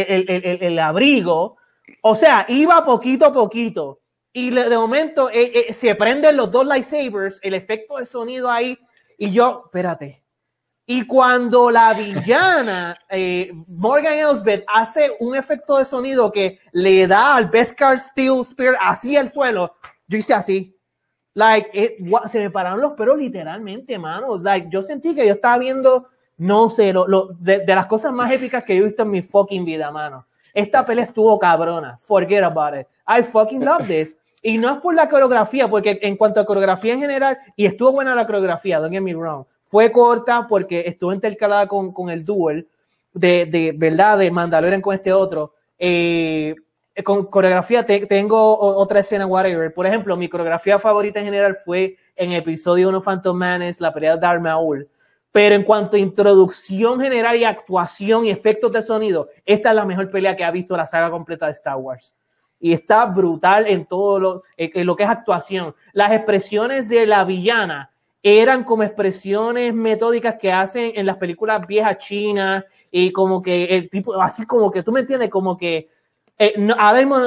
el, 0.67 0.79
abrigo, 0.79 1.59
o 2.01 2.17
sea, 2.17 2.47
iba 2.49 2.83
poquito 2.87 3.27
a 3.27 3.33
poquito. 3.35 4.01
Y 4.33 4.49
de 4.49 4.79
momento 4.79 5.29
eh, 5.29 5.67
eh, 5.69 5.73
se 5.75 5.95
prenden 5.95 6.39
los 6.39 6.51
dos 6.51 6.65
lightsabers, 6.65 7.39
el 7.43 7.53
efecto 7.53 7.99
de 7.99 8.07
sonido 8.07 8.51
ahí, 8.51 8.79
y 9.19 9.31
yo, 9.31 9.65
espérate. 9.67 10.25
Y 10.87 11.07
cuando 11.07 11.71
la 11.71 11.93
villana 11.99 12.97
eh, 13.11 13.53
Morgan 13.67 14.21
Elsbeth 14.21 14.65
hace 14.67 15.15
un 15.21 15.37
efecto 15.37 15.77
de 15.77 15.85
sonido 15.85 16.33
que 16.33 16.59
le 16.73 17.07
da 17.07 17.37
al 17.37 17.51
Beskar 17.51 17.99
Steel 17.99 18.43
Spear 18.43 18.75
así 18.81 19.17
el 19.17 19.29
suelo, 19.29 19.75
yo 20.07 20.17
hice 20.17 20.33
así. 20.33 20.75
Like, 21.35 21.99
se 22.31 22.39
me 22.39 22.51
pararon 22.51 22.81
los 22.81 22.95
pelos 22.95 23.19
literalmente, 23.19 23.99
manos. 23.99 24.43
Like, 24.43 24.69
yo 24.73 24.81
sentí 24.81 25.15
que 25.15 25.27
yo 25.27 25.35
estaba 25.35 25.59
viendo 25.59 26.09
no 26.39 26.69
sé, 26.71 26.93
lo, 26.93 27.07
lo, 27.07 27.27
de, 27.39 27.61
de, 27.61 27.75
las 27.75 27.87
cosas 27.87 28.13
más 28.13 28.31
épicas 28.31 28.63
que 28.63 28.77
he 28.77 28.81
visto 28.81 29.03
en 29.03 29.11
mi 29.11 29.23
fucking 29.23 29.65
vida, 29.65 29.91
mano. 29.91 30.25
Esta 30.55 30.87
pelea 30.87 31.05
estuvo 31.05 31.39
cabrona. 31.39 31.99
Forget 32.01 32.45
about 32.45 32.75
it. 32.81 32.87
I 33.07 33.23
fucking 33.23 33.65
love 33.65 33.83
this. 33.87 34.17
Y 34.41 34.57
no 34.57 34.71
es 34.71 34.79
por 34.79 34.95
la 34.95 35.09
coreografía, 35.09 35.69
porque 35.69 35.99
en 36.01 36.17
cuanto 36.17 36.41
a 36.41 36.47
coreografía 36.47 36.95
en 36.95 37.01
general, 37.01 37.39
y 37.57 37.67
estuvo 37.67 37.93
buena 37.93 38.15
la 38.15 38.25
coreografía, 38.25 38.79
don't 38.79 38.93
get 38.93 39.03
me 39.03 39.15
wrong. 39.15 39.45
Fue 39.65 39.91
corta 39.91 40.47
porque 40.49 40.85
estuvo 40.87 41.13
intercalada 41.13 41.67
con, 41.67 41.93
con 41.93 42.09
el 42.09 42.25
duel 42.25 42.69
de, 43.13 43.47
de, 43.47 43.75
¿verdad? 43.77 44.19
De 44.19 44.31
Mandalorian 44.31 44.81
con 44.81 44.95
este 44.95 45.13
otro. 45.13 45.55
Eh, 45.77 46.55
con 47.05 47.27
coreografía 47.27 47.85
te, 47.85 48.07
tengo 48.07 48.59
otra 48.59 49.01
escena, 49.01 49.27
whatever. 49.27 49.75
Por 49.75 49.87
ejemplo, 49.87 50.17
mi 50.17 50.29
coreografía 50.29 50.79
favorita 50.79 51.19
en 51.19 51.27
general 51.27 51.57
fue 51.65 51.97
en 52.15 52.33
episodio 52.33 52.89
1 52.89 53.01
Phantom 53.01 53.37
Menace, 53.37 53.81
la 53.81 53.93
pelea 53.93 54.15
de 54.15 54.21
Darth 54.21 54.41
Maul 54.41 54.89
pero 55.33 55.55
en 55.55 55.63
cuanto 55.63 55.97
a 55.97 56.01
introducción 56.01 57.01
general 57.01 57.37
y 57.37 57.45
actuación 57.45 58.25
y 58.25 58.31
efectos 58.31 58.73
de 58.73 58.83
sonido, 58.83 59.29
esta 59.45 59.71
es 59.71 59.75
la 59.75 59.85
mejor 59.85 60.11
pelea 60.11 60.37
que 60.37 60.45
ha 60.45 60.51
visto 60.51 60.77
la 60.77 60.87
saga 60.87 61.11
completa 61.11 61.47
de 61.47 61.53
Star 61.53 61.77
Wars. 61.77 62.15
Y 62.61 62.73
está 62.73 63.07
brutal 63.07 63.67
en 63.67 63.87
todo 63.87 64.19
lo, 64.19 64.43
en 64.57 64.87
lo 64.87 64.97
que 64.97 65.05
es 65.05 65.11
actuación. 65.11 65.75
Las 65.93 66.13
expresiones 66.13 66.89
de 66.89 67.07
la 67.07 67.25
villana 67.25 67.93
eran 68.23 68.65
como 68.65 68.83
expresiones 68.83 69.73
metódicas 69.73 70.37
que 70.41 70.53
hacen 70.53 70.93
en 70.95 71.07
las 71.07 71.19
películas 71.19 71.65
viejas 71.67 71.99
chinas 71.99 72.65
y 72.91 73.13
como 73.13 73.41
que 73.41 73.77
el 73.77 73.89
tipo, 73.89 74.21
así 74.21 74.45
como 74.45 74.71
que 74.71 74.83
tú 74.83 74.91
me 74.91 75.01
entiendes, 75.01 75.31
como 75.31 75.57
que 75.57 75.87
eh, 76.37 76.55
no, 76.57 76.75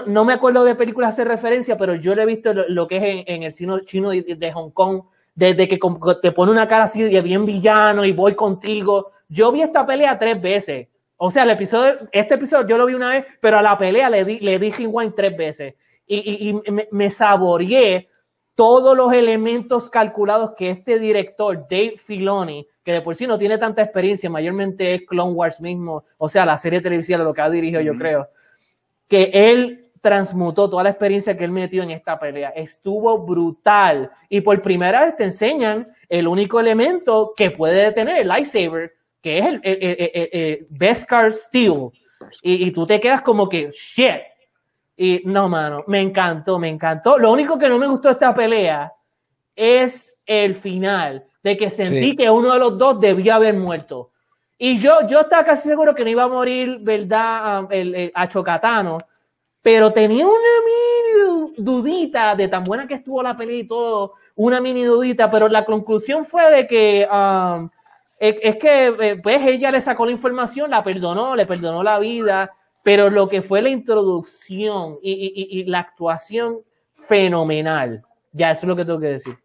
no 0.06 0.26
me 0.26 0.34
acuerdo 0.34 0.64
de 0.64 0.76
películas 0.76 1.12
hacer 1.12 1.28
referencia, 1.28 1.78
pero 1.78 1.96
yo 1.96 2.16
le 2.16 2.24
he 2.24 2.26
visto 2.26 2.54
lo, 2.54 2.88
que 2.88 2.98
es 2.98 3.24
en, 3.28 3.44
el 3.44 3.54
cine 3.54 3.82
chino 3.82 4.10
de 4.10 4.52
Hong 4.54 4.72
Kong, 4.72 5.04
desde 5.34 5.68
que 5.68 5.80
te 6.22 6.32
pone 6.32 6.52
una 6.52 6.68
cara 6.68 6.86
así 6.86 7.04
de 7.04 7.22
bien 7.22 7.46
villano 7.46 8.06
y 8.06 8.12
voy 8.12 8.36
contigo. 8.36 9.12
Yo 9.30 9.52
vi 9.52 9.62
esta 9.62 9.86
pelea 9.86 10.18
tres 10.20 10.42
veces. 10.42 10.88
O 11.18 11.30
sea, 11.30 11.44
el 11.44 11.52
episodio, 11.52 12.10
este 12.12 12.36
episodio 12.36 12.68
yo 12.68 12.78
lo 12.78 12.86
vi 12.86 12.96
una 12.96 13.10
vez, 13.10 13.26
pero 13.40 13.58
a 13.58 13.62
la 13.62 13.78
pelea 13.78 14.10
le 14.10 14.26
di, 14.26 14.40
le 14.40 14.58
di 14.58 14.74
tres 15.16 15.38
veces. 15.38 15.76
Y, 16.08 16.50
y, 16.50 16.72
me, 16.72 16.88
me, 16.92 17.10
saboreé 17.10 18.10
todos 18.56 18.98
los 18.98 19.14
elementos 19.14 19.90
calculados 19.90 20.54
que 20.58 20.72
este 20.72 21.00
director, 21.00 21.68
Dave 21.70 21.94
Filoni, 21.98 22.68
que 22.84 22.92
de 22.94 23.02
por 23.02 23.16
sí 23.16 23.28
no 23.28 23.38
tiene 23.38 23.58
tanta 23.58 23.82
experiencia, 23.82 24.30
mayormente 24.30 24.96
es 24.96 25.02
Clone 25.08 25.32
Wars 25.32 25.62
mismo, 25.62 26.04
o 26.18 26.28
sea, 26.28 26.46
la 26.46 26.58
serie 26.58 26.82
televisiva, 26.82 27.20
lo 27.20 27.34
que 27.34 27.42
ha 27.42 27.50
dirigido, 27.50 27.82
yo 27.82 27.96
creo, 27.98 28.30
que 29.08 29.32
él 29.34 29.81
transmutó 30.02 30.70
toda 30.70 30.84
la 30.84 30.90
experiencia 30.90 31.38
que 31.38 31.46
él 31.46 31.52
metió 31.52 31.84
en 31.84 31.92
esta 31.92 32.20
pelea. 32.20 32.50
Estuvo 32.50 33.20
brutal. 33.20 34.12
Y 34.28 34.42
por 34.42 34.60
primera 34.62 35.06
vez 35.06 35.16
te 35.16 35.26
enseñan 35.26 35.88
el 36.10 36.28
único 36.28 36.60
elemento 36.60 37.34
que 37.38 37.52
puede 37.52 37.84
detener 37.84 38.18
el 38.18 38.28
lightsaber, 38.28 38.94
que 39.22 39.38
es 39.38 39.46
el, 39.46 39.62
el, 39.64 40.68
Beskar 40.70 41.32
Steel. 41.32 41.92
Y, 42.42 42.68
y, 42.68 42.72
tú 42.72 42.86
te 42.86 43.00
quedas 43.00 43.22
como 43.22 43.48
que, 43.48 43.70
shit. 43.72 44.22
Y 44.98 45.22
no, 45.26 45.48
mano, 45.48 45.84
me 45.88 46.02
encantó, 46.02 46.58
me 46.58 46.68
encantó. 46.68 47.18
Lo 47.18 47.32
único 47.32 47.58
que 47.58 47.70
no 47.70 47.78
me 47.78 47.88
gustó 47.88 48.10
de 48.10 48.14
esta 48.14 48.34
pelea 48.34 48.92
es 49.56 50.16
el 50.26 50.56
final, 50.56 51.26
de 51.44 51.58
que 51.58 51.70
sentí 51.70 52.16
que 52.16 52.30
uno 52.30 52.54
de 52.54 52.60
los 52.60 52.78
dos 52.78 53.00
debía 53.00 53.36
haber 53.36 53.56
muerto. 53.56 54.12
Y 54.58 54.78
yo, 54.78 55.08
yo 55.08 55.22
estaba 55.22 55.44
casi 55.44 55.70
seguro 55.70 55.96
que 55.96 56.04
no 56.04 56.10
iba 56.10 56.24
a 56.24 56.28
morir, 56.28 56.80
¿verdad? 56.82 57.68
El, 57.72 57.96
el, 57.96 58.12
a 58.14 58.28
Chocatano 58.28 59.00
pero 59.62 59.92
tenía 59.92 60.26
una 60.26 60.36
mini 60.66 61.54
dudita 61.58 62.36
de 62.36 62.48
tan 62.48 62.64
buena 62.64 62.88
que 62.88 62.96
estuvo 62.96 63.22
la 63.22 63.38
pelea 63.38 63.60
y 63.60 63.68
todo, 63.68 64.14
una 64.36 64.60
mini 64.60 64.84
dudita, 64.84 65.30
pero 65.30 65.48
la 65.48 65.66
conclusión 65.66 66.26
fue 66.26 66.50
de 66.52 66.68
que 66.68 67.08
um, 67.12 67.70
es, 68.20 68.56
que 68.58 68.88
eh, 68.88 69.20
pues 69.22 69.46
ella 69.46 69.72
le 69.72 69.82
sacó 69.82 70.06
la 70.06 70.12
información, 70.12 70.72
la 70.72 70.84
perdonó, 70.84 71.36
le 71.36 71.46
perdonó 71.46 71.84
la 71.84 72.00
vida, 72.00 72.52
pero 72.84 73.10
lo 73.10 73.30
que 73.30 73.42
fue 73.42 73.62
la 73.62 73.70
introducción 73.70 74.98
y 75.02 75.64
la 75.66 75.80
actuación 75.80 76.62
fenomenal. 77.08 78.04
Ya, 78.32 78.52
eso 78.52 78.62
es 78.62 78.68
lo 78.68 78.76
que 78.76 78.86
tengo 78.86 79.00
que 79.00 79.08
decir. 79.08 79.38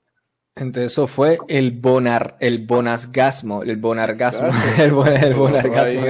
Entonces 0.58 0.92
eso 0.92 1.06
fue 1.06 1.38
el 1.48 1.72
bonar, 1.72 2.38
el 2.40 2.64
bonasgasmo, 2.64 3.62
el 3.62 3.76
bonargasmo, 3.76 4.48
el, 4.78 4.90
bonargasmo. 5.34 6.00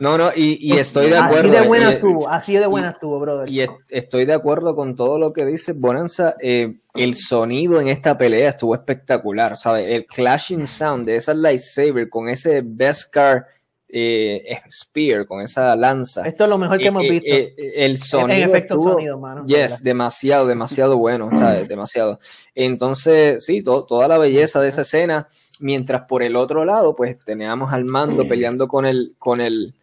No, 0.00 0.16
no, 0.16 0.30
y, 0.34 0.56
y, 0.58 0.78
estoy 0.78 1.10
de 1.10 1.18
acuerdo. 1.18 1.50
Así 1.50 1.60
de 1.60 1.68
buena 1.68 1.92
estuvo, 1.92 2.28
así 2.30 2.56
de 2.56 2.66
buena 2.66 2.88
estuvo, 2.88 3.20
brother. 3.20 3.50
Y 3.50 3.62
estoy 3.90 4.24
de 4.24 4.32
acuerdo 4.32 4.74
con 4.74 4.96
todo 4.96 5.18
lo 5.18 5.34
que 5.34 5.44
dice 5.44 5.74
Bonanza. 5.74 6.34
Eh, 6.40 6.78
el 6.94 7.14
sonido 7.14 7.78
en 7.78 7.88
esta 7.88 8.16
pelea 8.16 8.48
estuvo 8.48 8.74
espectacular, 8.74 9.58
¿sabes? 9.58 9.84
El 9.86 10.06
clashing 10.06 10.66
sound 10.66 11.04
de 11.04 11.16
esa 11.16 11.34
lightsaber 11.34 12.08
con 12.08 12.30
ese 12.30 12.62
Beskar 12.64 13.44
eh, 13.94 14.62
Spear, 14.70 15.26
con 15.26 15.42
esa 15.42 15.76
lanza. 15.76 16.26
Esto 16.26 16.44
es 16.44 16.50
lo 16.50 16.56
mejor 16.56 16.78
que 16.78 16.86
hemos 16.86 17.02
eh, 17.04 17.10
visto. 17.10 17.26
Eh, 17.28 17.54
el 17.76 17.98
sonido. 17.98 18.42
En 18.42 18.48
efecto, 18.48 18.80
sonido, 18.80 19.18
mano. 19.18 19.44
Yes, 19.46 19.82
demasiado, 19.82 20.46
demasiado 20.46 20.96
bueno, 20.96 21.28
¿sabes? 21.30 21.68
Demasiado. 21.68 22.18
Entonces, 22.54 23.44
sí, 23.44 23.62
toda 23.62 24.08
la 24.08 24.16
belleza 24.16 24.62
de 24.62 24.68
esa 24.68 24.80
escena, 24.80 25.28
mientras 25.60 26.06
por 26.08 26.22
el 26.22 26.36
otro 26.36 26.64
lado, 26.64 26.96
pues 26.96 27.18
teníamos 27.22 27.74
al 27.74 27.84
mando 27.84 28.26
peleando 28.28 28.66
con 28.66 28.86
el, 28.86 29.14
con 29.18 29.42
el, 29.42 29.74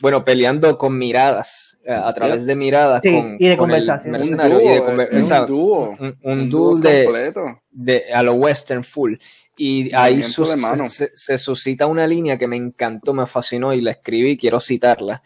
bueno, 0.00 0.24
peleando 0.24 0.76
con 0.76 0.98
miradas, 0.98 1.71
eh, 1.71 1.71
a 1.88 2.12
través 2.12 2.46
de 2.46 2.54
miradas. 2.54 3.02
Sí, 3.02 3.12
con, 3.12 3.36
y 3.38 3.48
de 3.48 3.56
con 3.56 3.70
el 3.70 3.76
conversación. 3.76 4.14
Un 4.14 4.20
mercenario, 4.20 4.58
dúo, 4.58 4.64
y 4.64 4.68
de 4.68 4.76
eh, 4.76 4.82
conver- 4.82 5.08
es 5.10 5.24
exacto, 5.24 5.52
un 5.54 5.58
dúo. 5.60 5.92
un, 5.98 6.16
un 6.22 6.40
Un 6.40 6.50
dúo 6.50 6.76
de, 6.78 7.04
completo. 7.04 7.60
de- 7.70 8.04
a 8.14 8.22
lo 8.22 8.34
western 8.34 8.84
full. 8.84 9.14
Y 9.56 9.94
ahí 9.94 10.22
sus- 10.22 10.56
mano. 10.60 10.88
se, 10.88 11.10
se 11.14 11.38
suscita 11.38 11.86
una 11.86 12.06
línea 12.06 12.38
que 12.38 12.46
me 12.48 12.56
encantó, 12.56 13.12
me 13.14 13.26
fascinó 13.26 13.72
y 13.72 13.80
la 13.80 13.90
escribí 13.92 14.36
quiero 14.36 14.60
citarla, 14.60 15.22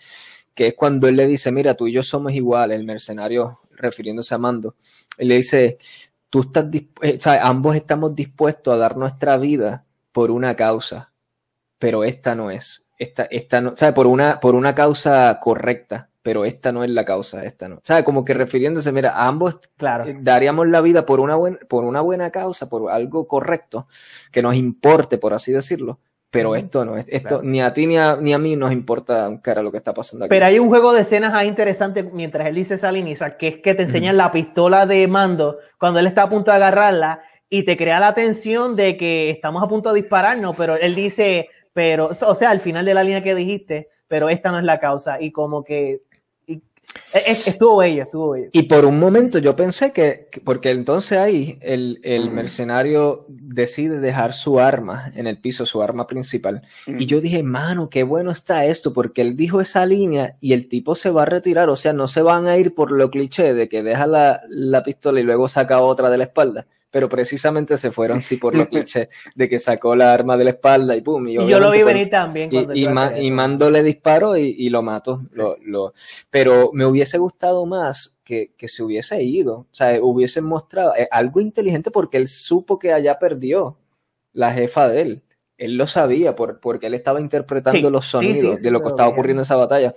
que 0.55 0.69
es 0.69 0.75
cuando 0.75 1.09
él 1.09 1.17
le 1.17 1.27
dice, 1.27 1.53
mira, 1.53 1.75
tú 1.75 1.87
y 1.87 1.93
yo 1.93 2.03
somos 2.03 2.33
iguales, 2.33 2.79
el 2.79 2.85
mercenario 2.87 3.61
refiriéndose 3.73 4.35
a 4.35 4.39
Mando, 4.39 4.75
él 5.19 5.29
le 5.29 5.37
dice, 5.37 5.77
tú 6.31 6.41
estás, 6.41 6.65
disp- 6.67 6.99
eh, 7.03 7.17
o 7.19 7.21
sea, 7.21 7.47
ambos 7.47 7.77
estamos 7.77 8.15
dispuestos 8.15 8.73
a 8.73 8.79
dar 8.79 8.97
nuestra 8.97 9.37
vida 9.37 9.85
por 10.13 10.31
una 10.31 10.57
causa, 10.57 11.13
pero 11.79 12.05
esta 12.05 12.35
no 12.35 12.51
es. 12.51 12.85
Esta, 12.99 13.25
esta 13.31 13.61
no, 13.61 13.77
¿sabe? 13.77 13.93
Por 13.93 14.07
una, 14.07 14.41
por 14.41 14.55
una 14.55 14.75
causa 14.75 15.39
correcta, 15.41 16.09
pero 16.27 16.45
esta 16.45 16.73
no 16.73 16.83
es 16.83 16.91
la 16.91 17.05
causa, 17.05 17.45
esta 17.45 17.69
no. 17.69 17.79
¿Sabe? 17.85 18.03
Como 18.03 18.25
que 18.25 18.35
refiriéndose, 18.35 18.91
mira, 18.91 19.11
a 19.11 19.29
ambos 19.29 19.61
Claro. 19.77 20.05
eh, 20.07 20.17
daríamos 20.21 20.67
la 20.67 20.81
vida 20.81 21.07
por 21.07 21.21
una, 21.21 21.37
buena, 21.37 21.59
por 21.69 21.85
una 21.85 22.01
buena 22.01 22.33
causa, 22.33 22.69
por 22.69 22.91
algo 22.91 23.29
correcto, 23.29 23.87
que 24.33 24.43
nos 24.43 24.57
importe, 24.57 25.19
por 25.19 25.33
así 25.35 25.53
decirlo. 25.53 26.01
Pero 26.33 26.57
esto 26.57 26.85
no 26.85 26.97
es, 26.97 27.07
esto 27.09 27.29
Claro. 27.29 27.43
ni 27.45 27.63
a 27.63 27.73
ti 27.73 27.87
ni 27.87 27.97
a, 27.97 28.17
ni 28.17 28.33
a 28.33 28.39
mí 28.39 28.57
nos 28.57 28.73
importa 28.73 29.39
cara 29.41 29.63
lo 29.63 29.71
que 29.71 29.79
está 29.79 29.95
pasando 29.95 30.25
aquí. 30.25 30.31
Pero 30.31 30.47
hay 30.47 30.59
un 30.59 30.69
juego 30.69 30.93
de 30.93 31.03
escenas 31.03 31.33
ahí 31.33 31.47
interesante 31.47 32.03
mientras 32.03 32.49
él 32.49 32.57
dice 32.57 32.75
esa 32.75 32.91
Isaac, 32.93 33.37
que 33.37 33.47
es 33.47 33.57
que 33.59 33.77
te 33.77 33.85
enseñan 33.85 34.17
la 34.17 34.33
pistola 34.33 34.85
de 34.85 35.07
mando 35.07 35.59
cuando 35.79 36.01
él 36.01 36.09
está 36.09 36.25
a 36.25 36.29
punto 36.29 36.51
de 36.51 36.57
agarrarla 36.57 37.21
y 37.49 37.63
te 37.63 37.77
crea 37.77 38.01
la 38.01 38.15
tensión 38.15 38.75
de 38.75 38.97
que 38.97 39.31
estamos 39.31 39.63
a 39.63 39.69
punto 39.69 39.93
de 39.93 40.01
dispararnos, 40.01 40.57
pero 40.57 40.75
él 40.75 40.97
dice, 40.97 41.49
pero, 41.73 42.09
o 42.09 42.35
sea, 42.35 42.51
al 42.51 42.59
final 42.59 42.85
de 42.85 42.95
la 42.95 43.05
línea 43.05 43.23
que 43.23 43.37
dijiste, 43.37 43.91
pero 44.09 44.29
esta 44.29 44.53
no 44.53 44.59
es 44.59 44.65
la 44.65 44.79
causa 44.79 45.21
y 45.21 45.33
como 45.33 45.65
que 45.65 46.03
estuvo 47.19 47.79
bello, 47.79 48.03
estuvo 48.03 48.31
bello. 48.31 48.49
Y 48.53 48.63
por 48.65 48.85
un 48.85 48.99
momento 48.99 49.39
yo 49.39 49.55
pensé 49.57 49.93
que, 49.93 50.29
que- 50.31 50.41
porque 50.41 50.71
entonces 50.71 51.19
ahí 51.19 51.59
el, 51.61 52.01
el 52.03 52.31
mercenario 52.31 53.25
decide 53.29 53.99
dejar 54.01 54.33
su 54.33 54.61
arma 54.61 55.13
en 55.15 55.27
el 55.27 55.39
piso, 55.39 55.67
su 55.67 55.83
arma 55.83 56.07
principal. 56.07 56.63
Mm. 56.87 57.01
Y 57.01 57.07
yo 57.07 57.21
dije, 57.21 57.43
mano, 57.43 57.89
qué 57.91 58.03
bueno 58.03 58.31
está 58.31 58.65
esto, 58.65 58.93
porque 58.93 59.23
él 59.23 59.37
dijo 59.37 59.61
esa 59.61 59.87
línea 59.87 60.37
y 60.41 60.53
el 60.53 60.69
tipo 60.69 60.95
se 60.95 61.11
va 61.11 61.23
a 61.23 61.27
retirar, 61.27 61.69
o 61.69 61.77
sea, 61.77 61.93
no 61.93 62.09
se 62.09 62.23
van 62.23 62.47
a 62.47 62.57
ir 62.57 62.75
por 62.75 62.93
lo 62.93 63.11
cliché 63.11 63.55
de 63.55 63.69
que 63.69 63.83
deja 63.83 64.07
la, 64.07 64.43
la 64.49 64.83
pistola 64.83 65.21
y 65.21 65.23
luego 65.25 65.49
saca 65.49 65.81
otra 65.81 66.11
de 66.11 66.19
la 66.19 66.25
espalda, 66.25 66.67
pero 66.97 67.11
precisamente 67.11 67.77
se 67.77 67.91
fueron 67.93 68.23
sí 68.23 68.39
por 68.39 68.55
lo 68.57 68.67
cliché 68.71 69.11
de 69.35 69.51
que 69.51 69.59
sacó 69.59 69.95
la 69.95 70.15
arma 70.15 70.35
de 70.39 70.45
la 70.45 70.51
espalda 70.53 70.97
y 70.97 71.03
pum. 71.03 71.29
Y 71.29 71.35
yo 71.35 71.61
lo 71.61 71.71
vi 71.71 71.83
venir 71.83 72.09
también. 72.09 72.49
y, 72.51 72.55
cuando 72.55 72.75
y 72.75 72.89
Ma- 72.89 73.19
y. 73.19 73.31
Mando 73.31 73.69
le 73.69 73.83
disparó 73.83 74.35
y, 74.35 74.55
y 74.59 74.71
lo 74.71 74.81
lo- 75.63 75.93
pero 76.31 76.71
me 76.73 76.87
hubiese 76.87 77.19
gustado 77.19 77.67
más 77.67 78.19
que, 78.25 78.55
que 78.57 78.67
se 78.67 78.83
hubiese 78.83 79.23
ido. 79.23 79.67
O 79.71 79.75
sea, 79.75 79.99
hubiesen 80.01 80.45
mostrado 80.45 80.95
eh, 80.97 81.07
algo 81.11 81.41
inteligente 81.41 81.91
porque 81.91 82.17
él 82.17 82.29
supo 82.29 82.79
que 82.79 82.95
allá 82.95 83.19
perdió 83.19 83.77
la 84.33 84.55
jefa 84.55 84.89
de 84.89 85.03
él. 85.03 85.23
Él 85.59 85.77
lo 85.77 85.87
sabía 85.87 86.35
por- 86.35 86.61
porque 86.61 86.87
él 86.87 86.95
estaba 86.95 87.21
interpretando 87.21 87.89
Sí, 87.89 87.93
los 87.93 88.07
sonidos 88.07 88.57
sí, 88.57 88.63
de 88.65 88.71
lo 88.71 88.81
que 88.81 88.89
estaba 88.89 89.11
ocurriendo 89.11 89.43
en 89.43 89.45
esa 89.45 89.57
batalla. 89.57 89.95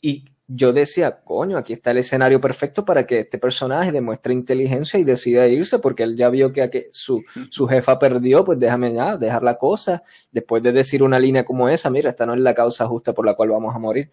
Y 0.00 0.24
yo 0.54 0.72
decía, 0.72 1.20
coño, 1.24 1.56
aquí 1.56 1.72
está 1.72 1.92
el 1.92 1.98
escenario 1.98 2.40
perfecto 2.40 2.84
para 2.84 3.06
que 3.06 3.20
este 3.20 3.38
personaje 3.38 3.92
demuestre 3.92 4.32
inteligencia 4.32 4.98
y 4.98 5.04
decida 5.04 5.46
irse, 5.46 5.78
porque 5.78 6.02
él 6.02 6.16
ya 6.16 6.28
vio 6.28 6.52
que, 6.52 6.68
que 6.70 6.88
su, 6.92 7.22
su 7.50 7.66
jefa 7.66 7.98
perdió, 7.98 8.44
pues 8.44 8.58
déjame 8.58 8.92
ya 8.92 9.16
dejar 9.16 9.42
la 9.42 9.56
cosa, 9.56 10.02
después 10.30 10.62
de 10.62 10.72
decir 10.72 11.02
una 11.02 11.18
línea 11.18 11.44
como 11.44 11.68
esa, 11.68 11.90
mira, 11.90 12.10
esta 12.10 12.26
no 12.26 12.34
es 12.34 12.40
la 12.40 12.54
causa 12.54 12.86
justa 12.86 13.12
por 13.12 13.24
la 13.24 13.34
cual 13.34 13.50
vamos 13.50 13.74
a 13.74 13.78
morir. 13.78 14.10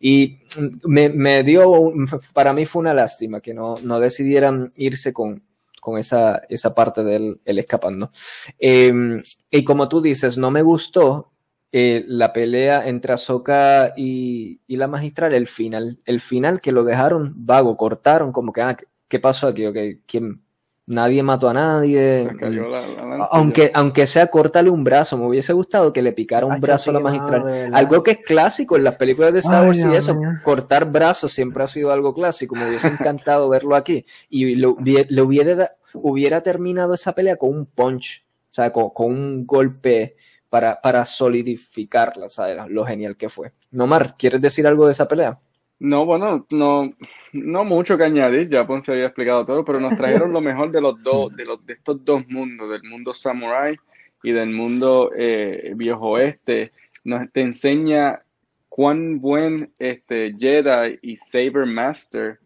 Y 0.00 0.38
me, 0.84 1.08
me 1.08 1.42
dio, 1.42 1.92
para 2.32 2.52
mí 2.52 2.66
fue 2.66 2.80
una 2.80 2.94
lástima 2.94 3.40
que 3.40 3.54
no, 3.54 3.74
no 3.82 4.00
decidieran 4.00 4.70
irse 4.76 5.12
con, 5.12 5.42
con 5.80 5.98
esa, 5.98 6.42
esa 6.48 6.74
parte 6.74 7.02
de 7.02 7.16
él, 7.16 7.40
él 7.44 7.58
escapando. 7.58 8.10
Eh, 8.58 9.22
y 9.50 9.64
como 9.64 9.88
tú 9.88 10.00
dices, 10.00 10.36
no 10.36 10.50
me 10.50 10.62
gustó 10.62 11.33
eh, 11.76 12.04
la 12.06 12.32
pelea 12.32 12.86
entre 12.86 13.14
Ahsoka 13.14 13.92
y, 13.96 14.60
y 14.68 14.76
la 14.76 14.86
magistral, 14.86 15.34
el 15.34 15.48
final, 15.48 15.98
el 16.04 16.20
final 16.20 16.60
que 16.60 16.70
lo 16.70 16.84
dejaron 16.84 17.32
vago, 17.34 17.76
cortaron, 17.76 18.30
como 18.30 18.52
que, 18.52 18.62
ah, 18.62 18.76
¿qué- 18.76 18.84
¿qué 19.08 19.18
pasó 19.18 19.48
aquí? 19.48 19.66
Ok, 19.66 19.76
¿quién? 20.06 20.40
Nadie 20.86 21.22
mató 21.24 21.48
a 21.48 21.54
nadie. 21.54 22.28
Se 22.28 22.36
cayó 22.36 22.68
la, 22.68 22.80
la 22.86 23.04
lanza. 23.06 23.28
Aunque, 23.32 23.70
aunque 23.74 24.06
sea 24.06 24.28
cortarle 24.28 24.70
un 24.70 24.84
brazo, 24.84 25.16
me 25.18 25.26
hubiese 25.26 25.52
gustado 25.52 25.92
que 25.92 26.00
le 26.02 26.12
picara 26.12 26.46
un 26.46 26.52
Ay, 26.52 26.60
brazo 26.60 26.90
a 26.90 26.92
la 26.92 27.00
magistral. 27.00 27.70
algo 27.74 28.02
que 28.04 28.12
es 28.12 28.18
clásico 28.18 28.76
en 28.76 28.84
las 28.84 28.96
películas 28.96 29.32
de 29.32 29.38
Star 29.40 29.66
Wars 29.66 29.78
y 29.80 29.94
eso, 29.96 30.16
cortar 30.44 30.84
brazos 30.92 31.32
siempre 31.32 31.64
ha 31.64 31.66
sido 31.66 31.90
algo 31.90 32.14
clásico. 32.14 32.54
Me 32.54 32.68
hubiese 32.68 32.86
encantado 32.88 33.48
verlo 33.48 33.74
aquí. 33.74 34.04
Y 34.28 34.54
lo 34.56 34.76
le 34.84 35.22
hubiera, 35.22 35.72
hubiera 35.94 36.40
terminado 36.42 36.94
esa 36.94 37.14
pelea 37.14 37.36
con 37.36 37.48
un 37.50 37.66
punch, 37.66 38.24
o 38.50 38.54
sea, 38.54 38.72
con, 38.72 38.90
con 38.90 39.06
un 39.10 39.46
golpe 39.46 40.14
para, 40.54 40.80
para 40.80 41.04
solidificarla, 41.04 42.28
¿sabes? 42.28 42.56
Lo 42.68 42.84
genial 42.84 43.16
que 43.16 43.28
fue. 43.28 43.50
Nomar, 43.72 44.14
¿quieres 44.16 44.40
decir 44.40 44.64
algo 44.68 44.86
de 44.86 44.92
esa 44.92 45.08
pelea? 45.08 45.36
No, 45.80 46.06
bueno, 46.06 46.46
no, 46.48 46.94
no 47.32 47.64
mucho 47.64 47.98
que 47.98 48.04
añadir, 48.04 48.48
ya 48.48 48.64
Ponce 48.64 48.92
había 48.92 49.06
explicado 49.06 49.44
todo, 49.44 49.64
pero 49.64 49.80
nos 49.80 49.96
trajeron 49.96 50.32
lo 50.32 50.40
mejor 50.40 50.70
de 50.70 50.80
los 50.80 51.02
dos, 51.02 51.34
de 51.34 51.44
los 51.44 51.66
de 51.66 51.72
estos 51.72 52.04
dos 52.04 52.24
mundos, 52.28 52.70
del 52.70 52.84
mundo 52.84 53.12
samurai 53.16 53.76
y 54.22 54.30
del 54.30 54.50
mundo 54.50 55.10
eh, 55.18 55.72
viejo 55.74 56.10
oeste. 56.10 56.70
Nos 57.02 57.28
te 57.32 57.40
enseña 57.40 58.22
cuán 58.68 59.20
buen 59.20 59.72
este 59.80 60.36
Jedi 60.38 61.00
y 61.02 61.16
Saber 61.16 61.66
Master 61.66 62.38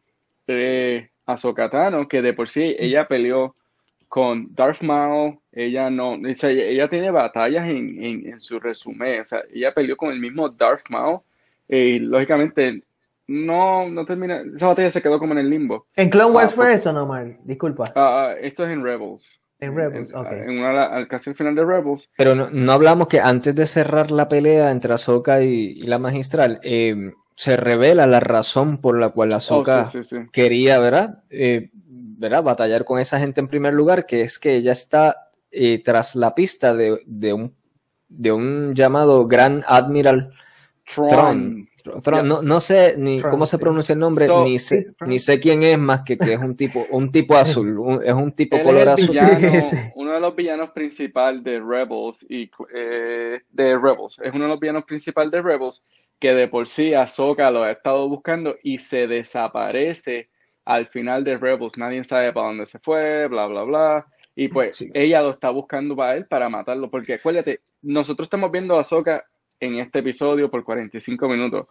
eh, 0.47 1.11
que 2.09 2.23
de 2.23 2.33
por 2.33 2.49
sí 2.49 2.75
ella 2.79 3.07
peleó 3.07 3.55
con 4.09 4.55
Darth 4.55 4.81
Maul, 4.81 5.39
ella 5.65 5.91
no, 5.91 6.13
o 6.13 6.35
sea, 6.35 6.51
ella, 6.51 6.89
tiene 6.89 7.11
batallas 7.11 7.69
en, 7.69 8.03
en, 8.03 8.27
en 8.27 8.41
su 8.41 8.59
resumen, 8.61 9.21
o 9.21 9.25
sea, 9.25 9.43
ella 9.53 9.73
peleó 9.75 9.97
con 9.97 10.11
el 10.13 10.21
mismo 10.21 10.49
Darth 10.49 10.89
Maul 10.91 11.21
y 11.69 11.99
lógicamente 11.99 12.83
no, 13.27 13.89
no 13.91 14.05
termina, 14.07 14.43
esa 14.55 14.69
batalla 14.69 14.91
se 14.91 15.03
quedó 15.03 15.19
como 15.19 15.33
en 15.33 15.39
el 15.41 15.51
limbo. 15.51 15.87
En 15.97 16.09
Clone 16.11 16.33
Wars 16.35 16.53
Ah, 16.53 16.57
fue 16.57 16.73
eso, 16.75 16.93
no, 16.93 17.07
man. 17.07 17.39
Disculpa. 17.45 17.85
Ah, 17.95 18.35
esto 18.41 18.65
es 18.65 18.71
en 18.71 18.83
Rebels. 18.83 19.41
En 19.61 19.75
Rebels, 19.77 20.13
en, 20.13 20.19
ok. 20.19 20.33
en 20.33 20.59
una, 20.61 20.85
al- 20.85 21.09
casi 21.09 21.31
al 21.31 21.37
final 21.37 21.55
de 21.55 21.65
Rebels. 21.65 22.09
Pero 22.17 22.35
no, 22.35 22.49
no 22.51 22.73
hablamos 22.73 23.09
que 23.09 23.21
antes 23.21 23.55
de 23.55 23.67
cerrar 23.67 24.11
la 24.13 24.29
pelea 24.29 24.71
entre 24.71 24.95
Ahsoka 24.95 25.43
y, 25.43 25.49
y 25.73 25.83
la 25.83 25.99
magistral, 25.99 26.61
eh, 26.63 27.13
se 27.37 27.57
revela 27.57 28.07
la 28.07 28.21
razón 28.21 28.79
por 28.81 28.99
la 28.99 29.11
cual 29.11 29.33
Oh, 29.33 29.37
Ahsoka 29.37 29.87
sí, 29.89 30.05
sí, 30.05 30.17
sí. 30.17 30.23
quería, 30.33 30.79
¿verdad? 30.79 31.23
Eh, 31.31 31.71
¿verdad? 31.75 32.43
Batallar 32.45 32.85
con 32.85 32.99
esa 32.99 33.19
gente 33.19 33.41
en 33.41 33.49
primer 33.49 33.75
lugar, 33.75 34.07
que 34.07 34.23
es 34.23 34.39
que 34.39 34.55
ella 34.57 34.73
está 34.73 35.28
eh, 35.51 35.83
tras 35.83 36.15
la 36.17 36.35
pista 36.35 36.75
de, 36.75 37.01
de 37.07 37.33
un, 37.33 37.55
de 38.09 38.33
un 38.33 38.75
llamado 38.75 39.27
Gran 39.27 39.63
Admiral 39.67 40.33
Tron. 41.09 41.69
Yeah. 41.85 42.23
no, 42.23 42.43
no 42.43 42.61
sé 42.61 42.97
ni 42.99 43.19
cómo 43.21 43.47
se 43.47 43.57
pronuncia 43.59 43.93
el 43.95 43.99
nombre, 43.99 44.27
So, 44.27 44.45
ni, 44.45 44.59
sé, 44.59 44.89
ni 45.07 45.19
sé 45.19 45.41
quién 45.41 45.63
es 45.63 45.79
más 45.79 46.03
que 46.03 46.19
que 46.19 46.35
es 46.35 46.39
un 46.39 46.55
tipo, 46.55 46.85
un 46.91 47.11
tipo 47.11 47.35
azul, 47.37 47.79
un- 47.79 48.03
es 48.05 48.13
un 48.13 48.31
tipo 48.33 48.57
Él 48.59 48.65
color 48.65 48.89
azul. 48.91 49.09
villano, 49.09 49.71
uno 49.97 50.13
de 50.13 50.21
los 50.21 50.37
villanos 50.37 50.71
principales 50.71 51.43
de 51.43 51.61
Rebels 51.61 52.27
y 52.29 52.51
eh, 52.75 53.41
de 53.51 53.79
Rebels. 53.79 54.19
Es 54.23 54.35
uno 54.35 54.45
de 54.45 54.51
los 54.51 54.61
villanos 54.61 54.85
principales 54.85 55.31
de 55.33 55.41
Rebels 55.41 55.83
que 56.21 56.33
de 56.35 56.49
por 56.49 56.69
sí 56.69 56.93
Ahsoka 56.95 57.51
lo 57.51 57.63
ha 57.63 57.71
estado 57.71 58.09
buscando 58.09 58.57
y 58.63 58.79
se 58.79 59.07
desaparece 59.07 60.29
al 60.65 60.89
final 60.89 61.25
de 61.25 61.39
Rebels. 61.39 61.79
Nadie 61.79 62.05
sabe 62.05 62.33
para 62.33 62.49
dónde 62.49 62.67
se 62.67 62.79
fue, 62.81 63.27
bla, 63.29 63.47
bla, 63.47 63.63
bla. 63.63 64.07
Y 64.41 64.47
pues 64.49 64.77
Sí. 64.77 64.89
ella 64.95 65.21
lo 65.21 65.31
está 65.31 65.51
buscando 65.51 65.97
para 65.97 66.17
él 66.17 66.27
para 66.27 66.49
matarlo. 66.49 66.89
Porque 66.89 67.15
acuérdate, 67.15 67.61
nosotros 67.83 68.27
estamos 68.27 68.53
viendo 68.53 68.77
a 68.77 68.83
Ahsoka 68.83 69.25
en 69.59 69.81
este 69.81 69.99
episodio 69.99 70.49
por 70.49 70.63
45 70.63 71.29
minutos. 71.29 71.67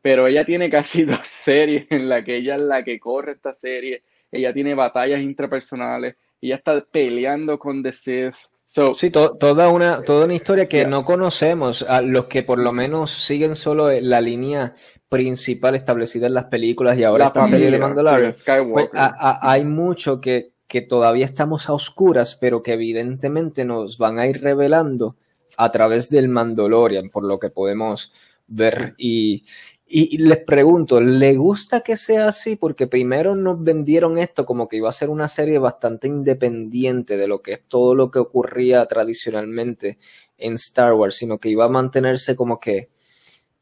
Pero 0.00 0.28
ella 0.28 0.44
tiene 0.44 0.70
casi 0.70 1.02
dos 1.22 1.26
series 1.26 1.86
en 1.90 2.08
la 2.08 2.22
que 2.22 2.36
ella 2.36 2.54
es 2.54 2.60
la 2.60 2.84
que 2.84 3.00
corre 3.00 3.32
esta 3.32 3.52
serie. 3.52 4.04
Ella 4.30 4.52
tiene 4.54 4.74
batallas 4.74 5.20
intrapersonales. 5.20 6.14
Ella 6.40 6.54
está 6.54 6.80
peleando 6.88 7.58
con 7.58 7.82
The 7.82 7.92
Sith. 7.92 8.34
So, 8.64 8.94
Sí, 8.94 9.10
to- 9.10 9.36
toda 9.36 9.68
una, 9.70 10.02
toda 10.02 10.26
una 10.26 10.34
historia 10.34 10.68
que 10.68 10.76
Yeah. 10.80 10.88
no 10.88 11.04
conocemos, 11.04 11.82
a 11.82 12.00
los 12.02 12.26
que 12.26 12.44
por 12.44 12.58
lo 12.60 12.70
menos 12.70 13.10
siguen 13.10 13.56
solo 13.56 13.88
la 14.00 14.20
línea 14.20 14.74
principal 15.08 15.74
establecida 15.74 16.26
en 16.28 16.34
las 16.34 16.44
películas 16.44 16.96
y 16.96 17.02
ahora 17.02 17.24
la 17.24 17.28
esta 17.28 17.42
serie 17.44 17.70
de 17.72 17.78
Mandalorian. 17.78 18.34
sí. 18.34 18.44
Pues, 18.70 18.88
a- 18.94 19.40
a- 19.40 19.50
hay 19.52 19.64
mucho 19.64 20.20
que, 20.20 20.50
que 20.68 20.82
todavía 20.82 21.24
estamos 21.24 21.68
a 21.68 21.72
oscuras, 21.74 22.36
pero 22.40 22.62
que 22.62 22.74
evidentemente 22.74 23.64
nos 23.64 23.98
van 23.98 24.18
a 24.18 24.26
ir 24.26 24.42
revelando 24.42 25.16
a 25.56 25.72
través 25.72 26.10
del 26.10 26.28
Mandalorian, 26.28 27.10
por 27.10 27.24
lo 27.24 27.38
que 27.38 27.50
podemos 27.50 28.12
ver. 28.46 28.94
Y, 28.98 29.44
y- 29.86 30.18
les 30.18 30.38
pregunto, 30.38 31.00
¿le 31.00 31.34
gusta 31.36 31.80
que 31.80 31.96
sea 31.96 32.28
así? 32.28 32.56
Porque 32.56 32.86
primero 32.86 33.34
nos 33.34 33.62
vendieron 33.62 34.18
esto 34.18 34.44
como 34.46 34.68
que 34.68 34.76
iba 34.76 34.88
a 34.88 34.92
ser 34.92 35.08
una 35.10 35.28
serie 35.28 35.58
bastante 35.58 36.06
independiente 36.08 37.16
de 37.16 37.26
lo 37.28 37.40
que 37.42 37.54
es 37.54 37.62
todo 37.66 37.94
lo 37.94 38.10
que 38.10 38.18
ocurría 38.18 38.84
tradicionalmente 38.86 39.98
en 40.36 40.54
Star 40.54 40.92
Wars, 40.94 41.16
sino 41.16 41.38
que 41.38 41.48
iba 41.48 41.64
a 41.64 41.68
mantenerse 41.68 42.36
como 42.36 42.60
que 42.60 42.90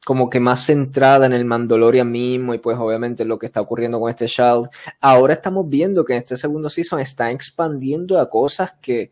como 0.06 0.30
que 0.30 0.38
más 0.38 0.64
centrada 0.64 1.26
en 1.26 1.32
el 1.32 1.44
Mandalorian 1.44 2.08
mismo 2.08 2.54
y 2.54 2.58
pues 2.58 2.78
obviamente 2.78 3.24
lo 3.24 3.40
que 3.40 3.46
está 3.46 3.60
ocurriendo 3.60 3.98
con 3.98 4.08
este 4.08 4.26
Child. 4.26 4.68
Ahora 5.00 5.34
estamos 5.34 5.68
viendo 5.68 6.04
que 6.04 6.12
en 6.12 6.20
este 6.20 6.36
segundo 6.36 6.70
season 6.70 7.00
está 7.00 7.32
expandiendo 7.32 8.20
a 8.20 8.30
cosas 8.30 8.76
que, 8.80 9.10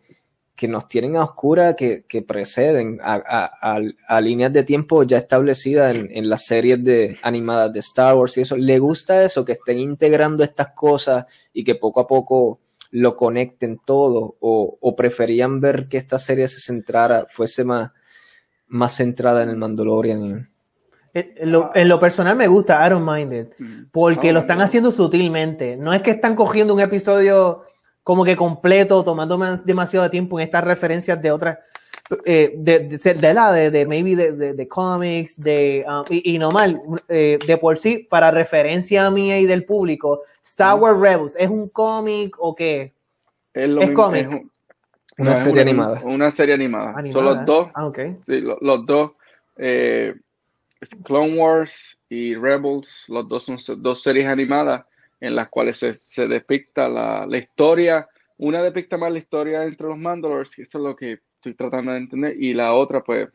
que 0.55 0.69
nos 0.69 0.87
tienen 0.87 1.17
a 1.17 1.25
oscura, 1.25 1.75
que, 1.75 2.05
que 2.07 2.23
preceden 2.23 3.01
a, 3.03 3.21
a, 3.27 3.81
a, 4.07 4.21
líneas 4.21 4.53
de 4.53 4.63
tiempo 4.63 5.03
ya 5.03 5.19
establecidas 5.19 5.97
en, 5.97 6.17
en, 6.17 6.29
las 6.29 6.45
series 6.45 6.85
de 6.85 7.19
animadas 7.25 7.73
de 7.73 7.81
Star 7.81 8.15
Wars 8.15 8.37
y 8.37 8.43
eso. 8.43 8.57
¿Le 8.57 8.79
gusta 8.79 9.25
eso? 9.25 9.45
Que 9.45 9.55
estén 9.55 9.81
integrando 9.81 10.45
estas 10.45 10.75
cosas 10.77 11.25
y 11.53 11.65
que 11.65 11.75
poco 11.75 11.99
a 11.99 12.07
poco 12.07 12.61
lo 12.93 13.17
conecten 13.17 13.81
todo 13.85 14.37
o, 14.39 14.79
o 14.81 14.95
preferían 14.95 15.59
ver 15.59 15.89
que 15.89 15.97
esta 15.97 16.21
serie 16.21 16.47
se 16.47 16.61
centrara, 16.61 17.27
fuese 17.29 17.65
más, 17.65 17.91
más 18.69 18.95
centrada 18.95 19.43
en 19.43 19.49
el 19.49 19.57
Mandalorian. 19.57 20.54
En 21.15 21.53
lo, 21.53 21.71
en 21.75 21.89
lo, 21.89 22.01
personal 22.01 22.35
me 22.35 22.49
gusta 22.49 22.85
Iron 22.87 23.05
Minded 23.05 23.49
mm. 23.57 23.85
porque 23.93 24.33
lo 24.33 24.41
están 24.41 24.61
haciendo 24.61 24.91
sutilmente. 24.91 25.77
No 25.77 25.93
es 25.93 26.03
que 26.03 26.11
están 26.11 26.35
cogiendo 26.35 26.75
un 26.75 26.81
episodio 26.81 27.63
como 28.03 28.25
que 28.25 28.37
completo, 28.37 29.03
tomando 29.03 29.39
demasiado 29.65 30.11
tiempo 30.11 30.39
en 30.39 30.45
estas 30.45 30.65
referencias 30.65 31.23
de 31.23 31.31
otras, 31.31 31.59
eh, 32.27 32.53
de, 32.55 32.81
de, 32.81 33.15
de, 33.15 33.35
la, 33.35 33.51
de, 33.53 33.71
de 33.71 33.87
maybe 33.87 34.15
de, 34.15 34.55
de, 34.55 34.69
comics, 34.69 35.41
de, 35.41 35.87
um, 35.89 36.05
y, 36.11 36.35
y, 36.35 36.39
no 36.39 36.51
mal, 36.51 36.83
eh, 37.09 37.39
de 37.47 37.57
por 37.57 37.79
sí, 37.79 38.07
para 38.11 38.31
referencia 38.31 39.07
a 39.07 39.11
mí 39.11 39.33
y 39.33 39.47
del 39.47 39.65
público, 39.65 40.21
Star 40.43 40.79
Wars 40.79 41.01
Rebels, 41.01 41.37
¿es 41.39 41.49
un 41.49 41.69
cómic 41.71 42.37
o 42.39 42.55
qué? 42.55 42.93
Es, 43.55 43.69
lo 43.71 43.81
es 43.81 43.91
cómic. 43.93 44.29
Es 44.29 44.35
un, 44.35 44.53
una 45.17 45.31
no, 45.31 45.37
serie 45.37 45.53
una, 45.53 45.63
animada. 45.63 46.03
Una 46.05 46.31
serie 46.31 46.55
animada. 46.55 46.95
animada. 46.97 47.13
Son 47.13 47.25
los 47.25 47.47
dos. 47.47 47.69
Ah, 47.73 47.87
okay. 47.87 48.19
Sí, 48.27 48.41
los, 48.41 48.59
los 48.61 48.85
dos. 48.85 49.13
Eh, 49.57 50.15
Clone 51.05 51.39
Wars 51.39 51.99
y 52.09 52.35
Rebels, 52.35 53.05
los 53.09 53.29
dos 53.29 53.45
son 53.45 53.83
dos 53.83 54.03
series 54.03 54.27
animadas 54.27 54.85
en 55.21 55.35
las 55.35 55.49
cuales 55.49 55.79
se, 55.79 55.93
se 55.93 56.29
depicta 56.29 56.89
la, 56.89 57.27
la, 57.27 57.39
historia. 57.39 58.09
Una 58.37 58.63
depicta 58.63 58.99
más 58.99 59.13
la 59.13 59.19
historia 59.19 59.65
entre 59.65 59.89
los 59.89 59.99
Mandalores, 59.99 60.59
y 60.59 60.63
esto 60.63 60.79
es 60.79 60.85
lo 60.85 60.97
que 60.97 61.21
estoy 61.37 61.55
tratando 61.55 61.93
de 61.93 61.99
entender, 61.99 62.37
y 62.43 62.53
la 62.53 62.75
otra, 62.75 63.03
pues, 63.03 63.29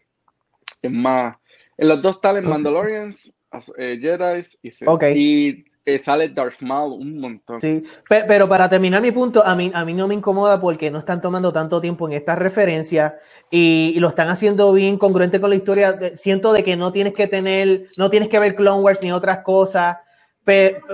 es 0.82 0.92
más. 0.92 1.38
En 1.78 1.88
los 1.88 2.02
dos 2.02 2.20
tales 2.22 2.44
Mandalorians, 2.44 3.34
eh, 3.78 3.98
Jedi 4.00 4.42
y, 4.62 4.86
okay. 4.86 5.14
y 5.18 5.66
eh, 5.96 6.00
sale 6.00 6.30
Darth 6.30 6.62
Maul 6.62 7.02
un 7.02 7.20
montón. 7.20 7.62
Sí, 7.62 7.84
pero, 8.08 8.26
pero, 8.28 8.50
para 8.50 8.70
terminar 8.70 9.02
mi 9.02 9.12
punto, 9.12 9.46
a 9.46 9.56
mí, 9.56 9.72
a 9.74 9.86
mí 9.86 9.94
no 9.94 10.08
me 10.08 10.16
incomoda 10.16 10.60
porque 10.60 10.92
no 10.92 11.00
están 11.00 11.22
tomando 11.22 11.52
tanto 11.54 11.82
tiempo 11.82 12.08
en 12.08 12.14
estas 12.14 12.38
referencias 12.38 13.14
y, 13.50 13.94
y, 13.96 14.00
lo 14.00 14.10
están 14.10 14.30
haciendo 14.30 14.72
bien 14.74 14.98
congruente 14.98 15.42
con 15.42 15.50
la 15.50 15.56
historia. 15.56 15.98
Siento 16.16 16.54
de 16.54 16.64
que 16.64 16.76
no 16.76 16.92
tienes 16.92 17.14
que 17.14 17.28
tener, 17.28 17.88
no 17.98 18.10
tienes 18.10 18.30
que 18.30 18.40
ver 18.40 18.56
Clone 18.56 18.82
Wars 18.82 19.04
ni 19.04 19.12
otras 19.12 19.40
cosas 19.40 19.98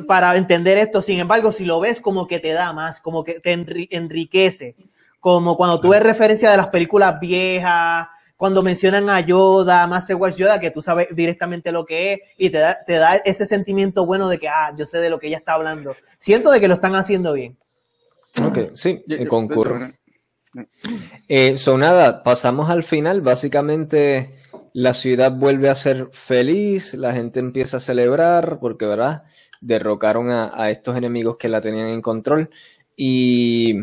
para 0.07 0.35
entender 0.35 0.77
esto. 0.77 1.01
Sin 1.01 1.19
embargo, 1.19 1.51
si 1.51 1.65
lo 1.65 1.79
ves 1.79 2.01
como 2.01 2.27
que 2.27 2.39
te 2.39 2.51
da 2.51 2.73
más, 2.73 3.01
como 3.01 3.23
que 3.23 3.39
te 3.39 3.53
enriquece, 3.91 4.75
como 5.19 5.55
cuando 5.57 5.79
tú 5.79 5.89
ves 5.89 6.03
referencia 6.03 6.51
de 6.51 6.57
las 6.57 6.67
películas 6.67 7.19
viejas, 7.19 8.07
cuando 8.37 8.63
mencionan 8.63 9.09
a 9.09 9.21
Yoda, 9.21 9.87
Master 9.87 10.17
Wars 10.17 10.37
Yoda, 10.37 10.59
que 10.59 10.71
tú 10.71 10.81
sabes 10.81 11.07
directamente 11.11 11.71
lo 11.71 11.85
que 11.85 12.13
es 12.13 12.19
y 12.37 12.49
te 12.49 12.57
da, 12.57 12.83
te 12.85 12.93
da 12.93 13.15
ese 13.15 13.45
sentimiento 13.45 14.05
bueno 14.05 14.27
de 14.27 14.39
que, 14.39 14.49
ah, 14.49 14.73
yo 14.77 14.85
sé 14.85 14.97
de 14.99 15.09
lo 15.09 15.19
que 15.19 15.27
ella 15.27 15.37
está 15.37 15.53
hablando. 15.53 15.95
Siento 16.17 16.51
de 16.51 16.59
que 16.59 16.67
lo 16.67 16.73
están 16.73 16.95
haciendo 16.95 17.33
bien. 17.33 17.57
Ok, 18.43 18.71
sí, 18.73 19.03
yo, 19.07 19.25
concurro. 19.27 19.89
Eh, 21.27 21.57
so 21.57 21.77
nada, 21.77 22.23
pasamos 22.23 22.69
al 22.69 22.83
final. 22.83 23.21
Básicamente, 23.21 24.35
la 24.73 24.93
ciudad 24.93 25.31
vuelve 25.31 25.69
a 25.69 25.75
ser 25.75 26.09
feliz, 26.11 26.93
la 26.93 27.13
gente 27.13 27.39
empieza 27.39 27.77
a 27.77 27.81
celebrar, 27.81 28.59
porque, 28.59 28.85
¿verdad? 28.85 29.23
Derrocaron 29.61 30.29
a, 30.29 30.51
a 30.53 30.69
estos 30.69 30.97
enemigos 30.97 31.37
que 31.37 31.47
la 31.47 31.61
tenían 31.61 31.87
en 31.87 32.01
control. 32.01 32.49
Y 32.97 33.75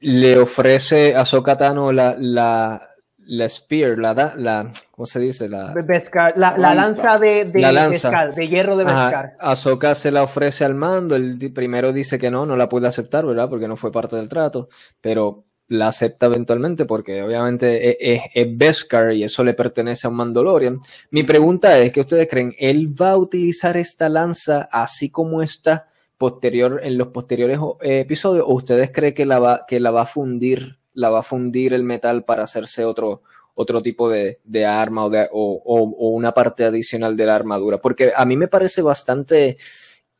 le 0.00 0.38
ofrece 0.38 1.14
a 1.14 1.24
Sokatano 1.24 1.92
la, 1.92 2.16
la, 2.18 2.95
la 3.26 3.48
spear, 3.48 3.98
la, 3.98 4.34
la, 4.36 4.72
¿cómo 4.90 5.06
se 5.06 5.20
dice? 5.20 5.48
La, 5.48 5.74
Beskar, 5.74 6.36
la, 6.36 6.56
la, 6.56 6.74
lanza 6.74 7.18
de, 7.18 7.44
de, 7.44 7.60
la 7.60 7.72
lanza. 7.72 8.10
Beskar, 8.10 8.34
de 8.34 8.48
hierro 8.48 8.76
de 8.76 8.84
Beskar. 8.84 9.36
Ahsoka 9.40 9.94
se 9.94 10.10
la 10.10 10.22
ofrece 10.22 10.64
al 10.64 10.74
mando, 10.74 11.16
el 11.16 11.52
primero 11.52 11.92
dice 11.92 12.18
que 12.18 12.30
no, 12.30 12.46
no 12.46 12.56
la 12.56 12.68
puede 12.68 12.88
aceptar, 12.88 13.26
¿verdad? 13.26 13.48
Porque 13.48 13.68
no 13.68 13.76
fue 13.76 13.92
parte 13.92 14.16
del 14.16 14.28
trato, 14.28 14.68
pero 15.00 15.44
la 15.68 15.88
acepta 15.88 16.26
eventualmente 16.26 16.84
porque 16.84 17.22
obviamente 17.22 17.90
es, 17.90 17.96
es, 18.00 18.30
es 18.32 18.56
Beskar 18.56 19.12
y 19.12 19.24
eso 19.24 19.42
le 19.42 19.54
pertenece 19.54 20.06
a 20.06 20.10
un 20.10 20.16
Mandalorian. 20.16 20.78
Mi 21.10 21.24
pregunta 21.24 21.76
es, 21.78 21.92
¿qué 21.92 22.00
ustedes 22.00 22.28
creen? 22.28 22.54
¿Él 22.58 22.94
va 23.00 23.10
a 23.10 23.16
utilizar 23.16 23.76
esta 23.76 24.08
lanza 24.08 24.68
así 24.70 25.10
como 25.10 25.42
está 25.42 25.86
posterior, 26.18 26.80
en 26.82 26.96
los 26.96 27.08
posteriores 27.08 27.58
eh, 27.80 28.00
episodios 28.00 28.46
o 28.48 28.54
ustedes 28.54 28.90
creen 28.92 29.14
que 29.14 29.26
la 29.26 29.38
va, 29.38 29.64
que 29.66 29.80
la 29.80 29.90
va 29.90 30.02
a 30.02 30.06
fundir 30.06 30.78
la 30.96 31.10
va 31.10 31.20
a 31.20 31.22
fundir 31.22 31.72
el 31.72 31.84
metal 31.84 32.24
para 32.24 32.42
hacerse 32.42 32.84
otro, 32.84 33.22
otro 33.54 33.82
tipo 33.82 34.10
de, 34.10 34.40
de 34.44 34.66
arma 34.66 35.04
o, 35.04 35.10
de, 35.10 35.28
o, 35.30 35.62
o, 35.64 35.82
o, 35.82 36.08
una 36.08 36.32
parte 36.32 36.64
adicional 36.64 37.16
de 37.16 37.26
la 37.26 37.36
armadura. 37.36 37.78
Porque 37.78 38.12
a 38.16 38.24
mí 38.24 38.36
me 38.36 38.48
parece 38.48 38.82
bastante 38.82 39.56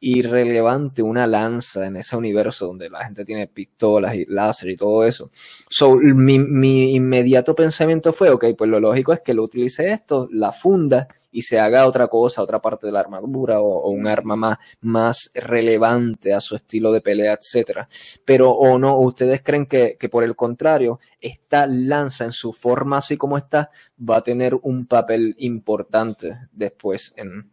irrelevante 0.06 1.02
una 1.02 1.26
lanza 1.26 1.84
en 1.86 1.96
ese 1.96 2.16
universo 2.16 2.66
donde 2.66 2.88
la 2.88 3.04
gente 3.04 3.24
tiene 3.24 3.48
pistolas 3.48 4.14
y 4.14 4.24
láser 4.26 4.70
y 4.70 4.76
todo 4.76 5.04
eso. 5.04 5.30
So, 5.68 5.96
mi, 5.96 6.38
mi 6.38 6.94
inmediato 6.94 7.56
pensamiento 7.56 8.12
fue, 8.12 8.30
ok, 8.30 8.46
pues 8.56 8.70
lo 8.70 8.78
lógico 8.78 9.12
es 9.12 9.20
que 9.20 9.34
lo 9.34 9.42
utilice 9.42 9.90
esto, 9.90 10.28
la 10.30 10.52
funda 10.52 11.08
y 11.32 11.42
se 11.42 11.58
haga 11.58 11.86
otra 11.86 12.06
cosa, 12.06 12.40
otra 12.40 12.62
parte 12.62 12.86
de 12.86 12.92
la 12.92 13.00
armadura 13.00 13.60
o, 13.60 13.66
o 13.66 13.90
un 13.90 14.06
arma 14.06 14.36
más, 14.36 14.58
más 14.80 15.30
relevante 15.34 16.32
a 16.32 16.40
su 16.40 16.54
estilo 16.54 16.92
de 16.92 17.00
pelea, 17.00 17.32
etcétera. 17.32 17.88
Pero 18.24 18.52
o 18.52 18.78
no, 18.78 18.98
¿ustedes 19.00 19.42
creen 19.42 19.66
que, 19.66 19.96
que 19.98 20.08
por 20.08 20.22
el 20.22 20.36
contrario, 20.36 21.00
esta 21.20 21.66
lanza 21.66 22.24
en 22.24 22.32
su 22.32 22.52
forma 22.52 22.98
así 22.98 23.16
como 23.16 23.36
está 23.36 23.70
va 23.98 24.18
a 24.18 24.22
tener 24.22 24.54
un 24.62 24.86
papel 24.86 25.34
importante 25.38 26.38
después 26.52 27.12
en, 27.16 27.50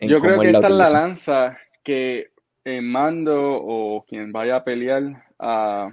Yo 0.00 0.18
creo 0.20 0.40
que 0.40 0.50
esta 0.50 0.66
es 0.66 0.72
la 0.72 0.90
lanza 0.90 1.58
que 1.82 2.30
eh, 2.64 2.80
Mando 2.80 3.36
o 3.36 4.04
quien 4.06 4.32
vaya 4.32 4.56
a 4.56 4.64
pelear 4.64 5.24
a, 5.38 5.90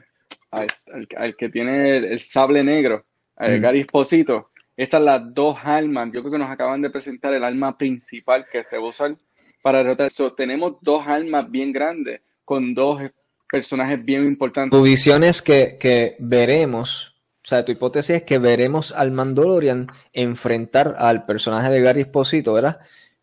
a, 0.51 0.59
al, 0.59 1.07
al, 1.15 1.35
que 1.35 1.49
tiene 1.49 1.97
el, 1.97 2.05
el 2.05 2.19
sable 2.19 2.64
negro, 2.64 3.05
a 3.35 3.47
mm. 3.47 3.61
Gary 3.61 3.80
Esposito, 3.81 4.51
estas 4.76 5.01
las 5.01 5.34
dos 5.34 5.57
armas, 5.64 6.09
yo 6.14 6.22
creo 6.22 6.34
que 6.34 6.38
nos 6.38 6.51
acaban 6.51 6.81
de 6.81 6.89
presentar 6.89 7.34
el 7.34 7.43
arma 7.43 7.77
principal 7.77 8.45
que 8.51 8.64
se 8.64 8.77
va 8.77 8.85
a 8.85 8.89
usar 8.89 9.15
para 9.64 9.80
derrotar 9.80 10.07
eso. 10.07 10.34
Tenemos 10.34 10.76
dos 10.81 11.03
armas 11.05 11.49
bien 11.49 11.73
grandes 11.73 12.22
con 12.45 12.76
dos 12.76 13.01
personajes 13.51 14.05
bien 14.05 14.23
importantes. 14.26 14.77
Tu 14.77 14.84
visión 14.84 15.23
es 15.23 15.41
que, 15.41 15.77
que 15.80 16.15
veremos, 16.19 17.15
o 17.43 17.47
sea, 17.47 17.65
tu 17.65 17.72
hipótesis 17.72 18.18
es 18.18 18.23
que 18.23 18.38
veremos 18.38 18.91
al 18.91 19.11
Mandalorian 19.11 19.88
enfrentar 20.14 20.95
al 20.99 21.26
personaje 21.26 21.72
de 21.72 21.81
Gary 21.81 22.01
Esposito, 22.01 22.53
¿verdad? 22.53 22.80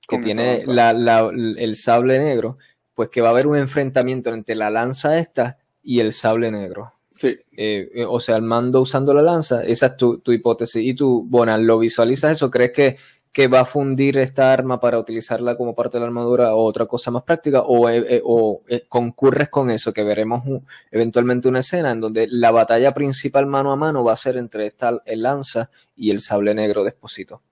Que 0.06 0.18
tiene 0.18 0.60
la, 0.66 0.92
la, 0.92 1.30
el 1.30 1.76
sable 1.76 2.18
negro, 2.18 2.58
pues 2.94 3.08
que 3.08 3.20
va 3.20 3.28
a 3.28 3.30
haber 3.32 3.46
un 3.46 3.56
enfrentamiento 3.56 4.32
entre 4.32 4.54
la 4.54 4.70
lanza 4.70 5.18
esta 5.18 5.58
y 5.82 6.00
el 6.00 6.12
sable 6.12 6.50
negro. 6.50 6.92
Sí. 7.10 7.36
Eh, 7.56 8.04
o 8.08 8.18
sea, 8.18 8.36
el 8.36 8.42
mando 8.42 8.80
usando 8.80 9.14
la 9.14 9.22
lanza, 9.22 9.62
esa 9.62 9.86
es 9.86 9.96
tu, 9.96 10.18
tu 10.18 10.32
hipótesis. 10.32 10.84
¿Y 10.84 10.94
tú, 10.94 11.24
Bonal, 11.28 11.64
lo 11.64 11.78
visualizas 11.78 12.32
eso? 12.32 12.50
¿Crees 12.50 12.72
que, 12.72 12.96
que, 13.32 13.46
va 13.46 13.60
a 13.60 13.64
fundir 13.64 14.18
esta 14.18 14.52
arma 14.52 14.80
para 14.80 14.98
utilizarla 14.98 15.56
como 15.56 15.76
parte 15.76 15.96
de 15.96 16.00
la 16.00 16.06
armadura 16.06 16.54
o 16.54 16.64
otra 16.64 16.86
cosa 16.86 17.12
más 17.12 17.22
práctica? 17.22 17.62
¿O, 17.62 17.88
eh, 17.88 18.20
o 18.24 18.62
eh, 18.68 18.84
concurres 18.88 19.48
con 19.48 19.70
eso? 19.70 19.92
Que 19.92 20.02
veremos 20.02 20.44
un, 20.44 20.66
eventualmente 20.90 21.46
una 21.46 21.60
escena 21.60 21.92
en 21.92 22.00
donde 22.00 22.26
la 22.28 22.50
batalla 22.50 22.92
principal 22.92 23.46
mano 23.46 23.70
a 23.70 23.76
mano 23.76 24.02
va 24.02 24.12
a 24.12 24.16
ser 24.16 24.36
entre 24.36 24.66
esta 24.66 25.00
el 25.04 25.22
lanza 25.22 25.70
y 25.94 26.10
el 26.10 26.20
sable 26.20 26.52
negro 26.52 26.82
de 26.82 26.90
Esposito 26.90 27.42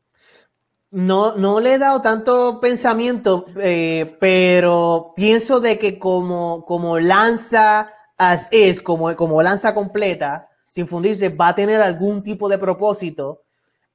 no, 0.92 1.34
no 1.36 1.58
le 1.58 1.74
he 1.74 1.78
dado 1.78 2.02
tanto 2.02 2.60
pensamiento, 2.60 3.46
eh, 3.56 4.14
pero 4.20 5.14
pienso 5.16 5.58
de 5.58 5.78
que 5.78 5.98
como, 5.98 6.66
como 6.66 6.98
lanza 6.98 7.90
as 8.18 8.48
es, 8.52 8.82
como, 8.82 9.16
como 9.16 9.42
lanza 9.42 9.72
completa, 9.72 10.50
sin 10.68 10.86
fundirse, 10.86 11.30
va 11.30 11.48
a 11.48 11.54
tener 11.54 11.80
algún 11.80 12.22
tipo 12.22 12.46
de 12.48 12.58
propósito 12.58 13.42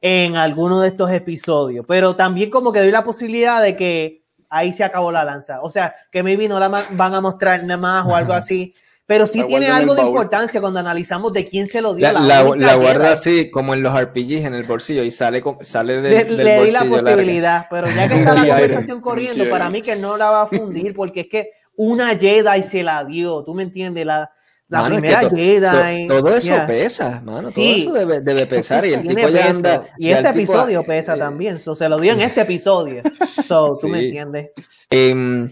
en 0.02 0.36
alguno 0.38 0.82
de 0.82 0.90
estos 0.90 1.12
episodios. 1.12 1.86
Pero 1.88 2.16
también 2.16 2.50
como 2.50 2.72
que 2.72 2.80
doy 2.80 2.92
la 2.92 3.04
posibilidad 3.04 3.62
de 3.62 3.76
que 3.76 4.26
ahí 4.50 4.74
se 4.74 4.84
acabó 4.84 5.12
la 5.12 5.24
lanza. 5.24 5.62
O 5.62 5.70
sea, 5.70 5.94
que 6.12 6.24
maybe 6.24 6.48
no 6.48 6.60
la 6.60 6.68
van 6.68 7.14
a 7.14 7.22
mostrar 7.22 7.64
nada 7.64 7.78
más 7.78 8.08
o 8.08 8.16
algo 8.16 8.34
así. 8.34 8.74
Pero 9.08 9.26
sí 9.26 9.42
tiene 9.46 9.68
algo 9.68 9.96
de 9.96 10.02
importancia 10.04 10.60
cuando 10.62 10.80
analizamos 10.80 11.32
de 11.34 11.46
quién 11.46 11.66
se 11.66 11.82
lo 11.82 11.96
dio. 11.96 12.12
La, 12.12 12.20
la, 12.20 12.44
la 12.56 12.76
guarda 12.76 13.14
así, 13.14 13.50
como 13.50 13.74
en 13.74 13.82
los 13.82 13.98
RPGs 14.00 14.44
en 14.46 14.54
el 14.54 14.64
bolsillo 14.64 15.02
y 15.04 15.12
sale, 15.12 15.42
sale 15.62 16.02
de, 16.02 16.10
de, 16.10 16.24
del 16.26 16.38
Le 16.44 16.66
di 16.66 16.72
la 16.72 16.84
posibilidad, 16.86 17.54
larga. 17.54 17.68
pero 17.72 17.88
ya 17.88 18.08
que 18.10 18.16
está 18.16 18.34
la 18.36 18.42
conversación 18.48 19.00
corriendo, 19.02 19.50
para 19.50 19.70
mí 19.70 19.82
que 19.82 19.96
no 19.96 20.18
la 20.18 20.30
va 20.30 20.42
a 20.44 20.48
fundir, 20.48 20.94
porque 20.94 21.22
es 21.22 21.28
que 21.28 21.50
una 21.78 22.18
Jedi 22.18 22.62
se 22.64 22.84
la 22.84 23.06
dio, 23.06 23.44
tú 23.44 23.54
me 23.54 23.64
entiendes, 23.64 24.06
la, 24.06 24.30
La 24.68 24.82
Mano, 24.82 24.96
es 24.96 25.02
primera 25.02 25.20
que 25.22 25.28
to- 25.30 25.36
Jedi. 25.38 26.08
to- 26.10 26.18
todo 26.24 26.36
eso 26.36 26.48
yeah. 26.48 26.68
pesa, 26.68 27.22
mano. 27.24 27.48
Sí. 27.48 27.86
Todo 27.86 27.96
eso 27.98 28.06
debe, 28.06 28.20
debe 28.20 28.46
pesar. 28.58 28.86
Y 28.86 28.94
el 28.94 29.02
Tiene 29.04 29.16
tipo 29.16 29.30
ya 29.30 29.50
anda. 29.50 29.84
Y 29.98 30.10
este 30.10 30.24
tipo, 30.24 30.36
episodio 30.40 30.82
eh, 30.82 30.86
pesa 30.86 31.16
eh, 31.16 31.20
también. 31.20 31.60
So, 31.60 31.76
se 31.76 31.88
lo 31.88 31.98
dio 32.02 32.12
en 32.12 32.20
este 32.20 32.42
episodio. 32.42 33.04
So, 33.46 33.72
tú 33.80 33.88
me 33.88 34.00
Sí. 34.02 34.06
entiendes. 34.08 34.50
Em, 34.90 35.50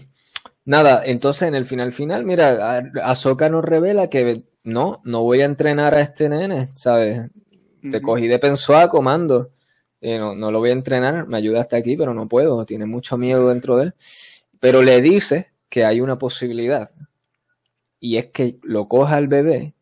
nada, 0.66 1.02
entonces 1.06 1.48
en 1.48 1.54
el 1.54 1.64
final 1.64 1.92
final, 1.92 2.24
mira, 2.24 2.82
Ahsoka 3.02 3.48
nos 3.48 3.64
revela 3.64 4.10
que 4.10 4.44
no, 4.62 5.00
no 5.04 5.22
voy 5.22 5.40
a 5.40 5.46
entrenar 5.46 5.94
a 5.94 6.02
este 6.02 6.28
nene, 6.28 6.68
¿sabes? 6.74 7.30
Te 7.90 8.02
cogí 8.02 8.26
de 8.26 8.38
pensó 8.38 8.74
comando. 8.90 9.52
Eh, 10.00 10.18
no, 10.18 10.34
no 10.34 10.50
lo 10.50 10.58
voy 10.58 10.70
a 10.70 10.74
entrenar, 10.74 11.26
me 11.26 11.38
ayuda 11.38 11.60
hasta 11.62 11.76
aquí, 11.76 11.96
pero 11.96 12.12
no 12.12 12.28
puedo, 12.28 12.66
tiene 12.66 12.84
mucho 12.84 13.16
miedo 13.16 13.48
dentro 13.48 13.76
de 13.76 13.84
él. 13.84 13.94
Pero 14.60 14.82
le 14.82 15.00
dice 15.00 15.52
que 15.68 15.84
hay 15.84 16.00
una 16.00 16.18
posibilidad. 16.18 16.90
Y 18.00 18.18
es 18.18 18.26
que 18.26 18.58
lo 18.62 18.88
coja 18.88 19.18
el 19.18 19.28
bebé 19.28 19.74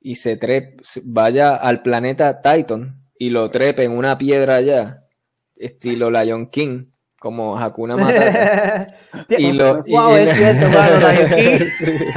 y 0.00 0.14
se 0.14 0.36
trepe, 0.36 0.82
vaya 1.04 1.54
al 1.54 1.82
planeta 1.82 2.40
Titan 2.40 3.02
y 3.18 3.30
lo 3.30 3.50
trepe 3.50 3.84
en 3.84 3.92
una 3.92 4.16
piedra 4.16 4.56
allá, 4.56 5.04
estilo 5.56 6.10
Lion 6.10 6.46
King, 6.46 6.86
como 7.20 7.56
Hakuna 7.56 7.96
Matata. 7.96 8.86
Y 9.38 9.52
lo, 9.52 9.84
y- 9.86 9.92
wow, 9.92 10.16
es 10.16 10.36
cierto, 10.36 10.68
mano. 10.70 11.06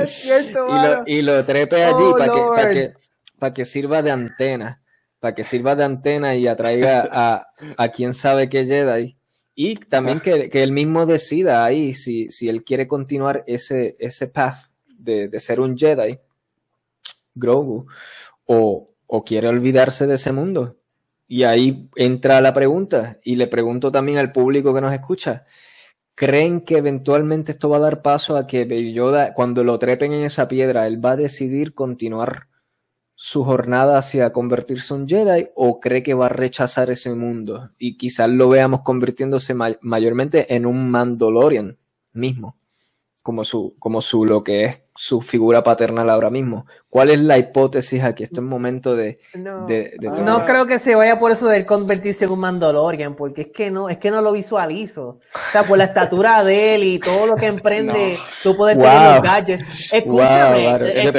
Es 0.02 0.10
cierto, 0.22 0.66
y, 0.68 0.80
lo, 0.80 1.02
y 1.06 1.22
lo 1.22 1.44
trepe 1.44 1.84
allí 1.84 2.04
Oh, 2.06 2.12
para 2.16 2.32
que, 2.32 2.40
para 2.40 2.62
Lord. 2.62 2.72
que, 2.72 2.92
para 3.38 3.52
que 3.54 3.64
sirva 3.66 4.02
de 4.02 4.10
antena, 4.12 4.82
para 5.18 5.34
que 5.34 5.44
sirva 5.44 5.74
de 5.76 5.84
antena 5.84 6.34
y 6.36 6.46
atraiga 6.46 7.06
a, 7.10 7.46
a 7.76 7.88
quién 7.88 8.14
sabe 8.14 8.48
qué 8.48 8.64
Jedi. 8.64 9.18
Y 9.54 9.76
también 9.76 10.20
que, 10.20 10.48
que 10.48 10.62
él 10.62 10.72
mismo 10.72 11.04
decida 11.04 11.64
ahí 11.64 11.92
si, 11.92 12.30
si 12.30 12.48
él 12.48 12.64
quiere 12.64 12.86
continuar 12.88 13.44
ese, 13.46 13.96
ese 13.98 14.28
path 14.28 14.56
de, 14.86 15.28
de 15.28 15.40
ser 15.40 15.60
un 15.60 15.76
Jedi, 15.76 16.18
Grogu, 17.34 17.86
o, 18.46 18.90
o 19.06 19.24
quiere 19.24 19.48
olvidarse 19.48 20.06
de 20.06 20.14
ese 20.14 20.32
mundo. 20.32 20.76
Y 21.32 21.44
ahí 21.44 21.88
entra 21.94 22.40
la 22.40 22.52
pregunta, 22.52 23.20
y 23.22 23.36
le 23.36 23.46
pregunto 23.46 23.92
también 23.92 24.18
al 24.18 24.32
público 24.32 24.74
que 24.74 24.80
nos 24.80 24.92
escucha, 24.92 25.44
¿creen 26.16 26.62
que 26.62 26.78
eventualmente 26.78 27.52
esto 27.52 27.68
va 27.68 27.76
a 27.76 27.86
dar 27.86 28.02
paso 28.02 28.36
a 28.36 28.48
que 28.48 28.64
Baby 28.64 28.92
Yoda, 28.92 29.32
cuando 29.32 29.62
lo 29.62 29.78
trepen 29.78 30.12
en 30.12 30.24
esa 30.24 30.48
piedra, 30.48 30.88
él 30.88 31.02
va 31.02 31.12
a 31.12 31.16
decidir 31.16 31.72
continuar 31.72 32.48
su 33.14 33.44
jornada 33.44 33.96
hacia 33.96 34.32
convertirse 34.32 34.92
en 34.92 35.06
Jedi 35.06 35.50
o 35.54 35.78
cree 35.78 36.02
que 36.02 36.14
va 36.14 36.26
a 36.26 36.30
rechazar 36.30 36.90
ese 36.90 37.14
mundo? 37.14 37.70
Y 37.78 37.96
quizás 37.96 38.28
lo 38.28 38.48
veamos 38.48 38.80
convirtiéndose 38.80 39.54
ma- 39.54 39.78
mayormente 39.82 40.52
en 40.52 40.66
un 40.66 40.90
Mandalorian 40.90 41.78
mismo, 42.12 42.56
como 43.22 43.44
su, 43.44 43.76
como 43.78 44.02
su, 44.02 44.24
lo 44.24 44.42
que 44.42 44.64
es 44.64 44.80
su 45.02 45.22
figura 45.22 45.62
paternal 45.64 46.10
ahora 46.10 46.28
mismo. 46.28 46.66
¿Cuál 46.90 47.08
es 47.10 47.22
la 47.22 47.38
hipótesis 47.38 48.02
aquí? 48.02 48.22
Esto 48.24 48.40
es 48.40 48.46
momento 48.46 48.94
de, 48.94 49.18
No, 49.34 49.64
de- 49.64 49.94
de 49.98 50.08
Ah. 50.08 50.44
creo 50.46 50.66
que 50.66 50.78
se 50.78 50.94
vaya 50.94 51.18
por 51.18 51.30
eso 51.30 51.48
de 51.48 51.56
él 51.58 51.64
convertirse 51.64 52.26
en 52.26 52.32
un 52.32 52.40
Mandalorian, 52.40 53.14
porque 53.16 53.42
es 53.42 53.46
que 53.46 53.70
no, 53.70 53.88
es 53.88 53.96
que 53.96 54.10
no 54.10 54.20
lo 54.20 54.32
visualizo. 54.32 55.20
O 55.34 55.52
sea, 55.52 55.62
por 55.62 55.78
la 55.78 55.84
estatura 55.84 56.44
de 56.44 56.74
él 56.74 56.82
y 56.84 56.98
todo 56.98 57.28
lo 57.28 57.36
que 57.36 57.46
emprende, 57.46 58.18
No. 58.18 58.24
tú 58.42 58.56
puedes 58.58 58.76
Wow. 58.76 58.84
tener 58.86 59.14
los 59.14 59.22
gadgets. 59.22 59.66
Escúchame, 59.90 60.66
Wow, 60.66 60.86
es 60.86 61.04
Yo 61.04 61.12
que 61.12 61.18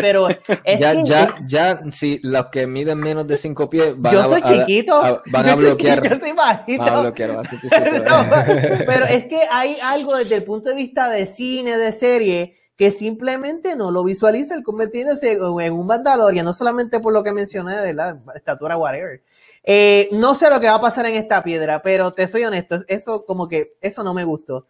pero 0.00 0.28
es 0.28 0.80
ya, 0.80 0.92
que 0.92 1.04
ya, 1.04 1.34
ya, 1.46 1.80
si 1.90 2.20
los 2.22 2.46
que 2.46 2.66
miden 2.68 2.98
menos 2.98 3.26
de 3.26 3.36
5 3.36 3.68
pies 3.68 3.94
van 3.96 4.12
yo 4.12 4.20
a, 4.20 4.24
soy 4.26 4.40
a- 4.44 4.52
chiquito, 4.66 4.94
a- 5.02 5.22
van 5.32 5.46
a 5.46 5.48
yo 5.48 5.54
soy 5.56 5.64
bloquear. 5.64 6.08
yo 6.10 6.16
soy 6.20 6.32
bajito. 6.32 6.84
Van 6.84 6.94
a 6.94 7.00
bloquear, 7.00 7.30
No, 8.04 8.84
pero 8.86 9.06
es 9.06 9.24
que 9.24 9.40
hay 9.50 9.78
algo 9.82 10.14
desde 10.16 10.36
el 10.36 10.44
punto 10.44 10.68
de 10.68 10.76
vista 10.76 11.08
de 11.08 11.26
cine, 11.26 11.76
de 11.76 11.90
serie, 12.04 12.54
que 12.76 12.90
simplemente 12.90 13.76
no 13.76 13.90
lo 13.90 14.04
visualiza 14.04 14.54
el 14.54 14.62
convirtiéndose 14.62 15.32
en 15.32 15.72
un 15.72 15.86
Mandalorian, 15.86 16.44
no 16.44 16.52
solamente 16.52 17.00
por 17.00 17.12
lo 17.12 17.22
que 17.22 17.32
mencioné 17.32 17.76
de 17.80 17.94
la 17.94 18.20
estatura, 18.34 18.76
whatever. 18.76 19.22
Eh, 19.62 20.08
no 20.12 20.34
sé 20.34 20.50
lo 20.50 20.60
que 20.60 20.66
va 20.66 20.74
a 20.74 20.80
pasar 20.80 21.06
en 21.06 21.14
esta 21.14 21.42
piedra, 21.42 21.80
pero 21.80 22.12
te 22.12 22.28
soy 22.28 22.44
honesto, 22.44 22.76
eso 22.88 23.24
como 23.24 23.48
que, 23.48 23.76
eso 23.80 24.04
no 24.04 24.12
me 24.12 24.24
gustó. 24.24 24.66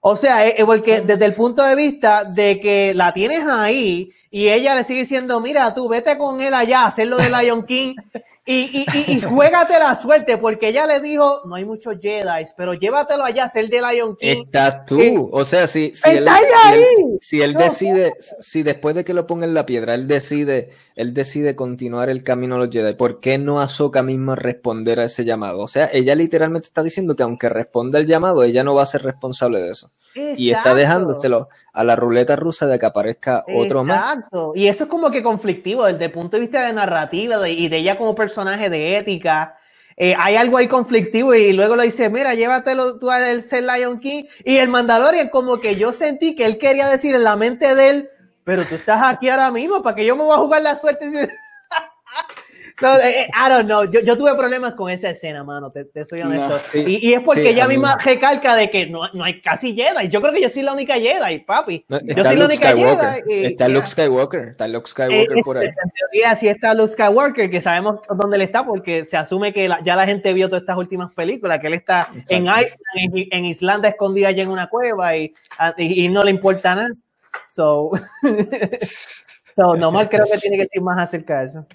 O 0.00 0.16
sea, 0.16 0.46
eh, 0.46 0.56
eh, 0.58 0.66
porque 0.66 1.00
desde 1.00 1.24
el 1.24 1.34
punto 1.34 1.62
de 1.62 1.74
vista 1.74 2.24
de 2.24 2.60
que 2.60 2.92
la 2.92 3.14
tienes 3.14 3.46
ahí 3.46 4.10
y 4.30 4.48
ella 4.50 4.74
le 4.74 4.84
sigue 4.84 5.00
diciendo, 5.00 5.40
mira, 5.40 5.72
tú 5.72 5.88
vete 5.88 6.18
con 6.18 6.42
él 6.42 6.52
allá 6.52 6.82
a 6.82 6.86
hacer 6.88 7.08
lo 7.08 7.16
de 7.16 7.30
Lion 7.30 7.64
King 7.64 7.94
y, 8.46 8.84
y, 8.84 8.86
y, 8.92 9.12
y 9.16 9.20
juégate 9.22 9.78
la 9.78 9.96
suerte, 9.96 10.36
porque 10.36 10.68
ella 10.68 10.86
le 10.86 11.00
dijo, 11.00 11.40
no 11.46 11.54
hay 11.54 11.64
muchos 11.64 11.96
Jedi, 12.00 12.44
pero 12.56 12.74
llévatelo 12.74 13.24
allá 13.24 13.44
a 13.44 13.46
hacer 13.46 13.68
de 13.70 13.80
Lion 13.80 14.16
King. 14.16 14.44
Estás 14.44 14.84
tú. 14.84 15.00
Eh, 15.00 15.16
O 15.32 15.44
sea, 15.46 15.66
si, 15.66 15.92
si 15.94 16.10
él, 16.10 16.28
¡Está 16.28 16.38
si 16.40 16.74
él, 16.74 16.84
si 17.20 17.42
él 17.42 17.54
No. 17.54 17.60
decide, 17.60 18.14
si 18.40 18.62
después 18.62 18.94
de 18.94 19.04
que 19.04 19.14
lo 19.14 19.26
ponga 19.26 19.46
en 19.46 19.54
la 19.54 19.64
piedra, 19.64 19.94
él 19.94 20.06
decide, 20.06 20.70
él 20.94 21.14
decide 21.14 21.56
continuar 21.56 22.10
el 22.10 22.22
camino 22.22 22.56
a 22.56 22.58
los 22.58 22.70
Jedi, 22.70 22.94
¿por 22.94 23.20
qué 23.20 23.38
no 23.38 23.60
Ahsoka 23.60 24.02
misma 24.02 24.36
responder 24.36 25.00
a 25.00 25.04
ese 25.04 25.24
llamado? 25.24 25.60
O 25.60 25.68
sea, 25.68 25.88
ella 25.92 26.14
literalmente 26.14 26.66
está 26.66 26.82
diciendo 26.82 27.16
que 27.16 27.22
aunque 27.22 27.48
responda 27.48 27.98
el 27.98 28.06
llamado, 28.06 28.42
ella 28.44 28.62
no 28.62 28.74
va 28.74 28.82
a 28.82 28.86
ser 28.86 29.02
responsable 29.02 29.60
de 29.62 29.70
eso. 29.70 29.90
Y 30.36 30.50
está 30.50 30.74
dejándoselo 30.74 31.48
a 31.72 31.84
la 31.84 31.96
ruleta 31.96 32.36
rusa 32.36 32.66
de 32.66 32.78
que 32.78 32.86
aparezca 32.86 33.44
otro 33.54 33.84
más. 33.84 34.14
Exacto. 34.16 34.52
Y 34.54 34.68
eso 34.68 34.84
es 34.84 34.90
como 34.90 35.10
que 35.10 35.22
conflictivo 35.22 35.84
desde 35.86 36.04
el 36.06 36.12
punto 36.12 36.36
de 36.36 36.42
vista 36.42 36.64
de 36.66 36.72
narrativa 36.72 37.38
de- 37.38 37.52
y 37.52 37.68
de 37.68 37.78
ella 37.78 37.98
como 37.98 38.14
personaje 38.14 38.70
de 38.70 38.96
ética. 38.96 39.56
Eh, 39.96 40.14
hay 40.18 40.34
algo 40.36 40.56
ahí 40.56 40.66
conflictivo 40.66 41.34
y 41.34 41.52
luego 41.52 41.76
le 41.76 41.84
dice, 41.84 42.10
mira, 42.10 42.34
llévatelo 42.34 42.98
tú 42.98 43.10
al 43.10 43.42
ser 43.42 43.62
Lion 43.64 44.00
King. 44.00 44.24
Y 44.44 44.56
el 44.56 44.68
Mandalorian 44.68 45.28
como 45.28 45.60
que 45.60 45.76
yo 45.76 45.92
sentí 45.92 46.34
que 46.34 46.44
él 46.46 46.58
quería 46.58 46.88
decir 46.88 47.14
en 47.14 47.22
la 47.24 47.36
mente 47.36 47.74
de 47.76 47.90
él, 47.90 48.08
pero 48.42 48.64
tú 48.64 48.74
estás 48.74 49.00
aquí 49.04 49.28
ahora 49.28 49.50
mismo, 49.50 49.82
¿para 49.82 49.94
que 49.96 50.04
yo 50.04 50.16
me 50.16 50.24
voy 50.24 50.34
a 50.34 50.38
jugar 50.38 50.62
la 50.62 50.76
suerte? 50.76 51.28
No, 52.82 52.96
eh, 52.96 53.20
eh, 53.20 53.28
I 53.32 53.48
don't 53.50 53.66
know. 53.66 53.84
Yo, 53.84 54.00
yo 54.00 54.16
tuve 54.18 54.34
problemas 54.34 54.74
con 54.74 54.90
esa 54.90 55.08
escena, 55.10 55.44
mano. 55.44 55.70
Te, 55.70 55.84
te 55.84 56.04
soy 56.04 56.22
honesto. 56.22 56.48
No, 56.48 56.58
sí. 56.68 56.84
y, 56.84 57.08
y 57.10 57.14
es 57.14 57.20
porque 57.20 57.42
Sí, 57.42 57.46
ella 57.48 57.68
misma 57.68 57.96
recalca 58.04 58.56
de 58.56 58.68
que 58.68 58.86
no, 58.88 59.02
no 59.12 59.22
hay 59.22 59.40
casi 59.40 59.76
Jedi. 59.76 60.08
Yo 60.08 60.20
creo 60.20 60.32
que 60.32 60.40
yo 60.42 60.48
soy 60.48 60.62
la 60.62 60.72
única 60.72 60.94
Jedi, 60.94 61.38
papi. 61.40 61.84
No, 61.88 62.00
yo 62.00 62.06
está 62.08 62.24
soy 62.24 62.36
la 62.36 62.44
única 62.46 62.70
Skywalker. 62.72 63.24
Jedi. 63.24 63.42
y- 63.42 63.46
está. 63.46 63.68
Luke 63.68 63.86
Skywalker. 63.86 64.48
Está 64.48 64.66
Luke 64.66 64.86
Eh, 64.86 64.90
Skywalker 64.90 65.44
por 65.44 65.58
ahí. 65.58 65.68
En 65.68 65.74
teoría, 65.90 66.34
sí 66.34 66.48
está 66.48 66.74
Luke 66.74 66.92
Skywalker, 66.92 67.48
que 67.48 67.60
sabemos 67.60 68.00
dónde 68.08 68.36
él 68.36 68.42
está, 68.42 68.64
porque 68.66 69.04
se 69.04 69.16
asume 69.16 69.52
que 69.52 69.68
la- 69.68 69.80
ya 69.84 69.94
la 69.94 70.04
gente 70.06 70.32
vio 70.34 70.48
todas 70.48 70.62
estas 70.62 70.76
últimas 70.76 71.12
películas, 71.14 71.60
que 71.60 71.68
él 71.68 71.74
está 71.74 72.08
en. 72.28 72.44
Iceland, 72.46 72.66
en, 72.96 73.26
en 73.30 73.44
Islanda, 73.44 73.88
escondido 73.88 74.26
allá 74.26 74.42
en 74.42 74.50
una 74.50 74.68
cueva 74.68 75.16
y, 75.16 75.32
a- 75.58 75.74
y, 75.78 76.06
y 76.06 76.08
no 76.08 76.24
le 76.24 76.30
importa 76.32 76.74
nada. 76.74 76.90
So, 77.48 77.90
so 79.56 79.76
normal 79.76 80.08
creo 80.08 80.24
que 80.26 80.38
tiene 80.38 80.56
que 80.56 80.62
decir 80.64 80.82
más 80.82 81.00
acerca 81.00 81.38
de 81.40 81.44
eso. 81.46 81.66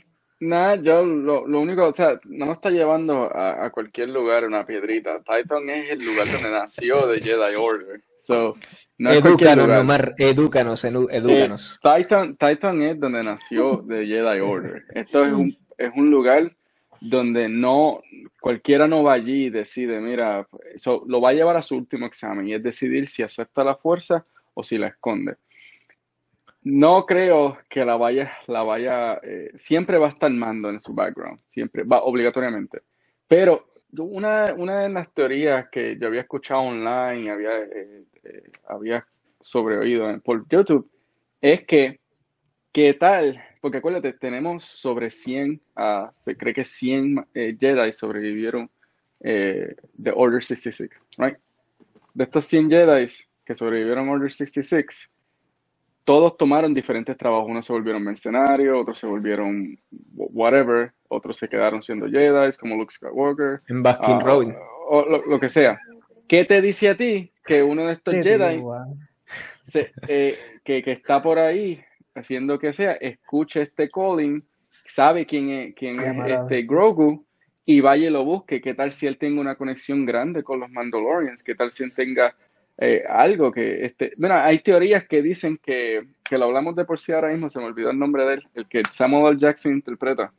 Nada, 0.41 0.75
yo 0.75 1.03
lo, 1.05 1.45
lo 1.45 1.59
único, 1.59 1.85
o 1.87 1.93
sea, 1.93 2.19
no 2.25 2.45
me 2.45 2.53
está 2.53 2.69
llevando 2.69 3.29
a, 3.35 3.65
a 3.65 3.69
cualquier 3.71 4.09
lugar 4.09 4.45
una 4.45 4.65
piedrita. 4.65 5.19
Titan 5.19 5.69
es 5.69 5.89
el 5.91 6.05
lugar 6.05 6.31
donde 6.31 6.49
nació 6.49 7.07
de 7.07 7.19
Jedi 7.19 7.55
Order. 7.59 8.01
So, 8.21 8.53
no 8.97 9.11
Edúcanos. 9.11 9.67
Nomar, 9.67 10.13
edúcanos, 10.17 10.85
enu- 10.85 11.07
edúcanos. 11.11 11.79
Eh, 11.83 11.89
Titan, 12.03 12.37
Titan 12.37 12.81
es 12.83 12.99
donde 12.99 13.23
nació 13.23 13.77
de 13.85 14.05
Jedi 14.05 14.39
Order. 14.39 14.83
Esto 14.93 15.25
es 15.25 15.33
un, 15.33 15.57
es 15.77 15.91
un 15.95 16.09
lugar 16.09 16.55
donde 17.01 17.49
no, 17.49 18.01
cualquiera 18.39 18.87
no 18.87 19.03
va 19.03 19.13
allí 19.13 19.45
y 19.45 19.49
decide, 19.49 19.99
mira, 19.99 20.47
so, 20.77 21.03
lo 21.07 21.19
va 21.21 21.29
a 21.29 21.33
llevar 21.33 21.57
a 21.57 21.61
su 21.61 21.75
último 21.75 22.05
examen 22.05 22.47
y 22.47 22.53
es 22.53 22.63
decidir 22.63 23.07
si 23.07 23.23
acepta 23.23 23.63
la 23.63 23.75
fuerza 23.75 24.25
o 24.53 24.63
si 24.63 24.77
la 24.77 24.87
esconde. 24.87 25.35
No 26.63 27.05
creo 27.05 27.57
que 27.69 27.85
la 27.85 27.95
vaya, 27.95 28.31
la 28.47 28.63
vaya, 28.63 29.19
eh, 29.23 29.51
siempre 29.55 29.97
va 29.97 30.07
a 30.07 30.11
estar 30.11 30.31
mando 30.31 30.69
en 30.69 30.79
su 30.79 30.93
background, 30.93 31.39
siempre, 31.45 31.83
va 31.83 32.03
obligatoriamente. 32.03 32.81
Pero 33.27 33.73
una, 33.97 34.53
una 34.57 34.81
de 34.81 34.89
las 34.89 35.13
teorías 35.13 35.69
que 35.69 35.97
yo 35.97 36.07
había 36.07 36.21
escuchado 36.21 36.61
online 36.61 37.31
había, 37.31 37.57
eh, 37.59 38.03
eh, 38.23 38.51
había 38.67 39.07
sobreoído 39.39 40.19
por 40.21 40.47
YouTube 40.49 40.89
es 41.41 41.65
que, 41.65 41.99
¿qué 42.71 42.93
tal? 42.93 43.41
Porque 43.61 43.77
acuérdate, 43.77 44.13
tenemos 44.13 44.63
sobre 44.63 45.09
100, 45.09 45.61
ah, 45.75 46.11
se 46.13 46.35
cree 46.35 46.53
que 46.53 46.63
100 46.63 47.27
eh, 47.33 47.57
Jedi 47.59 47.91
sobrevivieron 47.91 48.69
eh, 49.21 49.75
de 49.93 50.13
Order 50.15 50.43
66, 50.43 50.89
right? 51.17 51.37
De 52.13 52.23
estos 52.23 52.45
100 52.45 52.69
Jedi 52.69 53.07
que 53.45 53.55
sobrevivieron 53.55 54.09
Order 54.09 54.31
66, 54.31 55.09
todos 56.03 56.37
tomaron 56.37 56.73
diferentes 56.73 57.15
trabajos. 57.17 57.47
Unos 57.49 57.65
se 57.65 57.73
volvieron 57.73 58.03
mercenarios, 58.03 58.77
otros 58.81 58.99
se 58.99 59.07
volvieron 59.07 59.77
wh- 59.91 60.29
whatever, 60.31 60.91
otros 61.07 61.37
se 61.37 61.47
quedaron 61.47 61.81
siendo 61.83 62.07
Jedi, 62.07 62.51
como 62.59 62.75
Luke 62.75 62.93
Skywalker, 62.93 63.61
En 63.67 63.83
Baskin 63.83 64.17
ah, 64.17 64.23
Robbins. 64.23 64.55
o 64.89 65.05
lo, 65.05 65.25
lo 65.25 65.39
que 65.39 65.49
sea. 65.49 65.79
¿Qué 66.27 66.45
te 66.45 66.61
dice 66.61 66.89
a 66.89 66.95
ti 66.97 67.31
que 67.45 67.63
uno 67.63 67.85
de 67.87 67.93
estos 67.93 68.15
Jedi 68.15 68.57
wow. 68.57 68.97
se- 69.67 69.91
eh, 70.07 70.37
que, 70.63 70.83
que 70.83 70.91
está 70.91 71.21
por 71.21 71.39
ahí 71.39 71.79
haciendo 72.15 72.59
que 72.59 72.73
sea, 72.73 72.93
escuche 72.93 73.61
este 73.61 73.89
calling, 73.89 74.43
sabe 74.87 75.25
quién 75.25 75.49
es, 75.49 75.75
quién 75.75 75.99
es 75.99 76.27
este 76.27 76.63
Grogu 76.63 77.25
y 77.65 77.81
vaya 77.81 78.07
y 78.07 78.11
lo 78.11 78.25
busque. 78.25 78.61
¿Qué 78.61 78.73
tal 78.73 78.91
si 78.91 79.05
él 79.07 79.17
tenga 79.17 79.39
una 79.41 79.55
conexión 79.55 80.05
grande 80.05 80.43
con 80.43 80.59
los 80.59 80.69
Mandalorians? 80.71 81.43
¿Qué 81.43 81.55
tal 81.55 81.71
si 81.71 81.83
él 81.83 81.93
tenga 81.93 82.35
eh, 82.81 83.03
algo 83.09 83.51
que, 83.51 83.85
este, 83.85 84.13
bueno, 84.17 84.35
hay 84.35 84.59
teorías 84.59 85.05
que 85.07 85.21
dicen 85.21 85.59
que, 85.61 86.07
que 86.23 86.37
lo 86.37 86.45
hablamos 86.45 86.75
de 86.75 86.85
por 86.85 86.99
sí 86.99 87.11
ahora 87.11 87.29
mismo, 87.29 87.49
se 87.49 87.59
me 87.59 87.65
olvidó 87.65 87.89
el 87.91 87.99
nombre 87.99 88.25
de 88.25 88.33
él, 88.35 88.43
el 88.55 88.67
que 88.67 88.83
Samuel 88.91 89.33
L. 89.33 89.39
Jackson 89.41 89.73
interpreta. 89.73 90.31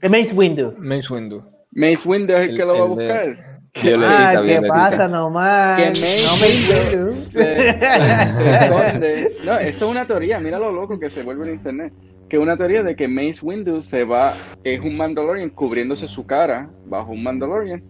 The 0.00 0.08
Mace 0.08 0.34
Windu. 0.34 0.74
Mace 0.78 1.12
Windu. 1.12 1.42
Mace 1.72 2.08
Windu 2.08 2.32
es 2.34 2.40
el, 2.40 2.50
El- 2.50 2.56
que 2.56 2.64
lo 2.64 2.72
va 2.72 2.78
a 2.78 2.82
el 2.82 2.88
de- 2.88 2.94
buscar. 3.34 3.56
Violetita, 3.82 4.30
ah, 4.30 4.42
¿qué 4.46 4.62
pasa 4.66 5.06
nomás? 5.08 5.78
Que 5.78 5.88
Mace 5.90 6.22
no 6.24 6.36
me 6.36 6.46
Windu 6.46 7.06
Windu. 7.10 7.20
se, 7.22 7.56
se 7.60 8.64
esconde. 8.64 9.36
No, 9.44 9.58
esto 9.58 9.84
es 9.84 9.90
una 9.90 10.06
teoría, 10.06 10.40
mira 10.40 10.58
lo 10.58 10.72
loco 10.72 10.98
que 10.98 11.10
se 11.10 11.22
vuelve 11.22 11.46
en 11.48 11.54
internet. 11.56 11.92
Que 12.28 12.38
una 12.38 12.56
teoría 12.56 12.82
de 12.82 12.96
que 12.96 13.06
Mace 13.06 13.40
Windu 13.42 13.80
se 13.82 14.02
va, 14.04 14.32
es 14.64 14.80
un 14.80 14.96
Mandalorian 14.96 15.50
cubriéndose 15.50 16.06
su 16.08 16.26
cara 16.26 16.68
bajo 16.86 17.12
un 17.12 17.22
Mandalorian. 17.22 17.82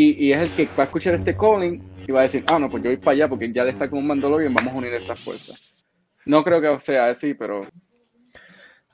Y, 0.00 0.26
y 0.26 0.32
es 0.32 0.40
el 0.42 0.50
que 0.50 0.66
va 0.78 0.84
a 0.84 0.86
escuchar 0.86 1.14
este 1.14 1.36
calling 1.36 1.82
y 2.06 2.12
va 2.12 2.20
a 2.20 2.22
decir, 2.22 2.44
ah, 2.46 2.56
no, 2.60 2.70
pues 2.70 2.84
yo 2.84 2.90
voy 2.90 2.98
para 2.98 3.16
allá 3.16 3.28
porque 3.28 3.52
ya 3.52 3.64
le 3.64 3.70
está 3.70 3.90
con 3.90 3.98
un 3.98 4.06
Mandalorian, 4.06 4.54
vamos 4.54 4.72
a 4.72 4.76
unir 4.76 4.94
estas 4.94 5.18
fuerzas. 5.18 5.84
No 6.24 6.44
creo 6.44 6.60
que 6.60 6.80
sea 6.80 7.08
así, 7.08 7.34
pero 7.34 7.66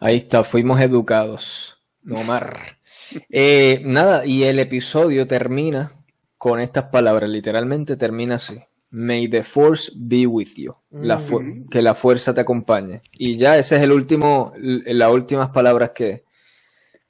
Ahí 0.01 0.17
está, 0.17 0.45
fuimos 0.45 0.81
educados. 0.81 1.79
No 2.03 2.25
mar. 2.25 2.79
Eh, 3.29 3.83
nada, 3.85 4.25
y 4.25 4.45
el 4.45 4.59
episodio 4.59 5.27
termina 5.27 5.93
con 6.39 6.59
estas 6.59 6.85
palabras, 6.85 7.29
literalmente 7.29 7.97
termina 7.97 8.37
así. 8.37 8.59
May 8.89 9.29
the 9.29 9.43
force 9.43 9.93
be 9.95 10.27
with 10.27 10.55
you. 10.57 10.75
La 10.91 11.19
Mm. 11.19 11.69
Que 11.69 11.83
la 11.83 11.95
fuerza 11.95 12.33
te 12.33 12.41
acompañe. 12.41 13.03
Y 13.13 13.37
ya 13.37 13.59
ese 13.59 13.77
es 13.77 13.83
el 13.83 13.93
último, 13.93 14.55
las 14.57 15.13
últimas 15.13 15.51
palabras 15.51 15.91
que 15.91 16.25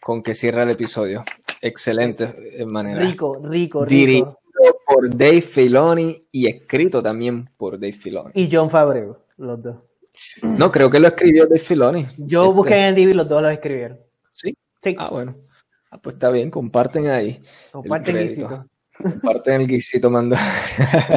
con 0.01 0.23
que 0.23 0.35
cierra 0.35 0.65
el 0.65 0.71
episodio. 0.71 1.25
Excelente 1.66 2.35
eh, 2.61 2.66
manera. 2.66 3.01
Rico, 3.01 3.41
rico, 3.43 3.86
Dirigido 3.86 4.39
rico. 4.55 4.81
por 4.86 5.09
Dave 5.16 5.41
Filoni 5.41 6.27
y 6.31 6.47
escrito 6.47 7.03
también 7.03 7.49
por 7.57 7.74
Dave 7.78 7.93
Filoni. 7.93 8.31
Y 8.35 8.49
John 8.53 8.69
Favreau, 8.70 9.16
los 9.39 9.62
dos. 9.62 9.77
No, 10.43 10.70
creo 10.70 10.91
que 10.91 11.01
lo 11.01 11.09
escribió 11.09 11.45
Dave 11.47 11.59
Filoni. 11.59 12.07
Yo 12.19 12.43
Este, 12.45 12.55
busqué 12.55 12.86
en 12.89 12.95
DB, 12.95 13.15
los 13.15 13.27
dos 13.28 13.43
los 13.43 13.53
escribieron. 13.53 13.99
Sí. 14.31 14.57
Sí, 14.82 14.95
Ah, 14.99 15.09
bueno. 15.11 15.35
Ah, 15.91 15.99
pues 15.99 16.15
está 16.15 16.28
bien, 16.31 16.51
comparten 16.51 17.07
ahí. 17.09 17.43
comparten 17.73 18.15
crédito. 18.15 18.47
guisito. 18.47 18.66
Comparten 19.23 19.61
el 19.62 19.66
guisito 19.66 20.09
mando. 20.11 20.36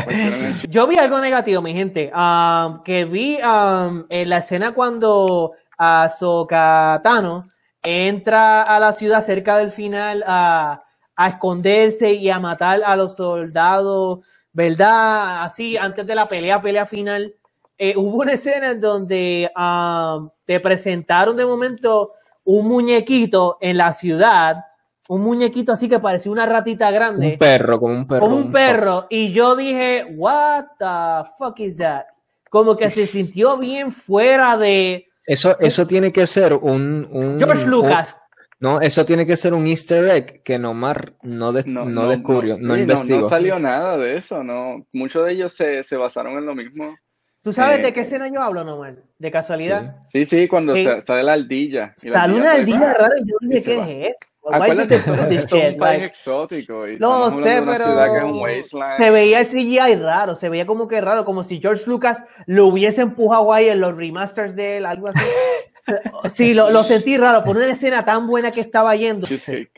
el 0.09 0.69
Yo 0.69 0.87
vi 0.87 0.97
algo 0.97 1.19
negativo, 1.19 1.61
mi 1.61 1.73
gente. 1.73 2.11
um, 2.15 2.81
que 2.83 3.05
vi 3.05 3.37
um, 3.37 4.05
en 4.09 4.29
la 4.29 4.37
escena 4.39 4.71
cuando 4.73 5.51
Ahsoka 5.77 6.99
Tano 7.03 7.49
entra 7.87 8.63
a 8.63 8.79
la 8.79 8.91
ciudad 8.93 9.21
cerca 9.21 9.57
del 9.57 9.71
final 9.71 10.23
a, 10.27 10.83
a 11.15 11.27
esconderse 11.29 12.13
y 12.13 12.29
a 12.29 12.39
matar 12.39 12.81
a 12.85 12.95
los 12.95 13.15
soldados, 13.15 14.19
¿verdad? 14.53 15.43
Así, 15.43 15.77
antes 15.77 16.05
de 16.05 16.15
la 16.15 16.27
pelea, 16.27 16.61
pelea 16.61 16.85
final. 16.85 17.33
eh, 17.77 17.93
hubo 17.95 18.17
una 18.21 18.33
escena 18.33 18.71
en 18.71 18.81
donde 18.81 19.51
um, 19.55 20.29
te 20.45 20.59
presentaron 20.59 21.35
de 21.35 21.45
momento 21.45 22.13
un 22.43 22.67
muñequito 22.67 23.57
en 23.61 23.77
la 23.77 23.93
ciudad, 23.93 24.63
un 25.09 25.21
muñequito 25.21 25.71
así 25.71 25.87
que 25.87 25.99
parecía 25.99 26.31
una 26.31 26.45
ratita 26.45 26.91
grande 26.91 27.33
un 27.33 27.37
perro, 27.37 27.79
como 27.79 27.93
un 27.93 28.07
perro. 28.07 28.19
como 28.21 28.35
un 28.35 28.51
perro 28.51 28.93
fox. 29.01 29.07
y 29.09 29.31
yo 29.31 29.55
dije, 29.55 30.05
what 30.15 30.65
the 30.79 31.29
fuck 31.37 31.59
is 31.59 31.77
that? 31.77 32.05
Como 32.49 32.75
que 32.75 32.89
se 32.89 33.05
sintió 33.05 33.57
bien 33.57 33.91
fuera 33.91 34.57
de 34.57 35.06
Eso, 35.27 35.55
eso 35.59 35.85
tiene 35.85 36.11
que 36.11 36.25
ser 36.25 36.53
un, 36.53 37.07
un- 37.11 37.37
George 37.37 37.65
un- 37.65 37.69
Lucas. 37.69 38.17
no, 38.59 38.79
eso 38.81 39.05
tiene 39.05 39.25
que 39.25 39.35
ser 39.35 39.53
un 39.53 39.67
easter 39.67 40.05
egg 40.09 40.41
que 40.41 40.57
Nomar 40.57 41.13
no, 41.21 41.51
des- 41.51 41.65
no, 41.67 42.07
descubrió, 42.07 42.57
no, 42.57 42.75
investigó. 42.77 43.19
no 43.19 43.29
salió 43.29 43.59
nada 43.59 43.97
de 43.97 44.17
eso, 44.17 44.41
no. 44.43 44.85
Muchos 44.93 45.25
de 45.25 45.33
ellos 45.33 45.53
se, 45.53 45.83
se 45.83 45.97
basaron 45.97 46.37
en 46.37 46.45
lo 46.45 46.55
mismo. 46.55 46.97
¿Tú 47.43 47.53
sabes 47.53 47.79
Eh, 47.79 47.81
de 47.83 47.93
qué 47.93 47.99
escena 48.01 48.27
yo 48.33 48.41
hablo, 48.41 48.63
Nomar? 48.63 48.95
De 49.19 49.31
casualidad. 49.31 49.97
Sí, 50.07 50.25
sí, 50.25 50.47
cuando 50.47 50.73
Sí. 50.75 50.85
sale 51.01 51.23
la 51.23 51.33
ardilla. 51.33 51.93
y 52.01 52.09
la 52.09 52.21
Sale 52.21 52.33
una 52.33 52.45
va. 52.57 52.93
rara 52.93 53.15
y 53.21 53.29
yo 53.29 53.35
y 53.41 53.47
dije, 53.47 53.61
se 53.61 53.65
¿qué 53.85 54.01
es 54.01 54.07
esto? 54.09 54.27
Why 54.47 54.55
Acuérdate, 54.55 54.95
es 55.35 55.51
un 55.51 55.77
país 55.77 56.05
exótico. 56.05 56.87
Y 56.87 56.93
estamos 56.93 57.33
hablando 57.33 57.43
sé, 57.43 57.49
de 57.49 58.61
pero 58.61 58.97
se 58.97 59.09
veía 59.11 59.39
el 59.41 59.47
CGI 59.47 59.95
raro, 59.95 60.35
se 60.35 60.47
veía 60.49 60.65
como 60.65 60.87
que 60.87 61.01
raro, 61.01 61.25
como 61.25 61.43
si 61.43 61.59
George 61.59 61.83
Lucas 61.85 62.23
lo 62.45 62.67
hubiese 62.67 63.01
empujado 63.01 63.51
ahí 63.51 63.67
en 63.67 63.81
los 63.81 63.95
remasters 63.95 64.55
de 64.55 64.77
él, 64.77 64.85
algo 64.85 65.09
así. 65.09 65.19
sí, 66.29 66.53
lo, 66.53 66.71
lo 66.71 66.83
sentí 66.83 67.17
raro, 67.17 67.43
por 67.43 67.57
una 67.57 67.67
escena 67.67 68.05
tan 68.05 68.25
buena 68.25 68.51
que 68.51 68.61
estaba 68.61 68.95
yendo. 68.95 69.27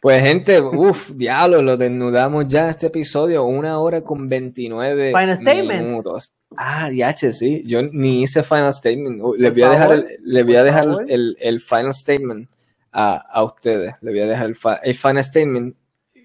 Pues 0.01 0.23
gente, 0.23 0.61
uff, 0.61 1.11
diablo, 1.11 1.63
lo 1.63 1.75
desnudamos 1.75 2.47
ya 2.47 2.69
este 2.69 2.87
episodio, 2.87 3.45
una 3.45 3.79
hora 3.79 4.01
con 4.01 4.29
29 4.29 5.07
Final 5.07 5.35
statements. 5.35 5.83
minutos. 5.83 6.33
Ah, 6.57 6.91
yache, 6.91 7.33
sí, 7.33 7.63
yo 7.65 7.81
ni 7.81 8.21
hice 8.23 8.43
final 8.43 8.73
statement. 8.73 9.21
Les 9.37 9.51
voy 9.51 9.63
a 9.63 9.69
dejar, 9.69 9.93
el, 9.93 10.07
les 10.23 10.45
voy 10.45 10.55
a 10.55 10.63
dejar 10.63 10.87
el, 11.07 11.37
el 11.39 11.59
final 11.61 11.93
statement 11.93 12.49
a, 12.91 13.15
a 13.17 13.43
ustedes. 13.43 13.95
Les 14.01 14.13
voy 14.13 14.21
a 14.21 14.27
dejar 14.27 14.45
el, 14.47 14.55
fa- 14.55 14.79
el 14.83 14.95
final 14.95 15.23
statement, 15.23 15.75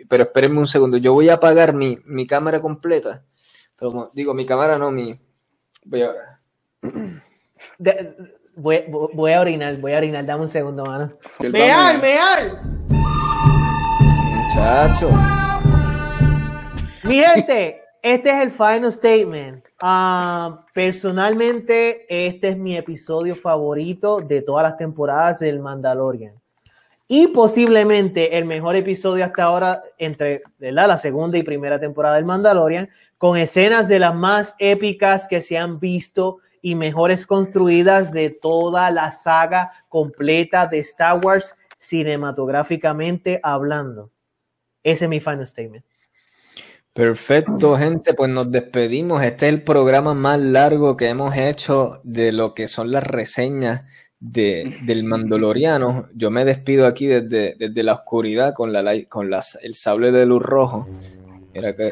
pero 0.08 0.24
espérenme 0.24 0.58
un 0.58 0.66
segundo. 0.66 0.96
Yo 0.96 1.12
voy 1.12 1.28
a 1.28 1.34
apagar 1.34 1.72
mi, 1.72 1.98
mi 2.04 2.26
cámara 2.26 2.60
completa. 2.60 3.22
Digo, 4.12 4.34
mi 4.34 4.46
cámara 4.46 4.78
no, 4.78 4.90
mi... 4.90 5.18
Voy 5.84 6.02
a... 6.02 6.12
De- 7.78 8.16
voy, 8.56 8.84
voy 8.88 9.32
a 9.32 9.40
orinar, 9.40 9.76
voy 9.78 9.92
a 9.92 9.98
orinar, 9.98 10.24
dame 10.24 10.42
un 10.42 10.48
segundo, 10.48 10.84
mano. 10.84 11.12
¡Meal, 11.50 12.00
meal! 12.00 12.60
Muchacho. 14.48 15.10
Mi 17.02 17.16
gente, 17.20 17.82
este 18.02 18.30
es 18.30 18.40
el 18.40 18.50
final 18.50 18.90
statement. 18.92 19.64
Ah, 19.82 20.64
personalmente, 20.72 22.06
este 22.08 22.50
es 22.50 22.56
mi 22.56 22.76
episodio 22.76 23.36
favorito 23.36 24.20
de 24.20 24.40
todas 24.40 24.62
las 24.62 24.76
temporadas 24.78 25.40
del 25.40 25.60
Mandalorian. 25.60 26.34
Y 27.16 27.28
posiblemente 27.28 28.38
el 28.38 28.44
mejor 28.44 28.74
episodio 28.74 29.24
hasta 29.24 29.44
ahora 29.44 29.84
entre 29.98 30.42
¿verdad? 30.58 30.88
la 30.88 30.98
segunda 30.98 31.38
y 31.38 31.44
primera 31.44 31.78
temporada 31.78 32.16
del 32.16 32.24
Mandalorian, 32.24 32.90
con 33.18 33.36
escenas 33.38 33.86
de 33.86 34.00
las 34.00 34.16
más 34.16 34.56
épicas 34.58 35.28
que 35.28 35.40
se 35.40 35.56
han 35.56 35.78
visto 35.78 36.38
y 36.60 36.74
mejores 36.74 37.24
construidas 37.24 38.10
de 38.10 38.30
toda 38.30 38.90
la 38.90 39.12
saga 39.12 39.70
completa 39.88 40.66
de 40.66 40.80
Star 40.80 41.20
Wars 41.24 41.54
cinematográficamente 41.78 43.38
hablando. 43.44 44.10
Ese 44.82 45.04
es 45.04 45.08
mi 45.08 45.20
final 45.20 45.46
statement. 45.46 45.84
Perfecto, 46.92 47.76
gente, 47.76 48.14
pues 48.14 48.30
nos 48.30 48.50
despedimos. 48.50 49.22
Este 49.22 49.46
es 49.46 49.52
el 49.52 49.62
programa 49.62 50.14
más 50.14 50.40
largo 50.40 50.96
que 50.96 51.10
hemos 51.10 51.36
hecho 51.36 52.00
de 52.02 52.32
lo 52.32 52.54
que 52.54 52.66
son 52.66 52.90
las 52.90 53.04
reseñas 53.04 53.82
de, 54.24 54.74
del 54.84 55.04
Mandaloriano. 55.04 56.08
Yo 56.14 56.30
me 56.30 56.44
despido 56.44 56.86
aquí 56.86 57.06
desde, 57.06 57.56
desde 57.58 57.82
la 57.82 57.92
oscuridad 57.92 58.54
con, 58.54 58.72
la, 58.72 58.82
con 59.08 59.30
las, 59.30 59.58
el 59.62 59.74
sable 59.74 60.12
de 60.12 60.24
luz 60.24 60.42
rojo. 60.42 60.88
Mira 61.52 61.76
que. 61.76 61.90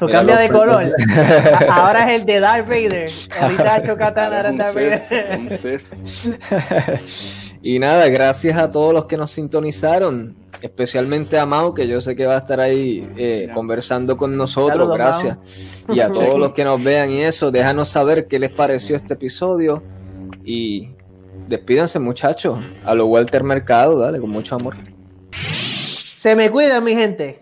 Mira 0.00 0.12
cambia 0.12 0.36
de 0.38 0.48
color. 0.48 0.92
Ahora 1.68 2.08
es 2.08 2.20
el 2.20 2.26
de 2.26 2.40
Darth 2.40 2.68
Vader. 2.68 3.10
Ahorita 3.38 3.82
Chocatán, 3.86 4.32
ahora 4.32 4.52
Darth 4.52 4.74
Vader. 4.74 5.82
y 7.62 7.78
nada, 7.78 8.08
gracias 8.08 8.56
a 8.56 8.70
todos 8.70 8.94
los 8.94 9.04
que 9.04 9.18
nos 9.18 9.32
sintonizaron, 9.32 10.36
especialmente 10.62 11.38
a 11.38 11.44
Mau, 11.44 11.74
que 11.74 11.86
yo 11.86 12.00
sé 12.00 12.16
que 12.16 12.24
va 12.24 12.36
a 12.36 12.38
estar 12.38 12.60
ahí 12.60 13.06
eh, 13.18 13.50
conversando 13.52 14.16
con 14.16 14.36
nosotros. 14.36 14.78
Saludos, 14.78 14.96
gracias. 14.96 15.84
Y 15.92 16.00
a 16.00 16.08
todos 16.10 16.38
los 16.38 16.52
que 16.52 16.64
nos 16.64 16.82
vean 16.82 17.10
y 17.10 17.22
eso, 17.24 17.50
déjanos 17.50 17.90
saber 17.90 18.26
qué 18.26 18.38
les 18.38 18.52
pareció 18.52 18.96
este 18.96 19.14
episodio. 19.14 19.82
Y 20.44 20.92
despídanse, 21.46 21.98
muchachos. 21.98 22.58
A 22.84 22.94
lo 22.94 23.06
Walter 23.06 23.44
Mercado, 23.44 23.98
dale, 23.98 24.20
con 24.20 24.30
mucho 24.30 24.54
amor. 24.56 24.76
Se 25.32 26.34
me 26.34 26.50
cuidan, 26.50 26.82
mi 26.82 26.94
gente. 26.94 27.38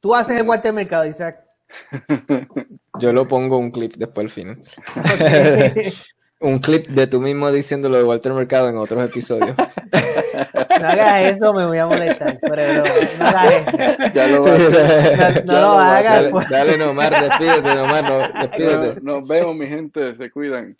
Tú 0.00 0.14
haces 0.14 0.38
el 0.38 0.46
Walter 0.46 0.72
Mercado, 0.72 1.06
Isaac. 1.06 1.44
Yo 3.00 3.12
lo 3.12 3.26
pongo 3.28 3.58
un 3.58 3.70
clip 3.70 3.94
después 3.96 4.24
al 4.24 4.30
final. 4.30 4.62
un 6.40 6.58
clip 6.58 6.88
de 6.88 7.06
tú 7.06 7.20
mismo 7.20 7.50
diciendo 7.50 7.88
lo 7.88 7.98
de 7.98 8.04
Walter 8.04 8.32
Mercado 8.32 8.68
en 8.68 8.76
otros 8.76 9.04
episodios. 9.04 9.56
No 9.56 10.86
hagas 10.88 11.36
eso, 11.36 11.52
me 11.52 11.66
voy 11.66 11.78
a 11.78 11.86
molestar. 11.86 12.38
Pero 12.40 12.74
no, 12.74 12.82
no 13.18 13.26
hagas 13.26 13.68
eso. 13.68 14.12
Ya 14.14 14.26
lo 14.28 14.42
va 14.42 14.50
a 14.50 14.54
hacer. 14.54 15.44
No, 15.44 15.52
no 15.52 15.52
Ya 15.52 15.60
lo 15.60 15.78
hagas. 15.78 16.32
Dale, 16.32 16.46
dale 16.50 16.78
Nomar, 16.78 17.28
despídete, 17.28 17.74
Nomar, 17.74 18.04
no, 18.04 18.40
despídete. 18.40 19.00
Nos 19.02 19.28
vemos, 19.28 19.54
mi 19.54 19.66
gente. 19.66 20.16
Se 20.16 20.30
cuidan. 20.30 20.76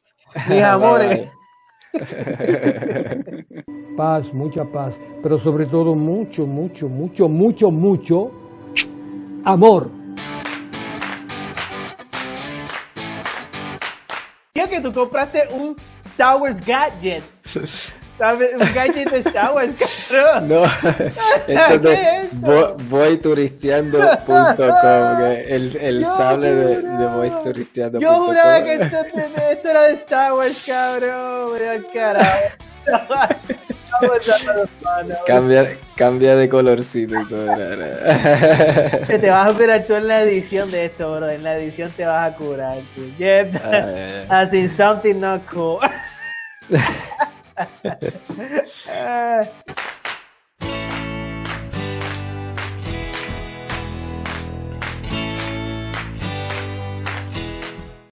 Mis 0.49 0.63
amores. 0.63 1.31
paz, 3.97 4.33
mucha 4.33 4.65
paz, 4.65 4.99
pero 5.23 5.39
sobre 5.39 5.67
todo 5.67 5.95
mucho, 5.95 6.47
mucho, 6.47 6.89
mucho, 6.89 7.29
mucho, 7.29 7.71
mucho 7.71 8.31
amor. 9.45 9.91
Tío, 14.53 14.69
que 14.69 14.81
tú 14.81 14.93
compraste 14.93 15.49
un 15.53 15.77
Star 16.05 16.41
Wars 16.41 16.65
gadget. 16.65 17.23
Un 18.21 18.75
gadget 18.75 19.11
de 19.11 19.19
Star 19.21 19.55
Wars, 19.55 19.73
cabrón. 20.09 20.49
No, 20.49 20.65
esto 21.47 21.91
es 21.91 22.29
voyturisteando.com, 22.89 25.23
el, 25.49 25.77
el 25.77 26.05
sable 26.05 26.55
de, 26.55 26.83
de 26.83 27.07
voyturisteando.com. 27.07 28.03
Yo 28.03 28.15
juraba 28.27 28.63
que 28.63 28.75
esto, 28.75 28.97
esto 29.51 29.71
era 29.71 29.83
de 29.85 29.93
Star 29.95 30.35
Wars, 30.35 30.63
cabrón. 30.67 31.57
El 31.61 31.87
carajo. 31.93 32.39
Cambia, 35.27 35.77
cambia 35.97 36.37
de 36.37 36.49
colorcito 36.49 37.21
y 37.21 37.29
todo. 37.29 37.47
te 39.07 39.31
vas 39.31 39.49
a 39.49 39.53
curar 39.55 39.85
tú 39.85 39.95
en 39.95 40.09
la 40.09 40.23
edición 40.23 40.71
de 40.71 40.87
esto, 40.87 41.17
bro. 41.17 41.29
En 41.29 41.43
la 41.43 41.57
edición 41.57 41.91
te 41.91 42.07
vas 42.07 42.33
a 42.33 42.37
curar, 42.37 42.79
tú. 42.95 43.11
Yep. 43.19 43.57
Ay, 43.65 44.25
As 44.29 44.53
in 44.55 44.69
something 44.71 45.21
not 45.21 45.43
cool. 45.51 45.81
uh. 48.89 49.45